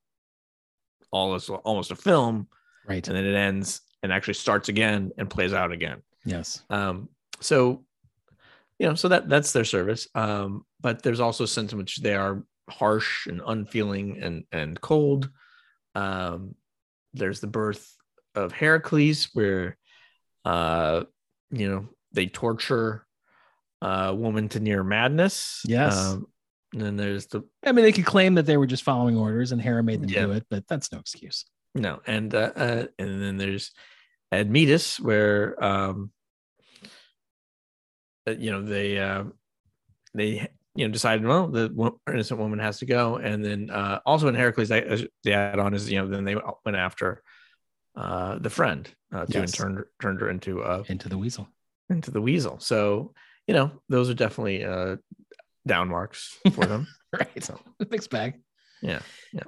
all 1.11 1.35
as 1.35 1.49
almost 1.49 1.91
a 1.91 1.97
film 1.97 2.47
Right. 2.87 3.07
and 3.07 3.17
then 3.17 3.25
it 3.25 3.35
ends 3.35 3.81
and 4.03 4.13
actually 4.13 4.35
starts 4.35 4.69
again 4.69 5.11
and 5.19 5.29
plays 5.29 5.53
out 5.53 5.73
again 5.73 6.03
Yes. 6.25 6.63
um, 6.71 7.09
so 7.41 7.85
you 8.79 8.87
know 8.87 8.95
so 8.95 9.09
that 9.09 9.29
that's 9.29 9.53
their 9.53 9.65
service 9.65 10.07
um, 10.15 10.65
but 10.81 11.03
there's 11.03 11.21
also 11.21 11.45
a 11.45 11.49
sense 11.49 11.73
in 11.73 11.79
which 11.79 11.97
they 11.99 12.15
are 12.15 12.43
harsh 12.69 13.27
and 13.27 13.41
unfeeling 13.47 14.23
and 14.23 14.45
and 14.53 14.81
cold 14.81 15.29
um, 15.95 16.55
there's 17.15 17.41
the 17.41 17.47
birth 17.47 17.97
of 18.35 18.53
heracles 18.53 19.29
where 19.33 19.77
uh, 20.45 21.05
you 21.51 21.69
know 21.69 21.89
they 22.13 22.27
torture 22.27 23.07
a 23.83 24.15
woman 24.15 24.49
to 24.49 24.61
near 24.61 24.83
madness 24.85 25.63
Yes. 25.67 25.97
um, 25.97 26.27
and 26.73 26.83
then 26.83 26.97
there's 26.97 27.27
the 27.27 27.43
I 27.67 27.73
mean, 27.73 27.85
they 27.85 27.93
could 27.93 28.07
claim 28.07 28.35
that 28.37 28.47
they 28.47 28.57
were 28.57 28.67
just 28.67 28.85
following 28.85 29.17
orders 29.17 29.51
and 29.51 29.61
Hera 29.61 29.83
made 29.83 30.03
them 30.03 30.09
Yeah. 30.09 30.27
do 30.27 30.33
it, 30.33 30.47
but 30.49 30.69
that's 30.69 30.93
no 30.93 31.01
excuse. 31.01 31.45
No, 31.75 32.01
and 32.07 32.33
uh, 32.35 32.53
uh 32.55 32.87
and 32.99 33.23
then 33.23 33.37
there's 33.37 33.73
Admetus 34.33 35.01
where 35.01 35.63
um 35.63 36.13
uh, 38.27 38.33
you 38.33 38.51
know 38.53 38.63
they 38.63 38.99
uh, 38.99 39.25
they 40.15 40.49
you 40.77 40.87
know 40.87 40.93
decided 40.93 41.27
well 41.27 41.49
the 41.49 41.93
innocent 42.09 42.39
woman 42.41 42.59
has 42.59 42.79
to 42.79 42.87
go 42.87 43.17
and 43.17 43.45
then 43.45 43.71
uh 43.71 43.99
also 44.07 44.29
in 44.29 44.35
Heracles 44.35 44.69
they, 44.69 45.07
the 45.25 45.33
add 45.33 45.59
on 45.59 45.75
is 45.75 45.91
you 45.91 45.99
know 46.01 46.07
then 46.09 46.25
they 46.25 46.37
went 46.65 46.77
after 46.77 47.23
uh 47.97 48.39
the 48.39 48.51
friend 48.51 48.89
uh 49.13 49.27
to 49.27 49.39
and 49.39 49.49
Yes. 49.49 49.53
turned 49.53 49.83
turned 50.01 50.21
her 50.21 50.31
into 50.31 50.63
uh 50.63 50.85
Into 50.89 51.09
the 51.09 51.19
weasel. 51.19 51.49
into 51.89 52.11
the 52.11 52.21
weasel 52.21 52.61
so 52.61 53.13
you 53.47 53.55
know 53.55 53.73
those 53.89 54.09
are 54.09 54.15
definitely 54.15 54.65
uh 54.65 54.97
down 55.67 55.89
marks 55.89 56.39
for 56.53 56.65
them 56.67 56.87
Right. 57.13 57.43
So- 57.43 57.59
Mixed 57.91 58.09
bag. 58.11 58.41
Yeah, 58.83 59.01
yeah. 59.33 59.43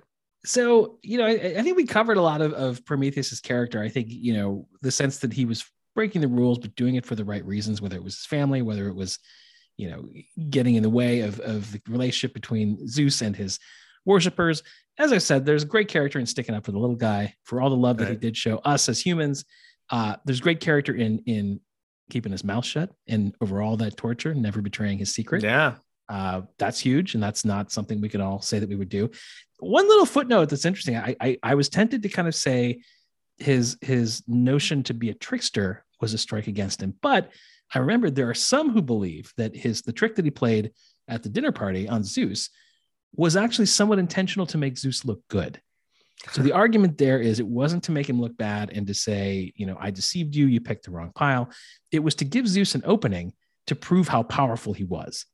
So, 0.44 0.99
you 1.03 1.16
know, 1.19 1.27
I, 1.27 1.55
I 1.59 1.62
think 1.62 1.77
we 1.77 1.86
covered 1.86 2.16
a 2.16 2.20
lot 2.23 2.40
of, 2.43 2.53
of 2.55 2.85
Prometheus's 2.85 3.39
character. 3.40 3.81
I 3.81 3.89
think, 3.89 4.09
you 4.11 4.35
know, 4.35 4.66
the 4.81 4.90
sense 4.90 5.19
that 5.19 5.32
he 5.32 5.44
was 5.44 5.65
breaking 5.94 6.20
the 6.20 6.27
rules, 6.27 6.59
but 6.59 6.74
doing 6.74 6.97
it 6.97 7.07
for 7.07 7.15
the 7.15 7.24
right 7.24 7.44
reasons, 7.47 7.81
whether 7.81 7.94
it 7.94 8.03
was 8.03 8.16
his 8.16 8.27
family, 8.27 8.61
whether 8.62 8.89
it 8.89 8.97
was, 8.97 9.20
you 9.77 9.90
know, 9.90 10.09
getting 10.51 10.74
in 10.74 10.82
the 10.82 10.90
way 10.90 11.20
of, 11.20 11.40
of 11.40 11.73
the 11.73 11.81
relationship 11.89 12.35
between 12.35 12.86
Zeus 12.86 13.23
and 13.23 13.35
his 13.35 13.59
worshipers. 14.05 14.62
As 14.99 15.12
I 15.12 15.19
said, 15.19 15.47
there's 15.47 15.65
great 15.65 15.89
character 15.89 16.19
in 16.19 16.27
sticking 16.27 16.55
up 16.55 16.65
for 16.65 16.73
the 16.73 16.78
little 16.78 16.97
guy, 16.97 17.35
for 17.44 17.61
all 17.61 17.70
the 17.70 17.77
love 17.77 17.97
that 17.99 18.09
he 18.09 18.16
did 18.16 18.36
show 18.36 18.59
us 18.59 18.89
as 18.89 19.01
humans. 19.01 19.44
Uh, 19.90 20.16
there's 20.24 20.40
great 20.40 20.61
character 20.61 20.94
in 20.94 21.19
in 21.20 21.61
keeping 22.11 22.32
his 22.32 22.44
mouth 22.44 22.65
shut 22.65 22.90
and 23.09 23.35
over 23.40 23.62
all 23.62 23.77
that 23.78 23.97
torture, 23.97 24.35
never 24.35 24.61
betraying 24.61 24.99
his 24.99 25.15
secret. 25.15 25.43
yeah 25.43 25.77
Uh, 26.09 26.43
that's 26.59 26.78
huge, 26.78 27.15
and 27.15 27.23
that's 27.23 27.44
not 27.44 27.73
something 27.73 28.01
we 28.01 28.09
could 28.09 28.20
all 28.20 28.43
say 28.43 28.59
that 28.59 28.69
we 28.69 28.77
would 28.77 28.90
do. 28.90 29.11
One 29.61 29.89
little 29.89 30.05
footnote 30.07 30.51
that's 30.51 30.65
interesting. 30.66 30.97
I, 30.97 31.16
I 31.20 31.39
I 31.43 31.55
was 31.55 31.69
tempted 31.69 32.03
to 32.03 32.09
kind 32.09 32.28
of 32.28 32.35
say 32.35 32.82
his 33.39 33.78
his 33.81 34.23
notion 34.27 34.82
to 34.85 34.94
be 34.94 35.09
a 35.11 35.15
trickster 35.15 35.85
was 36.01 36.12
a 36.12 36.19
strike 36.19 36.49
against 36.49 36.82
him, 36.82 36.94
but 37.01 37.31
I 37.74 37.78
remembered 37.78 38.15
there 38.15 38.31
are 38.31 38.35
some 38.35 38.70
who 38.70 38.82
believe 38.82 39.32
that 39.36 39.57
his 39.57 39.82
the 39.82 39.93
trick 39.93 40.16
that 40.16 40.24
he 40.24 40.31
played 40.31 40.73
at 41.09 41.23
the 41.23 41.28
dinner 41.28 41.53
party 41.53 41.89
on 41.89 42.05
Zeus 42.05 42.51
was 43.15 43.36
actually 43.36 43.66
somewhat 43.66 43.99
intentional 43.99 44.47
to 44.47 44.59
make 44.59 44.78
Zeus 44.78 45.05
look 45.05 45.20
good. 45.28 45.61
So 46.31 46.43
the 46.43 46.53
argument 46.53 46.99
there 46.99 47.20
is 47.20 47.40
it 47.40 47.47
wasn't 47.47 47.85
to 47.85 47.93
make 47.93 48.09
him 48.09 48.20
look 48.20 48.36
bad 48.36 48.70
and 48.73 48.86
to 48.86 48.94
say, 48.94 49.53
you 49.57 49.66
know, 49.66 49.77
I 49.81 49.90
deceived 49.90 50.35
you, 50.36 50.47
you 50.47 50.61
picked 50.61 50.85
the 50.85 50.93
wrong 50.93 51.11
pile. 51.15 51.51
It 51.90 51.99
was 51.99 52.15
to 52.16 52.24
give 52.24 52.47
Zeus 52.47 52.74
an 52.74 52.82
opening 52.85 53.32
to 53.66 53.74
prove 53.74 54.09
how 54.09 54.23
powerful 54.23 54.73
he 54.73 54.85
was. 54.85 55.27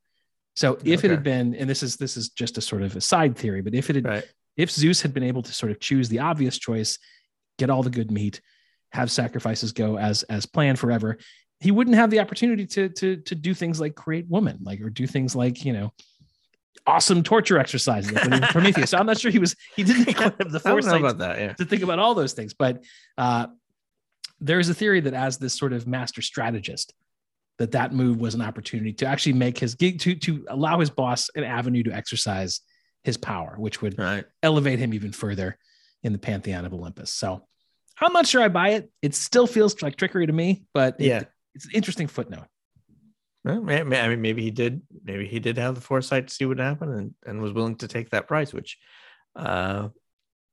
So 0.56 0.78
if 0.84 1.04
it 1.04 1.10
had 1.10 1.22
been, 1.22 1.54
and 1.54 1.68
this 1.68 1.82
is 1.82 1.96
this 1.96 2.16
is 2.16 2.30
just 2.30 2.58
a 2.58 2.60
sort 2.60 2.82
of 2.82 2.96
a 2.96 3.00
side 3.00 3.36
theory, 3.36 3.60
but 3.60 3.74
if 3.74 3.90
it 3.90 3.96
had 3.96 4.06
right 4.06 4.24
if 4.58 4.70
Zeus 4.70 5.00
had 5.00 5.14
been 5.14 5.22
able 5.22 5.42
to 5.42 5.54
sort 5.54 5.72
of 5.72 5.80
choose 5.80 6.08
the 6.08 6.18
obvious 6.18 6.58
choice, 6.58 6.98
get 7.58 7.70
all 7.70 7.82
the 7.82 7.88
good 7.88 8.10
meat, 8.10 8.42
have 8.90 9.10
sacrifices 9.10 9.72
go 9.72 9.96
as 9.96 10.24
as 10.24 10.44
planned 10.44 10.78
forever, 10.78 11.16
he 11.60 11.70
wouldn't 11.70 11.96
have 11.96 12.10
the 12.10 12.20
opportunity 12.20 12.66
to 12.66 12.88
to 12.90 13.16
to 13.16 13.34
do 13.34 13.54
things 13.54 13.80
like 13.80 13.94
create 13.94 14.28
woman, 14.28 14.58
like 14.62 14.80
or 14.80 14.90
do 14.90 15.06
things 15.06 15.34
like 15.36 15.64
you 15.64 15.72
know 15.72 15.92
awesome 16.86 17.22
torture 17.22 17.58
exercises 17.58 18.10
he 18.10 18.40
Prometheus. 18.50 18.90
So 18.90 18.98
I'm 18.98 19.06
not 19.06 19.18
sure 19.18 19.30
he 19.30 19.38
was 19.38 19.56
he 19.76 19.82
didn't 19.82 20.08
have 20.18 20.36
the 20.38 20.44
I 20.44 20.48
don't 20.48 20.52
know 20.52 20.58
foresight 20.60 21.00
about 21.00 21.18
that. 21.18 21.38
Yeah. 21.38 21.52
to 21.54 21.64
think 21.64 21.82
about 21.82 21.98
all 21.98 22.14
those 22.14 22.32
things. 22.32 22.54
But 22.54 22.84
uh, 23.18 23.48
there's 24.40 24.68
a 24.68 24.74
theory 24.74 25.00
that 25.00 25.14
as 25.14 25.38
this 25.38 25.54
sort 25.58 25.72
of 25.72 25.86
master 25.86 26.22
strategist, 26.22 26.94
that 27.58 27.72
that 27.72 27.92
move 27.92 28.18
was 28.20 28.34
an 28.34 28.40
opportunity 28.42 28.92
to 28.94 29.06
actually 29.06 29.32
make 29.34 29.58
his 29.58 29.74
gig 29.74 29.98
to 30.00 30.14
to 30.14 30.46
allow 30.48 30.78
his 30.80 30.90
boss 30.90 31.28
an 31.34 31.44
avenue 31.44 31.82
to 31.82 31.92
exercise 31.92 32.60
his 33.04 33.16
power, 33.16 33.54
which 33.58 33.82
would 33.82 33.98
Right. 33.98 34.24
elevate 34.42 34.78
him 34.78 34.94
even 34.94 35.12
further 35.12 35.58
in 36.02 36.12
the 36.12 36.18
pantheon 36.18 36.64
of 36.64 36.72
Olympus. 36.72 37.12
So 37.12 37.44
I'm 38.00 38.12
not 38.12 38.26
sure 38.28 38.42
I 38.42 38.48
buy 38.48 38.70
it. 38.70 38.90
It 39.02 39.14
still 39.14 39.46
feels 39.48 39.82
like 39.82 39.96
trickery 39.96 40.26
to 40.26 40.32
me, 40.32 40.64
but 40.72 40.96
it- 41.00 41.06
Yeah. 41.06 41.22
It's 41.58 41.66
an 41.66 41.72
interesting 41.72 42.06
footnote. 42.06 42.46
Well, 43.44 43.68
I 43.68 43.82
mean, 44.08 44.20
maybe 44.22 44.42
he 44.42 44.50
did. 44.52 44.80
Maybe 45.04 45.26
he 45.26 45.40
did 45.40 45.58
have 45.58 45.74
the 45.74 45.80
foresight 45.80 46.28
to 46.28 46.34
see 46.34 46.44
what 46.44 46.58
happened 46.58 46.94
and, 46.94 47.14
and 47.26 47.42
was 47.42 47.52
willing 47.52 47.76
to 47.78 47.88
take 47.88 48.10
that 48.10 48.28
price, 48.28 48.52
which, 48.54 48.78
uh, 49.34 49.88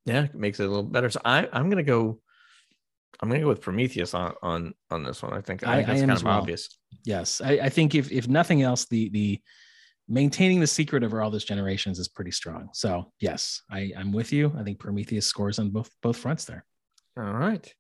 yeah, 0.06 0.28
makes 0.34 0.60
it 0.60 0.66
a 0.66 0.68
little 0.70 0.84
better. 0.84 1.10
So 1.12 1.20
I, 1.24 1.48
I'm 1.54 1.70
gonna 1.70 1.84
go. 1.84 2.20
I'm 3.22 3.30
gonna 3.30 3.42
go 3.42 3.48
with 3.48 3.62
Prometheus 3.62 4.14
on 4.16 4.34
on 4.42 4.74
on 4.90 5.04
this 5.04 5.22
one. 5.22 5.34
I 5.34 5.42
think, 5.42 5.66
I 5.68 5.74
I- 5.74 5.76
think 5.78 5.88
that's 5.88 6.02
am 6.02 6.08
kind 6.08 6.18
of 6.20 6.24
well. 6.24 6.38
obvious. 6.40 6.70
Yes, 7.06 7.40
I, 7.42 7.52
I 7.64 7.70
think 7.70 7.94
if 7.94 8.12
if 8.12 8.28
nothing 8.28 8.64
else, 8.64 8.86
the 8.86 9.10
the 9.10 9.40
maintaining 10.08 10.60
the 10.60 10.68
secret 10.68 11.04
over 11.04 11.22
all 11.22 11.30
those 11.32 11.46
generations 11.46 12.00
is 12.00 12.08
pretty 12.08 12.32
strong. 12.32 12.70
So 12.74 13.12
yes, 13.20 13.62
I, 13.70 13.92
I'm 13.98 14.12
with 14.12 14.32
you. 14.34 14.54
I 14.58 14.64
think 14.64 14.80
Prometheus 14.80 15.28
scores 15.28 15.60
on 15.60 15.70
both 15.70 15.90
both 16.02 16.18
fronts 16.18 16.46
there. 16.46 16.66
All 17.18 17.24
right. 17.34 17.72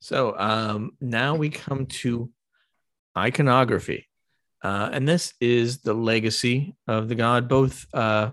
So 0.00 0.34
um, 0.38 0.92
now 1.00 1.34
we 1.34 1.50
come 1.50 1.86
to 1.86 2.30
iconography. 3.18 4.08
Uh, 4.62 4.90
and 4.92 5.06
this 5.06 5.34
is 5.40 5.78
the 5.82 5.94
legacy 5.94 6.74
of 6.86 7.08
the 7.08 7.14
god, 7.14 7.48
both 7.48 7.86
uh, 7.94 8.30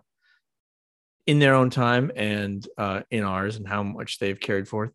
in 1.27 1.39
their 1.39 1.53
own 1.53 1.69
time 1.69 2.11
and 2.15 2.67
uh, 2.77 3.01
in 3.11 3.23
ours, 3.23 3.57
and 3.57 3.67
how 3.67 3.83
much 3.83 4.19
they've 4.19 4.39
carried 4.39 4.67
forth. 4.67 4.91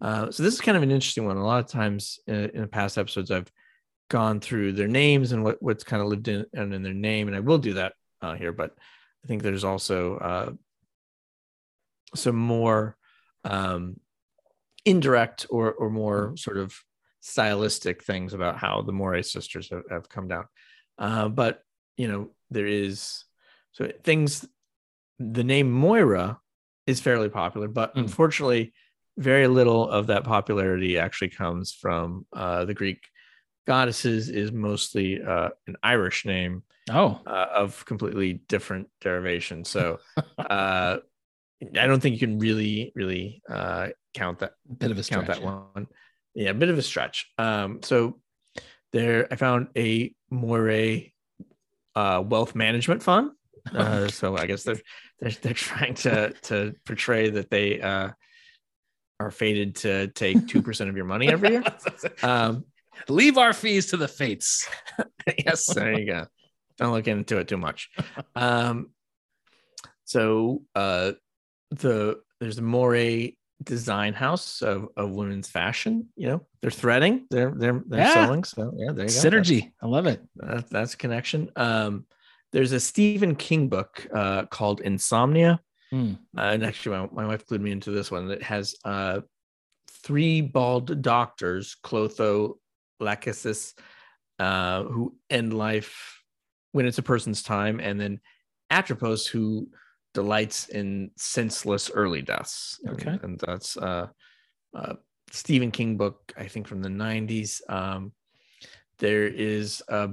Uh, 0.00 0.30
so, 0.30 0.42
this 0.42 0.54
is 0.54 0.60
kind 0.60 0.76
of 0.76 0.82
an 0.82 0.90
interesting 0.90 1.26
one. 1.26 1.36
A 1.36 1.44
lot 1.44 1.64
of 1.64 1.70
times 1.70 2.18
uh, 2.28 2.32
in 2.32 2.62
the 2.62 2.66
past 2.66 2.98
episodes, 2.98 3.30
I've 3.30 3.50
gone 4.10 4.40
through 4.40 4.72
their 4.72 4.88
names 4.88 5.32
and 5.32 5.44
what, 5.44 5.62
what's 5.62 5.84
kind 5.84 6.02
of 6.02 6.08
lived 6.08 6.28
in, 6.28 6.44
and 6.52 6.74
in 6.74 6.82
their 6.82 6.92
name, 6.92 7.28
and 7.28 7.36
I 7.36 7.40
will 7.40 7.58
do 7.58 7.74
that 7.74 7.92
uh, 8.20 8.34
here. 8.34 8.52
But 8.52 8.72
I 9.24 9.28
think 9.28 9.42
there's 9.42 9.64
also 9.64 10.56
some 12.16 12.36
more 12.36 12.96
um, 13.44 13.98
indirect 14.84 15.46
or 15.50 15.72
or 15.72 15.90
more 15.90 16.36
sort 16.36 16.58
of 16.58 16.74
stylistic 17.26 18.04
things 18.04 18.34
about 18.34 18.58
how 18.58 18.82
the 18.82 18.92
Moirae 18.92 19.24
sisters 19.24 19.70
have, 19.70 19.84
have 19.90 20.08
come 20.10 20.28
down. 20.28 20.44
Uh, 20.98 21.28
but 21.28 21.60
you 21.96 22.06
know, 22.06 22.28
there 22.50 22.66
is 22.66 23.24
so 23.72 23.90
things. 24.04 24.46
The 25.18 25.44
name 25.44 25.70
Moira 25.70 26.38
is 26.86 27.00
fairly 27.00 27.30
popular, 27.30 27.66
but 27.68 27.94
Mm. 27.94 28.02
unfortunately, 28.02 28.74
very 29.16 29.46
little 29.46 29.88
of 29.88 30.08
that 30.08 30.24
popularity 30.24 30.98
actually 30.98 31.30
comes 31.30 31.72
from 31.72 32.26
uh, 32.32 32.66
the 32.66 32.74
Greek 32.74 33.00
goddesses. 33.66 34.28
Is 34.28 34.52
mostly 34.52 35.22
uh, 35.22 35.48
an 35.66 35.76
Irish 35.82 36.26
name 36.26 36.62
Oh, 36.90 37.20
uh, 37.26 37.46
of 37.54 37.86
completely 37.86 38.34
different 38.48 38.88
derivation. 39.00 39.64
So 39.64 39.98
uh, 40.38 40.98
I 41.80 41.86
don't 41.86 42.00
think 42.00 42.20
you 42.20 42.26
can 42.26 42.38
really, 42.38 42.92
really 42.94 43.40
uh, 43.48 43.88
count 44.12 44.40
that 44.40 44.52
bit 44.78 44.90
of 44.90 44.98
a 44.98 45.02
count 45.02 45.24
stretch. 45.24 45.38
that 45.38 45.42
one. 45.42 45.86
Yeah, 46.34 46.50
a 46.50 46.54
bit 46.54 46.68
of 46.68 46.78
a 46.78 46.82
stretch. 46.82 47.30
Um, 47.38 47.82
so 47.82 48.20
there, 48.92 49.28
I 49.30 49.36
found 49.36 49.68
a 49.76 50.14
Moray 50.30 51.12
uh, 51.94 52.22
wealth 52.26 52.54
management 52.54 53.02
fund. 53.02 53.30
Uh, 53.72 54.08
so 54.08 54.36
I 54.36 54.46
guess 54.46 54.62
they're 54.62 54.80
they're 55.20 55.30
they're 55.30 55.54
trying 55.54 55.94
to 55.94 56.32
to 56.42 56.74
portray 56.84 57.30
that 57.30 57.50
they 57.50 57.80
uh, 57.80 58.10
are 59.20 59.30
fated 59.30 59.76
to 59.76 60.08
take 60.08 60.46
two 60.48 60.60
percent 60.60 60.90
of 60.90 60.96
your 60.96 61.06
money 61.06 61.28
every 61.28 61.50
year. 61.50 61.64
Um, 62.22 62.64
Leave 63.08 63.38
our 63.38 63.52
fees 63.52 63.86
to 63.86 63.96
the 63.96 64.08
fates. 64.08 64.68
yes, 65.44 65.66
there 65.66 65.98
you 65.98 66.06
go. 66.06 66.26
Don't 66.78 66.92
look 66.92 67.08
into 67.08 67.38
it 67.38 67.48
too 67.48 67.56
much. 67.56 67.90
Um, 68.36 68.90
so 70.04 70.62
uh, 70.74 71.12
the 71.70 72.20
there's 72.40 72.58
a 72.58 72.62
Moray 72.62 73.34
design 73.62 74.12
house 74.14 74.62
of, 74.62 74.88
of 74.96 75.10
women's 75.10 75.48
fashion. 75.48 76.08
You 76.16 76.28
know, 76.28 76.46
they're 76.60 76.70
threading, 76.70 77.26
they're 77.30 77.52
they're 77.54 77.82
they're 77.86 78.00
Yeah. 78.00 78.12
selling. 78.12 78.44
So 78.44 78.72
yeah, 78.76 78.92
there 78.92 79.06
you 79.06 79.10
go. 79.12 79.18
Synergy. 79.18 79.72
I 79.82 79.86
love 79.86 80.06
it. 80.06 80.20
That's, 80.36 80.70
that's 80.70 80.94
a 80.94 80.96
connection. 80.96 81.50
Um, 81.56 82.06
there's 82.52 82.72
a 82.72 82.80
Stephen 82.80 83.34
King 83.34 83.68
book 83.68 84.06
uh, 84.14 84.46
called 84.46 84.80
Insomnia. 84.80 85.60
Hmm. 85.90 86.14
Uh, 86.36 86.40
and 86.42 86.64
actually, 86.64 86.96
my, 86.96 87.08
my 87.12 87.26
wife 87.26 87.46
glued 87.46 87.60
me 87.60 87.70
into 87.70 87.90
this 87.90 88.10
one 88.10 88.30
It 88.30 88.42
has 88.42 88.74
uh, 88.84 89.20
three 89.88 90.40
bald 90.40 91.02
doctors, 91.02 91.76
Clotho, 91.82 92.58
Lachesis, 93.00 93.74
uh, 94.38 94.84
who 94.84 95.14
end 95.30 95.56
life 95.56 96.22
when 96.72 96.86
it's 96.86 96.98
a 96.98 97.02
person's 97.02 97.42
time, 97.42 97.80
and 97.80 98.00
then 98.00 98.20
Atropos, 98.70 99.26
who 99.26 99.68
delights 100.14 100.68
in 100.68 101.10
senseless 101.16 101.90
early 101.90 102.22
deaths. 102.22 102.80
Okay. 102.88 103.18
And, 103.22 103.38
that's 103.40 103.76
uh, 103.76 104.06
uh, 104.74 104.94
Stephen 105.30 105.70
King 105.70 105.96
book, 105.96 106.32
I 106.36 106.46
think 106.46 106.66
from 106.68 106.80
the 106.80 106.88
90s. 106.88 107.60
Um, 107.68 108.12
there 108.98 109.26
is 109.26 109.82
a 109.88 110.10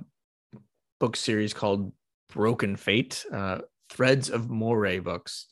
book 1.00 1.16
series 1.16 1.54
called 1.54 1.94
Broken 2.34 2.76
Fate, 2.76 3.24
uh, 3.32 3.60
Threads 3.90 4.30
of 4.30 4.50
Moray 4.50 5.00
books. 5.00 5.48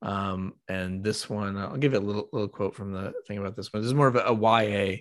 Um, 0.00 0.54
and 0.68 1.02
this 1.02 1.28
one, 1.28 1.56
I'll 1.56 1.76
give 1.76 1.94
it 1.94 2.02
a 2.02 2.06
little 2.06 2.28
little 2.32 2.48
quote 2.48 2.76
from 2.76 2.92
the 2.92 3.12
thing 3.26 3.38
about 3.38 3.56
this 3.56 3.72
one. 3.72 3.82
This 3.82 3.88
is 3.88 3.94
more 3.94 4.06
of 4.06 4.14
a, 4.14 4.20
a 4.20 4.32
YA 4.32 4.98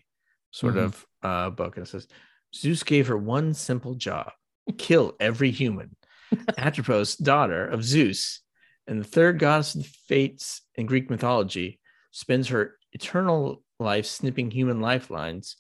sort 0.50 0.74
Mhm. 0.76 0.86
of 0.86 1.06
uh, 1.22 1.50
book, 1.52 1.78
and 1.78 1.86
it 1.86 1.90
says 1.90 2.08
Zeus 2.56 2.82
gave 2.82 3.06
her 3.08 3.18
one 3.18 3.54
simple 3.54 3.94
job: 3.94 4.32
kill 4.80 5.16
every 5.20 5.52
human. 5.52 5.96
Atropos, 6.58 7.16
daughter 7.16 7.68
of 7.68 7.84
Zeus, 7.84 8.42
and 8.88 9.00
the 9.00 9.08
third 9.08 9.40
goddess 9.40 9.76
of 9.76 9.84
the 9.84 9.90
fates 10.08 10.62
in 10.76 10.86
Greek 10.86 11.10
mythology, 11.10 11.80
spends 12.12 12.48
her 12.50 12.78
eternal 12.94 13.64
life 13.80 14.06
snipping 14.06 14.50
human 14.50 14.82
lifelines 14.82 15.58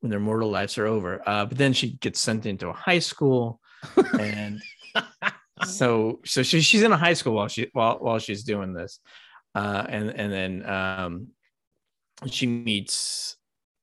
when 0.00 0.10
their 0.10 0.20
mortal 0.20 0.50
lives 0.50 0.76
are 0.78 0.86
over. 0.86 1.22
Uh, 1.26 1.46
but 1.46 1.58
then 1.58 1.72
she 1.72 1.92
gets 1.94 2.20
sent 2.20 2.46
into 2.46 2.68
a 2.68 2.72
high 2.72 2.98
school, 2.98 3.60
and 4.18 4.60
so 5.64 6.20
so 6.24 6.42
she, 6.42 6.60
she's 6.60 6.82
in 6.82 6.92
a 6.92 6.96
high 6.96 7.14
school 7.14 7.34
while 7.34 7.48
she 7.48 7.68
while 7.72 7.98
while 7.98 8.18
she's 8.18 8.44
doing 8.44 8.72
this, 8.72 9.00
uh, 9.54 9.84
and 9.88 10.10
and 10.10 10.32
then 10.32 10.68
um, 10.68 11.28
she 12.26 12.46
meets 12.46 13.36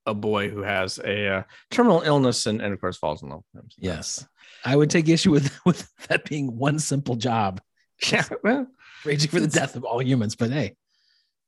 a 0.06 0.14
boy 0.14 0.50
who 0.50 0.64
has 0.64 1.00
a 1.00 1.28
uh, 1.28 1.44
terminal 1.70 2.02
illness 2.02 2.46
and, 2.46 2.62
and 2.62 2.74
of 2.74 2.82
course 2.82 2.98
falls 2.98 3.22
in 3.22 3.30
love 3.30 3.44
with 3.54 3.64
him. 3.64 3.70
Yes. 3.78 4.26
I 4.66 4.76
would 4.76 4.90
take 4.90 5.10
issue 5.10 5.32
with 5.32 5.52
with 5.66 5.90
that 6.08 6.26
being 6.26 6.58
one 6.58 6.80
simple 6.80 7.16
job, 7.16 7.62
yeah, 8.12 8.26
well, 8.44 8.68
raging 9.06 9.30
for 9.30 9.40
the 9.40 9.48
death 9.48 9.76
of 9.76 9.84
all 9.84 10.02
humans. 10.02 10.36
But 10.36 10.52
hey, 10.52 10.76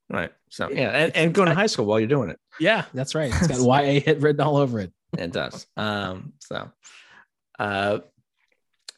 right. 0.09 0.31
So 0.49 0.69
yeah, 0.69 0.89
and, 0.89 1.15
and 1.15 1.33
going 1.33 1.49
to 1.49 1.55
high 1.55 1.67
school 1.67 1.85
while 1.85 1.99
you're 1.99 2.07
doing 2.07 2.29
it. 2.29 2.39
yeah, 2.59 2.85
that's 2.93 3.15
right. 3.15 3.31
It's 3.33 3.47
got 3.47 3.83
YA 3.85 3.99
hit 4.05 4.19
written 4.21 4.41
all 4.41 4.57
over 4.57 4.79
it. 4.79 4.91
It 5.17 5.31
does. 5.31 5.67
Um, 5.77 6.33
so, 6.39 6.71
uh, 7.59 7.99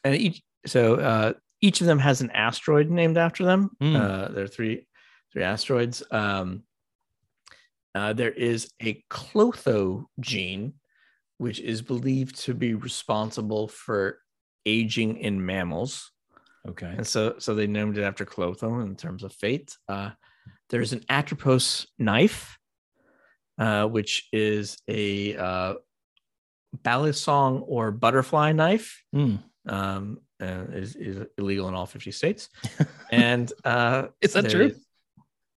and 0.04 0.14
each 0.14 0.42
so 0.66 0.96
uh, 0.96 1.32
each 1.60 1.80
of 1.80 1.86
them 1.86 1.98
has 1.98 2.20
an 2.20 2.30
asteroid 2.30 2.90
named 2.90 3.18
after 3.18 3.44
them. 3.44 3.70
Mm. 3.82 3.96
Uh, 3.96 4.28
there 4.32 4.44
are 4.44 4.48
three 4.48 4.86
three 5.32 5.42
asteroids. 5.42 6.02
Um, 6.10 6.62
uh, 7.94 8.12
there 8.12 8.30
is 8.30 8.70
a 8.82 9.02
Clotho 9.08 10.04
gene, 10.20 10.74
which 11.38 11.60
is 11.60 11.80
believed 11.80 12.38
to 12.42 12.52
be 12.52 12.74
responsible 12.74 13.68
for 13.68 14.18
aging 14.66 15.16
in 15.16 15.44
mammals, 15.44 16.12
Okay. 16.68 16.92
and 16.96 17.06
so 17.06 17.34
so 17.38 17.54
they 17.54 17.66
named 17.66 17.96
it 17.98 18.02
after 18.02 18.24
Clotho 18.24 18.82
in 18.82 18.96
terms 18.96 19.22
of 19.22 19.32
fate. 19.32 19.76
Uh, 19.88 20.10
there's 20.70 20.92
an 20.92 21.02
Atropos 21.08 21.86
knife, 21.98 22.58
uh, 23.58 23.86
which 23.86 24.28
is 24.32 24.78
a 24.88 25.36
uh, 25.36 25.74
balisong 26.82 27.62
or 27.66 27.90
butterfly 27.92 28.52
knife. 28.52 29.02
Hmm. 29.12 29.36
Um, 29.68 30.20
is, 30.38 30.94
is 30.96 31.26
illegal 31.38 31.66
in 31.68 31.74
all 31.74 31.86
50 31.86 32.10
states. 32.12 32.50
And 33.10 33.50
uh, 33.64 34.08
Is 34.20 34.34
that 34.34 34.50
true? 34.50 34.66
is- 34.66 34.86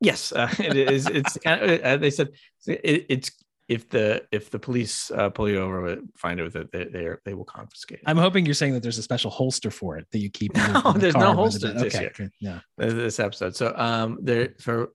yes, 0.00 0.32
uh, 0.32 0.52
it 0.58 0.76
is. 0.76 1.06
It's 1.06 1.38
kind 1.44 1.62
of, 1.62 1.80
uh, 1.80 1.96
they 1.96 2.10
said 2.10 2.28
it, 2.66 3.06
it's 3.08 3.30
if 3.68 3.88
the 3.88 4.24
if 4.30 4.50
the 4.50 4.58
police 4.58 5.10
uh, 5.10 5.28
pull 5.30 5.48
you 5.48 5.60
over, 5.60 5.96
find 6.16 6.38
it 6.38 6.44
with 6.44 6.56
it, 6.56 6.70
they 6.72 6.84
they, 6.84 7.04
are, 7.06 7.20
they 7.24 7.34
will 7.34 7.44
confiscate. 7.44 7.98
it. 7.98 8.04
I'm 8.06 8.16
hoping 8.16 8.44
you're 8.46 8.54
saying 8.54 8.74
that 8.74 8.82
there's 8.82 8.98
a 8.98 9.02
special 9.02 9.30
holster 9.30 9.70
for 9.70 9.96
it 9.96 10.06
that 10.12 10.18
you 10.18 10.30
keep. 10.30 10.56
in 10.56 10.62
the- 10.72 10.80
No, 10.82 10.92
the 10.92 10.98
there's 10.98 11.14
no 11.16 11.32
holster 11.34 11.72
the- 11.72 11.86
Okay. 11.86 12.10
Yeah. 12.40 12.60
this 12.78 13.18
episode. 13.18 13.56
So 13.56 13.72
um 13.76 14.18
there 14.22 14.54
for 14.60 14.90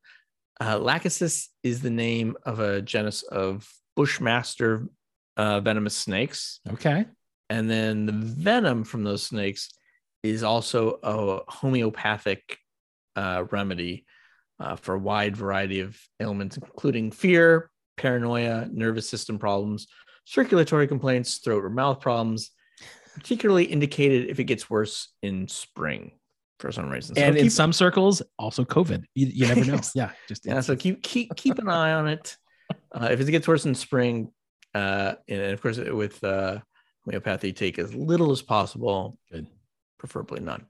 uh 0.60 0.78
Lachesis 0.78 1.48
is 1.64 1.82
the 1.82 1.90
name 1.90 2.38
of 2.46 2.60
a 2.60 2.82
genus 2.82 3.24
of 3.24 3.68
bushmaster 3.96 4.88
uh 5.38 5.60
venomous 5.60 5.96
snakes. 5.98 6.60
Okay. 6.72 7.06
And 7.50 7.70
then 7.70 8.06
the 8.06 8.14
venom 8.14 8.84
from 8.86 9.04
those 9.04 9.24
snakes 9.24 9.70
is 10.24 10.44
also 10.44 11.00
a 11.04 11.40
homeopathic 11.52 12.58
uh, 13.16 13.44
remedy 13.52 14.06
uh, 14.60 14.76
for 14.76 14.94
a 14.96 15.00
wide 15.00 15.36
variety 15.36 15.80
of 15.80 16.00
ailments, 16.20 16.56
including 16.58 17.10
fear, 17.12 17.71
paranoia, 18.02 18.68
nervous 18.72 19.10
system 19.10 19.38
problems, 19.38 19.88
circulatory 20.26 20.88
complaints, 20.88 21.38
throat 21.38 21.64
or 21.64 21.70
mouth 21.70 22.00
problems, 22.00 22.52
particularly 23.16 23.66
indicated 23.66 24.30
if 24.30 24.40
it 24.40 24.46
gets 24.46 24.70
worse 24.70 25.10
in 25.22 25.48
spring 25.48 26.12
for 26.60 26.72
some 26.72 26.90
reason. 26.90 27.16
So 27.16 27.22
and 27.22 27.36
keep, 27.36 27.46
in 27.46 27.50
some 27.50 27.72
circles, 27.72 28.22
also 28.38 28.64
COVID. 28.64 29.04
You, 29.14 29.28
you 29.28 29.48
never 29.48 29.66
know. 29.66 29.80
yeah, 29.96 30.12
just 30.28 30.46
yeah. 30.46 30.62
So 30.62 30.76
keep 30.76 31.04
keep 31.04 31.36
keep 31.36 31.60
an 31.60 31.70
eye 31.70 31.94
on 31.94 32.08
it. 32.08 32.38
Uh, 32.94 33.10
if 33.12 33.20
it 33.20 33.30
gets 33.30 33.50
worse 33.50 33.66
in 33.66 33.76
spring, 33.76 34.32
uh, 34.74 35.16
and 35.28 35.42
of 35.42 35.62
course 35.62 35.78
with 35.78 36.24
uh, 36.24 36.58
homeopathy, 37.04 37.52
take 37.52 37.78
as 37.78 37.94
little 37.94 38.32
as 38.32 38.42
possible. 38.42 39.18
Good, 39.30 39.46
preferably 39.98 40.40
none. 40.40 40.66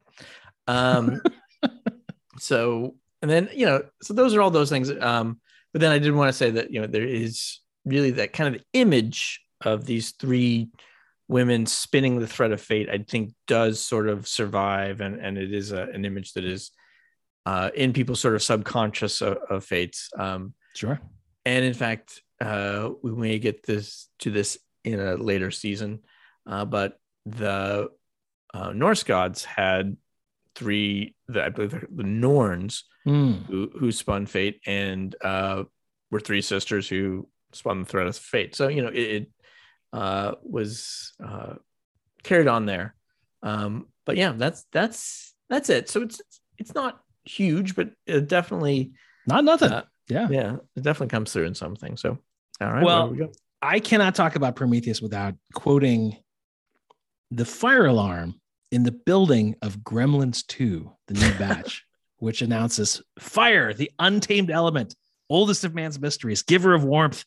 Um, 0.65 1.21
so 2.39 2.95
and 3.21 3.29
then 3.29 3.49
you 3.53 3.67
know, 3.67 3.83
so 4.01 4.15
those 4.15 4.33
are 4.33 4.41
all 4.41 4.49
those 4.49 4.71
things. 4.71 4.89
Um, 4.89 5.39
but 5.73 5.81
then 5.81 5.91
I 5.91 5.99
did 5.99 6.13
want 6.13 6.29
to 6.29 6.37
say 6.37 6.51
that 6.51 6.71
you 6.71 6.81
know 6.81 6.87
there 6.87 7.05
is 7.05 7.59
really 7.85 8.11
that 8.11 8.33
kind 8.33 8.55
of 8.55 8.61
image 8.73 9.41
of 9.61 9.85
these 9.85 10.11
three 10.11 10.69
women 11.31 11.65
spinning 11.65 12.19
the 12.19 12.27
thread 12.27 12.51
of 12.51 12.59
fate 12.59 12.89
i 12.89 12.97
think 12.97 13.33
does 13.47 13.81
sort 13.81 14.09
of 14.09 14.27
survive 14.27 14.99
and 14.99 15.19
and 15.19 15.37
it 15.37 15.53
is 15.53 15.71
a, 15.71 15.83
an 15.83 16.03
image 16.03 16.33
that 16.33 16.43
is 16.43 16.71
uh, 17.45 17.71
in 17.73 17.91
people's 17.91 18.19
sort 18.19 18.35
of 18.35 18.43
subconscious 18.43 19.19
of, 19.21 19.37
of 19.49 19.63
fates 19.65 20.09
um, 20.19 20.53
sure. 20.75 20.99
and 21.45 21.65
in 21.65 21.73
fact 21.73 22.21
uh, 22.41 22.89
we 23.01 23.11
may 23.13 23.39
get 23.39 23.65
this 23.65 24.09
to 24.19 24.29
this 24.29 24.57
in 24.83 24.99
a 24.99 25.15
later 25.15 25.49
season 25.51 25.99
uh, 26.47 26.65
but 26.65 26.99
the 27.25 27.89
uh, 28.53 28.73
norse 28.73 29.03
gods 29.03 29.45
had 29.45 29.95
three 30.53 31.15
the, 31.29 31.43
i 31.43 31.49
believe 31.49 31.85
the 31.95 32.03
norns 32.03 32.83
mm. 33.05 33.45
who, 33.45 33.71
who 33.77 33.91
spun 33.91 34.25
fate 34.25 34.61
and 34.65 35.15
uh, 35.21 35.63
were 36.09 36.19
three 36.19 36.41
sisters 36.41 36.87
who 36.87 37.27
spun 37.53 37.79
the 37.79 37.85
thread 37.85 38.07
of 38.07 38.15
fate 38.15 38.55
so 38.55 38.67
you 38.67 38.81
know 38.81 38.89
it, 38.89 38.99
it 38.99 39.31
uh, 39.93 40.35
was 40.43 41.13
uh, 41.23 41.55
carried 42.23 42.47
on 42.47 42.65
there. 42.65 42.95
Um, 43.43 43.87
but 44.05 44.17
yeah, 44.17 44.33
that's 44.35 44.65
that's 44.71 45.33
that's 45.49 45.69
it. 45.69 45.89
So 45.89 46.01
it's 46.03 46.21
it's 46.57 46.73
not 46.73 47.01
huge, 47.23 47.75
but 47.75 47.89
it 48.05 48.27
definitely 48.27 48.93
not 49.27 49.43
nothing. 49.43 49.71
Uh, 49.71 49.83
yeah, 50.07 50.27
yeah, 50.29 50.55
it 50.75 50.83
definitely 50.83 51.09
comes 51.09 51.31
through 51.31 51.45
in 51.45 51.55
something. 51.55 51.97
So 51.97 52.17
all 52.59 52.71
right, 52.71 52.83
well, 52.83 53.09
we 53.09 53.27
I 53.61 53.79
cannot 53.79 54.15
talk 54.15 54.35
about 54.35 54.55
Prometheus 54.55 55.01
without 55.01 55.35
quoting 55.53 56.17
the 57.29 57.45
fire 57.45 57.85
alarm 57.85 58.39
in 58.71 58.83
the 58.83 58.91
building 58.91 59.55
of 59.61 59.77
Gremlins 59.79 60.45
2, 60.47 60.89
the 61.07 61.13
new 61.13 61.33
batch, 61.39 61.85
which 62.21 62.43
announces 62.43 63.01
fire, 63.19 63.73
the 63.73 63.91
untamed 63.97 64.51
element, 64.51 64.95
oldest 65.27 65.63
of 65.63 65.73
man's 65.73 65.99
mysteries, 65.99 66.43
giver 66.43 66.75
of 66.75 66.83
warmth, 66.83 67.25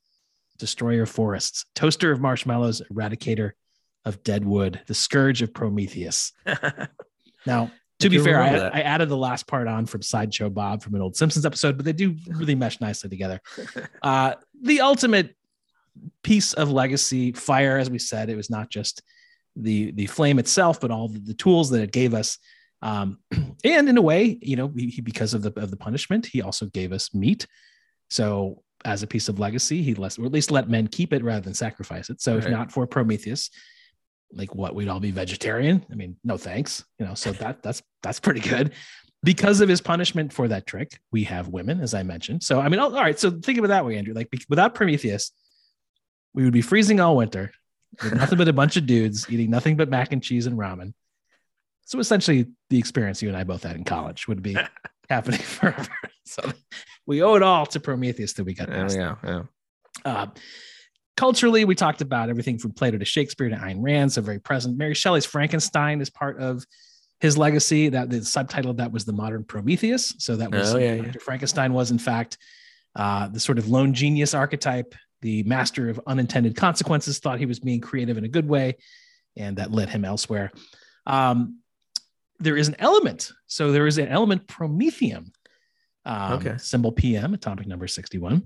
destroyer 0.57 1.03
of 1.03 1.11
forests, 1.11 1.67
toaster 1.75 2.13
of 2.13 2.21
marshmallows, 2.21 2.81
eradicator 2.93 3.51
of 4.05 4.23
dead 4.23 4.45
wood, 4.45 4.81
the 4.87 4.95
scourge 4.95 5.43
of 5.43 5.53
Prometheus. 5.53 6.33
now, 7.47 7.73
to 7.99 8.09
be 8.09 8.19
fair, 8.19 8.41
I, 8.41 8.69
I, 8.69 8.81
added 8.83 9.09
the 9.09 9.17
last 9.17 9.49
part 9.49 9.67
on 9.67 9.87
from 9.87 10.01
Sideshow 10.01 10.49
Bob 10.49 10.81
from 10.81 10.95
an 10.95 11.01
old 11.01 11.17
Simpsons 11.17 11.45
episode, 11.45 11.77
but 11.77 11.85
they 11.85 11.93
do 11.93 12.15
really 12.29 12.55
mesh 12.55 12.81
nicely 12.81 13.11
together. 13.11 13.41
Uh, 14.01 14.35
the 14.63 14.83
ultimate 14.83 15.35
piece 16.23 16.53
of 16.53 16.71
legacy 16.71 17.33
fire, 17.33 17.79
as 17.79 17.91
we 17.91 17.99
said, 17.99 18.29
it 18.29 18.37
was 18.37 18.51
not 18.51 18.71
just 18.71 19.03
the 19.57 19.93
the 19.93 20.07
flame 20.07 20.39
itself, 20.39 20.79
but 20.79 20.91
all 20.91 21.09
the, 21.09 21.19
the 21.21 21.35
tools 21.35 21.71
that 21.71 21.83
it 21.83 21.91
gave 21.91 22.13
us. 22.13 22.39
Um, 22.85 23.19
and 23.65 23.89
in 23.89 23.97
a 23.97 24.03
way, 24.03 24.39
you 24.41 24.55
know, 24.55 24.73
he, 24.77 25.01
because 25.01 25.35
of 25.35 25.43
the 25.43 25.53
of 25.61 25.73
the 25.73 25.77
punishment, 25.77 26.27
he 26.27 26.43
also 26.43 26.67
gave 26.67 26.93
us 26.93 27.13
meat. 27.13 27.49
So 28.09 28.63
as 28.85 29.03
a 29.03 29.07
piece 29.07 29.29
of 29.29 29.39
legacy. 29.39 29.83
He 29.83 29.95
let, 29.95 30.19
or 30.19 30.27
at 30.27 30.33
least 30.33 30.51
let 30.51 30.69
men 30.69 30.87
keep 30.87 31.13
it 31.13 31.25
rather 31.25 31.41
than 31.41 31.55
sacrifice 31.55 32.11
it. 32.11 32.21
So 32.21 32.35
right. 32.35 32.45
if 32.45 32.51
not 32.51 32.71
for 32.71 32.87
Prometheus, 32.87 33.51
like 34.33 34.55
what 34.55 34.75
we'd 34.75 34.89
all 34.89 35.01
be 35.01 35.11
vegetarian. 35.11 35.85
I 35.91 35.95
mean, 35.95 36.17
no 36.25 36.37
thanks. 36.37 36.85
You 36.99 37.07
know, 37.07 37.15
so 37.15 37.33
that 37.33 37.63
that's 37.63 37.83
that's 38.03 38.21
pretty 38.21 38.41
good. 38.41 38.73
Because 39.23 39.63
of 39.63 39.69
his 39.69 39.81
punishment 39.81 40.33
for 40.33 40.49
that 40.49 40.67
trick, 40.67 40.99
we 41.11 41.25
have 41.25 41.49
women, 41.49 41.81
as 41.81 41.95
I 41.95 42.03
mentioned. 42.03 42.43
So 42.43 42.61
I 42.61 42.69
mean, 42.69 42.81
all 42.81 42.91
right. 42.91 43.19
So 43.19 43.31
think 43.31 43.59
of 43.59 43.65
it 43.65 43.69
that 43.69 43.87
way, 43.87 43.97
Andrew. 43.97 44.13
Like 44.13 44.29
without 44.49 44.75
Prometheus, 44.75 45.31
we 46.35 46.45
would 46.45 46.53
be 46.53 46.63
freezing 46.63 47.01
all 47.01 47.17
winter 47.17 47.53
with 48.03 48.15
nothing 48.15 48.39
but 48.39 48.49
a 48.49 48.53
bunch 48.53 48.77
of 48.77 48.87
dudes 48.87 49.31
eating 49.31 49.51
nothing 49.51 49.77
but 49.77 49.89
mac 49.89 50.13
and 50.13 50.23
cheese 50.23 50.47
and 50.47 50.59
ramen. 50.59 50.93
So 51.85 51.99
essentially, 51.99 52.47
the 52.71 52.79
experience 52.79 53.23
you 53.23 53.29
and 53.29 53.37
I 53.37 53.45
both 53.45 53.63
had 53.63 53.77
in 53.77 53.85
college 53.85 54.27
would 54.27 54.43
be 54.43 54.57
happening 55.11 55.41
forever. 55.41 55.89
So 56.25 56.53
we 57.07 57.23
owe 57.23 57.35
it 57.35 57.43
all 57.43 57.67
to 57.67 57.81
Prometheus 57.81 58.33
that 58.35 58.45
we 58.45 58.55
got 58.55 58.69
past. 58.69 58.97
Yeah, 58.97 59.17
yeah. 59.23 59.43
Uh, 60.05 60.27
culturally, 61.17 61.65
we 61.65 61.75
talked 61.75 62.01
about 62.01 62.29
everything 62.31 62.59
from 62.59 62.73
Plato 62.73 62.99
to 62.99 63.05
Shakespeare 63.05 63.49
to 63.49 63.57
Ayn 63.57 63.77
Rand, 63.81 64.13
so 64.13 64.23
very 64.23 64.41
present. 64.41 64.77
Mary 64.79 64.95
Shelley's 64.95 65.27
Frankenstein 65.27 66.01
is 66.01 66.11
part 66.11 66.39
of 66.39 66.65
his 67.21 67.37
legacy. 67.39 67.91
That 67.91 68.11
the 68.11 68.25
subtitle 68.25 68.71
of 68.71 68.79
that 68.79 68.93
was 68.93 69.05
the 69.05 69.13
modern 69.13 69.45
Prometheus. 69.45 70.15
So 70.19 70.37
that 70.37 70.51
was 70.51 70.75
oh, 70.75 70.79
yeah, 70.79 70.95
yeah. 70.95 71.13
Frankenstein 71.21 71.73
was 71.73 71.91
in 71.91 71.99
fact 71.99 72.39
uh, 72.97 73.29
the 73.29 73.41
sort 73.41 73.59
of 73.59 73.69
lone 73.69 73.95
genius 73.95 74.35
archetype, 74.35 74.95
the 75.21 75.43
master 75.45 75.89
of 75.89 76.01
unintended 76.07 76.57
consequences. 76.57 77.19
Thought 77.19 77.39
he 77.39 77.47
was 77.47 77.61
being 77.61 77.81
creative 77.81 78.19
in 78.19 78.25
a 78.25 78.29
good 78.29 78.49
way, 78.49 78.77
and 79.37 79.59
that 79.59 79.71
led 79.71 79.91
him 79.91 80.05
elsewhere. 80.05 80.51
Um, 81.07 81.59
there 82.39 82.57
is 82.57 82.69
an 82.69 82.77
element. 82.79 83.33
So 83.47 83.73
there 83.73 83.87
is 83.87 83.99
an 83.99 84.09
element 84.09 84.47
promethium. 84.47 85.33
Um, 86.05 86.33
okay. 86.35 86.57
Symbol 86.59 86.93
PM, 86.93 87.35
atomic 87.35 87.67
number 87.67 87.87
61. 87.87 88.43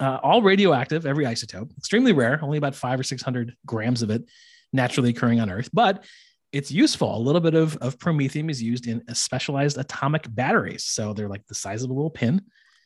Uh, 0.00 0.18
all 0.22 0.42
radioactive, 0.42 1.06
every 1.06 1.24
isotope, 1.24 1.76
extremely 1.76 2.12
rare, 2.12 2.38
only 2.42 2.58
about 2.58 2.74
five 2.74 3.00
or 3.00 3.02
600 3.02 3.56
grams 3.66 4.02
of 4.02 4.10
it 4.10 4.24
naturally 4.72 5.10
occurring 5.10 5.40
on 5.40 5.50
Earth, 5.50 5.70
but 5.72 6.04
it's 6.52 6.70
useful. 6.70 7.16
A 7.16 7.18
little 7.18 7.40
bit 7.40 7.54
of, 7.54 7.76
of 7.78 7.98
promethium 7.98 8.50
is 8.50 8.62
used 8.62 8.86
in 8.86 9.02
specialized 9.14 9.76
atomic 9.76 10.24
batteries. 10.34 10.84
So 10.84 11.12
they're 11.12 11.28
like 11.28 11.46
the 11.46 11.54
size 11.54 11.82
of 11.82 11.90
a 11.90 11.92
little 11.92 12.10
pin. 12.10 12.42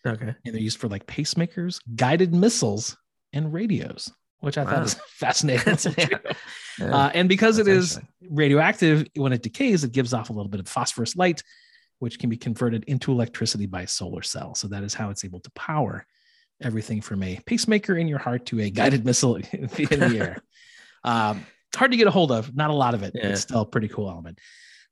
Okay. 0.07 0.35
And 0.45 0.55
they're 0.55 0.63
used 0.63 0.79
for 0.79 0.89
like 0.89 1.07
pacemakers, 1.07 1.79
guided 1.95 2.35
missiles, 2.35 2.97
and 3.33 3.53
radios 3.53 4.13
which 4.43 4.59
I 4.59 4.65
wow. 4.65 4.71
thought 4.71 4.83
was 4.83 4.95
fascinating. 5.09 5.79
yeah. 5.99 6.19
Yeah. 6.79 6.97
Uh, 6.97 7.11
and 7.13 7.29
because 7.29 7.59
That's 7.59 7.69
it 7.69 7.77
is 7.77 8.01
radioactive, 8.31 9.07
when 9.15 9.35
it 9.35 9.43
decays, 9.43 9.85
it 9.85 9.93
gives 9.93 10.15
off 10.15 10.31
a 10.31 10.33
little 10.33 10.49
bit 10.49 10.59
of 10.59 10.67
phosphorus 10.67 11.15
light, 11.17 11.43
which 11.99 12.19
can 12.19 12.31
be 12.31 12.39
converted 12.39 12.85
into 12.85 13.13
electricity 13.13 13.67
by 13.67 13.83
a 13.83 13.87
solar 13.87 14.23
cell. 14.23 14.55
So 14.55 14.69
that 14.69 14.83
is 14.83 14.95
how 14.95 15.11
it's 15.11 15.23
able 15.23 15.41
to 15.41 15.51
power 15.51 16.07
everything 16.63 17.03
from 17.03 17.23
a 17.25 17.39
pacemaker 17.45 17.95
in 17.95 18.09
your 18.09 18.19
heart 18.19 18.47
to 18.47 18.61
a 18.61 18.71
guided 18.71 19.05
missile 19.05 19.37
in 19.37 19.67
the 19.67 20.17
air. 20.19 20.43
Um, 21.05 21.45
hard 21.77 21.91
to 21.91 21.99
get 21.99 22.07
a 22.07 22.11
hold 22.11 22.33
of, 22.33 22.57
not 22.57 22.71
a 22.71 22.75
lot 22.75 22.95
of 22.95 23.03
it. 23.03 23.13
Yeah. 23.15 23.29
It's 23.29 23.43
still 23.43 23.61
a 23.61 23.67
pretty 23.67 23.89
cool 23.89 24.09
element. 24.09 24.39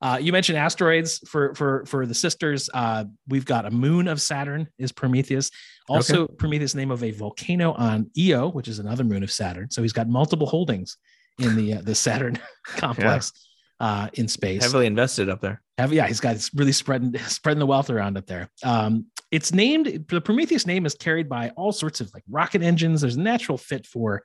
Uh, 0.02 0.18
you 0.20 0.32
mentioned 0.32 0.56
asteroids 0.56 1.18
for 1.28 1.54
for 1.54 1.84
for 1.86 2.06
the 2.06 2.14
sisters. 2.14 2.70
Uh, 2.72 3.04
we've 3.28 3.44
got 3.44 3.66
a 3.66 3.70
moon 3.70 4.08
of 4.08 4.20
Saturn 4.20 4.66
is 4.78 4.92
Prometheus. 4.92 5.50
Also, 5.88 6.22
okay. 6.22 6.34
Prometheus 6.36 6.74
name 6.74 6.90
of 6.90 7.04
a 7.04 7.10
volcano 7.10 7.72
on 7.72 8.10
Io, 8.18 8.48
which 8.50 8.68
is 8.68 8.78
another 8.78 9.04
moon 9.04 9.22
of 9.22 9.30
Saturn. 9.30 9.70
So 9.70 9.82
he's 9.82 9.92
got 9.92 10.08
multiple 10.08 10.46
holdings 10.46 10.96
in 11.38 11.56
the 11.56 11.74
uh, 11.74 11.80
the 11.82 11.94
Saturn 11.94 12.38
complex 12.64 13.32
yeah. 13.80 13.86
uh, 13.86 14.08
in 14.14 14.26
space. 14.26 14.62
Heavily 14.62 14.86
invested 14.86 15.28
up 15.28 15.40
there. 15.40 15.60
Have, 15.76 15.92
yeah, 15.92 16.06
he's 16.06 16.20
got 16.20 16.34
it's 16.34 16.52
really 16.54 16.72
spreading 16.72 17.16
spreading 17.26 17.60
the 17.60 17.66
wealth 17.66 17.90
around 17.90 18.16
up 18.16 18.26
there. 18.26 18.48
Um, 18.64 19.06
it's 19.30 19.52
named 19.52 20.06
the 20.08 20.20
Prometheus 20.20 20.66
name 20.66 20.86
is 20.86 20.94
carried 20.94 21.28
by 21.28 21.50
all 21.50 21.72
sorts 21.72 22.00
of 22.00 22.10
like 22.14 22.24
rocket 22.28 22.62
engines. 22.62 23.02
There's 23.02 23.16
a 23.16 23.20
natural 23.20 23.58
fit 23.58 23.86
for 23.86 24.22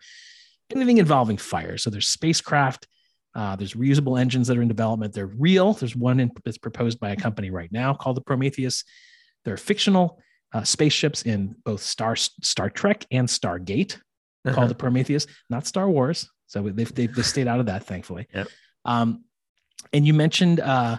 anything 0.72 0.98
involving 0.98 1.38
fire. 1.38 1.78
So 1.78 1.90
there's 1.90 2.08
spacecraft 2.08 2.88
uh, 3.36 3.56
there's 3.56 3.74
reusable 3.74 4.20
engines 4.20 4.48
that 4.48 4.58
are 4.58 4.62
in 4.62 4.68
development. 4.68 5.14
They're 5.14 5.28
real. 5.28 5.74
There's 5.74 5.96
one 5.96 6.20
in, 6.20 6.32
that's 6.44 6.58
proposed 6.58 7.00
by 7.00 7.10
a 7.10 7.16
company 7.16 7.52
right 7.52 7.72
now 7.72 7.94
called 7.94 8.18
the 8.18 8.22
Prometheus. 8.22 8.84
There 9.44 9.54
are 9.54 9.58
fictional 9.58 10.20
uh, 10.54 10.64
spaceships 10.64 11.24
in 11.24 11.56
both 11.66 11.82
Star 11.82 12.16
Star 12.16 12.70
Trek 12.70 13.06
and 13.12 13.28
Stargate 13.28 13.96
uh-huh. 14.46 14.56
called 14.56 14.70
the 14.70 14.76
Prometheus, 14.76 15.28
not 15.50 15.68
Star 15.68 15.90
Wars. 15.90 16.30
So 16.48 16.62
they've, 16.62 16.94
they've, 16.96 17.14
they've 17.14 17.26
stayed 17.26 17.48
out 17.48 17.60
of 17.60 17.66
that, 17.66 17.84
thankfully. 17.84 18.28
Yep. 18.34 18.48
Um, 18.86 19.26
and 19.92 20.08
you 20.08 20.14
mentioned 20.14 20.62
uh, 20.62 20.98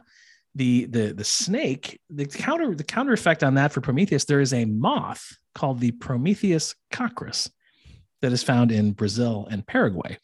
the 0.55 0.85
the 0.87 1.13
the 1.13 1.25
snake. 1.25 2.01
The 2.11 2.27
counter 2.27 2.75
the 2.75 2.85
counter 2.85 3.13
effect 3.13 3.43
on 3.43 3.55
that 3.55 3.73
for 3.73 3.81
Prometheus. 3.81 4.25
There 4.25 4.41
is 4.41 4.53
a 4.53 4.65
moth 4.67 5.37
called 5.55 5.81
the 5.81 5.93
Prometheus 5.93 6.75
coccus 6.91 7.51
that 8.21 8.33
is 8.33 8.43
found 8.43 8.73
in 8.73 8.93
Brazil 8.93 9.49
and 9.51 9.67
Paraguay. 9.67 10.19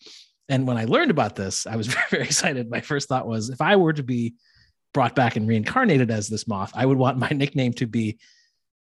And 0.52 0.66
when 0.66 0.76
I 0.76 0.84
learned 0.84 1.10
about 1.10 1.34
this, 1.34 1.66
I 1.66 1.76
was 1.76 1.86
very, 1.94 2.06
very 2.10 2.24
excited. 2.24 2.70
My 2.70 2.82
first 2.82 3.08
thought 3.08 3.26
was 3.26 3.48
if 3.48 3.62
I 3.62 3.76
were 3.76 3.94
to 3.94 4.02
be 4.02 4.34
brought 4.92 5.14
back 5.14 5.36
and 5.36 5.48
reincarnated 5.48 6.10
as 6.10 6.28
this 6.28 6.46
moth, 6.46 6.72
I 6.74 6.84
would 6.84 6.98
want 6.98 7.16
my 7.16 7.28
nickname 7.34 7.72
to 7.74 7.86
be 7.86 8.18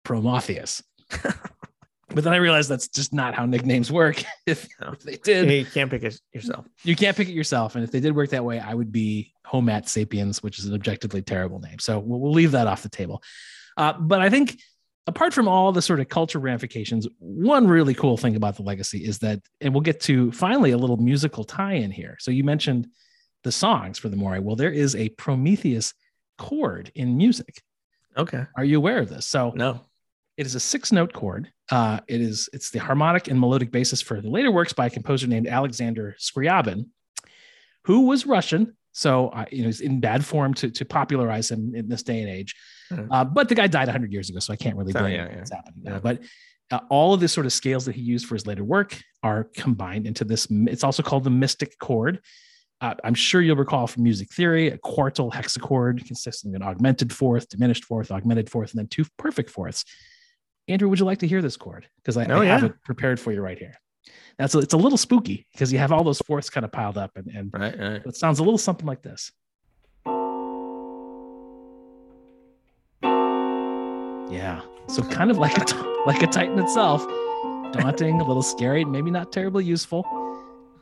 Prometheus. 0.03 0.83
but 1.23 2.25
then 2.25 2.33
I 2.33 2.37
realized 2.37 2.69
that's 2.69 2.89
just 2.89 3.13
not 3.13 3.35
how 3.35 3.47
nicknames 3.47 3.93
work. 3.93 4.21
if, 4.47 4.67
no. 4.81 4.91
if, 4.93 5.01
they 5.01 5.17
did, 5.17 5.49
you 5.49 5.65
can't 5.65 5.89
pick 5.89 6.03
it 6.03 6.21
yourself. 6.33 6.67
You 6.83 6.97
can't 6.97 7.17
pick 7.17 7.29
it 7.29 7.35
yourself. 7.35 7.77
And 7.77 7.85
if 7.85 7.93
they 7.93 8.01
did 8.01 8.17
work 8.17 8.31
that 8.31 8.45
way, 8.45 8.59
I 8.59 8.75
would 8.75 8.91
be 8.91 9.33
Homo 9.45 9.81
sapiens, 9.85 10.43
which 10.43 10.59
is 10.59 10.65
an 10.65 10.75
objectively 10.75 11.23
terrible 11.23 11.61
name. 11.61 11.79
So 11.79 12.01
we'll, 12.01 12.19
we'll 12.19 12.33
leave 12.33 12.51
that 12.51 12.67
off 12.67 12.83
the 12.83 12.89
table. 12.89 13.23
Uh, 13.77 13.93
but 13.93 14.21
I 14.21 14.29
think 14.29 14.61
apart 15.07 15.33
from 15.35 15.49
all 15.49 15.73
the 15.73 15.83
sort 15.83 16.01
of 16.01 16.09
culture 16.09 16.39
ramifications, 16.39 17.07
one 17.19 17.67
really 17.67 17.95
cool 17.95 18.17
thing 18.17 18.37
about 18.37 18.57
the 18.57 18.63
legacy 18.63 18.99
is 19.05 19.19
that, 19.21 19.41
and 19.61 19.73
we'll 19.75 19.81
get 19.81 20.01
to 20.03 20.31
finally 20.33 20.71
a 20.71 20.79
little 20.79 20.97
musical 20.99 21.45
tie 21.45 21.75
in 21.75 21.91
here. 21.91 22.17
So 22.21 22.31
you 22.31 22.45
mentioned 22.45 22.87
the 23.43 23.53
songs 23.53 23.99
for 23.99 24.09
the 24.09 24.17
Moirae. 24.17 24.43
Well, 24.43 24.57
there 24.57 24.71
is 24.71 24.95
a 24.95 25.09
Prometheus 25.11 25.95
chord 26.39 26.93
in 26.95 27.17
music. 27.17 27.63
Okay. 28.17 28.45
Are 28.57 28.65
you 28.65 28.77
aware 28.77 28.99
of 28.99 29.09
this? 29.09 29.27
So 29.27 29.53
No. 29.55 29.81
it 30.37 30.47
is 30.47 30.55
a 30.55 30.61
six 30.61 30.93
note 30.93 31.13
chord. 31.13 31.51
Uh, 31.71 32.01
it 32.09 32.21
is 32.21 32.49
it's 32.53 32.71
the 32.71 32.81
harmonic 32.81 33.29
and 33.29 33.39
melodic 33.39 33.71
basis 33.71 34.03
for 34.03 34.21
the 34.21 34.29
later 34.29 34.51
works 34.51 34.73
by 34.73 34.87
a 34.87 34.91
composer 34.91 35.27
named 35.27 35.47
Alexander 35.47 36.17
Scriabin, 36.19 36.87
who 37.85 38.07
was 38.07 38.27
Russian. 38.27 38.77
So 38.93 39.29
uh, 39.29 39.45
you 39.53 39.63
know 39.63 39.67
he's 39.69 39.81
in 39.81 40.01
bad 40.01 40.25
form 40.25 40.53
to 40.55 40.71
to 40.71 40.85
popularize 40.85 41.51
him 41.51 41.75
in 41.75 41.89
this 41.89 42.03
day 42.03 42.21
and 42.21 42.29
age. 42.29 42.57
Mhm. 42.91 43.09
Uh, 43.11 43.25
but 43.25 43.49
the 43.49 43.55
guy 43.55 43.67
died 43.67 43.89
100 43.89 44.13
years 44.13 44.31
ago, 44.31 44.39
so 44.41 44.53
I 44.53 44.57
can't 44.57 44.77
really 44.77 44.93
So, 44.93 45.01
blame 45.01 45.13
yeah, 45.15 45.25
him 45.27 45.31
yeah. 45.33 45.39
what's 45.39 45.51
happening 45.53 45.83
Yeah. 45.85 45.99
But 46.01 46.23
uh, 46.73 46.81
all 46.89 47.15
of 47.15 47.21
the 47.21 47.29
sort 47.29 47.47
of 47.47 47.53
scales 47.53 47.85
that 47.87 47.95
he 47.95 48.03
used 48.03 48.27
for 48.27 48.35
his 48.35 48.47
later 48.47 48.63
work 48.65 49.01
are 49.23 49.45
combined 49.55 50.07
into 50.07 50.25
this. 50.25 50.47
It's 50.51 50.85
also 50.85 51.03
called 51.03 51.25
the 51.25 51.31
mystic 51.31 51.79
chord. 51.79 52.21
Uh, 52.81 52.95
I'm 53.05 53.15
sure 53.15 53.43
you'll 53.43 53.57
recall 53.57 53.87
from 53.87 54.05
music 54.05 54.33
theory, 54.33 54.69
a 54.69 54.79
quartal 54.79 55.31
hexachord 55.33 56.07
consisting 56.07 56.55
of 56.55 56.63
an 56.63 56.67
augmented 56.67 57.13
fourth, 57.13 57.49
diminished 57.49 57.85
fourth, 57.85 58.11
augmented 58.11 58.49
fourth, 58.49 58.71
and 58.71 58.79
then 58.79 58.87
two 58.87 59.05
perfect 59.19 59.51
fourths. 59.51 59.85
Andrew, 60.69 60.89
would 60.89 60.99
you 60.99 61.05
like 61.05 61.19
to 61.19 61.27
hear 61.27 61.43
this 61.43 61.57
chord? 61.57 61.89
Because 61.97 62.17
I, 62.17 62.25
Oh, 62.27 62.41
I 62.41 62.47
have 62.47 62.63
yeah. 62.63 62.69
it 62.69 62.83
prepared 62.85 63.19
for 63.21 63.33
you 63.33 63.43
right 63.43 63.59
here. 63.59 63.75
That's 64.39 64.55
a, 64.55 64.61
it's 64.61 64.73
a 64.73 64.79
little 64.79 64.97
spooky 64.97 65.47
because 65.53 65.73
you 65.73 65.79
have 65.79 65.93
all 65.93 66.05
those 66.05 66.21
fourths 66.21 66.49
kind 66.49 66.65
of 66.65 66.73
piled 66.73 66.97
up, 66.97 67.11
and, 67.17 67.27
and 67.29 67.51
Right. 67.53 67.79
Right. 67.79 68.03
it 68.07 68.17
sounds 68.17 68.39
a 68.39 68.43
little 68.45 68.57
something 68.59 68.87
like 68.87 69.03
this. 69.03 69.31
Yeah. 74.31 74.61
So 74.89 75.03
kind 75.03 75.31
of 75.31 75.39
like 75.39 75.57
a 75.59 75.77
like 76.07 76.23
a 76.23 76.27
Titan 76.27 76.59
itself, 76.59 77.03
daunting, 77.73 78.21
a 78.21 78.25
little 78.27 78.43
scary, 78.43 78.85
maybe 78.85 79.11
not 79.11 79.33
terribly 79.33 79.65
useful, 79.65 80.05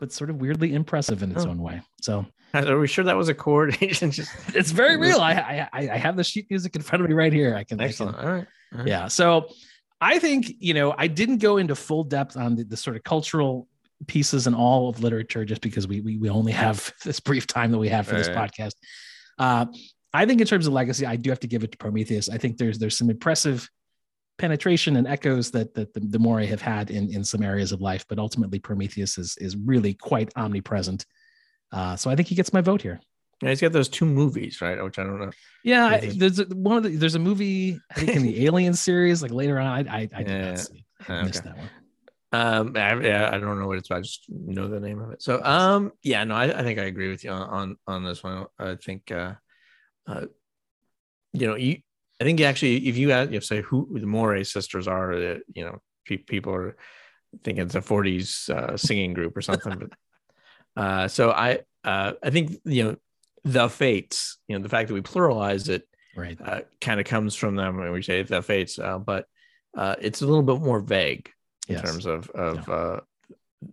but 0.00 0.12
sort 0.12 0.30
of 0.30 0.36
weirdly 0.40 0.74
impressive 0.74 1.22
in 1.22 1.32
its 1.32 1.44
Oh. 1.44 1.50
own 1.50 1.62
way. 1.62 1.82
So 2.00 2.26
Are 2.54 2.78
we 2.78 2.86
sure 2.88 3.04
that 3.04 3.16
was 3.16 3.28
a 3.28 3.34
chord? 3.34 3.76
It's 3.82 4.70
very 4.70 4.96
real. 4.96 5.20
I 5.20 5.68
I, 5.72 5.90
I 5.90 5.96
have 5.96 6.16
the 6.16 6.24
sheet 6.24 6.46
music 6.50 6.76
in 6.76 6.82
front 6.82 7.02
of 7.02 7.08
me 7.08 7.14
right 7.14 7.32
here. 7.32 7.54
I 7.56 7.64
can, 7.64 7.78
I 7.80 7.84
can 7.84 7.88
Excellent. 7.90 8.16
All 8.18 8.26
right. 8.26 8.46
All 8.72 8.78
right. 8.80 8.88
yeah. 8.88 9.08
So 9.08 9.48
I 10.00 10.18
think, 10.18 10.52
you 10.60 10.74
know, 10.74 10.94
I 10.96 11.08
didn't 11.08 11.38
go 11.38 11.56
into 11.56 11.74
full 11.74 12.04
depth 12.04 12.36
on 12.36 12.54
the, 12.54 12.64
the 12.64 12.76
sort 12.76 12.96
of 12.96 13.02
cultural 13.02 13.66
pieces 14.06 14.46
and 14.46 14.54
all 14.54 14.88
of 14.88 15.02
literature 15.02 15.44
just 15.44 15.60
because 15.60 15.88
we, 15.88 16.00
we, 16.00 16.16
we 16.18 16.28
only 16.30 16.52
have 16.52 16.92
this 17.04 17.18
brief 17.18 17.46
time 17.48 17.72
that 17.72 17.78
we 17.78 17.88
have 17.88 18.06
for 18.06 18.14
this 18.14 18.28
podcast. 18.28 18.74
Uh, 19.38 19.66
I 20.14 20.24
think 20.26 20.40
in 20.40 20.46
terms 20.46 20.66
of 20.66 20.72
legacy, 20.72 21.04
I 21.06 21.16
do 21.16 21.30
have 21.30 21.40
to 21.40 21.46
give 21.46 21.64
it 21.64 21.72
to 21.72 21.78
Prometheus. 21.78 22.28
I 22.28 22.38
think 22.38 22.56
there's 22.56 22.78
there's 22.78 22.96
some 22.96 23.10
impressive 23.10 23.68
penetration 24.38 24.96
and 24.96 25.06
echoes 25.06 25.50
that, 25.50 25.74
that 25.74 25.92
the, 25.92 26.00
the 26.00 26.30
I 26.30 26.44
have 26.46 26.62
had 26.62 26.90
in, 26.90 27.12
in 27.12 27.24
some 27.24 27.42
areas 27.42 27.72
of 27.72 27.80
life, 27.80 28.06
but 28.08 28.18
ultimately 28.18 28.58
Prometheus 28.58 29.18
is, 29.18 29.36
is 29.38 29.56
really 29.56 29.94
quite 29.94 30.32
omnipresent. 30.36 31.04
Uh, 31.72 31.96
so 31.96 32.08
I 32.08 32.16
think 32.16 32.28
he 32.28 32.34
gets 32.34 32.52
my 32.52 32.60
vote 32.60 32.80
here. 32.80 33.00
Yeah, 33.42 33.50
he's 33.50 33.60
got 33.60 33.72
those 33.72 33.88
two 33.88 34.06
movies, 34.06 34.60
right? 34.60 34.82
Which 34.82 34.98
I 34.98 35.04
don't 35.04 35.20
know. 35.20 35.30
Yeah, 35.64 35.86
I, 35.86 35.98
there's 36.00 36.38
a, 36.38 36.44
one 36.44 36.76
of 36.78 36.82
the, 36.84 36.90
there's 36.90 37.14
a 37.14 37.20
movie 37.20 37.78
I 37.90 37.94
think 37.94 38.16
in 38.16 38.22
the 38.22 38.44
Alien 38.46 38.74
series, 38.74 39.22
like 39.22 39.32
later 39.32 39.58
on. 39.58 39.66
I 39.66 39.78
I, 39.80 40.08
I 40.14 40.22
did 40.22 40.28
Yeah, 40.28 40.50
not 40.50 40.58
see. 40.58 40.74
it. 40.78 40.84
I 41.08 41.12
Okay. 41.12 41.26
missed 41.26 41.44
that 41.44 41.58
one. 41.58 41.70
Um, 42.30 42.76
I, 42.76 43.00
yeah, 43.00 43.30
I 43.32 43.38
don't 43.38 43.58
know 43.58 43.66
what 43.66 43.78
it's 43.78 43.88
about. 43.88 43.98
I 43.98 44.02
just 44.02 44.24
know 44.28 44.68
the 44.68 44.80
name 44.80 45.00
of 45.00 45.10
it. 45.12 45.22
So, 45.22 45.42
um, 45.42 45.92
yeah, 46.02 46.24
no, 46.24 46.34
I, 46.34 46.58
I 46.58 46.62
think 46.62 46.78
I 46.78 46.84
agree 46.84 47.08
with 47.08 47.24
you 47.24 47.30
on 47.30 47.48
on, 47.48 47.76
on 47.86 48.04
this 48.04 48.22
one. 48.22 48.46
I 48.58 48.74
think, 48.74 49.10
uh, 49.10 49.34
uh, 50.08 50.26
you 51.32 51.46
know, 51.46 51.54
you, 51.54 51.78
I 52.20 52.24
think 52.24 52.40
actually, 52.40 52.88
if 52.88 52.96
you 52.96 53.12
ask, 53.12 53.30
you 53.30 53.40
say 53.40 53.60
who 53.60 53.88
the 53.92 54.06
Moirae 54.06 54.46
sisters 54.46 54.88
are, 54.88 55.14
that 55.16 55.42
you 55.54 55.64
know, 55.64 55.78
pe- 56.04 56.16
people 56.16 56.54
are 56.54 56.76
thinking 57.44 57.64
it's 57.64 57.74
a 57.74 57.80
'40s 57.80 58.48
uh, 58.50 58.76
singing 58.76 59.12
group 59.12 59.36
or 59.36 59.42
something. 59.42 59.78
but, 59.78 59.90
uh, 60.82 61.08
so 61.08 61.30
I, 61.30 61.60
uh, 61.84 62.14
I 62.22 62.30
think 62.30 62.56
you 62.64 62.84
know, 62.84 62.96
the 63.44 63.68
Fates, 63.68 64.38
you 64.48 64.56
know, 64.56 64.62
the 64.62 64.68
fact 64.68 64.88
that 64.88 64.94
we 64.94 65.02
pluralize 65.02 65.68
it 65.68 65.86
Right. 66.16 66.38
uh, 66.44 66.62
kind 66.80 66.98
of 66.98 67.06
comes 67.06 67.36
from 67.36 67.54
them 67.54 67.76
when 67.76 67.92
we 67.92 68.02
say 68.02 68.22
the 68.24 68.42
fates, 68.42 68.78
uh, 68.78 68.98
but 68.98 69.26
uh, 69.76 69.94
it's 70.00 70.22
a 70.22 70.26
little 70.26 70.42
bit 70.42 70.60
more 70.60 70.80
vague 70.80 71.30
in 71.68 71.76
Yes. 71.76 71.82
terms 71.84 72.06
of 72.06 72.28
of 72.30 72.68
uh, 72.68 73.00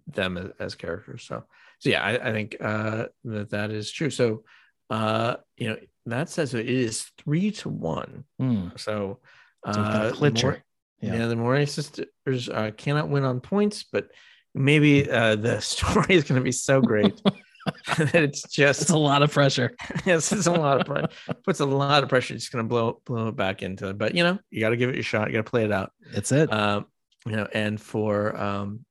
them 0.07 0.38
as, 0.38 0.52
as 0.60 0.76
characters. 0.76 1.24
So, 1.24 1.44
so 1.80 1.90
yeah, 1.90 2.03
I, 2.03 2.30
I 2.30 2.32
think 2.32 2.57
uh, 2.62 3.07
that 3.24 3.49
that 3.49 3.72
is 3.72 3.91
true. 3.91 4.12
So, 4.12 4.44
uh, 4.90 5.38
you 5.57 5.70
know, 5.70 5.78
that 6.07 6.30
says 6.30 6.53
it 6.53 6.70
is 6.70 7.10
three 7.18 7.52
to 7.52 7.70
one. 7.70 8.26
Hmm. 8.40 8.70
So, 8.78 9.20
uh, 9.66 9.74
So 9.74 9.82
we've 9.82 9.91
got 9.91 10.06
a 10.06 10.10
the 10.10 10.16
clincher. 10.16 10.64
Yeah. 11.02 11.16
yeah. 11.16 11.28
the 11.28 11.36
Moirae 11.36 11.68
sisters 11.68 12.49
uh, 12.49 12.72
cannot 12.78 13.10
win 13.10 13.24
on 13.24 13.40
points, 13.41 13.84
but 13.84 14.10
maybe 14.53 15.10
uh, 15.10 15.36
the 15.36 15.60
story 15.62 16.16
is 16.16 16.24
going 16.24 16.40
to 16.40 16.44
be 16.44 16.52
so 16.52 16.82
great 16.82 17.20
that 17.98 18.16
it's 18.16 18.44
just 18.48 18.84
It's 18.84 18.91
a 18.91 18.98
lot 18.98 19.24
of 19.24 19.32
pressure. 19.32 19.76
yes, 20.06 20.32
it's 20.32 20.45
a 20.45 20.52
lot 20.52 20.80
of 20.80 20.86
pressure. 20.86 21.10
Puts 21.44 21.60
a 21.62 21.66
lot 21.66 22.03
of 22.03 22.10
pressure. 22.10 22.36
It's 22.36 22.49
going 22.49 22.64
to 22.64 22.70
blow 22.70 23.02
blow 23.06 23.30
it 23.30 23.36
back 23.36 23.64
into 23.64 23.90
it. 23.90 23.98
But 23.98 24.14
you 24.14 24.24
know, 24.24 24.38
you 24.52 24.60
got 24.60 24.70
to 24.70 24.78
give 24.78 24.90
it 24.90 24.95
your 24.95 25.03
shot. 25.03 25.30
You 25.30 25.34
got 25.34 25.45
to 25.45 25.49
play 25.49 25.66
it 25.66 25.72
out. 25.72 25.91
That's 26.14 26.32
it. 26.32 26.53
Um, 26.53 26.86
you 27.26 27.36
know, 27.36 27.48
and 27.52 27.82
for 27.82 28.38
um, 28.40 28.86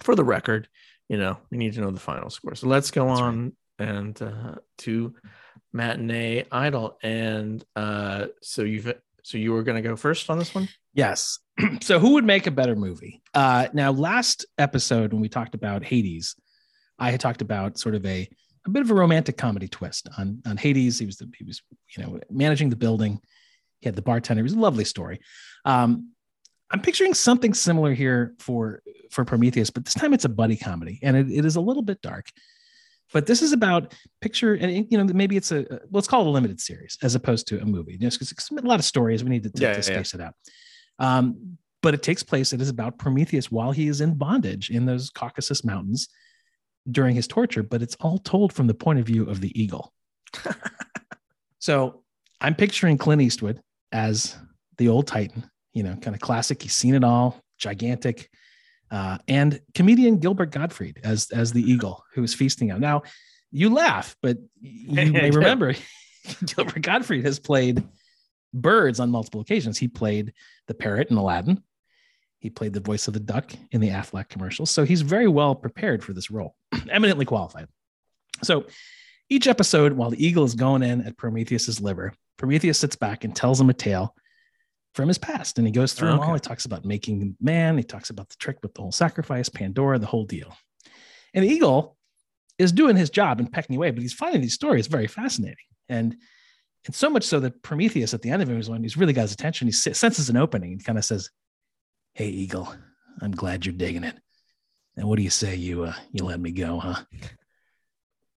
for 0.00 0.16
the 0.16 0.24
record, 0.24 0.68
you 1.08 1.16
know, 1.16 1.38
we 1.52 1.58
need 1.58 1.74
to 1.74 1.80
know 1.80 1.92
the 1.92 2.00
final 2.00 2.28
score. 2.28 2.56
So 2.56 2.66
let's 2.66 2.90
go 2.90 3.06
That's 3.06 3.20
right. 3.20 3.52
And 3.78 4.20
uh, 4.20 4.56
to 4.78 5.14
matinee 5.72 6.44
idol. 6.50 6.98
And 7.02 7.64
uh, 7.76 8.26
so 8.42 8.62
you've 8.62 8.92
so 9.22 9.36
you 9.36 9.52
were 9.52 9.62
going 9.62 9.82
to 9.82 9.86
go 9.86 9.94
first 9.94 10.30
on 10.30 10.38
this 10.38 10.54
one. 10.54 10.68
yes. 10.94 11.38
so 11.80 11.98
who 11.98 12.14
would 12.14 12.24
make 12.24 12.46
a 12.46 12.50
better 12.50 12.74
movie? 12.74 13.20
Uh, 13.34 13.68
now, 13.74 13.90
last 13.90 14.46
episode 14.56 15.12
when 15.12 15.20
we 15.20 15.28
talked 15.28 15.54
about 15.54 15.84
Hades, 15.84 16.34
I 16.98 17.10
had 17.10 17.20
talked 17.20 17.42
about 17.42 17.78
sort 17.78 17.94
of 17.94 18.06
a 18.06 18.28
a 18.66 18.70
bit 18.70 18.82
of 18.82 18.90
a 18.90 18.94
romantic 18.94 19.36
comedy 19.36 19.68
twist 19.68 20.08
on 20.18 20.42
on 20.46 20.56
Hades. 20.56 20.98
He 20.98 21.06
was 21.06 21.18
the, 21.18 21.30
he 21.36 21.44
was 21.44 21.62
you 21.96 22.02
know 22.02 22.20
managing 22.30 22.70
the 22.70 22.76
building. 22.76 23.20
He 23.80 23.88
had 23.88 23.96
the 23.96 24.02
bartender. 24.02 24.40
It 24.40 24.44
was 24.44 24.54
a 24.54 24.58
lovely 24.58 24.84
story. 24.84 25.20
Um, 25.64 26.12
I'm 26.70 26.80
picturing 26.80 27.14
something 27.14 27.54
similar 27.54 27.94
here 27.94 28.34
for 28.38 28.82
for 29.10 29.24
Prometheus, 29.24 29.70
but 29.70 29.84
this 29.84 29.94
time 29.94 30.12
it's 30.12 30.24
a 30.24 30.30
buddy 30.30 30.56
comedy, 30.56 31.00
and 31.02 31.16
it, 31.16 31.30
it 31.30 31.44
is 31.44 31.56
a 31.56 31.60
little 31.60 31.82
bit 31.82 32.02
dark. 32.02 32.26
But 33.12 33.26
this 33.26 33.40
is 33.40 33.52
about 33.52 33.94
picture, 34.20 34.54
and 34.54 34.86
you 34.90 34.98
know 34.98 35.04
maybe 35.04 35.36
it's 35.36 35.50
a 35.50 35.80
let's 35.90 36.06
call 36.06 36.22
it 36.22 36.26
a 36.26 36.30
limited 36.30 36.60
series 36.60 36.98
as 37.02 37.14
opposed 37.14 37.46
to 37.48 37.60
a 37.60 37.64
movie. 37.64 37.96
Just 37.96 38.18
because 38.18 38.32
it's 38.32 38.50
a 38.50 38.54
lot 38.54 38.78
of 38.78 38.84
stories, 38.84 39.24
we 39.24 39.30
need 39.30 39.44
to, 39.44 39.50
to, 39.50 39.62
Yeah, 39.62 39.72
to 39.72 39.80
yeah, 39.80 39.96
yeah. 39.96 40.02
space 40.02 40.14
it 40.14 40.20
out. 40.20 40.34
Um, 40.98 41.58
but 41.82 41.94
it 41.94 42.02
takes 42.02 42.22
place. 42.22 42.52
It 42.52 42.60
is 42.60 42.68
about 42.68 42.98
Prometheus 42.98 43.50
while 43.50 43.72
he 43.72 43.88
is 43.88 44.00
in 44.00 44.14
bondage 44.14 44.70
in 44.70 44.84
those 44.84 45.10
Caucasus 45.10 45.64
mountains 45.64 46.08
during 46.90 47.14
his 47.14 47.26
torture. 47.26 47.62
But 47.62 47.82
it's 47.82 47.96
all 48.00 48.18
told 48.18 48.52
from 48.52 48.66
the 48.66 48.74
point 48.74 48.98
of 48.98 49.06
view 49.06 49.24
of 49.24 49.40
the 49.40 49.58
eagle. 49.60 49.92
so 51.58 52.02
I'm 52.40 52.54
picturing 52.54 52.98
Clint 52.98 53.22
Eastwood 53.22 53.60
as 53.92 54.36
the 54.76 54.88
old 54.88 55.06
Titan. 55.06 55.48
You 55.72 55.84
know, 55.84 55.94
kind 55.96 56.14
of 56.14 56.20
classic. 56.20 56.62
He's 56.62 56.74
seen 56.74 56.94
it 56.94 57.04
all. 57.04 57.40
Gigantic. 57.58 58.28
Uh, 58.90 59.18
and 59.28 59.60
comedian 59.74 60.18
Gilbert 60.18 60.50
Gottfried 60.50 61.00
as 61.04 61.30
as 61.30 61.52
the 61.52 61.62
eagle 61.72 62.04
who 62.14 62.22
is 62.22 62.34
feasting 62.34 62.72
on. 62.72 62.80
Now, 62.80 63.02
you 63.50 63.72
laugh, 63.72 64.16
but 64.22 64.38
you 64.60 65.12
may 65.12 65.30
remember 65.30 65.74
Gilbert 66.44 66.82
Gottfried 66.82 67.24
has 67.24 67.38
played 67.38 67.82
birds 68.52 69.00
on 69.00 69.10
multiple 69.10 69.40
occasions. 69.40 69.78
He 69.78 69.88
played 69.88 70.32
the 70.66 70.74
parrot 70.74 71.10
in 71.10 71.16
Aladdin. 71.16 71.62
He 72.40 72.50
played 72.50 72.72
the 72.72 72.80
voice 72.80 73.08
of 73.08 73.14
the 73.14 73.20
duck 73.20 73.50
in 73.72 73.80
the 73.80 73.88
Aflac 73.88 74.28
commercials. 74.28 74.70
So 74.70 74.84
he's 74.84 75.02
very 75.02 75.26
well 75.26 75.54
prepared 75.54 76.04
for 76.04 76.12
this 76.12 76.30
role, 76.30 76.54
eminently 76.90 77.24
qualified. 77.24 77.66
So 78.42 78.66
each 79.28 79.48
episode, 79.48 79.92
while 79.92 80.10
the 80.10 80.24
eagle 80.24 80.44
is 80.44 80.54
going 80.54 80.82
in 80.82 81.02
at 81.02 81.16
Prometheus's 81.16 81.80
liver, 81.80 82.14
Prometheus 82.36 82.78
sits 82.78 82.96
back 82.96 83.24
and 83.24 83.34
tells 83.34 83.60
him 83.60 83.70
a 83.70 83.74
tale 83.74 84.14
from 84.98 85.06
his 85.06 85.16
past. 85.16 85.58
And 85.58 85.66
he 85.66 85.72
goes 85.72 85.92
through 85.92 86.08
them 86.08 86.18
all. 86.18 86.34
He 86.34 86.40
talks 86.40 86.64
about 86.64 86.84
making 86.84 87.36
man, 87.40 87.78
he 87.78 87.84
talks 87.84 88.10
about 88.10 88.28
the 88.30 88.34
trick 88.34 88.58
with 88.64 88.74
the 88.74 88.82
whole 88.82 88.90
sacrifice, 88.90 89.48
Pandora, 89.48 89.96
the 89.96 90.06
whole 90.06 90.24
deal. 90.24 90.56
And 91.32 91.44
the 91.44 91.48
eagle 91.48 91.96
is 92.58 92.72
doing 92.72 92.96
his 92.96 93.08
job 93.08 93.38
and 93.38 93.52
pecking 93.52 93.76
away, 93.76 93.92
but 93.92 94.02
he's 94.02 94.12
finding 94.12 94.40
these 94.40 94.54
stories 94.54 94.88
very 94.88 95.06
fascinating. 95.06 95.68
And 95.88 96.16
and 96.84 96.94
so 96.96 97.10
much 97.10 97.22
so 97.22 97.38
that 97.38 97.62
Prometheus 97.62 98.12
at 98.12 98.22
the 98.22 98.30
end 98.30 98.42
of 98.42 98.50
it 98.50 98.58
is 98.58 98.68
when 98.68 98.82
he's 98.82 98.96
really 98.96 99.12
got 99.12 99.22
his 99.22 99.34
attention. 99.34 99.68
He 99.68 99.72
senses 99.72 100.30
an 100.30 100.36
opening 100.36 100.72
and 100.72 100.84
kind 100.84 100.98
of 100.98 101.04
says, 101.04 101.30
Hey, 102.14 102.30
Eagle, 102.30 102.74
I'm 103.22 103.30
glad 103.30 103.64
you're 103.64 103.74
digging 103.74 104.02
it. 104.02 104.16
And 104.96 105.08
what 105.08 105.16
do 105.16 105.22
you 105.22 105.30
say 105.30 105.54
you 105.54 105.84
uh, 105.84 105.94
you 106.10 106.24
let 106.24 106.40
me 106.40 106.50
go, 106.50 106.80
huh? 106.80 107.04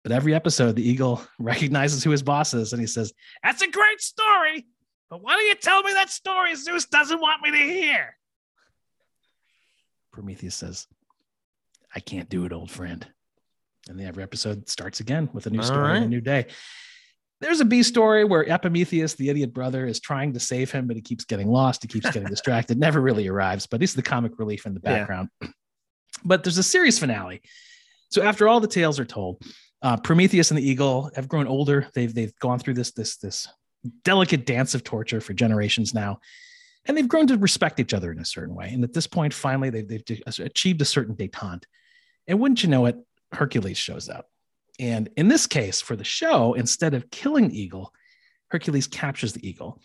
But 0.03 0.11
every 0.11 0.35
episode, 0.35 0.75
the 0.75 0.87
Eagle 0.87 1.23
recognizes 1.39 2.03
who 2.03 2.11
his 2.11 2.21
boss 2.21 2.53
is 2.53 2.71
and 2.71 2.79
he 2.79 2.87
says, 2.87 3.13
That's 3.43 3.63
a 3.63 3.67
great 3.67 3.99
story. 3.99 4.30
But 5.11 5.21
why 5.21 5.35
don't 5.35 5.45
you 5.45 5.55
tell 5.55 5.83
me 5.83 5.91
that 5.93 6.09
story 6.09 6.55
Zeus 6.55 6.85
doesn't 6.85 7.19
want 7.21 7.41
me 7.43 7.51
to 7.51 7.57
hear? 7.57 8.15
Prometheus 10.13 10.55
says, 10.55 10.87
I 11.93 11.99
can't 11.99 12.29
do 12.29 12.45
it, 12.45 12.53
old 12.53 12.71
friend. 12.71 13.05
And 13.89 13.99
then 13.99 14.07
every 14.07 14.23
episode 14.23 14.69
starts 14.69 15.01
again 15.01 15.29
with 15.33 15.45
a 15.47 15.49
new 15.49 15.59
All 15.59 15.65
story 15.65 15.95
and 15.97 16.05
a 16.05 16.07
new 16.07 16.21
day. 16.21 16.47
there's 17.41 17.59
a 17.59 17.65
B 17.65 17.83
story 17.83 18.23
where 18.23 18.49
Epimetheus, 18.49 19.15
the 19.15 19.27
idiot 19.29 19.53
brother, 19.53 19.85
is 19.85 19.99
trying 19.99 20.31
to 20.33 20.39
save 20.39 20.71
him, 20.71 20.87
but 20.87 20.95
he 20.95 21.01
keeps 21.01 21.25
getting 21.25 21.49
lost. 21.49 21.81
He 21.81 21.87
keeps 21.89 22.09
getting 22.09 22.29
distracted, 22.35 22.79
never 22.79 23.01
really 23.01 23.27
arrives, 23.27 23.67
but 23.67 23.81
he's 23.81 23.93
the 23.93 24.01
comic 24.01 24.39
relief 24.39 24.65
in 24.65 24.73
the 24.73 24.81
Yeah. 24.83 24.99
background. 24.99 25.29
But 26.23 26.43
there's 26.43 26.57
a 26.59 26.63
series 26.63 26.99
finale. 26.99 27.41
So 28.09 28.21
after 28.21 28.47
all 28.47 28.59
the 28.59 28.67
tales 28.67 28.99
are 28.99 29.05
told, 29.05 29.41
uh, 29.81 29.97
Prometheus 29.97 30.51
and 30.51 30.57
the 30.57 30.69
eagle 30.69 31.09
have 31.15 31.27
grown 31.27 31.47
older. 31.47 31.87
They've 31.95 32.13
they've 32.13 32.35
gone 32.39 32.59
through 32.59 32.75
this 32.75 32.91
this 32.91 33.17
this 33.17 33.47
delicate 34.03 34.45
dance 34.45 34.75
of 34.75 34.83
torture 34.83 35.21
for 35.21 35.33
generations 35.33 35.93
now, 35.93 36.19
and 36.85 36.97
they've 36.97 37.07
grown 37.07 37.27
to 37.27 37.37
respect 37.37 37.79
each 37.79 37.93
other 37.93 38.11
in 38.11 38.19
a 38.19 38.25
certain 38.25 38.55
way. 38.55 38.69
And 38.69 38.83
at 38.83 38.93
this 38.93 39.07
point, 39.07 39.33
finally, 39.33 39.69
they've 39.69 40.03
they've 40.05 40.21
achieved 40.39 40.81
a 40.81 40.85
certain 40.85 41.15
détente. 41.15 41.63
And 42.27 42.39
wouldn't 42.39 42.63
you 42.63 42.69
know 42.69 42.85
it, 42.85 42.97
Hercules 43.31 43.77
shows 43.77 44.09
up. 44.09 44.27
And 44.79 45.09
in 45.17 45.27
this 45.27 45.47
case, 45.47 45.81
for 45.81 45.95
the 45.95 46.03
show, 46.03 46.53
instead 46.53 46.93
of 46.93 47.09
killing 47.11 47.49
the 47.49 47.61
eagle, 47.61 47.93
Hercules 48.49 48.87
captures 48.87 49.33
the 49.33 49.47
eagle 49.47 49.81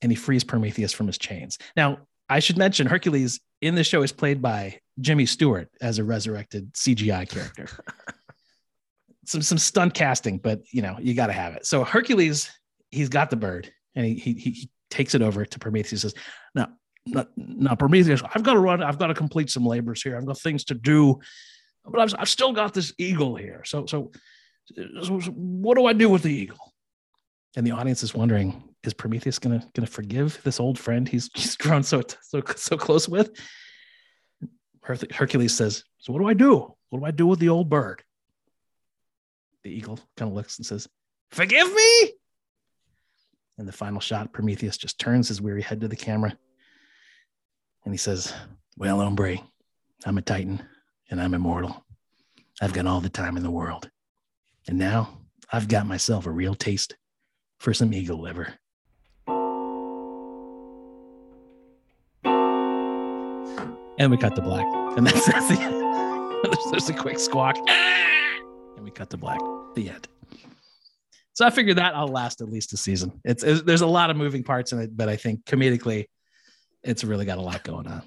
and 0.00 0.10
he 0.10 0.16
frees 0.16 0.44
Prometheus 0.44 0.92
from 0.92 1.06
his 1.06 1.18
chains. 1.18 1.58
Now, 1.76 1.98
I 2.28 2.40
should 2.40 2.56
mention 2.56 2.86
Hercules 2.86 3.40
in 3.60 3.74
the 3.74 3.84
show 3.84 4.02
is 4.02 4.12
played 4.12 4.40
by 4.40 4.80
Jimmy 5.00 5.26
Stewart 5.26 5.70
as 5.80 5.98
a 5.98 6.04
resurrected 6.04 6.72
CGI 6.72 7.28
character. 7.28 7.68
some 9.26 9.42
some 9.42 9.58
stunt 9.58 9.94
casting, 9.94 10.38
but 10.38 10.62
you 10.72 10.82
know, 10.82 10.96
you 11.00 11.14
got 11.14 11.28
to 11.28 11.32
have 11.32 11.54
it. 11.54 11.66
So 11.66 11.84
Hercules, 11.84 12.50
he's 12.92 13.08
got 13.08 13.30
the 13.30 13.36
bird 13.36 13.72
and 13.94 14.06
he, 14.06 14.14
he, 14.14 14.32
he 14.34 14.70
takes 14.90 15.14
it 15.14 15.22
over 15.22 15.44
to 15.44 15.58
Prometheus 15.58 16.02
says, 16.02 16.14
now, 16.54 16.68
now, 17.36 17.74
Prometheus, 17.74 18.22
I've 18.32 18.44
got 18.44 18.54
to 18.54 18.60
run, 18.60 18.82
I've 18.82 18.98
got 18.98 19.08
to 19.08 19.14
complete 19.14 19.50
some 19.50 19.66
labors 19.66 20.02
here. 20.02 20.16
I've 20.16 20.26
got 20.26 20.38
things 20.38 20.64
to 20.66 20.74
do, 20.74 21.18
but 21.84 22.00
I've, 22.00 22.14
I've 22.16 22.28
still 22.28 22.52
got 22.52 22.74
this 22.74 22.92
eagle 22.96 23.34
here. 23.34 23.62
So, 23.64 23.86
so, 23.86 24.12
so, 25.02 25.18
so 25.18 25.30
what 25.32 25.76
do 25.76 25.86
I 25.86 25.94
do 25.94 26.08
with 26.08 26.22
the 26.22 26.32
eagle? 26.32 26.72
And 27.56 27.66
the 27.66 27.72
audience 27.72 28.04
is 28.04 28.14
wondering, 28.14 28.62
is 28.84 28.94
Prometheus 28.94 29.38
gonna 29.38 29.64
gonna 29.74 29.86
forgive 29.86 30.40
this 30.42 30.58
old 30.58 30.78
friend 30.78 31.08
he's 31.08 31.30
he's 31.34 31.56
grown 31.56 31.82
so 31.82 32.02
so 32.22 32.42
so 32.56 32.76
close 32.76 33.08
with? 33.08 33.30
Her- 34.82 34.98
Hercules 35.12 35.54
says, 35.54 35.84
"So 35.98 36.12
what 36.12 36.18
do 36.20 36.26
I 36.26 36.34
do? 36.34 36.74
What 36.90 37.00
do 37.00 37.04
I 37.04 37.10
do 37.10 37.26
with 37.26 37.38
the 37.38 37.48
old 37.48 37.68
bird?" 37.68 38.02
The 39.62 39.70
eagle 39.70 40.00
kind 40.16 40.30
of 40.30 40.34
looks 40.34 40.58
and 40.58 40.66
says, 40.66 40.88
"Forgive 41.30 41.72
me." 41.72 42.12
And 43.58 43.68
the 43.68 43.72
final 43.72 44.00
shot, 44.00 44.32
Prometheus 44.32 44.76
just 44.76 44.98
turns 44.98 45.28
his 45.28 45.40
weary 45.40 45.62
head 45.62 45.80
to 45.82 45.88
the 45.88 45.96
camera, 45.96 46.36
and 47.84 47.92
he 47.92 47.98
says, 47.98 48.32
"Well, 48.76 49.00
hombre, 49.00 49.38
I'm 50.04 50.18
a 50.18 50.22
titan, 50.22 50.62
and 51.10 51.20
I'm 51.20 51.34
immortal. 51.34 51.84
I've 52.60 52.72
got 52.72 52.86
all 52.86 53.00
the 53.00 53.10
time 53.10 53.36
in 53.36 53.42
the 53.42 53.50
world, 53.50 53.90
and 54.66 54.78
now 54.78 55.20
I've 55.52 55.68
got 55.68 55.86
myself 55.86 56.26
a 56.26 56.30
real 56.30 56.54
taste 56.54 56.96
for 57.58 57.74
some 57.74 57.92
eagle 57.92 58.20
liver." 58.20 58.54
and 63.98 64.10
we 64.10 64.16
cut 64.16 64.34
to 64.34 64.42
black, 64.42 64.66
and 64.96 65.06
that's, 65.06 65.26
the 65.26 66.40
there's, 66.42 66.70
there's 66.70 66.90
a 66.90 66.94
quick 66.94 67.18
squawk, 67.18 67.56
and 67.56 68.84
we 68.84 68.90
cut 68.90 69.10
to 69.10 69.16
black. 69.16 69.38
The 69.74 69.90
end. 69.90 70.08
So 71.34 71.46
I 71.46 71.50
figured 71.50 71.78
that 71.78 71.94
I'll 71.94 72.08
last 72.08 72.40
at 72.40 72.48
least 72.48 72.72
a 72.72 72.76
season. 72.76 73.20
It's, 73.24 73.42
it's 73.42 73.62
there's 73.62 73.80
a 73.80 73.86
lot 73.86 74.10
of 74.10 74.16
moving 74.16 74.44
parts 74.44 74.72
in 74.72 74.80
it, 74.80 74.94
but 74.94 75.08
I 75.08 75.16
think 75.16 75.44
comedically, 75.44 76.06
it's 76.82 77.04
really 77.04 77.24
got 77.24 77.38
a 77.38 77.42
lot 77.42 77.62
going 77.62 77.86
on. 77.86 78.02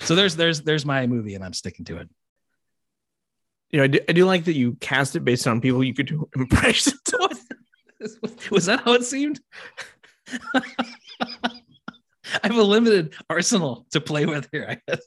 So 0.00 0.14
there's 0.14 0.36
there's 0.36 0.62
there's 0.62 0.84
my 0.84 1.06
movie, 1.06 1.34
and 1.34 1.44
I'm 1.44 1.52
sticking 1.52 1.84
to 1.86 1.98
it. 1.98 2.08
You 3.70 3.78
know, 3.78 3.84
I 3.84 3.86
do, 3.88 4.00
I 4.08 4.12
do 4.12 4.24
like 4.24 4.44
that 4.44 4.54
you 4.54 4.74
cast 4.80 5.14
it 5.14 5.24
based 5.24 5.46
on 5.46 5.60
people 5.60 5.84
you 5.84 5.94
could 5.94 6.06
do 6.08 6.28
impressions 6.34 7.00
with. 8.00 8.50
Was 8.50 8.66
that 8.66 8.80
how 8.80 8.94
it 8.94 9.04
seemed? 9.04 9.40
I 10.54 12.46
have 12.46 12.56
a 12.56 12.62
limited 12.62 13.14
arsenal 13.30 13.86
to 13.90 14.00
play 14.00 14.26
with 14.26 14.48
here. 14.52 14.66
I 14.68 14.80
guess. 14.86 15.00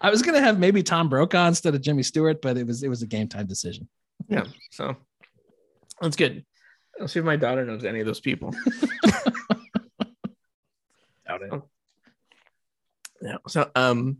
I 0.00 0.10
was 0.10 0.22
gonna 0.22 0.40
have 0.40 0.58
maybe 0.58 0.82
Tom 0.82 1.08
Brokaw 1.08 1.46
instead 1.46 1.74
of 1.74 1.82
Jimmy 1.82 2.02
Stewart, 2.02 2.42
but 2.42 2.56
it 2.56 2.66
was 2.66 2.82
it 2.82 2.88
was 2.88 3.02
a 3.02 3.06
game 3.06 3.28
time 3.28 3.46
decision. 3.46 3.88
Yeah, 4.28 4.44
so 4.70 4.96
that's 6.00 6.16
good. 6.16 6.44
I'll 7.00 7.08
see 7.08 7.20
if 7.20 7.24
my 7.24 7.36
daughter 7.36 7.64
knows 7.64 7.84
any 7.84 8.00
of 8.00 8.06
those 8.06 8.20
people. 8.20 8.54
Doubt 11.26 11.42
it. 11.42 11.62
Yeah. 13.22 13.36
So, 13.48 13.70
um, 13.74 14.18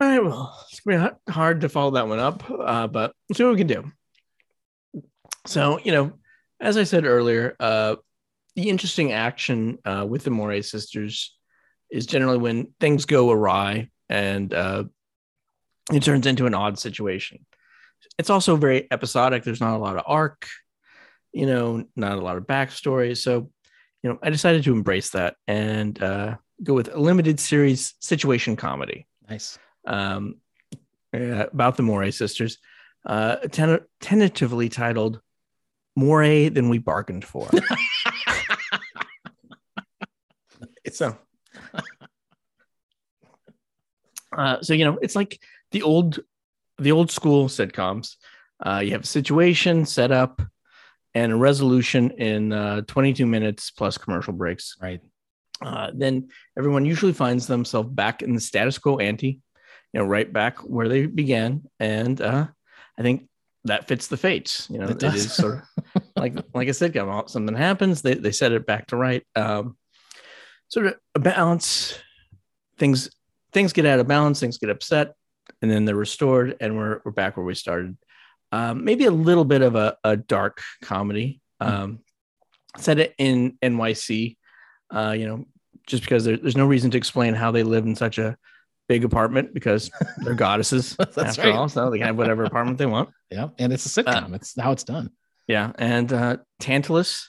all 0.00 0.08
right. 0.08 0.24
Well, 0.24 0.66
it's 0.70 0.80
gonna 0.80 1.16
be 1.26 1.32
hard 1.32 1.60
to 1.62 1.68
follow 1.68 1.92
that 1.92 2.08
one 2.08 2.18
up, 2.18 2.42
uh, 2.50 2.86
but 2.86 3.12
let's 3.28 3.38
see 3.38 3.44
what 3.44 3.52
we 3.52 3.58
can 3.58 3.66
do. 3.66 3.92
So, 5.46 5.78
you 5.82 5.92
know, 5.92 6.12
as 6.60 6.76
I 6.76 6.84
said 6.84 7.04
earlier, 7.04 7.56
uh, 7.60 7.96
the 8.56 8.68
interesting 8.68 9.12
action 9.12 9.78
uh, 9.84 10.06
with 10.08 10.24
the 10.24 10.30
Moirae 10.30 10.64
sisters 10.64 11.36
is 11.90 12.06
generally 12.06 12.38
when 12.38 12.72
things 12.78 13.04
go 13.04 13.30
awry 13.30 13.90
and 14.08 14.52
uh, 14.52 14.84
it 15.92 16.02
turns 16.02 16.26
into 16.26 16.46
an 16.46 16.54
odd 16.54 16.78
situation. 16.78 17.46
It's 18.18 18.30
also 18.30 18.56
very 18.56 18.86
episodic. 18.90 19.44
There's 19.44 19.60
not 19.60 19.76
a 19.76 19.78
lot 19.78 19.96
of 19.96 20.02
arc, 20.06 20.46
you 21.32 21.46
know, 21.46 21.84
not 21.96 22.18
a 22.18 22.20
lot 22.20 22.36
of 22.36 22.44
backstory. 22.44 23.16
So, 23.16 23.50
you 24.02 24.10
know, 24.10 24.18
I 24.22 24.30
decided 24.30 24.64
to 24.64 24.72
embrace 24.72 25.10
that 25.10 25.36
and 25.46 26.00
uh, 26.02 26.36
go 26.62 26.74
with 26.74 26.94
a 26.94 26.98
limited 26.98 27.40
series 27.40 27.94
situation 28.00 28.56
comedy 28.56 29.06
Nice. 29.28 29.58
um, 29.86 30.36
uh, 31.14 31.46
about 31.46 31.76
the 31.76 31.82
Moirae 31.82 32.12
sisters, 32.14 32.58
uh, 33.06 33.36
ten- 33.36 33.80
tentatively 34.00 34.68
titled 34.68 35.20
"Moray 35.96 36.48
Than 36.50 36.68
We 36.68 36.78
Bargained 36.78 37.24
For." 37.24 37.48
it's 40.84 40.98
so, 40.98 41.16
uh, 44.36 44.60
so 44.62 44.74
you 44.74 44.84
know, 44.84 44.98
it's 45.02 45.16
like 45.16 45.40
the 45.72 45.82
old, 45.82 46.20
the 46.80 46.92
old 46.92 47.10
school 47.10 47.48
sitcoms. 47.48 48.16
Uh, 48.64 48.80
you 48.84 48.92
have 48.92 49.04
a 49.04 49.06
situation 49.06 49.86
set 49.86 50.10
up 50.12 50.42
and 51.14 51.32
a 51.32 51.36
resolution 51.36 52.10
in 52.12 52.52
uh, 52.52 52.82
22 52.82 53.26
minutes 53.26 53.70
plus 53.70 53.98
commercial 53.98 54.32
breaks 54.32 54.76
Right. 54.80 55.00
uh, 55.62 55.90
then 55.94 56.28
everyone 56.56 56.84
usually 56.86 57.12
finds 57.12 57.46
themselves 57.46 57.88
back 57.90 58.22
in 58.22 58.34
the 58.34 58.40
status 58.40 58.78
quo 58.78 58.98
ante, 58.98 59.40
you 59.92 60.00
know, 60.00 60.04
right 60.06 60.30
back 60.32 60.58
where 60.58 60.88
they 60.88 61.06
began. 61.06 61.62
And 61.78 62.20
uh, 62.20 62.46
I 62.98 63.02
think 63.02 63.28
that 63.64 63.88
fits 63.88 64.06
the 64.08 64.16
fates. 64.16 64.68
You 64.70 64.78
know, 64.78 64.88
It 64.88 65.02
it 65.02 65.14
is 65.14 65.32
sort 65.32 65.62
of 65.94 66.02
like 66.16 66.34
like 66.54 66.68
I 66.68 66.72
said, 66.72 66.94
come 66.94 67.10
out, 67.10 67.30
something 67.30 67.56
happens, 67.56 68.02
they 68.02 68.14
they 68.14 68.32
set 68.32 68.52
it 68.52 68.66
back 68.66 68.86
to 68.88 68.96
right. 68.96 69.24
Um, 69.36 69.76
sort 70.68 70.86
of 70.86 70.94
a 71.14 71.18
balance. 71.18 71.98
Things 72.78 73.10
things 73.52 73.72
get 73.72 73.84
out 73.84 74.00
of 74.00 74.06
balance, 74.06 74.38
things 74.40 74.58
get 74.58 74.70
upset, 74.70 75.14
and 75.62 75.70
then 75.70 75.84
they're 75.84 75.94
restored, 75.94 76.56
and 76.60 76.76
we're 76.76 77.00
we're 77.04 77.12
back 77.12 77.36
where 77.36 77.46
we 77.46 77.54
started. 77.54 77.96
Um, 78.52 78.84
maybe 78.84 79.04
a 79.04 79.12
little 79.12 79.44
bit 79.44 79.62
of 79.62 79.76
a, 79.76 79.96
a 80.02 80.16
dark 80.16 80.60
comedy. 80.82 81.40
Um, 81.60 82.00
set 82.78 82.98
it 82.98 83.14
in 83.18 83.58
NYC 83.62 84.36
uh, 84.90 85.14
you 85.16 85.26
know, 85.26 85.46
just 85.86 86.02
because 86.02 86.24
there, 86.24 86.36
there's 86.36 86.56
no 86.56 86.66
reason 86.66 86.90
to 86.90 86.98
explain 86.98 87.34
how 87.34 87.50
they 87.50 87.62
live 87.62 87.84
in 87.84 87.94
such 87.94 88.18
a 88.18 88.36
big 88.88 89.04
apartment 89.04 89.54
because 89.54 89.90
they're 90.18 90.34
goddesses 90.36 90.96
That's 90.96 91.16
after 91.16 91.42
right. 91.42 91.54
all. 91.54 91.68
So 91.68 91.90
they 91.90 91.98
can 91.98 92.08
have 92.08 92.18
whatever 92.18 92.44
apartment 92.44 92.78
they 92.78 92.86
want. 92.86 93.10
Yeah. 93.30 93.48
And 93.58 93.72
it's 93.72 93.86
a 93.86 94.02
sitcom. 94.02 94.34
it's 94.34 94.58
how 94.58 94.72
it's 94.72 94.84
done. 94.84 95.10
Yeah. 95.46 95.72
And 95.78 96.12
uh, 96.12 96.36
Tantalus 96.60 97.28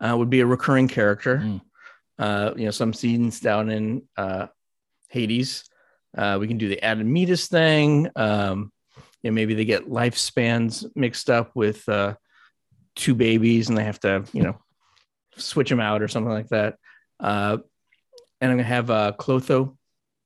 uh, 0.00 0.16
would 0.16 0.30
be 0.30 0.40
a 0.40 0.46
recurring 0.46 0.88
character. 0.88 1.38
Mm. 1.38 1.60
Uh, 2.18 2.54
you 2.56 2.64
know, 2.64 2.70
some 2.70 2.94
scenes 2.94 3.40
down 3.40 3.70
in 3.70 4.02
uh, 4.16 4.46
Hades. 5.10 5.64
Uh, 6.16 6.38
we 6.40 6.48
can 6.48 6.58
do 6.58 6.68
the 6.68 6.80
Admetus 6.82 7.48
thing. 7.48 8.10
Um, 8.16 8.72
know, 9.26 9.34
maybe 9.34 9.54
they 9.54 9.64
get 9.64 9.88
lifespans 9.88 10.84
mixed 10.94 11.28
up 11.28 11.54
with 11.54 11.86
uh, 11.88 12.14
two 12.94 13.14
babies 13.14 13.68
and 13.68 13.76
they 13.76 13.84
have 13.84 14.00
to, 14.00 14.24
you 14.32 14.42
know, 14.42 14.58
switch 15.36 15.68
them 15.68 15.80
out 15.80 16.02
or 16.02 16.08
something 16.08 16.32
like 16.32 16.48
that. 16.48 16.76
Uh, 17.20 17.58
and 18.40 18.50
I'm 18.50 18.56
gonna 18.56 18.68
have 18.68 18.90
uh, 18.90 19.12
Clotho, 19.18 19.76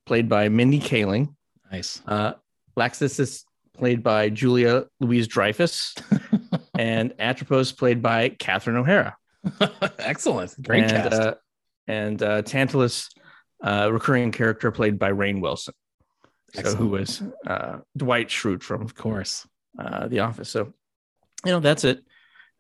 played 0.07 0.29
by 0.29 0.49
Mindy 0.49 0.81
Kaling. 0.81 1.35
Nice. 1.71 2.03
Uh, 2.07 2.35
Lachesis 2.77 3.21
is 3.21 3.45
played 3.77 4.03
by 4.03 4.29
Julia 4.29 4.87
Louis-Dreyfus, 5.01 5.95
and 6.79 7.12
Atropos 7.19 7.77
played 7.77 8.03
by 8.03 8.31
Catherine 8.31 8.77
O'Hara. 8.77 9.17
Excellent. 9.99 10.61
Great 10.62 10.85
and, 10.85 10.91
cast. 10.91 11.12
Uh, 11.12 11.35
and 11.87 12.23
uh, 12.23 12.43
Tantalus, 12.43 13.09
uh, 13.62 13.89
recurring 13.93 14.32
character 14.32 14.70
played 14.70 14.99
by 14.99 15.11
Rainn 15.12 15.41
Wilson, 15.41 15.74
so 16.55 16.74
who 16.74 16.89
was 16.89 17.23
uh, 17.47 17.78
Dwight 17.97 18.28
Schrute 18.28 18.62
from 18.62 18.82
of 18.82 18.95
course. 18.95 19.47
uh, 19.78 20.09
The 20.09 20.20
Office. 20.20 20.49
So, 20.51 20.73
you 21.45 21.53
know, 21.53 21.61
that's 21.61 21.85
it. 21.85 22.03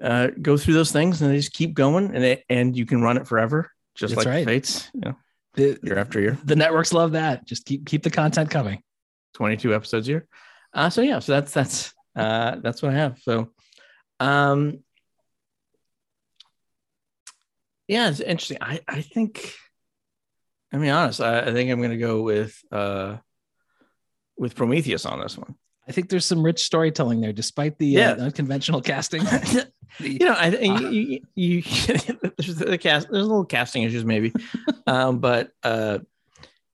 Uh, 0.02 0.28
go 0.40 0.56
through 0.56 0.74
those 0.74 0.92
things 0.92 1.20
and 1.20 1.30
they 1.30 1.36
just 1.36 1.52
keep 1.52 1.74
going, 1.74 2.14
and 2.14 2.24
it, 2.24 2.44
and 2.48 2.76
you 2.76 2.86
can 2.86 3.02
run 3.02 3.16
it 3.18 3.26
forever, 3.26 3.70
just 3.94 4.14
That's 4.14 4.26
like 4.26 4.34
right. 4.34 4.46
Fates. 4.46 4.90
You 4.94 5.00
know, 5.00 5.16
The, 5.54 5.78
year 5.82 5.98
after 5.98 6.20
year. 6.20 6.38
the 6.44 6.56
networks 6.56 6.92
love 6.92 7.12
that. 7.12 7.46
Just 7.46 7.66
keep 7.66 7.84
keep 7.86 8.02
the 8.02 8.10
content 8.10 8.50
coming. 8.50 8.82
22 9.34 9.74
episodes 9.74 10.08
a 10.08 10.10
year. 10.12 10.28
Uh, 10.72 10.88
so 10.88 11.02
yeah, 11.02 11.18
so 11.18 11.32
that's 11.32 11.52
that's 11.52 11.92
uh, 12.16 12.56
that's 12.62 12.80
what 12.82 12.92
I 12.92 12.96
have. 12.96 13.18
So 13.22 13.50
Um, 14.20 14.78
yeah, 17.88 18.08
it's 18.08 18.20
interesting. 18.20 18.58
I, 18.60 18.80
I 18.86 19.00
think, 19.02 19.52
I 20.72 20.76
mean, 20.76 20.90
honest, 20.90 21.20
I, 21.20 21.40
I 21.40 21.52
think 21.52 21.70
I'm 21.70 21.78
going 21.78 21.90
to 21.90 21.96
go 21.96 22.22
with, 22.22 22.56
uh, 22.70 23.16
with 24.38 24.54
Prometheus 24.54 25.04
on 25.04 25.20
this 25.20 25.36
one. 25.36 25.54
I 25.88 25.92
think 25.92 26.08
there's 26.08 26.24
some 26.24 26.42
rich 26.42 26.62
storytelling 26.62 27.20
there, 27.20 27.32
despite 27.32 27.78
the 27.78 27.86
Yeah. 27.86 28.10
uh, 28.12 28.24
unconventional 28.26 28.80
casting. 28.80 29.22
you 29.98 30.18
know, 30.20 30.34
I 30.38 30.50
think 30.52 30.80
you, 30.80 30.88
you, 30.90 31.20
you 31.34 31.62
there's 32.38 32.54
the 32.56 32.78
cast, 32.78 33.08
there's 33.10 33.24
a 33.24 33.28
little 33.28 33.44
casting 33.44 33.82
issues 33.82 34.04
maybe, 34.04 34.32
um, 34.86 35.18
but 35.18 35.50
uh, 35.64 35.98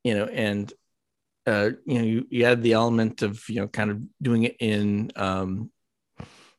you 0.05 0.15
know, 0.15 0.27
and 0.27 0.71
uh, 1.47 1.71
you 1.87 1.99
know, 1.99 2.05
you, 2.05 2.27
you 2.29 2.45
add 2.45 2.63
the 2.63 2.73
element 2.75 3.23
of 3.23 3.43
you 3.49 3.61
know, 3.61 3.69
kind 3.69 3.91
of 3.91 4.01
doing 4.21 4.43
it 4.43 4.57
in 4.61 5.11
um, 5.17 5.71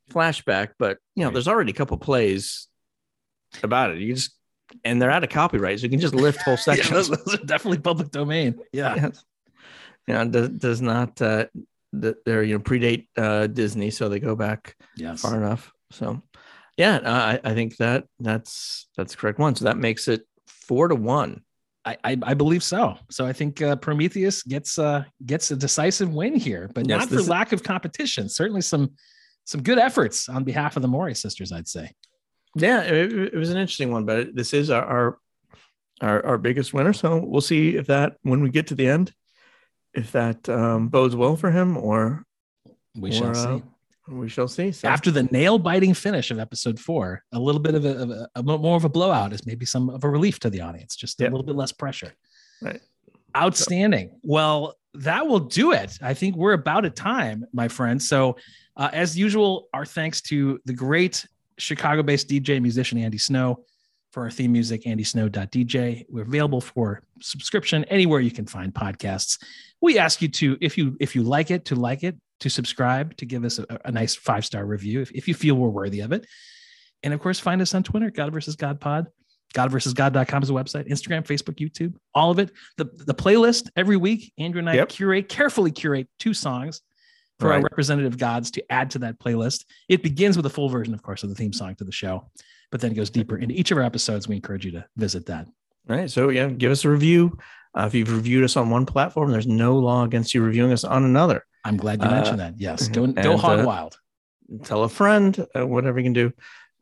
flashback, 0.09 0.69
but 0.80 0.97
you 1.15 1.22
know, 1.22 1.27
Right. 1.27 1.34
there's 1.34 1.47
already 1.47 1.72
a 1.72 1.76
couple 1.76 1.97
plays 1.97 2.68
about 3.61 3.91
it. 3.91 3.99
You 3.99 4.14
just 4.15 4.31
and 4.83 5.01
they're 5.01 5.11
out 5.11 5.23
of 5.23 5.29
copyright, 5.29 5.79
so 5.79 5.83
you 5.83 5.89
can 5.89 5.99
just 5.99 6.15
lift 6.15 6.41
whole 6.41 6.53
yeah, 6.67 6.75
sections. 6.75 7.09
those, 7.09 7.23
those 7.23 7.35
are 7.35 7.45
definitely 7.45 7.79
public 7.79 8.11
domain. 8.11 8.59
Yeah. 8.71 8.95
Yes. 8.95 9.23
Know, 10.07 10.25
does, 10.25 10.49
does 10.49 10.81
not 10.81 11.21
uh, 11.21 11.45
they're 11.91 12.43
you 12.43 12.57
know 12.57 12.63
predate 12.63 13.07
uh, 13.17 13.47
Disney, 13.47 13.89
so 13.89 14.09
they 14.09 14.19
go 14.19 14.35
back 14.35 14.75
Yes. 14.95 15.21
far 15.21 15.35
enough. 15.35 15.71
So, 15.91 16.21
yeah, 16.77 16.99
I, 17.03 17.39
I 17.43 17.53
think 17.53 17.77
that 17.77 18.05
that's 18.19 18.87
that's 18.95 19.13
the 19.13 19.17
correct 19.17 19.39
one. 19.39 19.55
So 19.55 19.65
that 19.65 19.77
makes 19.77 20.07
it 20.07 20.25
four 20.47 20.87
to 20.87 20.95
one. 20.95 21.41
I, 21.85 21.97
I, 22.03 22.17
I 22.23 22.33
believe 22.33 22.63
so. 22.63 22.97
So 23.09 23.25
I 23.25 23.31
think 23.31 23.61
uh, 23.61 23.77
Prometheus 23.77 24.43
gets 24.43 24.77
uh, 24.77 25.03
gets 25.25 25.51
a 25.51 25.55
decisive 25.55 26.13
win 26.13 26.35
here, 26.35 26.69
but 26.73 26.87
Yes, 26.87 26.99
not 26.99 27.09
for 27.09 27.29
lack 27.29 27.53
of 27.53 27.63
competition. 27.63 28.27
Certainly 28.29 28.61
some 28.61 28.91
some 29.45 29.63
good 29.63 29.77
efforts 29.77 30.27
on 30.27 30.43
behalf 30.43 30.75
of 30.75 30.81
the 30.81 30.89
Moirae 30.89 31.15
sisters, 31.15 31.51
I'd 31.53 31.67
say. 31.67 31.91
Yeah, 32.57 32.81
it, 32.81 33.34
it 33.34 33.35
was 33.35 33.49
an 33.49 33.57
interesting 33.57 33.91
one, 33.91 34.05
but 34.05 34.35
this 34.35 34.53
is 34.53 34.69
our, 34.69 34.84
our 34.85 35.17
our 36.01 36.25
our 36.25 36.38
biggest 36.38 36.73
winner. 36.73 36.93
So 36.93 37.23
we'll 37.23 37.41
see 37.41 37.75
if 37.75 37.88
that 37.88 38.17
when 38.23 38.41
we 38.41 38.49
get 38.49 38.67
to 38.67 38.75
the 38.75 38.88
end, 38.88 39.13
if 39.93 40.11
that 40.11 40.47
um, 40.49 40.89
bodes 40.89 41.15
well 41.15 41.35
for 41.35 41.51
him, 41.51 41.77
or 41.77 42.23
We 42.95 43.09
or, 43.09 43.13
shall 43.13 43.29
uh, 43.29 43.57
see. 43.57 43.63
we 44.07 44.29
shall 44.29 44.47
see. 44.47 44.71
So, 44.71 44.88
After 44.88 45.11
the 45.11 45.23
nail 45.23 45.57
biting 45.59 45.93
finish 45.93 46.31
of 46.31 46.39
episode 46.39 46.79
four, 46.79 47.23
a 47.31 47.39
little 47.39 47.61
bit 47.61 47.75
of 47.75 47.85
a, 47.85 47.97
of 47.97 48.09
a, 48.11 48.29
a 48.35 48.43
more 48.43 48.77
of 48.77 48.85
a 48.85 48.89
blowout 48.89 49.34
is 49.34 49.45
maybe 49.45 49.65
some 49.65 49.89
of 49.89 50.03
a 50.03 50.09
relief 50.09 50.39
to 50.39 50.49
the 50.49 50.61
audience, 50.61 50.95
just 50.95 51.19
a 51.21 51.23
little 51.23 51.43
bit 51.43 51.55
less 51.55 51.71
pressure. 51.71 52.13
Right. 52.61 52.81
Outstanding. 53.35 54.19
Well, 54.23 54.75
that 54.95 55.27
will 55.27 55.41
do 55.41 55.73
it. 55.73 55.97
I 56.01 56.13
think 56.15 56.35
we're 56.35 56.53
about 56.53 56.85
at 56.85 56.95
time, 56.95 57.45
my 57.53 57.67
friend. 57.67 58.01
So, 58.01 58.38
uh, 58.75 58.89
as 58.93 59.17
usual, 59.17 59.67
our 59.73 59.85
thanks 59.85 60.21
to 60.21 60.59
the 60.65 60.73
great 60.73 61.25
Chicago 61.57 62.03
based 62.03 62.29
DJ 62.29 62.61
musician 62.61 62.97
Andy 62.97 63.17
Snow 63.17 63.63
for 64.11 64.23
our 64.23 64.31
theme 64.31 64.51
music, 64.51 64.84
andysnow.dj. 64.84 66.05
We're 66.09 66.23
available 66.23 66.61
for 66.61 67.03
subscription 67.21 67.84
anywhere 67.85 68.19
you 68.19 68.31
can 68.31 68.45
find 68.45 68.73
podcasts. 68.73 69.41
We 69.81 69.99
ask 69.99 70.21
you 70.21 70.27
to, 70.29 70.57
if 70.61 70.77
you 70.77 70.97
if 70.99 71.15
you 71.15 71.23
like 71.23 71.51
it, 71.51 71.65
to 71.65 71.75
like 71.75 72.03
it, 72.03 72.15
to 72.39 72.49
subscribe, 72.49 73.15
to 73.17 73.25
give 73.25 73.43
us 73.43 73.59
a, 73.59 73.65
a 73.85 73.91
nice 73.91 74.15
five 74.15 74.45
star 74.45 74.65
review 74.65 75.01
if, 75.01 75.11
if 75.11 75.27
you 75.27 75.34
feel 75.34 75.55
we're 75.55 75.69
worthy 75.69 75.99
of 75.99 76.11
it. 76.11 76.25
And 77.03 77.13
of 77.13 77.19
course, 77.19 77.39
find 77.39 77.61
us 77.61 77.75
on 77.75 77.84
Twitter, 77.84 78.09
God 78.09 78.34
versus 78.34 78.55
God 78.55 78.79
Pod. 78.79 79.07
God 79.53 79.71
versus 79.71 79.93
God.com 79.93 80.43
is 80.43 80.49
a 80.49 80.53
website, 80.53 80.89
Instagram, 80.89 81.25
Facebook, 81.25 81.55
YouTube, 81.55 81.95
all 82.13 82.31
of 82.31 82.39
it. 82.39 82.51
The, 82.75 82.85
the 82.85 83.13
playlist 83.13 83.69
every 83.77 83.95
week, 83.95 84.34
Andrew 84.38 84.59
and 84.59 84.69
I 84.69 84.75
Yep. 84.75 84.89
curate, 84.89 85.29
carefully 85.29 85.71
curate 85.71 86.07
two 86.19 86.34
songs 86.34 86.81
for 87.39 87.53
our 87.53 87.61
representative 87.61 88.18
gods 88.18 88.49
to 88.51 88.72
add 88.72 88.89
to 88.91 88.99
that 88.99 89.19
playlist. 89.19 89.65
It 89.89 90.01
begins 90.03 90.35
with 90.38 90.45
a 90.45 90.49
full 90.49 90.69
version, 90.69 90.93
of 90.93 91.01
course, 91.03 91.23
of 91.23 91.30
the 91.30 91.35
theme 91.35 91.53
song 91.53 91.76
to 91.76 91.84
the 91.84 91.91
show, 91.91 92.30
but 92.72 92.81
then 92.81 92.91
it 92.91 92.95
goes 92.95 93.09
deeper 93.09 93.38
into 93.38 93.53
each 93.55 93.72
of 93.72 93.77
our 93.77 93.84
episodes. 93.84 94.27
We 94.27 94.35
encourage 94.35 94.65
you 94.65 94.72
to 94.72 94.85
visit 94.95 95.26
that. 95.27 95.47
right. 95.88 96.09
So 96.09 96.30
yeah, 96.30 96.47
give 96.49 96.72
us 96.72 96.84
a 96.85 96.89
review. 96.89 97.38
Uh, 97.77 97.85
if 97.85 97.93
you've 97.93 98.11
reviewed 98.11 98.43
us 98.43 98.57
on 98.57 98.69
one 98.72 98.85
platform, 98.88 99.31
there's 99.31 99.45
no 99.47 99.77
law 99.77 100.03
against 100.03 100.34
you 100.34 100.41
reviewing 100.41 100.72
us 100.72 100.84
on 100.84 101.03
another. 101.03 101.45
I'm 101.64 101.77
glad 101.77 102.01
you 102.01 102.07
Uh, 102.07 102.11
mentioned 102.11 102.39
that. 102.39 102.53
Yes, 102.59 102.88
go 102.88 103.05
go 103.07 103.31
and, 103.34 103.39
hog 103.39 103.59
uh, 103.59 103.64
wild. 103.65 103.99
Tell 104.64 104.84
a 104.84 104.89
friend, 104.89 105.45
uh, 105.55 105.68
whatever 105.68 105.99
you 105.99 106.05
can 106.05 106.14
do. 106.14 106.31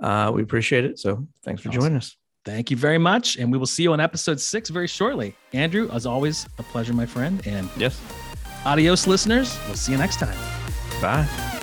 Uh, 0.02 0.32
we 0.34 0.42
appreciate 0.44 0.86
it. 0.86 1.00
So 1.00 1.28
thanks 1.44 1.62
for 1.62 1.70
Awesome. 1.70 1.82
joining 1.82 1.98
us. 1.98 2.16
Thank 2.46 2.70
you 2.72 2.78
very 2.78 3.00
much, 3.00 3.38
and 3.38 3.52
we 3.52 3.58
will 3.58 3.66
see 3.66 3.82
you 3.84 3.92
on 3.94 4.00
episode 4.00 4.40
six 4.40 4.70
very 4.70 4.88
shortly. 4.88 5.36
Andrew, 5.54 5.90
as 5.92 6.06
always, 6.06 6.48
a 6.60 6.64
pleasure, 6.64 6.94
my 6.94 7.06
friend, 7.08 7.42
and 7.48 7.68
Yes. 7.76 8.00
Adios, 8.66 9.08
listeners. 9.08 9.58
We'll 9.68 9.76
see 9.76 9.92
you 9.92 9.98
next 9.98 10.20
time. 10.20 10.38
Bye. 11.02 11.62